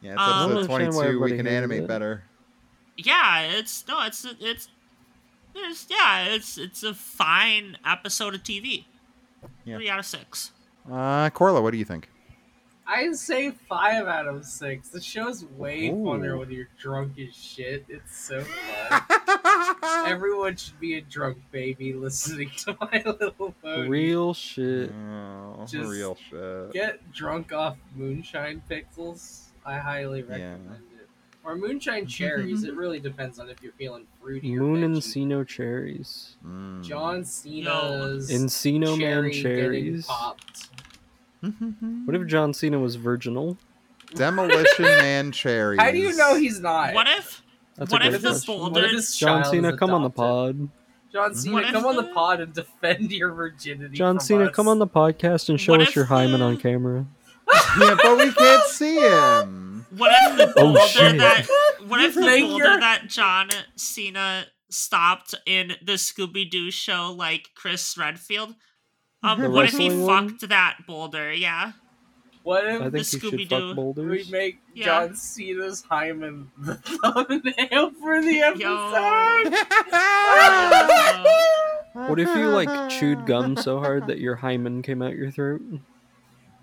Yeah, 0.02 0.14
it's 0.14 0.22
um, 0.22 0.52
episode 0.52 0.72
understand 0.72 0.94
22. 0.94 1.22
We 1.22 1.38
can 1.38 1.46
animate 1.46 1.84
it. 1.84 1.88
better. 1.88 2.24
Yeah, 2.98 3.42
it's 3.42 3.88
no, 3.88 4.04
it's 4.04 4.26
it's 4.40 4.70
there's 5.58 5.88
yeah, 5.90 6.26
it's 6.26 6.58
it's 6.58 6.84
a 6.84 6.94
fine 6.94 7.78
episode 7.86 8.36
of 8.36 8.44
TV. 8.44 8.86
Yeah. 9.66 9.76
Three 9.78 9.90
out 9.90 10.00
of 10.00 10.06
six. 10.06 10.52
Uh, 10.90 11.30
Korla, 11.32 11.62
what 11.62 11.72
do 11.72 11.78
you 11.78 11.86
think? 11.86 12.10
I 12.90 13.12
say 13.12 13.52
five 13.52 14.08
out 14.08 14.28
of 14.28 14.46
six. 14.46 14.88
The 14.88 15.02
show's 15.02 15.44
way 15.44 15.90
Ooh. 15.90 15.96
funner 15.96 16.40
when 16.40 16.50
you're 16.50 16.70
drunk 16.80 17.20
as 17.20 17.36
shit. 17.36 17.86
It's 17.90 18.18
so 18.18 18.42
fun. 18.90 20.08
Everyone 20.08 20.56
should 20.56 20.80
be 20.80 20.96
a 20.98 21.02
drunk 21.02 21.38
baby 21.52 21.94
listening 22.06 22.50
to 22.60 22.78
My 22.80 23.04
Little 23.06 23.54
Pony. 23.62 23.90
Real 23.90 24.34
shit. 24.34 24.92
Oh, 24.94 25.66
Just 25.68 25.90
real 25.92 26.18
shit. 26.30 26.72
Get 26.72 27.12
drunk 27.12 27.52
off 27.52 27.76
moonshine 27.94 28.62
pixels. 28.70 29.48
I 29.66 29.80
highly 29.80 30.24
recommend 30.24 30.72
it. 30.72 30.87
Or 31.48 31.56
moonshine 31.56 32.06
cherries. 32.18 32.66
it 32.66 32.76
really 32.76 33.00
depends 33.00 33.40
on 33.40 33.50
if 33.50 33.64
you're 33.64 33.72
feeling 33.72 34.06
fruity 34.22 34.58
or 34.58 34.60
Moon 34.62 34.94
veggie. 34.94 34.98
Encino 34.98 35.48
cherries. 35.48 36.36
Mm. 36.46 36.84
John 36.84 37.24
Cena's 37.24 38.30
Encino 38.30 38.98
Man 39.00 39.32
cherry 39.32 39.32
getting 39.32 39.44
cherries. 39.44 40.06
popped. 40.06 40.68
What 42.06 42.16
if 42.16 42.28
John 42.28 42.54
Cena 42.54 42.80
was 42.80 42.96
virginal? 42.96 43.58
Demolition 44.16 44.84
Man 44.86 45.32
cherries. 45.32 45.80
How 45.80 45.92
do 45.92 45.98
you 45.98 46.16
know 46.18 46.36
he's 46.36 46.60
not? 46.60 46.94
What 46.94 47.08
if 47.08 47.42
That's 47.78 47.92
what 47.92 48.02
a 48.02 48.06
if 48.08 48.12
great 48.12 48.22
the 48.24 48.30
question. 48.30 48.60
What 48.74 48.84
if 48.84 48.92
his 48.92 49.16
John 49.16 49.44
child 49.44 49.54
Cena, 49.54 49.70
is 49.74 49.80
come 49.80 49.92
on 49.92 50.02
the 50.02 50.08
adopted? 50.10 50.18
pod. 50.18 50.70
John 51.14 51.36
Cena, 51.36 51.54
What 51.54 51.64
if 51.64 51.72
come 51.72 51.86
on 51.86 51.96
the 51.96 52.02
the- 52.02 52.08
pod 52.14 52.42
and 52.42 52.54
defend 52.54 53.12
your 53.12 53.32
virginity. 53.32 53.96
John 53.96 54.16
from 54.18 54.26
Cena, 54.26 54.46
us. 54.46 54.56
come 54.56 54.68
on 54.68 54.80
the 54.80 54.88
podcast 54.88 55.48
and 55.50 55.60
show 55.62 55.74
What 55.74 55.82
us 55.82 55.90
if, 55.90 55.96
your 55.96 56.06
hymen 56.06 56.42
on 56.42 56.58
camera. 56.58 57.06
yeah, 57.80 57.96
but 58.02 58.18
we 58.18 58.32
can't 58.32 58.64
see 58.68 58.96
him. 59.00 59.86
What 59.96 60.12
if 60.14 60.38
the 60.38 60.54
Oh, 60.60 60.74
boulder 60.74 60.80
shit. 60.88 61.18
that 61.20 61.48
what 61.88 62.02
if 62.02 62.14
the 62.16 62.22
Make 62.22 62.46
boulder 62.46 62.66
your- 62.66 62.80
that 62.80 63.08
John 63.08 63.50
Cena 63.76 64.46
stopped 64.70 65.34
in 65.46 65.74
the 65.82 65.94
Scooby 65.94 66.50
Doo 66.50 66.72
show 66.72 67.14
like 67.18 67.50
Chris 67.56 67.98
Redfield? 67.98 68.56
Um, 69.24 69.42
The 69.42 69.50
what 69.50 69.66
if 69.66 69.72
he 69.78 69.90
wrestling 69.90 70.06
one? 70.06 70.30
fucked 70.30 70.50
that 70.50 70.78
boulder? 70.86 71.32
Yeah. 71.34 71.72
What 72.44 72.66
I 72.66 72.76
if 72.76 72.80
think 72.80 72.92
the 72.94 72.98
you 73.00 73.04
should 73.04 73.22
Scooby-Doo. 73.22 73.48
fuck 73.50 73.62
we 73.70 73.74
boulders. 73.74 74.32
make 74.32 74.60
Yeah. 74.74 74.86
John 74.86 75.16
Cena's 75.16 75.82
hymen 75.90 76.50
the 76.58 76.76
thumbnail 76.76 77.92
for 78.00 78.22
the 78.22 78.42
episode? 78.42 79.54
What 82.10 82.20
if 82.20 82.28
you 82.36 82.50
like 82.50 82.90
chewed 82.90 83.26
gum 83.26 83.58
so 83.58 83.80
hard 83.80 84.06
that 84.08 84.20
your 84.20 84.36
hymen 84.36 84.82
came 84.84 85.02
out 85.02 85.16
your 85.16 85.32
throat? 85.32 85.62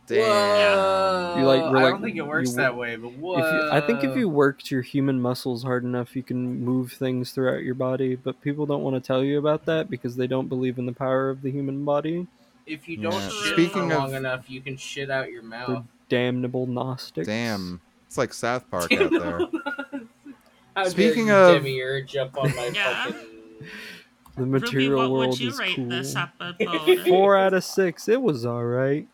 Damn. 0.07 1.39
You, 1.39 1.47
like, 1.47 1.63
were, 1.73 1.79
I 1.79 1.89
don't 1.91 2.03
think 2.03 2.17
it 2.17 2.27
works 2.27 2.51
you- 2.51 2.57
that 2.57 2.77
way, 2.77 2.97
but 2.97 3.13
what? 3.15 3.41
If 3.45 3.53
you, 3.53 3.71
I 3.73 3.81
think 3.81 4.05
if 4.05 4.17
you 4.17 4.29
worked 4.29 4.71
your 4.71 4.83
human 4.83 5.21
muscles 5.21 5.63
hard 5.63 5.85
enough, 5.85 6.15
you 6.15 6.23
can 6.23 6.63
move 6.65 6.93
things 6.93 7.33
throughout 7.33 7.63
your 7.63 7.75
body. 7.75 8.15
But 8.17 8.41
people 8.43 8.67
don't 8.67 8.83
want 8.83 8.97
to 8.97 9.01
tell 9.07 9.25
you 9.25 9.39
about 9.39 9.65
that 9.67 9.89
because 9.91 10.17
they 10.17 10.27
don't 10.27 10.49
believe 10.49 10.79
in 10.79 10.87
the 10.87 10.93
power 10.93 11.31
of 11.31 11.43
the 11.43 11.51
human 11.51 11.85
body. 11.85 12.27
if 12.67 12.89
you 12.89 12.97
don't 12.97 13.13
Yeah. 13.13 13.29
shit 13.29 13.53
Speaking 13.53 13.89
for 13.91 13.95
of- 13.95 13.99
long 13.99 14.15
enough, 14.15 14.49
you 14.49 14.61
can 14.63 14.77
shit 14.79 15.11
out 15.11 15.31
your 15.31 15.43
The 15.43 15.49
mouth. 15.49 15.85
damnable 16.09 16.67
Gnostics. 16.67 17.27
Damn. 17.27 17.81
It's 18.07 18.17
like 18.17 18.33
South 18.33 18.71
Park 18.71 18.91
out 18.93 19.11
there. 19.11 19.41
How 20.77 20.85
Speaking 20.89 21.27
dare 21.27 21.51
you, 21.51 21.57
of- 21.57 21.63
Demiurge, 21.63 22.17
up 22.17 22.37
on 22.39 22.55
my 22.57 22.67
Yeah. 22.75 23.05
fucking. 23.05 23.21
The 24.37 24.43
Ruby, 24.43 24.51
material 24.61 24.99
what 24.99 25.11
world 25.11 25.29
would 25.31 25.41
you 25.41 25.51
is 25.51 25.59
rate 25.59 25.77
cool. 25.77 25.89
this 25.89 26.17
episode? 26.41 27.07
Four 27.07 27.37
out 27.37 27.55
of 27.55 27.63
six. 27.65 28.09
It 28.09 28.21
was 28.21 28.45
all 28.47 28.65
right. 28.65 29.07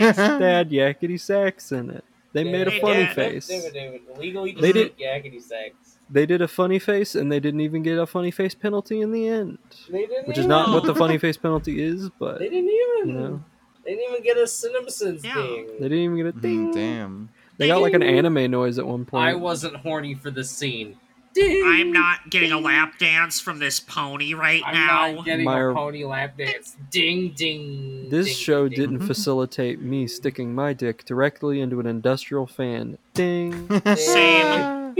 Nice. 0.00 0.16
They 0.16 0.22
had 0.52 0.70
yakety 0.70 1.18
sax 1.18 1.72
in 1.72 1.90
it. 1.90 2.04
They 2.32 2.44
made 2.44 2.66
a 2.66 2.70
They 2.70 2.80
funny 2.80 3.04
did. 3.06 3.14
face. 3.14 3.46
David, 3.48 3.72
David, 3.72 4.00
legally 4.18 4.52
They 4.52 4.72
did- 4.72 4.98
yakety 4.98 5.40
sax. 5.42 5.74
They 6.10 6.24
did 6.26 6.40
a 6.42 6.46
funny 6.48 6.78
face, 6.78 7.14
and 7.16 7.32
they 7.32 7.40
didn't 7.40 7.60
even 7.62 7.82
get 7.82 7.98
a 7.98 8.06
funny 8.06 8.30
face 8.30 8.54
penalty 8.54 9.00
in 9.00 9.10
the 9.10 9.26
end. 9.26 9.58
They 9.90 10.06
didn't 10.06 10.28
Which 10.28 10.38
is 10.38 10.46
not 10.46 10.68
what 10.70 10.84
the 10.84 10.94
funny 10.94 11.18
face 11.18 11.36
penalty 11.36 11.82
is, 11.82 12.10
but 12.10 12.38
They 12.38 12.48
didn't 12.48 12.70
even. 12.70 13.08
you 13.08 13.12
know, 13.20 13.44
They 13.84 13.96
didn't 13.96 14.10
even 14.12 14.22
get 14.22 14.36
a 14.36 14.46
Simpsons 14.46 15.24
Yeah. 15.24 15.34
thing. 15.34 15.66
they 15.80 15.88
didn't 15.88 15.98
even 15.98 16.16
get 16.16 16.26
a 16.26 16.32
ding. 16.32 16.68
Mm, 16.70 16.74
Damn. 16.74 17.28
They 17.58 17.68
got 17.68 17.80
like 17.80 17.94
an 17.94 18.02
anime 18.02 18.50
noise 18.50 18.78
at 18.78 18.86
one 18.86 19.04
point. 19.06 19.24
I 19.24 19.34
wasn't 19.34 19.76
horny 19.76 20.14
for 20.14 20.30
the 20.30 20.44
scene. 20.44 20.96
Ding! 21.36 21.62
I'm 21.66 21.92
not 21.92 22.30
getting 22.30 22.50
a 22.50 22.58
lap 22.58 22.98
dance 22.98 23.38
from 23.40 23.58
this 23.58 23.78
pony 23.78 24.32
right 24.34 24.62
I'm 24.64 24.74
now. 24.74 25.12
not 25.16 25.24
getting 25.26 25.44
My- 25.44 25.60
a 25.70 25.74
pony 25.74 26.04
lap 26.04 26.36
dance. 26.38 26.76
Ding 26.90 27.32
ding. 27.36 28.08
This 28.08 28.26
ding, 28.26 28.34
show 28.34 28.68
ding. 28.68 28.78
didn't 28.78 29.06
facilitate 29.06 29.80
me 29.80 30.06
sticking 30.06 30.54
my 30.54 30.72
dick 30.72 31.04
directly 31.04 31.60
into 31.60 31.78
an 31.78 31.86
industrial 31.86 32.46
fan. 32.46 32.96
Ding. 33.14 33.68
Same. 33.96 34.94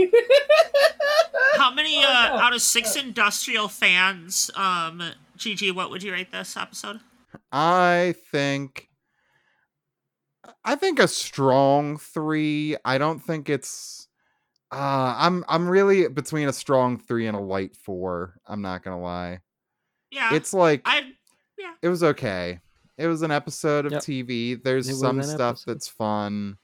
How 1.57 1.71
many 1.73 2.03
uh, 2.03 2.07
out 2.07 2.53
of 2.53 2.61
six 2.61 2.95
industrial 2.95 3.67
fans, 3.67 4.51
um, 4.55 5.01
GG, 5.37 5.73
what 5.73 5.89
would 5.89 6.03
you 6.03 6.11
rate 6.11 6.31
this 6.31 6.55
episode? 6.55 6.99
I 7.51 8.15
think 8.31 8.89
I 10.63 10.75
think 10.75 10.99
a 10.99 11.07
strong 11.07 11.97
3. 11.97 12.77
I 12.85 12.97
don't 12.97 13.19
think 13.19 13.49
it's 13.49 14.06
uh 14.71 15.15
I'm 15.17 15.45
I'm 15.47 15.67
really 15.69 16.07
between 16.09 16.47
a 16.47 16.53
strong 16.53 16.97
3 16.97 17.27
and 17.27 17.37
a 17.37 17.41
light 17.41 17.75
4. 17.75 18.33
I'm 18.45 18.61
not 18.61 18.83
going 18.83 18.97
to 18.97 19.01
lie. 19.03 19.39
Yeah, 20.11 20.33
It's 20.33 20.53
like 20.53 20.81
I 20.85 21.01
Yeah, 21.57 21.73
it 21.81 21.87
was 21.89 22.03
okay. 22.03 22.59
It 22.97 23.07
was 23.07 23.21
an 23.21 23.31
episode 23.31 23.85
of 23.85 23.91
Yep. 23.93 24.01
TV. 24.01 24.55
There's 24.63 24.89
It 24.89 24.95
some 24.95 25.21
stuff 25.21 25.49
episode. 25.57 25.71
that's 25.71 25.87
fun. 25.87 26.57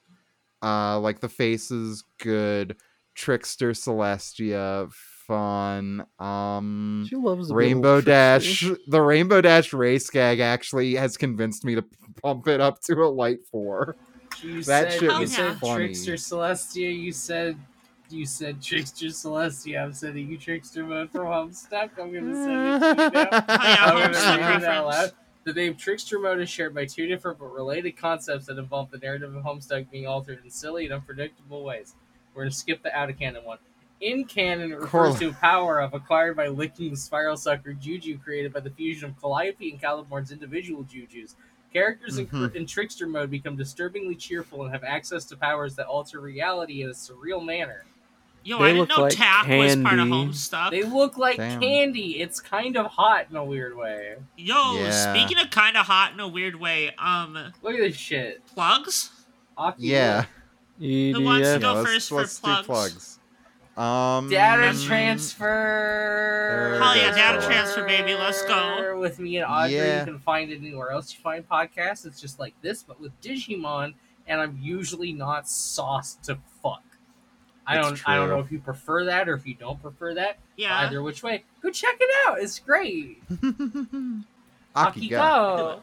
Uh 0.61 0.99
like 0.99 1.19
the 1.19 1.30
face 1.30 1.71
is 1.71 2.03
good. 2.19 2.77
Trickster 3.15 3.71
Celestia 3.71 4.91
fun. 5.27 6.05
Um 6.19 7.05
She 7.09 7.15
loves 7.15 7.51
Rainbow 7.51 8.01
Dash, 8.01 8.65
the 8.88 9.01
Rainbow 9.01 9.41
Dash 9.41 9.71
race 9.73 10.09
gag 10.09 10.39
actually 10.39 10.95
has 10.95 11.15
convinced 11.17 11.63
me 11.63 11.75
to 11.75 11.85
pump 12.21 12.47
it 12.47 12.59
up 12.59 12.81
to 12.84 12.93
a 13.03 13.07
light 13.07 13.39
four. 13.51 13.95
You 14.41 14.63
That 14.63 14.91
said, 14.91 14.99
shit 14.99 15.17
was 15.19 15.34
said 15.34 15.57
funny. 15.59 15.85
Trickster 15.93 16.13
Celestia. 16.15 16.97
You 16.97 17.11
said 17.11 17.57
you 18.14 18.26
said 18.26 18.61
Trickster 18.61 19.07
Celestia. 19.07 19.84
I'm 19.84 19.94
sending 19.94 20.30
you 20.30 20.38
Trickster 20.38 20.84
mode 20.85 21.10
from 21.11 21.26
Homestuck. 21.26 21.90
I'm 21.99 22.14
gonna 22.14 22.34
send 22.35 22.84
it 22.84 22.95
to 22.95 23.03
you 23.03 23.11
now. 23.11 23.44
I'm 23.48 24.11
gonna 24.14 24.48
read 24.48 24.64
it 24.64 24.69
out 24.69 24.85
loud. 24.85 25.11
The 25.45 25.53
name 25.53 25.76
Trickster 25.76 26.19
Mode 26.19 26.40
is 26.40 26.49
shared 26.49 26.73
by 26.73 26.85
two 26.85 27.06
different 27.07 27.38
but 27.40 27.48
related 27.53 27.98
concepts 27.98 28.45
that 28.45 28.57
involve 28.57 28.91
the 28.91 28.98
narrative 28.99 29.35
of 29.35 29.44
Homestuck 29.44 29.91
being 29.91 30.07
altered 30.07 30.40
in 30.44 30.49
silly 30.49 30.85
and 30.85 30.94
unpredictable 30.94 31.64
ways. 31.65 31.95
We're 32.34 32.44
gonna 32.44 32.52
skip 32.52 32.81
the 32.84 32.95
out 32.98 33.10
of 33.10 33.18
canon 33.19 33.44
one. 33.44 33.57
In 33.99 34.23
canon, 34.26 34.72
it 34.72 34.80
refers 34.80 35.15
Korla. 35.15 35.19
to 35.19 35.30
a 35.30 35.34
power 35.34 35.80
of 35.81 35.94
acquired 35.94 36.38
by 36.38 36.48
licking 36.48 36.91
the 36.91 36.98
spiral 36.98 37.35
sucker 37.38 37.73
juju 37.73 38.19
created 38.19 38.53
by 38.53 38.60
the 38.61 38.69
fusion 38.69 39.10
of 39.10 39.19
Calliope 39.22 39.69
and 39.72 39.81
Caliborn's 39.81 40.31
individual 40.31 40.84
jujus. 40.84 41.35
Characters 41.73 42.18
in, 42.19 42.27
Mhm. 42.27 42.56
in 42.56 42.65
trickster 42.68 43.07
mode 43.07 43.31
become 43.31 43.56
disturbingly 43.56 44.15
cheerful 44.15 44.64
and 44.64 44.72
have 44.72 44.84
access 44.84 45.26
to 45.26 45.35
powers 45.35 45.76
that 45.76 45.88
alter 45.88 46.19
reality 46.19 46.84
in 46.84 46.90
a 46.90 46.94
surreal 46.94 47.44
manner. 47.44 47.84
Yo, 48.45 48.59
They 48.59 48.65
I 48.71 48.73
didn't 48.73 48.89
know 48.89 49.03
like 49.03 49.15
Tack 49.15 49.47
was 49.47 49.75
part 49.77 49.99
of 49.99 50.07
candy. 50.09 50.11
Homestuck. 50.11 50.71
They 50.71 50.83
look 50.83 51.17
like 51.17 51.37
Damn. 51.37 51.61
candy. 51.61 52.19
It's 52.21 52.39
kind 52.41 52.75
of 52.75 52.87
hot 52.87 53.27
in 53.29 53.35
a 53.37 53.43
weird 53.45 53.75
way. 53.77 54.15
Yo, 54.35 54.75
Yeah. 54.77 54.91
speaking 54.91 55.37
of 55.43 55.49
kind 55.49 55.77
of 55.77 55.85
hot 55.85 56.11
in 56.13 56.19
a 56.19 56.27
weird 56.27 56.55
way, 56.59 56.91
um, 56.97 57.33
Look 57.61 57.73
at 57.75 57.79
this 57.79 57.95
shit. 57.95 58.45
plugs. 58.47 59.11
Aki, 59.57 59.83
Yeah. 59.87 60.25
Who 60.79 61.21
wants 61.23 61.47
to 61.47 61.55
EDF. 61.55 61.61
go 61.61 61.73
let's, 61.73 61.87
first 61.89 62.09
for 62.09 62.15
let's 62.17 62.39
plugs? 62.39 62.61
do 62.61 62.65
plugs. 62.73 63.19
Um 63.75 64.29
Data 64.29 64.77
transfer. 64.85 66.77
Hell 66.81 66.95
yeah, 66.95 67.15
data 67.15 67.45
transfer, 67.45 67.85
baby, 67.85 68.13
let's 68.13 68.43
go. 68.43 68.99
With 68.99 69.19
me 69.19 69.37
and 69.37 69.45
Audrey, 69.49 69.75
Yeah. 69.77 69.99
you 70.01 70.05
can 70.05 70.19
find 70.19 70.51
it 70.51 70.57
anywhere 70.57 70.91
else 70.91 71.13
you 71.13 71.19
find 71.21 71.47
podcasts. 71.47 72.05
It's 72.05 72.19
just 72.21 72.39
like 72.39 72.53
this, 72.61 72.83
but 72.83 72.99
with 72.99 73.19
Digimon, 73.21 73.93
and 74.27 74.39
I'm 74.41 74.59
usually 74.61 75.11
not 75.13 75.47
sauced 75.49 76.23
to 76.25 76.37
fuck. 76.61 76.83
I 77.65 77.76
don't. 77.76 78.10
I 78.10 78.15
don't 78.18 78.30
know 78.30 78.40
if 78.40 78.52
you 78.52 78.60
prefer 78.60 79.06
that 79.06 79.30
or 79.30 79.35
if 79.35 79.48
you 79.48 79.56
don't 79.56 79.81
prefer 79.81 80.14
that. 80.15 80.40
Yeah. 80.57 80.77
Either 80.80 81.02
which 81.02 81.23
way, 81.23 81.44
go 81.61 81.69
check 81.69 81.95
it 81.99 82.10
out. 82.27 82.41
It's 82.41 82.60
great. 82.60 83.23
Aki, 84.76 85.10
go. 85.10 85.81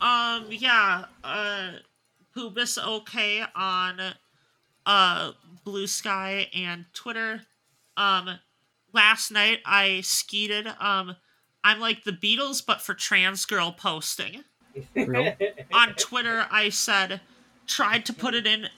Um, 0.00 0.46
yeah, 0.50 1.06
uh, 1.24 1.72
PoobisOK 2.36 3.48
on, 3.54 4.00
uh, 4.86 5.32
Blue 5.64 5.86
Sky 5.86 6.48
and 6.54 6.86
Twitter. 6.94 7.42
Um, 7.96 8.38
last 8.92 9.30
night 9.30 9.58
I 9.66 10.00
skeeted, 10.02 10.68
um, 10.80 11.16
I'm 11.64 11.80
like 11.80 12.04
the 12.04 12.12
Beatles, 12.12 12.64
but 12.64 12.80
for 12.80 12.94
trans 12.94 13.44
girl 13.44 13.72
posting. 13.72 14.44
Real? 14.94 15.34
On 15.72 15.94
Twitter, 15.94 16.46
I 16.50 16.68
said, 16.68 17.20
tried 17.66 18.06
to 18.06 18.12
put 18.12 18.34
it 18.34 18.46
in, 18.46 18.68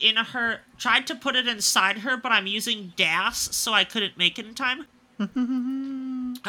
in 0.00 0.16
her, 0.16 0.60
tried 0.78 1.06
to 1.08 1.14
put 1.14 1.34
it 1.36 1.46
inside 1.48 1.98
her, 1.98 2.16
but 2.16 2.30
I'm 2.32 2.46
using 2.46 2.92
DAS, 2.96 3.54
so 3.56 3.72
I 3.72 3.84
couldn't 3.84 4.16
make 4.16 4.38
it 4.38 4.46
in 4.46 4.54
time. 4.54 4.86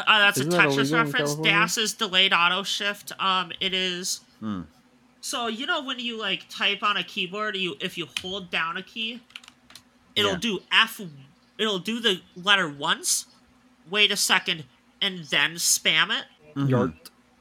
Uh, 0.06 0.18
that's 0.18 0.38
Isn't 0.38 0.52
a 0.52 0.56
that 0.56 0.66
Tetris 0.68 0.72
illegal 0.78 0.94
in 1.00 1.04
reference. 1.06 1.30
California? 1.34 1.52
DAS 1.52 1.78
is 1.78 1.94
delayed 1.94 2.32
auto 2.32 2.62
shift. 2.62 3.12
Um, 3.18 3.50
it 3.60 3.74
is. 3.74 4.20
Hmm. 4.38 4.62
So 5.20 5.48
you 5.48 5.66
know 5.66 5.82
when 5.82 5.98
you 5.98 6.18
like 6.18 6.48
type 6.48 6.82
on 6.82 6.96
a 6.96 7.02
keyboard, 7.02 7.56
you 7.56 7.76
if 7.80 7.98
you 7.98 8.06
hold 8.22 8.50
down 8.50 8.76
a 8.76 8.82
key, 8.82 9.20
it'll 10.14 10.32
Yeah. 10.32 10.38
do 10.38 10.62
F. 10.72 11.00
It'll 11.58 11.78
do 11.78 11.98
the 11.98 12.20
letter 12.36 12.68
once, 12.68 13.26
wait 13.90 14.12
a 14.12 14.16
second, 14.16 14.64
and 15.00 15.24
then 15.24 15.54
spam 15.54 16.10
it. 16.16 16.26
Mhm. 16.56 16.94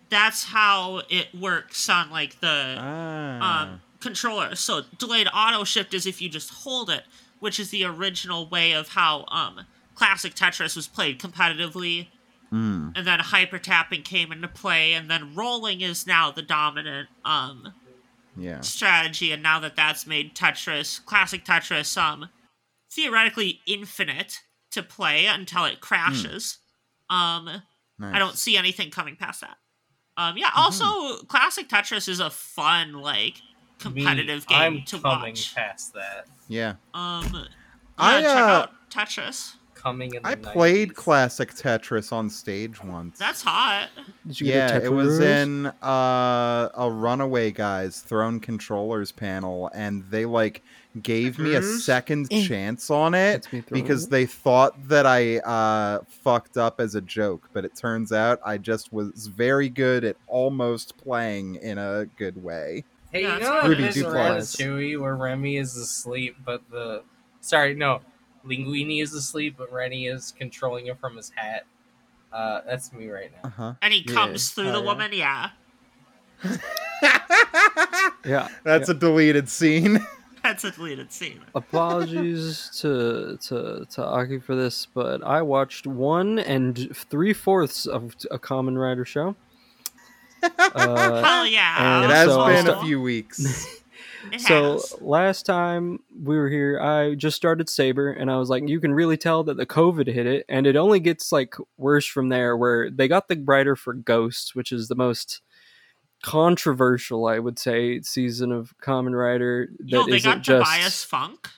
That's 0.10 0.46
how 0.46 1.04
it 1.10 1.36
works 1.36 1.88
on 1.90 2.10
like 2.10 2.40
the 2.40 2.78
Ah. 2.80 3.62
um, 3.64 3.82
controller. 4.00 4.56
So 4.56 4.82
delayed 4.98 5.28
auto 5.34 5.64
shift 5.64 5.94
is 5.94 6.06
if 6.06 6.22
you 6.22 6.30
just 6.30 6.50
hold 6.50 6.90
it, 6.90 7.04
which 7.40 7.60
is 7.60 7.70
the 7.70 7.84
original 7.86 8.48
way 8.48 8.74
of 8.74 8.90
how 8.90 9.26
um, 9.30 9.62
classic 9.96 10.36
Tetris 10.36 10.76
was 10.76 10.88
played 10.88 11.20
competitively. 11.20 12.08
Mm. 12.52 12.98
And 12.98 13.06
then 13.06 13.20
hyper 13.20 13.60
tapping 13.60 14.02
came 14.02 14.32
into 14.32 14.48
play, 14.48 14.94
and 14.94 15.10
then 15.10 15.36
rolling 15.36 15.82
is 15.82 16.08
now 16.08 16.32
the 16.32 16.42
dominant 16.42 17.08
um, 17.24 17.74
Yeah. 18.36 18.62
strategy. 18.62 19.32
And 19.32 19.44
now 19.44 19.60
that 19.60 19.76
that's 19.76 20.08
made 20.08 20.36
Tetris, 20.36 21.06
classic 21.06 21.46
Tetris, 21.46 21.96
um, 21.96 22.30
theoretically 22.92 23.62
infinite 23.68 24.40
to 24.72 24.82
play 24.82 25.28
until 25.28 25.66
it 25.66 25.80
crashes. 25.80 26.58
Um, 27.10 27.62
Nice. 28.00 28.16
I 28.16 28.20
don't 28.20 28.38
see 28.38 28.56
anything 28.58 28.92
coming 28.92 29.16
past 29.16 29.42
that. 29.42 29.58
Um, 30.18 30.38
yeah. 30.38 30.50
Also, 30.56 31.18
classic 31.26 31.70
Tetris 31.70 32.08
is 32.10 32.20
a 32.20 32.30
fun 32.30 32.94
like 32.94 33.36
competitive 33.80 34.48
Me, 34.50 34.56
game 34.56 34.60
I'm 34.78 34.82
to 34.84 35.00
coming 35.00 35.30
watch. 35.34 35.56
past 35.56 35.94
that. 35.94 36.28
Yeah. 36.48 36.76
Um, 36.94 37.30
yeah, 37.34 37.44
I, 37.98 38.22
check 38.22 38.30
uh, 38.38 38.40
out 38.40 38.70
Tetris. 38.90 39.56
coming 39.76 40.14
in 40.16 40.24
the 40.24 40.30
I 40.30 40.36
played 40.36 40.96
classic 40.96 41.54
Tetris 41.54 42.12
on 42.12 42.30
stage 42.30 42.84
once. 42.84 43.18
That's 43.18 43.42
hot. 43.42 43.90
Did 44.28 44.40
you 44.42 44.48
get 44.48 44.70
yeah, 44.82 44.86
it 44.86 44.92
was 44.92 45.20
in 45.20 45.68
uh, 45.68 46.70
a 46.76 46.90
Runaway 46.92 47.52
Guys 47.52 48.02
Thrown 48.02 48.40
Controllers 48.40 49.12
panel, 49.12 49.70
and 49.74 50.04
they 50.10 50.26
like 50.26 50.64
gave 51.04 51.38
me 51.38 51.54
a 51.56 51.62
second 51.62 52.28
Eh. 52.32 52.44
chance 52.48 52.90
on 52.90 53.14
it 53.14 53.34
That's 53.34 53.54
me 53.54 53.62
throwing 53.62 53.84
because 53.84 54.08
they 54.08 54.26
thought 54.26 54.74
that 54.90 55.06
I 55.06 55.38
uh, 55.40 56.00
fucked 56.08 56.58
up 56.58 56.80
as 56.82 56.96
a 56.96 57.02
joke, 57.02 57.48
but 57.54 57.64
it 57.64 57.76
turns 57.76 58.12
out 58.12 58.40
I 58.44 58.58
just 58.58 58.92
was 58.92 59.28
very 59.28 59.70
good 59.70 60.04
at 60.04 60.18
almost 60.28 60.98
playing 60.98 61.56
in 61.56 61.78
a 61.78 62.08
good 62.18 62.42
way. 62.44 62.84
Hey, 63.12 63.24
Yeah, 63.24 63.34
you 63.36 63.40
know 63.40 63.62
fine. 63.62 63.72
it 63.72 63.80
is 63.80 63.96
Ruby 63.98 64.06
Duplex. 64.08 64.56
Ratatouille 64.56 65.00
where 65.02 65.16
Remy 65.16 65.58
is 65.58 65.76
asleep, 65.76 66.38
but 66.46 66.62
the 66.70 67.04
sorry, 67.42 67.74
no, 67.74 68.02
Linguini 68.46 69.02
is 69.02 69.14
asleep, 69.14 69.56
but 69.58 69.72
Remy 69.72 70.08
is 70.08 70.34
controlling 70.38 70.86
him 70.88 70.96
from 70.98 71.18
his 71.18 71.32
hat. 71.36 71.66
Uh, 72.32 72.62
that's 72.68 72.94
me 72.94 73.10
right 73.10 73.32
now. 73.44 73.50
huh. 73.50 73.74
And 73.82 73.92
he 73.94 74.02
Yeah. 74.08 74.14
comes 74.14 74.52
through 74.52 74.70
Oh, 74.70 74.74
the 74.74 74.80
yeah. 74.80 74.86
woman, 74.86 75.12
yeah. 75.14 75.50
Yeah. 78.26 78.48
That's 78.64 78.90
a 78.90 78.94
deleted 78.94 79.50
scene. 79.50 80.06
That's 80.44 80.64
a 80.64 80.72
deleted 80.72 81.12
scene. 81.12 81.42
Apologies 81.56 82.70
to 82.80 83.38
to 83.42 83.86
to 83.90 84.04
Aki 84.04 84.40
for 84.40 84.56
this, 84.56 84.86
but 84.86 85.22
I 85.24 85.42
watched 85.42 85.86
one 85.86 86.40
and 86.40 86.96
three 86.96 87.34
fourths 87.34 87.86
of 87.86 88.16
a 88.32 88.40
Kamen 88.40 88.80
Rider 88.82 89.04
show. 89.06 89.36
Uh, 90.42 91.24
Hell 91.24 91.48
yeah. 91.48 92.04
and 92.04 92.12
it 92.12 92.16
has 92.16 92.28
so 92.28 92.46
been 92.46 92.66
sta- 92.66 92.80
a 92.80 92.84
few 92.84 93.02
weeks. 93.02 93.80
So 94.38 94.82
last 95.02 95.46
time 95.46 96.00
we 96.24 96.38
were 96.38 96.50
here, 96.50 96.80
I 96.80 97.16
just 97.16 97.38
started 97.38 97.70
Saber, 97.70 98.12
and 98.12 98.30
I 98.30 98.38
was 98.38 98.50
like, 98.50 98.68
you 98.68 98.80
can 98.80 98.94
really 98.94 99.18
tell 99.18 99.44
that 99.46 99.58
the 99.58 99.66
COVID 99.66 100.08
hit 100.08 100.28
it, 100.28 100.46
and 100.50 100.68
it 100.68 100.76
only 100.76 101.00
gets 101.00 101.32
like 101.32 101.56
worse 101.78 102.06
from 102.06 102.30
there. 102.30 102.56
Where 102.56 102.90
they 102.90 103.08
got 103.08 103.28
the 103.28 103.38
writer 103.38 103.76
for 103.76 103.94
Ghosts, 103.94 104.54
which 104.54 104.72
is 104.72 104.88
the 104.88 104.96
most 104.96 105.42
controversial, 106.22 107.28
I 107.28 107.40
would 107.40 107.58
say, 107.58 108.02
season 108.02 108.52
of 108.52 108.74
Kamen 108.82 109.18
Rider. 109.18 109.70
That 109.80 109.88
Yo, 109.88 110.06
they 110.06 110.18
isn't 110.18 110.32
got 110.32 110.44
just 110.44 110.72
Tobias 110.72 111.04
Funk. 111.04 111.50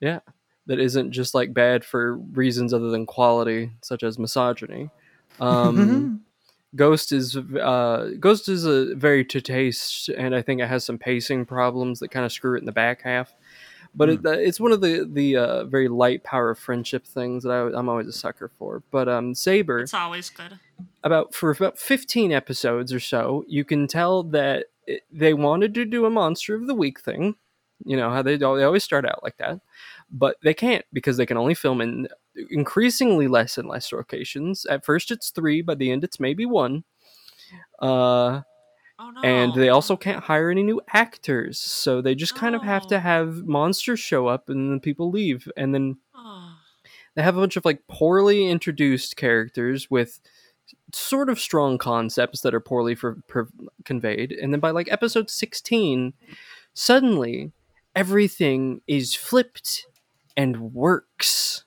Yeah, 0.00 0.20
that 0.66 0.80
isn't 0.80 1.12
just 1.12 1.34
like 1.34 1.54
bad 1.54 1.84
for 1.84 2.16
reasons 2.16 2.72
other 2.72 2.90
than 2.90 3.06
quality, 3.06 3.72
such 3.82 4.02
as 4.02 4.18
misogyny. 4.18 4.90
Um, 5.38 6.22
Ghost 6.76 7.12
is 7.12 7.36
uh, 7.36 8.10
Ghost 8.20 8.48
is 8.48 8.64
a 8.64 8.94
very 8.94 9.24
to 9.24 9.40
taste, 9.40 10.08
and 10.10 10.34
I 10.34 10.42
think 10.42 10.60
it 10.60 10.68
has 10.68 10.84
some 10.84 10.98
pacing 10.98 11.46
problems 11.46 12.00
that 12.00 12.10
kind 12.10 12.24
of 12.24 12.32
screw 12.32 12.56
it 12.56 12.60
in 12.60 12.66
the 12.66 12.72
back 12.72 13.02
half. 13.02 13.34
But 13.94 14.10
it, 14.10 14.26
uh, 14.26 14.30
it's 14.32 14.60
one 14.60 14.72
of 14.72 14.82
the 14.82 15.08
the 15.10 15.36
uh, 15.36 15.64
very 15.64 15.88
light 15.88 16.22
power 16.22 16.50
of 16.50 16.58
friendship 16.58 17.06
things 17.06 17.44
that 17.44 17.50
I, 17.50 17.78
I'm 17.78 17.88
always 17.88 18.06
a 18.06 18.12
sucker 18.12 18.50
for. 18.58 18.82
But 18.90 19.08
um, 19.08 19.34
Saber, 19.34 19.80
It's 19.80 19.94
always 19.94 20.28
good. 20.28 20.58
about 21.02 21.34
for 21.34 21.50
about 21.50 21.78
15 21.78 22.30
episodes 22.30 22.92
or 22.92 23.00
so 23.00 23.44
you 23.48 23.64
can 23.64 23.86
tell 23.86 24.22
that 24.24 24.66
it, 24.86 25.02
they 25.10 25.32
wanted 25.32 25.72
to 25.74 25.84
do 25.86 26.04
a 26.04 26.10
monster 26.10 26.54
of 26.54 26.66
the 26.66 26.74
week 26.74 27.00
thing 27.00 27.36
you 27.84 27.96
know 27.96 28.10
how 28.10 28.22
they, 28.22 28.36
they 28.36 28.44
always 28.44 28.84
start 28.84 29.04
out 29.04 29.22
like 29.22 29.36
that 29.36 29.60
but 30.10 30.36
they 30.42 30.54
can't 30.54 30.84
because 30.92 31.16
they 31.16 31.26
can 31.26 31.36
only 31.36 31.54
film 31.54 31.80
in 31.80 32.08
increasingly 32.50 33.28
less 33.28 33.56
and 33.58 33.68
less 33.68 33.92
locations 33.92 34.66
at 34.66 34.84
first 34.84 35.10
it's 35.10 35.30
three 35.30 35.62
by 35.62 35.74
the 35.74 35.90
end 35.90 36.04
it's 36.04 36.20
maybe 36.20 36.44
one. 36.46 36.84
Uh, 37.80 38.42
Oh 38.98 39.10
no. 39.10 39.20
and 39.22 39.52
they 39.54 39.68
also 39.68 39.94
can't 39.94 40.24
hire 40.24 40.50
any 40.50 40.62
new 40.62 40.80
actors 40.94 41.58
so 41.60 42.00
they 42.00 42.14
just 42.14 42.34
kind 42.34 42.54
of 42.54 42.62
have 42.62 42.86
to 42.86 42.98
have 42.98 43.46
monsters 43.46 44.00
show 44.00 44.26
up 44.26 44.48
and 44.48 44.70
then 44.70 44.80
people 44.80 45.10
leave. 45.10 45.50
And 45.54 45.74
then 45.74 45.98
Oh. 46.14 46.54
they 47.14 47.22
have 47.22 47.36
a 47.36 47.40
bunch 47.40 47.56
of 47.58 47.66
like 47.66 47.86
poorly 47.88 48.46
introduced 48.48 49.16
characters 49.18 49.90
with 49.90 50.18
sort 50.94 51.28
of 51.28 51.38
strong 51.38 51.76
concepts 51.76 52.40
that 52.40 52.54
are 52.54 52.60
poorly 52.60 52.94
for, 52.94 53.18
conveyed. 53.84 54.32
And 54.32 54.50
then 54.50 54.60
by 54.60 54.70
like 54.70 54.90
episode 54.90 55.28
16 55.28 56.14
suddenly 56.72 57.52
everything 57.94 58.80
is 58.86 59.14
flipped 59.14 59.84
and 60.36 60.72
works. 60.72 61.64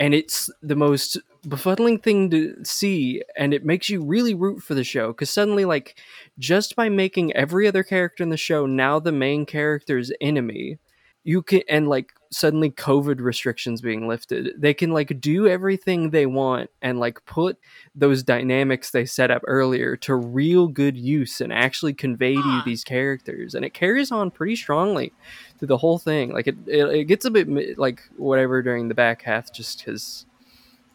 And 0.00 0.14
it's 0.14 0.50
the 0.62 0.76
most 0.76 1.18
befuddling 1.46 2.02
thing 2.02 2.30
to 2.30 2.56
see 2.64 3.22
and 3.36 3.52
it 3.52 3.64
makes 3.64 3.90
you 3.90 4.02
really 4.02 4.34
root 4.34 4.62
for 4.62 4.74
the 4.74 4.84
show 4.84 5.08
because 5.08 5.28
suddenly 5.28 5.64
like 5.64 5.98
just 6.38 6.74
by 6.74 6.88
making 6.88 7.32
every 7.34 7.68
other 7.68 7.82
character 7.82 8.22
in 8.22 8.30
the 8.30 8.36
show 8.36 8.64
now 8.64 8.98
the 8.98 9.12
main 9.12 9.44
character's 9.44 10.10
enemy 10.22 10.78
you 11.22 11.42
can 11.42 11.60
and 11.68 11.86
like 11.88 12.14
suddenly 12.34 12.70
covid 12.70 13.20
restrictions 13.20 13.80
being 13.80 14.08
lifted 14.08 14.52
they 14.58 14.74
can 14.74 14.90
like 14.90 15.20
do 15.20 15.46
everything 15.46 16.10
they 16.10 16.26
want 16.26 16.68
and 16.82 16.98
like 16.98 17.24
put 17.26 17.58
those 17.94 18.22
dynamics 18.22 18.90
they 18.90 19.04
set 19.04 19.30
up 19.30 19.42
earlier 19.46 19.96
to 19.96 20.14
real 20.14 20.66
good 20.66 20.96
use 20.96 21.40
and 21.40 21.52
actually 21.52 21.94
convey 21.94 22.34
to 22.34 22.38
you 22.40 22.44
Ah. 22.46 22.62
these 22.64 22.84
characters. 22.84 23.54
And 23.54 23.64
it 23.64 23.74
carries 23.74 24.10
on 24.10 24.30
pretty 24.30 24.56
strongly 24.56 25.12
through 25.58 25.68
the 25.68 25.76
whole 25.78 25.98
thing. 25.98 26.32
Like 26.32 26.46
it 26.46 26.56
it, 26.66 26.84
it 26.88 27.04
gets 27.04 27.24
a 27.24 27.30
bit 27.30 27.78
like 27.78 28.02
whatever 28.16 28.62
during 28.62 28.88
the 28.88 28.94
back 28.94 29.22
half 29.22 29.52
just 29.52 29.78
because 29.78 30.26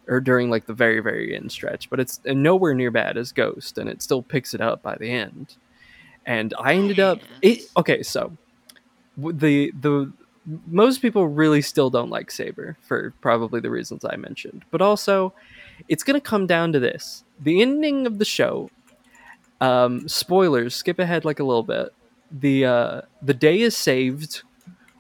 or 0.08 0.20
during 0.20 0.50
like 0.50 0.66
the 0.66 0.74
very 0.74 1.00
very 1.02 1.36
end 1.36 1.52
stretch 1.52 1.90
but 1.90 2.00
it's 2.00 2.20
nowhere 2.26 2.74
near 2.74 2.92
bad 2.92 3.16
as 3.18 3.32
ghost 3.32 3.78
and 3.78 3.90
it 3.90 4.02
still 4.02 4.24
picks 4.24 4.54
it 4.54 4.62
up 4.62 4.82
by 4.82 4.96
the 4.96 5.10
end. 5.12 5.56
And 6.26 6.54
i 6.60 6.74
ended 6.74 7.00
up 7.00 7.20
it 7.42 7.62
okay 7.78 8.04
so 8.04 8.36
the 9.18 9.72
the 9.80 10.12
most 10.68 11.02
people 11.02 11.28
really 11.28 11.62
still 11.62 11.90
don't 11.90 12.10
like 12.10 12.32
saber 12.32 12.78
for 12.82 13.14
probably 13.22 13.60
the 13.60 13.70
reasons 13.70 14.06
i 14.06 14.16
mentioned. 14.16 14.64
But 14.72 14.82
also 14.82 15.34
it's 15.88 16.04
going 16.04 16.20
to 16.20 16.30
come 16.30 16.48
down 16.48 16.74
to 16.74 16.80
this. 16.80 17.24
The 17.40 17.62
ending 17.62 18.06
of 18.08 18.20
the 18.20 18.26
show 18.26 18.70
um 19.62 20.08
spoilers 20.08 20.76
skip 20.76 21.00
ahead 21.00 21.26
like 21.26 21.40
a 21.40 21.44
little 21.44 21.64
bit. 21.64 21.90
The 22.32 22.66
uh 22.66 23.02
the 23.22 23.34
day 23.34 23.62
is 23.62 23.76
saved 23.76 24.44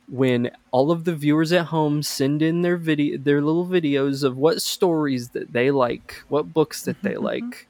when 0.10 0.50
all 0.72 0.92
of 0.92 1.04
the 1.04 1.16
viewers 1.16 1.54
at 1.54 1.68
home 1.68 2.02
send 2.02 2.42
in 2.42 2.62
their 2.62 2.78
video 2.78 3.18
their 3.18 3.42
little 3.42 3.66
videos 3.66 4.24
of 4.24 4.38
what 4.38 4.62
stories 4.62 5.30
that 5.30 5.54
they 5.54 5.70
like 5.70 6.24
what 6.30 6.52
books 6.52 6.82
that 6.84 7.02
they 7.04 7.16
like 7.32 7.68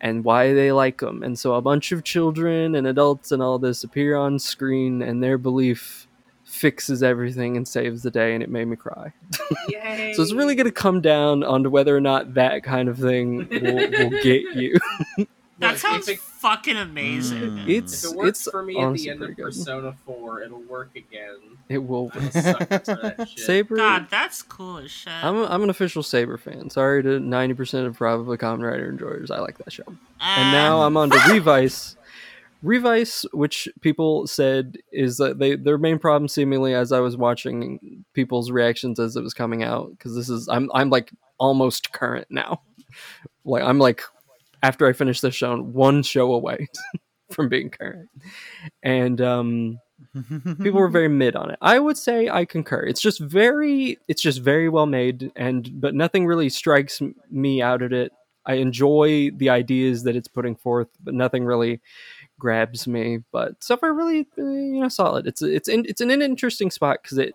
and 0.00 0.24
why 0.24 0.52
they 0.52 0.70
like 0.70 0.98
them 0.98 1.22
and 1.22 1.38
so 1.38 1.54
a 1.54 1.60
bunch 1.60 1.90
of 1.92 2.04
children 2.04 2.74
and 2.76 2.86
adults 2.86 3.32
and 3.32 3.42
all 3.42 3.58
this 3.58 3.82
appear 3.82 4.16
on 4.16 4.38
screen 4.38 5.02
and 5.02 5.22
their 5.22 5.38
belief 5.38 6.06
fixes 6.52 7.02
everything 7.02 7.56
and 7.56 7.66
saves 7.66 8.02
the 8.02 8.10
day 8.10 8.34
and 8.34 8.42
it 8.42 8.50
made 8.50 8.66
me 8.66 8.76
cry 8.76 9.10
Yay! 9.68 10.12
so 10.16 10.22
it's 10.22 10.32
really 10.34 10.54
going 10.54 10.66
to 10.66 10.70
come 10.72 11.00
down 11.00 11.42
onto 11.42 11.70
whether 11.70 11.96
or 11.96 12.00
not 12.00 12.34
that 12.34 12.62
kind 12.62 12.88
of 12.90 12.98
thing 12.98 13.48
will, 13.48 13.74
will 13.90 14.10
get 14.22 14.42
you 14.54 14.76
That 15.58 15.78
sounds 15.78 16.08
it, 16.08 16.18
fucking 16.18 16.76
amazing. 16.76 17.38
Mm. 17.52 17.68
it's 17.68 18.02
if 18.04 18.10
it 18.10 18.16
works 18.16 18.40
it's 18.40 18.50
for 18.50 18.64
me 18.64 18.76
at 18.80 18.94
the 18.94 19.10
end 19.10 19.22
of 19.22 19.26
pretty 19.28 19.34
good. 19.34 19.44
Persona 19.44 19.94
4, 20.06 20.42
it'll 20.42 20.60
work 20.62 20.90
again. 20.96 21.36
it 21.68 21.78
will 21.78 22.10
I'm 22.14 22.24
a 22.26 22.32
sucker 22.32 22.78
for 22.80 22.94
that 22.96 23.28
shit. 23.36 23.38
saber 23.46 23.76
God, 23.76 24.08
that's 24.10 24.42
cool 24.42 24.78
as 24.78 24.90
shit. 24.90 25.12
I'm, 25.12 25.36
a, 25.36 25.44
I'm 25.44 25.62
an 25.62 25.70
official 25.70 26.02
Saber 26.02 26.36
fan. 26.36 26.68
Sorry 26.68 27.00
to 27.04 27.08
90% 27.20 27.86
of 27.86 27.96
probably 27.96 28.38
Kamen 28.38 28.68
Rider 28.68 28.90
enjoyers. 28.90 29.30
I 29.30 29.38
like 29.38 29.56
that 29.58 29.72
show. 29.72 29.84
And 29.86 29.98
Ah. 30.20 30.50
now 30.52 30.82
I'm 30.82 30.96
on 30.96 31.10
to 31.10 31.20
Revice. 31.30 31.94
Revice, 32.62 33.24
which 33.32 33.68
people 33.80 34.26
said 34.26 34.76
is 34.92 35.16
that 35.16 35.38
they 35.40 35.56
their 35.56 35.78
main 35.78 35.98
problem 35.98 36.28
seemingly 36.28 36.74
as 36.74 36.92
I 36.92 37.00
was 37.00 37.16
watching 37.16 38.04
people's 38.14 38.50
reactions 38.52 39.00
as 39.00 39.16
it 39.16 39.22
was 39.22 39.34
coming 39.34 39.64
out 39.64 39.90
because 39.90 40.14
this 40.14 40.28
is 40.28 40.48
I'm 40.48 40.70
I'm 40.72 40.88
like 40.88 41.10
almost 41.38 41.92
current 41.92 42.26
now. 42.30 42.62
Like 43.44 43.64
I'm 43.64 43.80
like 43.80 44.02
after 44.62 44.86
I 44.86 44.92
finish 44.92 45.20
this 45.20 45.34
show, 45.34 45.56
one 45.60 46.04
show 46.04 46.32
away 46.32 46.68
from 47.32 47.48
being 47.48 47.70
current. 47.70 48.08
And 48.84 49.20
um 49.20 49.80
people 50.62 50.78
were 50.78 50.88
very 50.88 51.08
mid 51.22 51.34
on 51.34 51.50
it. 51.50 51.58
I 51.60 51.80
would 51.80 51.96
say 51.96 52.28
I 52.28 52.44
concur. 52.44 52.84
It's 52.84 53.00
just 53.00 53.18
very 53.18 53.98
it's 54.06 54.22
just 54.22 54.40
very 54.40 54.68
well 54.68 54.86
made 54.86 55.32
and 55.34 55.68
but 55.80 55.94
nothing 55.94 56.26
really 56.26 56.50
strikes 56.50 57.02
me 57.30 57.60
out 57.62 57.82
at 57.82 57.92
it. 57.92 58.12
I 58.46 58.54
enjoy 58.54 59.30
the 59.30 59.50
ideas 59.50 60.02
that 60.04 60.14
it's 60.14 60.28
putting 60.28 60.54
forth, 60.56 60.88
but 61.02 61.14
nothing 61.14 61.44
really 61.44 61.80
grabs 62.42 62.88
me. 62.88 63.20
But 63.30 63.62
so 63.62 63.76
far, 63.76 63.94
really, 63.94 64.26
uh, 64.36 64.42
you 64.42 64.80
know, 64.80 64.88
solid. 64.88 65.28
It's 65.28 65.40
it's 65.42 65.68
in, 65.68 65.86
it's 65.88 66.00
an 66.00 66.10
interesting 66.10 66.72
spot 66.72 66.98
because 67.00 67.18
it 67.18 67.34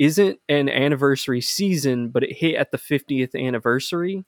isn't 0.00 0.40
an 0.48 0.68
anniversary 0.68 1.40
season, 1.40 2.08
but 2.08 2.24
it 2.24 2.36
hit 2.36 2.56
at 2.56 2.72
the 2.72 2.78
50th 2.78 3.36
anniversary. 3.40 4.24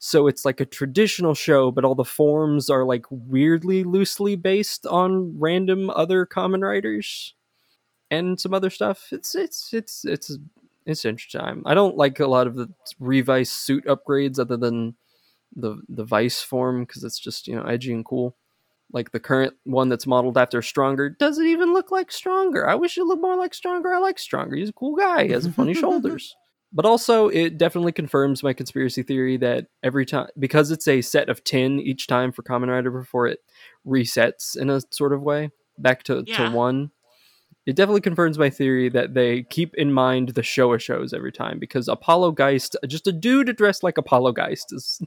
So 0.00 0.26
it's 0.26 0.44
like 0.44 0.60
a 0.60 0.66
traditional 0.66 1.34
show, 1.34 1.70
but 1.70 1.84
all 1.84 1.94
the 1.94 2.04
forms 2.04 2.68
are 2.68 2.84
like 2.84 3.06
weirdly 3.10 3.84
loosely 3.84 4.34
based 4.34 4.84
on 4.84 5.38
random 5.38 5.90
other 5.90 6.26
Kamen 6.26 6.62
Riders 6.62 7.34
and 8.10 8.40
some 8.40 8.52
other 8.52 8.70
stuff. 8.70 9.08
It's 9.12 9.36
it's 9.36 9.72
it's 9.72 10.04
it's 10.04 10.36
it's 10.86 11.04
interesting. 11.04 11.62
I 11.66 11.74
don't 11.74 11.96
like 11.96 12.18
a 12.18 12.26
lot 12.26 12.48
of 12.48 12.56
the 12.56 12.68
revice 12.98 13.52
suit 13.52 13.84
upgrades 13.86 14.40
other 14.40 14.56
than 14.56 14.96
the 15.54 15.80
the 15.88 16.04
vice 16.04 16.42
form 16.42 16.82
because 16.84 17.04
it's 17.04 17.18
just 17.20 17.46
you 17.46 17.54
know 17.54 17.62
edgy 17.62 17.92
and 17.92 18.04
cool. 18.04 18.34
Like 18.92 19.12
the 19.12 19.20
current 19.20 19.54
one 19.64 19.88
that's 19.90 20.06
modeled 20.06 20.38
after 20.38 20.62
Stronger 20.62 21.10
doesn't 21.10 21.46
even 21.46 21.72
look 21.74 21.90
like 21.90 22.10
Stronger. 22.10 22.66
I 22.68 22.74
wish 22.74 22.96
it 22.96 23.04
looked 23.04 23.20
more 23.22 23.36
like 23.36 23.52
Stronger. 23.54 23.92
I 23.94 23.98
like 23.98 24.18
Stronger. 24.18 24.56
He's 24.56 24.70
a 24.70 24.72
cool 24.72 24.96
guy. 24.96 25.24
He 25.26 25.32
has 25.32 25.46
funny 25.48 25.74
shoulders. 25.84 26.34
but 26.72 26.84
also 26.86 27.28
it 27.28 27.58
definitely 27.58 27.92
confirms 27.92 28.42
my 28.42 28.52
conspiracy 28.52 29.02
theory 29.02 29.36
that 29.38 29.66
every 29.82 30.06
time 30.06 30.28
because 30.38 30.70
it's 30.70 30.88
a 30.88 31.00
set 31.02 31.28
of 31.28 31.44
10 31.44 31.80
each 31.80 32.06
time 32.06 32.32
for 32.32 32.42
Kamen 32.42 32.68
Rider 32.68 32.90
before 32.90 33.26
it 33.26 33.40
resets 33.86 34.56
in 34.56 34.70
a 34.70 34.80
sort 34.90 35.12
of 35.12 35.22
way 35.22 35.50
back 35.78 36.02
to, 36.04 36.24
Yeah. 36.26 36.48
to 36.48 36.56
one 36.56 36.90
it 37.66 37.76
definitely 37.76 38.00
confirms 38.00 38.38
my 38.38 38.48
theory 38.48 38.88
that 38.88 39.12
they 39.12 39.42
keep 39.42 39.74
in 39.74 39.92
mind 39.92 40.30
the 40.30 40.40
Showa 40.40 40.80
shows 40.80 41.12
every 41.12 41.30
time 41.32 41.58
because 41.58 41.86
Apollo 41.86 42.32
Geist, 42.32 42.76
just 42.86 43.06
a 43.06 43.12
dude 43.12 43.54
dressed 43.58 43.82
like 43.82 43.98
Apollo 43.98 44.32
Geist, 44.32 44.72
is 44.72 45.02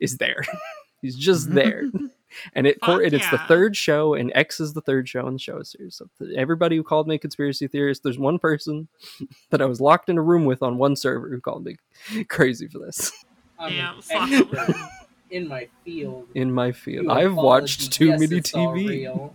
is 0.00 0.18
there. 0.18 0.44
He's 1.04 1.16
just 1.16 1.52
there, 1.52 1.84
and 2.54 2.66
it 2.66 2.78
Fuck 2.80 3.02
and 3.02 3.12
it's 3.12 3.28
the 3.30 3.36
third 3.46 3.76
show, 3.76 4.14
and 4.14 4.32
X 4.34 4.58
is 4.58 4.72
the 4.72 4.80
third 4.80 5.06
show 5.06 5.26
in 5.26 5.34
the 5.34 5.38
show 5.38 5.62
series. 5.62 5.96
So 5.96 6.08
everybody 6.34 6.76
who 6.76 6.82
called 6.82 7.06
me 7.06 7.16
a 7.16 7.18
conspiracy 7.18 7.66
theorist, 7.66 8.02
there's 8.02 8.18
one 8.18 8.38
person 8.38 8.88
that 9.50 9.60
I 9.60 9.66
was 9.66 9.82
locked 9.82 10.08
in 10.08 10.16
a 10.16 10.22
room 10.22 10.46
with 10.46 10.62
on 10.62 10.78
one 10.78 10.96
server 10.96 11.28
who 11.28 11.42
called 11.42 11.64
me 11.66 11.76
crazy 12.28 12.66
for 12.68 12.78
this 12.78 13.12
I'm 13.58 13.68
an 13.68 13.74
Yeah, 13.76 14.00
fuck 14.00 14.30
'em. 14.32 14.32
expert 14.32 14.76
in 15.30 15.46
my 15.46 15.68
field. 15.84 16.28
in 16.34 16.50
my 16.50 16.72
field. 16.72 17.08
I've 17.08 17.34
watched 17.34 17.92
too 17.92 18.06
yes, 18.06 18.20
many 18.20 18.40
TV. 18.40 19.30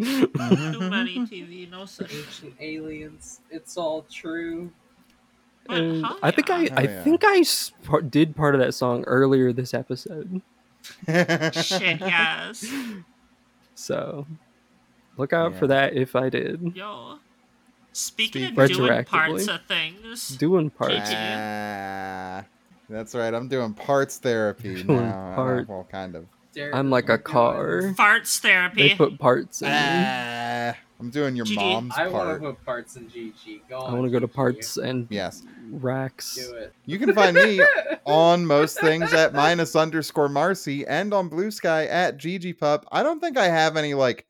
Too 0.00 0.80
many 0.80 1.18
TV, 1.26 1.70
no 1.70 1.84
such. 1.84 2.14
Ancient 2.14 2.54
aliens, 2.60 3.40
it's 3.50 3.76
all 3.76 4.06
true. 4.10 4.70
But 5.66 5.76
And 5.80 6.06
I 6.22 6.30
think 6.30 6.50
I, 6.50 6.62
yeah. 6.62 6.68
Hell 6.70 6.78
I 6.78 6.82
yeah. 6.82 7.02
think 7.04 7.20
I 7.24 7.44
par- 7.84 8.02
did 8.02 8.34
part 8.36 8.54
of 8.54 8.60
that 8.60 8.72
song 8.74 9.04
earlier 9.04 9.52
this 9.52 9.72
episode. 9.74 10.42
Shit, 11.06 12.00
yes. 12.00 12.64
So 13.76 14.26
look 15.16 15.32
out 15.32 15.52
Yeah. 15.52 15.58
for 15.58 15.66
that 15.66 15.94
if 15.94 16.14
I 16.14 16.28
did. 16.28 16.72
Yo. 16.76 17.18
Speaking 17.92 18.46
Speak- 18.54 18.58
of 18.58 18.68
doing 18.70 19.04
parts 19.04 19.48
of 19.48 19.62
things, 19.66 20.28
Doing 20.36 20.70
parts. 20.70 21.10
Yeah. 21.10 22.42
Ah, 22.44 22.46
that's 22.88 23.14
right. 23.14 23.32
I'm 23.34 23.48
doing 23.48 23.72
parts 23.74 24.18
therapy 24.18 24.82
Doing 24.84 25.00
now. 25.08 25.34
Part- 25.34 25.68
Well, 25.68 25.86
kind 25.90 26.14
of. 26.14 26.26
Derek, 26.54 26.74
I'm 26.74 26.88
like 26.88 27.08
a 27.08 27.18
car. 27.18 27.94
farts 27.98 28.38
therapy. 28.38 28.82
They 28.82 28.88
therapy. 28.94 29.10
put 29.16 29.18
parts 29.18 29.60
in 29.62 29.68
me. 29.68 30.74
I'm 31.04 31.10
doing 31.10 31.36
your 31.36 31.44
GG. 31.44 31.54
mom's 31.56 31.94
I 31.98 32.08
want 32.08 32.14
part. 32.14 32.40
to 32.40 32.46
put 32.48 32.64
parts 32.64 32.96
in 32.96 33.10
GG. 33.10 33.68
Go 33.68 33.78
I 33.78 33.88
on, 33.90 33.98
want 33.98 34.06
to 34.06 34.10
go 34.10 34.20
to 34.20 34.26
GG. 34.26 34.32
parts 34.34 34.76
and 34.78 35.06
Yes. 35.10 35.44
racks. 35.70 36.34
Do 36.34 36.54
it. 36.54 36.72
You 36.86 36.98
can 36.98 37.12
find 37.12 37.36
me 37.36 37.60
on 38.06 38.46
most 38.46 38.80
things 38.80 39.12
at 39.12 39.34
minus 39.34 39.76
underscore 39.76 40.30
Marci 40.30 40.82
and 40.88 41.12
on 41.12 41.28
Blue 41.28 41.50
Sky 41.50 41.84
at 41.88 42.16
GGPup. 42.16 42.84
I 42.90 43.02
don't 43.02 43.20
think 43.20 43.36
I 43.36 43.48
have 43.48 43.76
any 43.76 43.92
like 43.92 44.24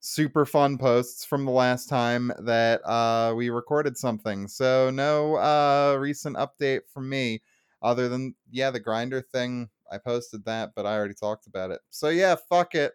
super 0.00 0.44
fun 0.44 0.76
posts 0.76 1.24
from 1.24 1.46
the 1.46 1.50
last 1.50 1.88
time 1.88 2.30
that 2.40 2.82
uh 2.86 3.32
we 3.34 3.48
recorded 3.48 3.96
something. 3.96 4.48
So 4.48 4.90
no 4.90 5.36
uh 5.36 5.96
recent 5.98 6.36
update 6.36 6.80
from 6.92 7.08
me 7.08 7.40
other 7.80 8.10
than 8.10 8.34
yeah, 8.50 8.70
the 8.70 8.80
Grindr 8.80 9.24
thing. 9.24 9.70
I 9.90 9.96
posted 9.96 10.44
that, 10.44 10.72
but 10.76 10.84
I 10.84 10.94
already 10.94 11.14
talked 11.14 11.46
about 11.46 11.70
it. 11.70 11.80
So 11.88 12.10
yeah, 12.10 12.36
fuck 12.50 12.74
it. 12.74 12.92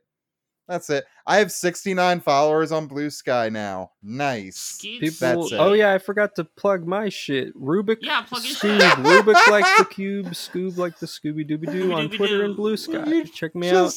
That's 0.68 0.90
it. 0.90 1.04
I 1.28 1.38
have 1.38 1.52
69 1.52 2.22
followers 2.22 2.72
on 2.72 2.88
Blue 2.88 3.10
Sky 3.10 3.50
now. 3.50 3.92
Nice. 4.02 4.80
People, 4.82 5.10
That's 5.20 5.52
it. 5.52 5.56
oh 5.60 5.74
yeah, 5.74 5.94
I 5.94 5.98
forgot 5.98 6.36
to 6.36 6.46
plug 6.46 6.88
my 6.88 7.10
shit. 7.10 7.54
Rubik, 7.60 7.98
Yeah, 8.02 8.22
plug 8.22 8.44
your 8.46 8.56
Scoob, 8.56 8.80
shit. 8.80 8.92
Rubik 9.06 9.48
like 9.52 9.66
the 9.78 9.86
cube, 9.86 10.28
Scoob 10.28 10.78
like 10.78 11.00
the 11.00 11.06
Scooby 11.06 11.48
Dooby 11.50 11.72
Doo 11.72 11.92
on 11.94 12.10
Twitter 12.10 12.44
and 12.46 12.56
Blue 12.56 12.78
Sky. 12.78 13.04
You 13.06 13.26
Check 13.26 13.56
me 13.56 13.70
out. 13.72 13.94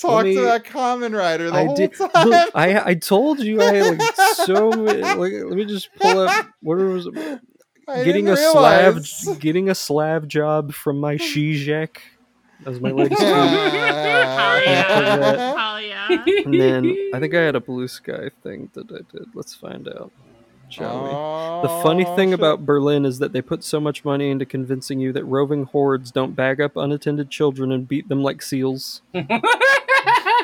Talk 0.00 0.24
me- 0.24 0.34
to 0.36 0.40
that 0.42 0.64
Kamen 0.64 1.16
Rider 1.16 1.50
the 1.50 1.56
I 1.56 1.64
whole 1.66 1.76
did. 1.76 1.94
time. 1.94 2.10
Look, 2.28 2.50
I 2.54 2.90
I 2.90 2.94
told 2.94 3.40
you 3.40 3.60
I 3.60 3.74
had 3.74 3.98
like 3.98 4.14
so 4.34 4.70
many. 4.72 5.02
Like, 5.02 5.18
let 5.18 5.50
me 5.56 5.64
just 5.66 5.92
pull 5.96 6.20
up. 6.20 6.46
What 6.62 6.78
was 6.78 7.06
it? 7.06 7.40
I 7.88 8.02
getting 8.04 8.28
a 8.28 8.34
didn't 8.36 8.52
slab? 8.52 9.38
Getting 9.40 9.68
a 9.68 9.74
slab 9.74 10.28
job 10.28 10.72
from 10.72 10.98
my 10.98 11.16
Shijek. 11.16 11.98
That 12.64 12.70
was 12.70 12.80
my 12.80 12.90
latest 12.90 13.20
tweet. 13.20 13.32
Hell 13.32 14.62
yeah. 14.64 15.16
that. 15.16 15.56
Hell 15.58 15.80
yeah. 15.80 16.24
And 16.44 16.60
then 16.60 17.10
I 17.14 17.20
think 17.20 17.34
I 17.34 17.40
had 17.40 17.54
a 17.56 17.60
blue 17.60 17.88
sky 17.88 18.30
thing 18.42 18.70
that 18.74 18.90
I 18.90 19.00
did. 19.16 19.28
Let's 19.34 19.54
find 19.54 19.88
out. 19.88 20.10
Shall 20.68 21.04
we? 21.04 21.68
The 21.68 21.82
funny 21.82 22.04
thing 22.16 22.30
shit. 22.30 22.38
about 22.40 22.66
Berlin 22.66 23.04
is 23.04 23.20
that 23.20 23.32
they 23.32 23.40
put 23.40 23.62
so 23.62 23.78
much 23.78 24.04
money 24.04 24.30
into 24.30 24.44
convincing 24.44 24.98
you 24.98 25.12
that 25.12 25.24
roving 25.24 25.64
hordes 25.64 26.10
don't 26.10 26.34
bag 26.34 26.60
up 26.60 26.76
unattended 26.76 27.30
children 27.30 27.70
and 27.70 27.86
beat 27.86 28.08
them 28.08 28.22
like 28.22 28.42
seals. 28.42 29.02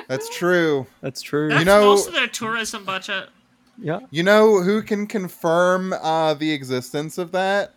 that's 0.08 0.28
true. 0.36 0.86
That's 1.00 1.22
true. 1.22 1.48
That's 1.48 1.64
know- 1.64 1.86
most 1.86 2.06
of 2.06 2.14
their 2.14 2.28
tourism 2.28 2.84
budget. 2.84 3.30
yeah. 3.78 4.00
You 4.10 4.22
know 4.22 4.60
who 4.62 4.82
can 4.82 5.06
confirm 5.08 5.92
uh, 5.92 6.34
the 6.34 6.52
existence 6.52 7.18
of 7.18 7.32
that? 7.32 7.72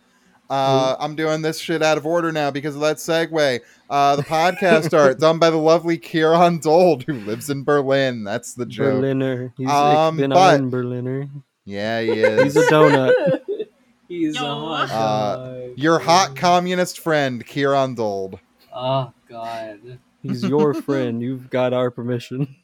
Uh, 0.48 0.96
I'm 1.00 1.16
doing 1.16 1.42
this 1.42 1.58
shit 1.58 1.82
out 1.82 1.98
of 1.98 2.06
order 2.06 2.30
now 2.32 2.50
because 2.50 2.74
of 2.74 2.80
that 2.82 2.96
segue. 2.98 3.60
Uh, 3.90 4.16
the 4.16 4.22
podcast 4.22 4.96
art 4.98 5.18
done 5.18 5.38
by 5.38 5.50
the 5.50 5.56
lovely 5.56 5.98
Ciarán 5.98 6.60
Dold, 6.62 7.02
who 7.04 7.14
lives 7.14 7.50
in 7.50 7.64
Berlin. 7.64 8.22
That's 8.24 8.54
the 8.54 8.66
joke. 8.66 9.00
Berliner. 9.00 9.52
He's 9.56 9.68
Um, 9.68 10.16
ich 10.16 10.20
bin 10.22 10.30
but- 10.30 10.54
ein 10.54 10.70
Berliner. 10.70 11.28
Yeah, 11.64 12.00
he 12.00 12.10
is. 12.20 12.54
He's 12.54 12.56
a 12.56 12.66
donut. 12.70 13.40
He's 14.08 14.36
Yo. 14.36 14.44
a 14.46 14.86
hot 14.86 14.90
Uh. 14.90 15.58
Your 15.74 15.98
hot 15.98 16.36
communist 16.36 17.00
friend, 17.00 17.44
Ciarán 17.44 17.96
Dold. 17.96 18.38
Oh 18.72 19.12
God. 19.28 19.98
He's 20.22 20.44
your 20.44 20.74
friend. 20.74 21.20
You've 21.20 21.50
got 21.50 21.72
our 21.72 21.90
permission. 21.90 22.54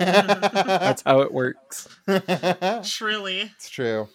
That's 0.00 1.02
how 1.02 1.20
it 1.20 1.32
works. 1.32 1.88
Truly. 2.84 3.40
It's 3.56 3.70
true. 3.70 4.08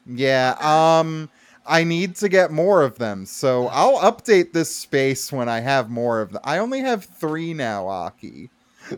Yeah, 0.07 0.55
um 0.61 1.29
I 1.67 1.83
need 1.85 2.17
to 2.17 2.29
get 2.29 2.51
more 2.53 2.83
of 2.83 2.99
them. 2.99 3.25
So 3.27 3.67
I'll 3.69 3.99
update 3.99 4.53
this 4.53 4.75
space 4.75 5.31
when 5.33 5.49
I 5.49 5.61
have 5.61 5.91
more 5.91 6.21
of 6.21 6.33
them. 6.33 6.41
I 6.45 6.59
only 6.59 6.81
have 6.81 7.05
3 7.05 7.55
now, 7.55 7.87
Aki. 7.89 8.51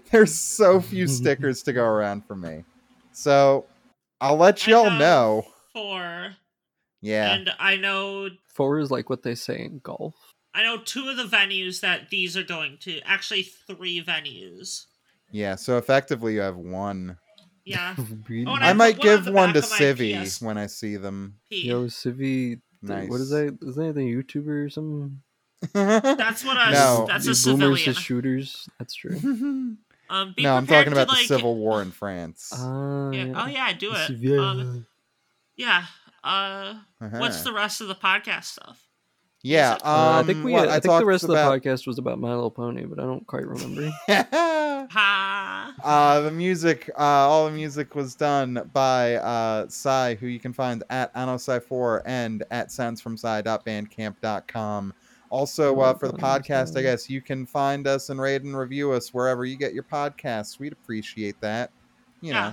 There's 0.11 0.35
so 0.35 0.81
few 0.81 1.07
stickers 1.07 1.63
to 1.65 1.73
go 1.73 1.85
around 1.85 2.27
for 2.27 2.37
me. 2.37 2.65
So 3.13 3.67
I'll 4.21 4.37
let 4.37 4.67
y'all 4.67 4.91
know. 4.91 5.47
Four. 5.73 6.35
Yeah. 7.01 7.35
And 7.35 7.51
I 7.59 7.77
know 7.77 8.31
Four 8.49 8.79
is 8.79 8.91
like 8.91 9.11
what 9.11 9.23
they 9.23 9.35
say 9.35 9.61
in 9.61 9.81
golf. 9.81 10.15
I 10.55 10.63
know 10.63 10.79
two 10.79 11.09
of 11.09 11.17
the 11.17 11.25
venues 11.25 11.81
that 11.81 12.11
these 12.11 12.37
are 12.37 12.45
going 12.45 12.79
to. 12.83 13.01
Actually 13.01 13.43
three 13.43 14.03
venues. 14.03 14.85
Yeah, 15.33 15.57
so 15.57 15.79
effectively 15.79 16.35
you 16.35 16.41
have 16.41 16.57
one. 16.57 17.19
Yeah. 17.65 17.97
Really? 18.29 18.47
Oh, 18.47 18.55
and 18.55 18.65
I, 18.65 18.73
might 18.73 18.99
one 18.99 19.07
give 19.07 19.27
one 19.35 19.53
to 19.53 19.61
back 19.61 19.71
Civi 19.71 20.23
PS. 20.25 20.41
when 20.41 20.57
I 20.57 20.67
see 20.67 20.97
them. 20.97 21.35
P. 21.51 21.67
Yo, 21.67 21.87
Civi. 21.87 22.61
Nice. 22.83 23.09
What 23.09 23.21
is 23.21 23.31
that? 23.31 23.59
Is 23.63 23.77
that 23.77 23.91
a 23.91 24.01
YouTuber 24.01 24.67
or 24.67 24.71
something? 24.71 25.21
That's 25.73 26.45
what 26.45 26.57
I 26.59 26.73
No. 26.73 27.07
that's 27.09 27.25
You 27.27 27.33
a 27.33 27.35
boomers 27.35 27.81
civilian. 27.81 27.95
to 27.95 28.01
shooters. 28.01 28.69
That's 28.79 28.95
true. 28.95 29.19
Um 30.11 30.35
be 30.37 30.43
no, 30.43 30.55
I'm 30.55 30.67
prepared 30.67 30.85
talking 30.85 30.97
to, 30.97 31.03
about 31.03 31.17
the 31.17 31.25
Civil 31.25 31.57
War 31.57 31.81
in 31.81 31.91
France. 31.91 32.53
Ah, 32.55 33.11
Yeah. 33.11 33.33
Oh 33.35 33.47
yeah, 33.47 33.73
do 33.73 33.91
it. 33.95 34.39
Um, 34.39 34.85
yeah. 35.57 35.85
Uh 36.23 36.75
what's 36.99 37.37
Uh-huh. 37.37 37.45
the 37.45 37.53
rest 37.55 37.81
of 37.81 37.89
the 37.89 37.95
podcast 37.95 38.45
stuff? 38.45 38.87
yeah, 39.43 39.73
um, 39.73 39.79
Uh, 39.85 40.21
I 40.21 40.23
think 40.25 40.45
we. 40.45 40.53
what, 40.53 40.69
I, 40.69 40.79
think 40.81 40.99
the 40.99 41.07
rest 41.07 41.25
about... 41.25 41.55
of 41.55 41.63
the 41.63 41.71
podcast 41.71 41.87
was 41.87 41.97
about 41.99 42.19
My 42.19 42.35
Little 42.35 42.51
Pony, 42.51 42.85
but 42.85 42.99
I 42.99 43.03
don't 43.05 43.27
quite 43.27 43.47
remember. 43.47 43.91
Ha. 44.91 45.75
Uh, 45.83 46.21
the 46.21 46.31
music, 46.31 46.91
uh, 46.99 47.03
all 47.03 47.47
the 47.47 47.51
music 47.53 47.95
was 47.95 48.15
done 48.15 48.69
by 48.75 49.15
uh, 49.15 49.67
Psy, 49.69 50.15
who 50.17 50.27
you 50.27 50.39
can 50.39 50.53
find 50.53 50.83
at 50.91 51.15
AnoSci4 51.15 52.03
and 52.05 52.45
at 52.51 52.69
soundsfromsci.bandcamp.com. 52.69 54.93
Also, 55.31 55.79
uh, 55.81 55.95
for 55.95 56.07
the 56.09 56.17
podcast, 56.17 56.77
I 56.79 56.83
guess 56.83 57.11
you 57.11 57.21
can 57.21 57.45
find 57.47 57.87
us 57.87 58.09
and 58.11 58.21
rate 58.21 58.43
and 58.43 58.57
review 58.57 58.93
us 58.93 59.13
wherever 59.13 59.45
you 59.45 59.57
get 59.57 59.75
your 59.75 59.83
podcasts. 59.83 60.59
We'd 60.59 60.73
appreciate 60.73 61.41
that. 61.41 61.71
You 62.21 62.33
know, 62.35 62.39
Yeah. 62.39 62.53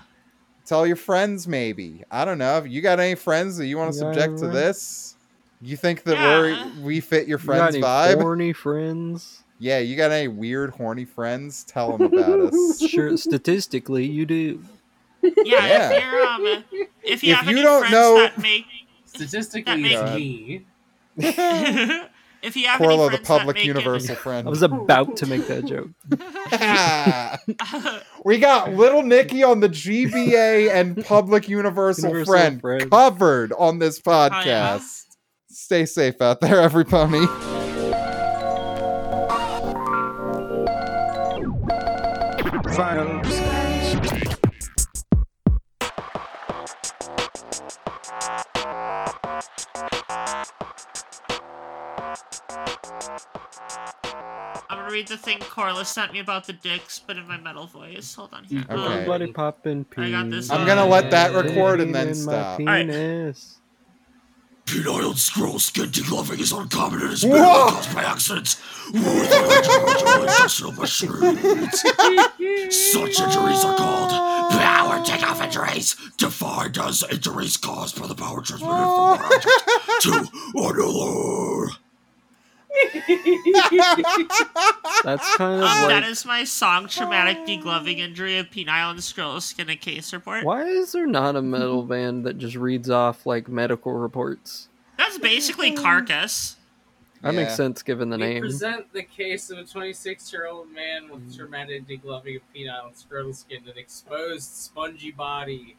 tell 0.66 0.88
your 0.88 0.96
friends 0.96 1.48
maybe. 1.48 2.04
I 2.10 2.26
don't 2.26 2.38
know. 2.40 2.54
Have 2.56 2.68
you 2.68 2.82
got 2.82 3.00
any 3.00 3.16
friends 3.16 3.58
that 3.58 3.68
you 3.68 3.78
want 3.78 3.94
to 3.94 4.00
subject 4.00 4.40
to 4.40 4.48
this? 4.48 5.16
You 5.62 5.78
think 5.78 6.04
that 6.04 6.16
Yeah. 6.18 6.40
we're 6.40 6.84
we 6.84 7.00
fit 7.02 7.28
your 7.28 7.40
You 7.40 7.46
got 7.46 7.56
friends' 7.58 7.76
any 7.76 7.84
vibe? 7.84 8.22
Horny 8.22 8.54
friends? 8.54 9.44
Yeah, 9.60 9.78
you 9.78 9.96
got 9.96 10.10
any 10.12 10.28
weird 10.28 10.72
horny 10.72 11.06
friends? 11.06 11.64
Tell 11.64 11.96
them 11.96 12.12
about 12.14 12.52
us. 12.54 12.82
Sure. 12.90 13.16
statistically, 13.16 14.08
you 14.08 14.26
do. 14.26 14.64
Yeah, 15.22 15.32
Yeah. 15.46 15.90
if 15.92 16.04
you're 16.04 16.26
um 16.26 16.46
if 17.04 17.24
you 17.24 17.34
If 17.34 17.38
have 17.38 17.46
you 17.46 17.58
any 17.58 17.62
don't 17.62 17.80
friends 17.82 17.92
know- 17.94 18.18
that 18.18 18.40
make 18.40 18.66
Statistically, 19.06 19.84
That 19.84 19.92
it's 19.92 20.02
makes- 20.02 20.66
me. 21.18 22.06
if 22.44 22.56
you 22.56 22.68
have 22.68 22.80
Corlo, 22.82 23.08
any 23.08 23.18
the 23.18 23.24
public 23.24 23.56
make 23.58 23.66
it- 23.66 23.68
universal 23.68 24.16
friend. 24.24 24.48
I 24.48 24.50
was 24.50 24.62
about 24.64 25.18
to 25.18 25.26
make 25.26 25.48
that 25.48 25.66
joke. 25.66 25.90
we 28.26 28.38
got 28.40 28.74
little 28.74 29.04
Nicky 29.04 29.44
on 29.44 29.60
the 29.60 29.70
GBA 29.70 30.72
and 30.72 31.04
public 31.06 31.48
universal, 31.50 32.10
Universal 32.10 32.34
friend, 32.34 32.62
friend. 32.62 32.92
covered 32.92 33.54
on 33.54 33.80
this 33.80 34.00
podcast. 34.00 34.42
Oh, 34.42 34.48
yeah. 34.48 34.80
Stay 35.50 35.86
safe 35.86 36.22
out 36.22 36.40
there, 36.42 36.60
every 36.62 36.86
pony. 36.86 37.26
Read 55.02 55.08
the 55.08 55.18
thing 55.18 55.40
Corliss 55.40 55.90
sent 55.90 56.14
me 56.14 56.20
about 56.20 56.46
the 56.46 56.54
dicks, 56.54 57.00
but 57.00 57.18
in 57.18 57.28
my 57.28 57.38
metal 57.38 57.66
voice. 57.66 58.14
Hold 58.14 58.34
on 58.34 58.44
here. 58.44 58.64
Okay. 58.70 58.74
Um, 58.74 58.92
Everybody 58.92 59.32
popping 59.32 59.86
I 59.98 60.12
got 60.12 60.30
this. 60.30 60.52
I'm 60.52 60.68
gonna 60.68 60.86
let 60.86 61.10
that 61.12 61.34
record 61.34 61.82
and 61.82 61.94
then 61.94 62.14
stop. 62.14 62.60
Alright. 62.60 62.88
penis. 62.88 63.58
Penile 64.66 65.18
scroll 65.18 65.58
skin 65.60 65.88
degloving 65.88 66.40
is 66.40 66.52
uncommon 66.52 67.02
and 67.02 67.14
is 67.14 67.24
Whoa! 67.24 67.32
mainly 67.32 67.72
caused 67.72 67.96
by 67.96 68.04
accidents 68.04 68.62
with 68.94 69.04
individual. 69.04 70.86
Such 72.70 73.20
injuries 73.20 73.66
are 73.66 73.76
called 73.76 74.12
power 74.52 75.04
takeoff 75.04 75.42
injuries, 75.42 75.96
defined 76.18 76.78
as 76.78 77.04
injuries 77.12 77.58
caused 77.58 78.00
by 78.00 78.08
the 78.08 78.16
power 78.16 78.42
transmitted 78.42 78.78
from 78.78 79.10
one 79.10 79.20
object 79.20 79.66
to 80.02 80.30
another. 80.54 81.81
That's 85.04 85.36
kind 85.38 85.62
of 85.62 85.68
Um, 85.70 85.90
like. 85.90 86.06
is 86.06 86.26
my 86.26 86.44
song 86.44 86.88
traumatic 86.88 87.38
degloving 87.46 87.98
injury 88.00 88.38
of 88.38 88.48
penile 88.50 88.92
and 88.92 89.00
scrotal 89.00 89.42
skin 89.42 89.70
a 89.70 89.76
case 89.76 90.14
report. 90.14 90.44
Why 90.44 90.64
is 90.64 90.92
there 90.92 91.08
not 91.08 91.36
a 91.36 91.42
metal 91.42 91.84
band 91.84 92.26
that 92.26 92.38
just 92.38 92.56
reads 92.56 92.90
off 92.90 93.26
like 93.26 93.48
medical 93.48 93.94
reports? 93.94 94.70
That's 94.98 95.18
basically 95.18 95.72
carcass. 95.72 96.58
That 97.22 97.36
makes 97.36 97.56
sense 97.56 97.84
given 97.84 98.10
the 98.10 98.18
we 98.18 98.24
name. 98.24 98.42
present 98.42 98.92
the 98.94 99.04
case 99.04 99.52
of 99.52 99.60
a 99.60 99.64
26 99.64 100.34
year 100.34 100.48
old 100.48 100.72
man 100.72 101.10
with 101.10 101.36
traumatic 101.36 101.88
degloving 101.88 102.38
of 102.38 102.42
penile 102.56 102.88
and 102.88 102.96
scrotal 102.96 103.36
skin 103.36 103.62
and 103.68 103.78
exposed 103.78 104.50
spongy 104.56 105.12
body. 105.12 105.76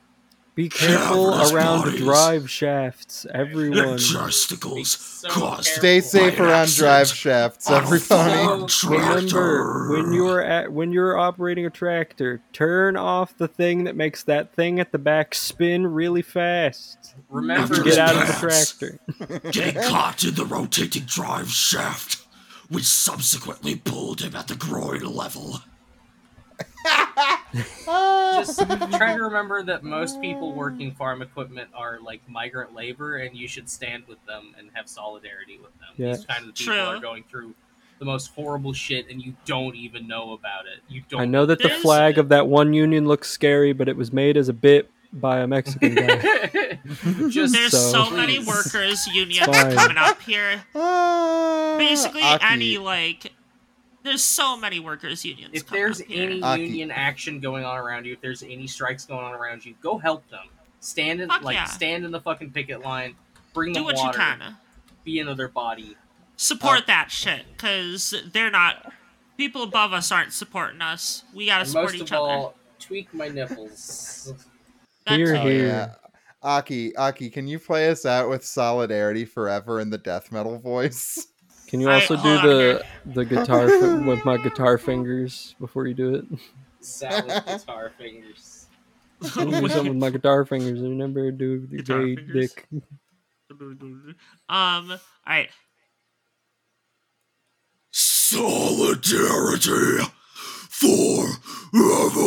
Be 0.54 0.68
careful 0.68 1.30
Cavernous 1.30 1.52
around 1.52 1.80
bodies. 1.84 2.00
drive 2.00 2.50
shafts, 2.50 3.26
everyone. 3.32 3.96
Testicles 3.96 4.90
So 4.90 5.28
caused. 5.30 5.64
Stay 5.68 6.00
safe 6.02 6.38
around 6.38 6.68
drive 6.74 7.08
shafts, 7.08 7.68
on 7.68 7.74
a 7.74 7.76
every 7.78 8.00
pony. 8.00 8.68
farm 8.68 8.68
Remember, 8.92 9.88
when 9.92 10.12
you're 10.12 10.42
at 10.42 10.70
when 10.70 10.92
you're 10.92 11.16
operating 11.16 11.64
a 11.64 11.70
tractor, 11.70 12.42
turn 12.52 12.98
off 12.98 13.34
the 13.38 13.48
thing 13.48 13.84
that 13.84 13.96
makes 13.96 14.24
that 14.24 14.52
thing 14.54 14.78
at 14.78 14.92
the 14.92 14.98
back 14.98 15.34
spin 15.34 15.86
really 15.86 16.20
fast. 16.22 17.14
Remember, 17.30 17.72
After 17.74 17.82
Get 17.84 17.98
out 17.98 18.16
of 18.16 18.26
the 18.28 18.34
tractor. 18.34 19.50
getting 19.52 19.82
caught 19.88 20.22
in 20.22 20.34
the 20.34 20.44
rotating 20.44 21.04
drive 21.04 21.48
shaft, 21.50 22.26
which 22.68 22.84
subsequently 22.84 23.76
pulled 23.76 24.20
him 24.20 24.36
at 24.36 24.48
the 24.48 24.54
groin 24.56 25.00
level. 25.00 25.60
Just 27.54 28.58
try 28.96 29.14
to 29.16 29.22
remember 29.22 29.62
that 29.62 29.82
most 29.84 30.20
people 30.20 30.52
working 30.54 30.92
farm 30.94 31.22
equipment 31.22 31.68
are 31.74 31.98
like 32.02 32.20
migrant 32.28 32.74
labor, 32.74 33.16
and 33.18 33.36
you 33.36 33.46
should 33.48 33.68
stand 33.68 34.04
with 34.08 34.24
them 34.26 34.54
and 34.58 34.68
have 34.74 34.88
solidarity 34.88 35.58
with 35.58 35.72
them. 35.80 35.88
Yeah. 35.96 36.14
These 36.16 36.24
kind 36.26 36.48
of 36.48 36.54
people 36.54 36.74
True. 36.74 36.82
are 36.82 36.98
going 37.00 37.24
through 37.30 37.54
the 37.98 38.04
most 38.04 38.28
horrible 38.34 38.72
shit, 38.72 39.08
and 39.10 39.22
you 39.22 39.34
don't 39.44 39.76
even 39.76 40.08
know 40.08 40.32
about 40.32 40.66
it. 40.66 40.80
You 40.88 41.02
don't. 41.08 41.20
I 41.20 41.24
know 41.24 41.46
that 41.46 41.58
the 41.60 41.68
There's- 41.68 41.82
flag 41.82 42.18
of 42.18 42.28
that 42.30 42.46
one 42.48 42.72
union 42.74 43.06
looks 43.06 43.28
scary, 43.30 43.72
but 43.72 43.88
it 43.88 43.96
was 43.96 44.12
made 44.12 44.36
as 44.36 44.48
a 44.48 44.52
bit 44.52 44.90
by 45.12 45.40
a 45.40 45.46
Mexican 45.46 45.94
guy. 45.94 46.78
just 47.28 47.52
There's 47.52 47.72
So- 47.72 48.06
so, 48.06 48.10
many 48.10 48.38
workers 48.38 49.06
unions 49.08 49.46
coming 49.46 49.98
up 49.98 50.20
here. 50.22 50.64
Ah, 50.74 51.76
Basically, 51.78 52.22
Aki. 52.22 52.44
any 52.48 52.78
like, 52.78 53.32
there's 54.02 54.22
so 54.24 54.56
many 54.56 54.80
workers 54.80 55.24
unions. 55.24 55.50
if 55.54 55.66
there's 55.68 56.00
up 56.00 56.06
here. 56.06 56.24
any 56.30 56.42
Aki. 56.42 56.62
union 56.62 56.90
action 56.90 57.40
going 57.40 57.64
on 57.64 57.76
around 57.78 58.04
you, 58.06 58.12
if 58.14 58.20
there's 58.20 58.42
any 58.42 58.66
strikes 58.66 59.04
going 59.06 59.24
on 59.24 59.34
around 59.34 59.64
you, 59.64 59.74
go 59.82 59.98
help 59.98 60.28
them. 60.30 60.46
Stand 60.80 61.20
in 61.20 61.28
Fuck 61.28 61.42
like 61.42 61.54
yeah. 61.56 61.64
stand 61.66 62.04
in 62.04 62.10
the 62.10 62.20
fucking 62.20 62.50
picket 62.50 62.80
line. 62.82 63.14
Bring 63.54 63.72
do 63.72 63.78
them 63.80 63.84
what 63.84 63.96
water. 63.96 64.18
you 64.18 64.24
can. 64.24 64.56
Be 65.04 65.20
another 65.20 65.48
body. 65.48 65.96
Support 66.36 66.80
Uh, 66.80 66.84
that 66.88 67.10
shit, 67.10 67.44
cause 67.58 68.14
they're 68.32 68.50
not. 68.50 68.92
People 69.36 69.62
above 69.62 69.92
us 69.92 70.10
aren't 70.12 70.32
supporting 70.32 70.80
us. 70.80 71.24
We 71.34 71.46
gotta 71.46 71.64
support 71.66 71.92
most 71.92 71.94
each 71.94 72.02
of 72.12 72.18
other. 72.18 72.32
all, 72.32 72.54
tweak 72.78 73.12
my 73.14 73.28
nipples. 73.28 74.32
That 75.06 75.16
Here, 75.18 75.34
too. 75.34 75.40
Oh, 75.40 75.42
here. 75.48 75.66
yeah. 75.66 75.94
Aki, 76.44 76.94
Aki, 76.94 77.30
can 77.30 77.48
you 77.48 77.58
play 77.58 77.88
us 77.90 78.06
out 78.06 78.28
with 78.28 78.44
Solidarity 78.44 79.24
Forever 79.24 79.80
in 79.80 79.90
the 79.90 79.98
death 79.98 80.30
metal 80.30 80.58
voice? 80.60 81.26
Can 81.72 81.80
you 81.80 81.88
also 81.90 82.16
hold 82.16 82.42
do 82.42 82.50
on 82.50 82.56
the 82.58 82.84
the 83.06 83.24
guitar 83.24 83.66
fi- 83.66 84.06
with 84.06 84.26
my 84.26 84.36
guitar 84.36 84.76
fingers 84.76 85.54
before 85.58 85.86
you 85.86 85.94
do 85.94 86.16
it? 86.16 86.26
Salad 86.80 87.42
guitar 87.46 87.90
fingers. 87.96 88.66
Can 89.32 89.48
you 89.48 89.58
do 89.62 89.68
something 89.70 89.94
with 89.94 90.02
my 90.02 90.10
guitar 90.10 90.44
fingers? 90.44 90.82
I 90.82 90.86
never 90.88 91.30
do 91.30 91.62
with 91.62 91.70
your 91.70 91.80
Guitar 91.80 92.04
gay 92.04 92.16
fingers? 92.16 92.52
dick. 92.54 92.68
Um. 94.50 94.50
All 94.50 94.98
right. 95.26 95.48
Solidarity 97.90 100.04
forever. 100.68 102.22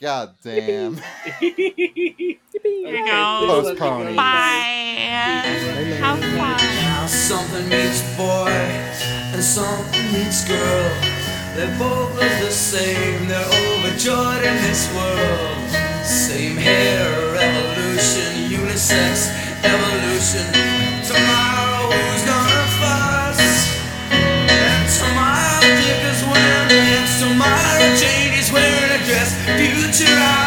God 0.00 0.34
damn. 0.42 0.96
Here 1.40 2.36
you 2.62 3.06
go. 3.06 3.44
Postpone. 3.46 4.14
Bye. 4.14 4.78
Have 5.98 6.20
fun. 6.20 7.08
Something 7.08 7.68
meets 7.68 8.02
boy 8.16 8.48
and 9.34 9.42
something 9.42 10.12
meets 10.12 10.46
girl. 10.46 10.90
They 11.56 11.66
both 11.78 12.14
look 12.14 12.30
the 12.38 12.50
same, 12.50 13.26
they're 13.26 13.44
overjoyed 13.44 14.44
in 14.44 14.56
this 14.62 14.86
world. 14.94 16.06
Same 16.06 16.56
hair, 16.56 17.10
evolution, 17.34 18.46
unisex, 18.54 19.34
evolution. 19.64 20.46
Tomorrow, 21.02 21.90
who's 21.90 22.24
gonna 22.24 22.37
Future 29.98 30.37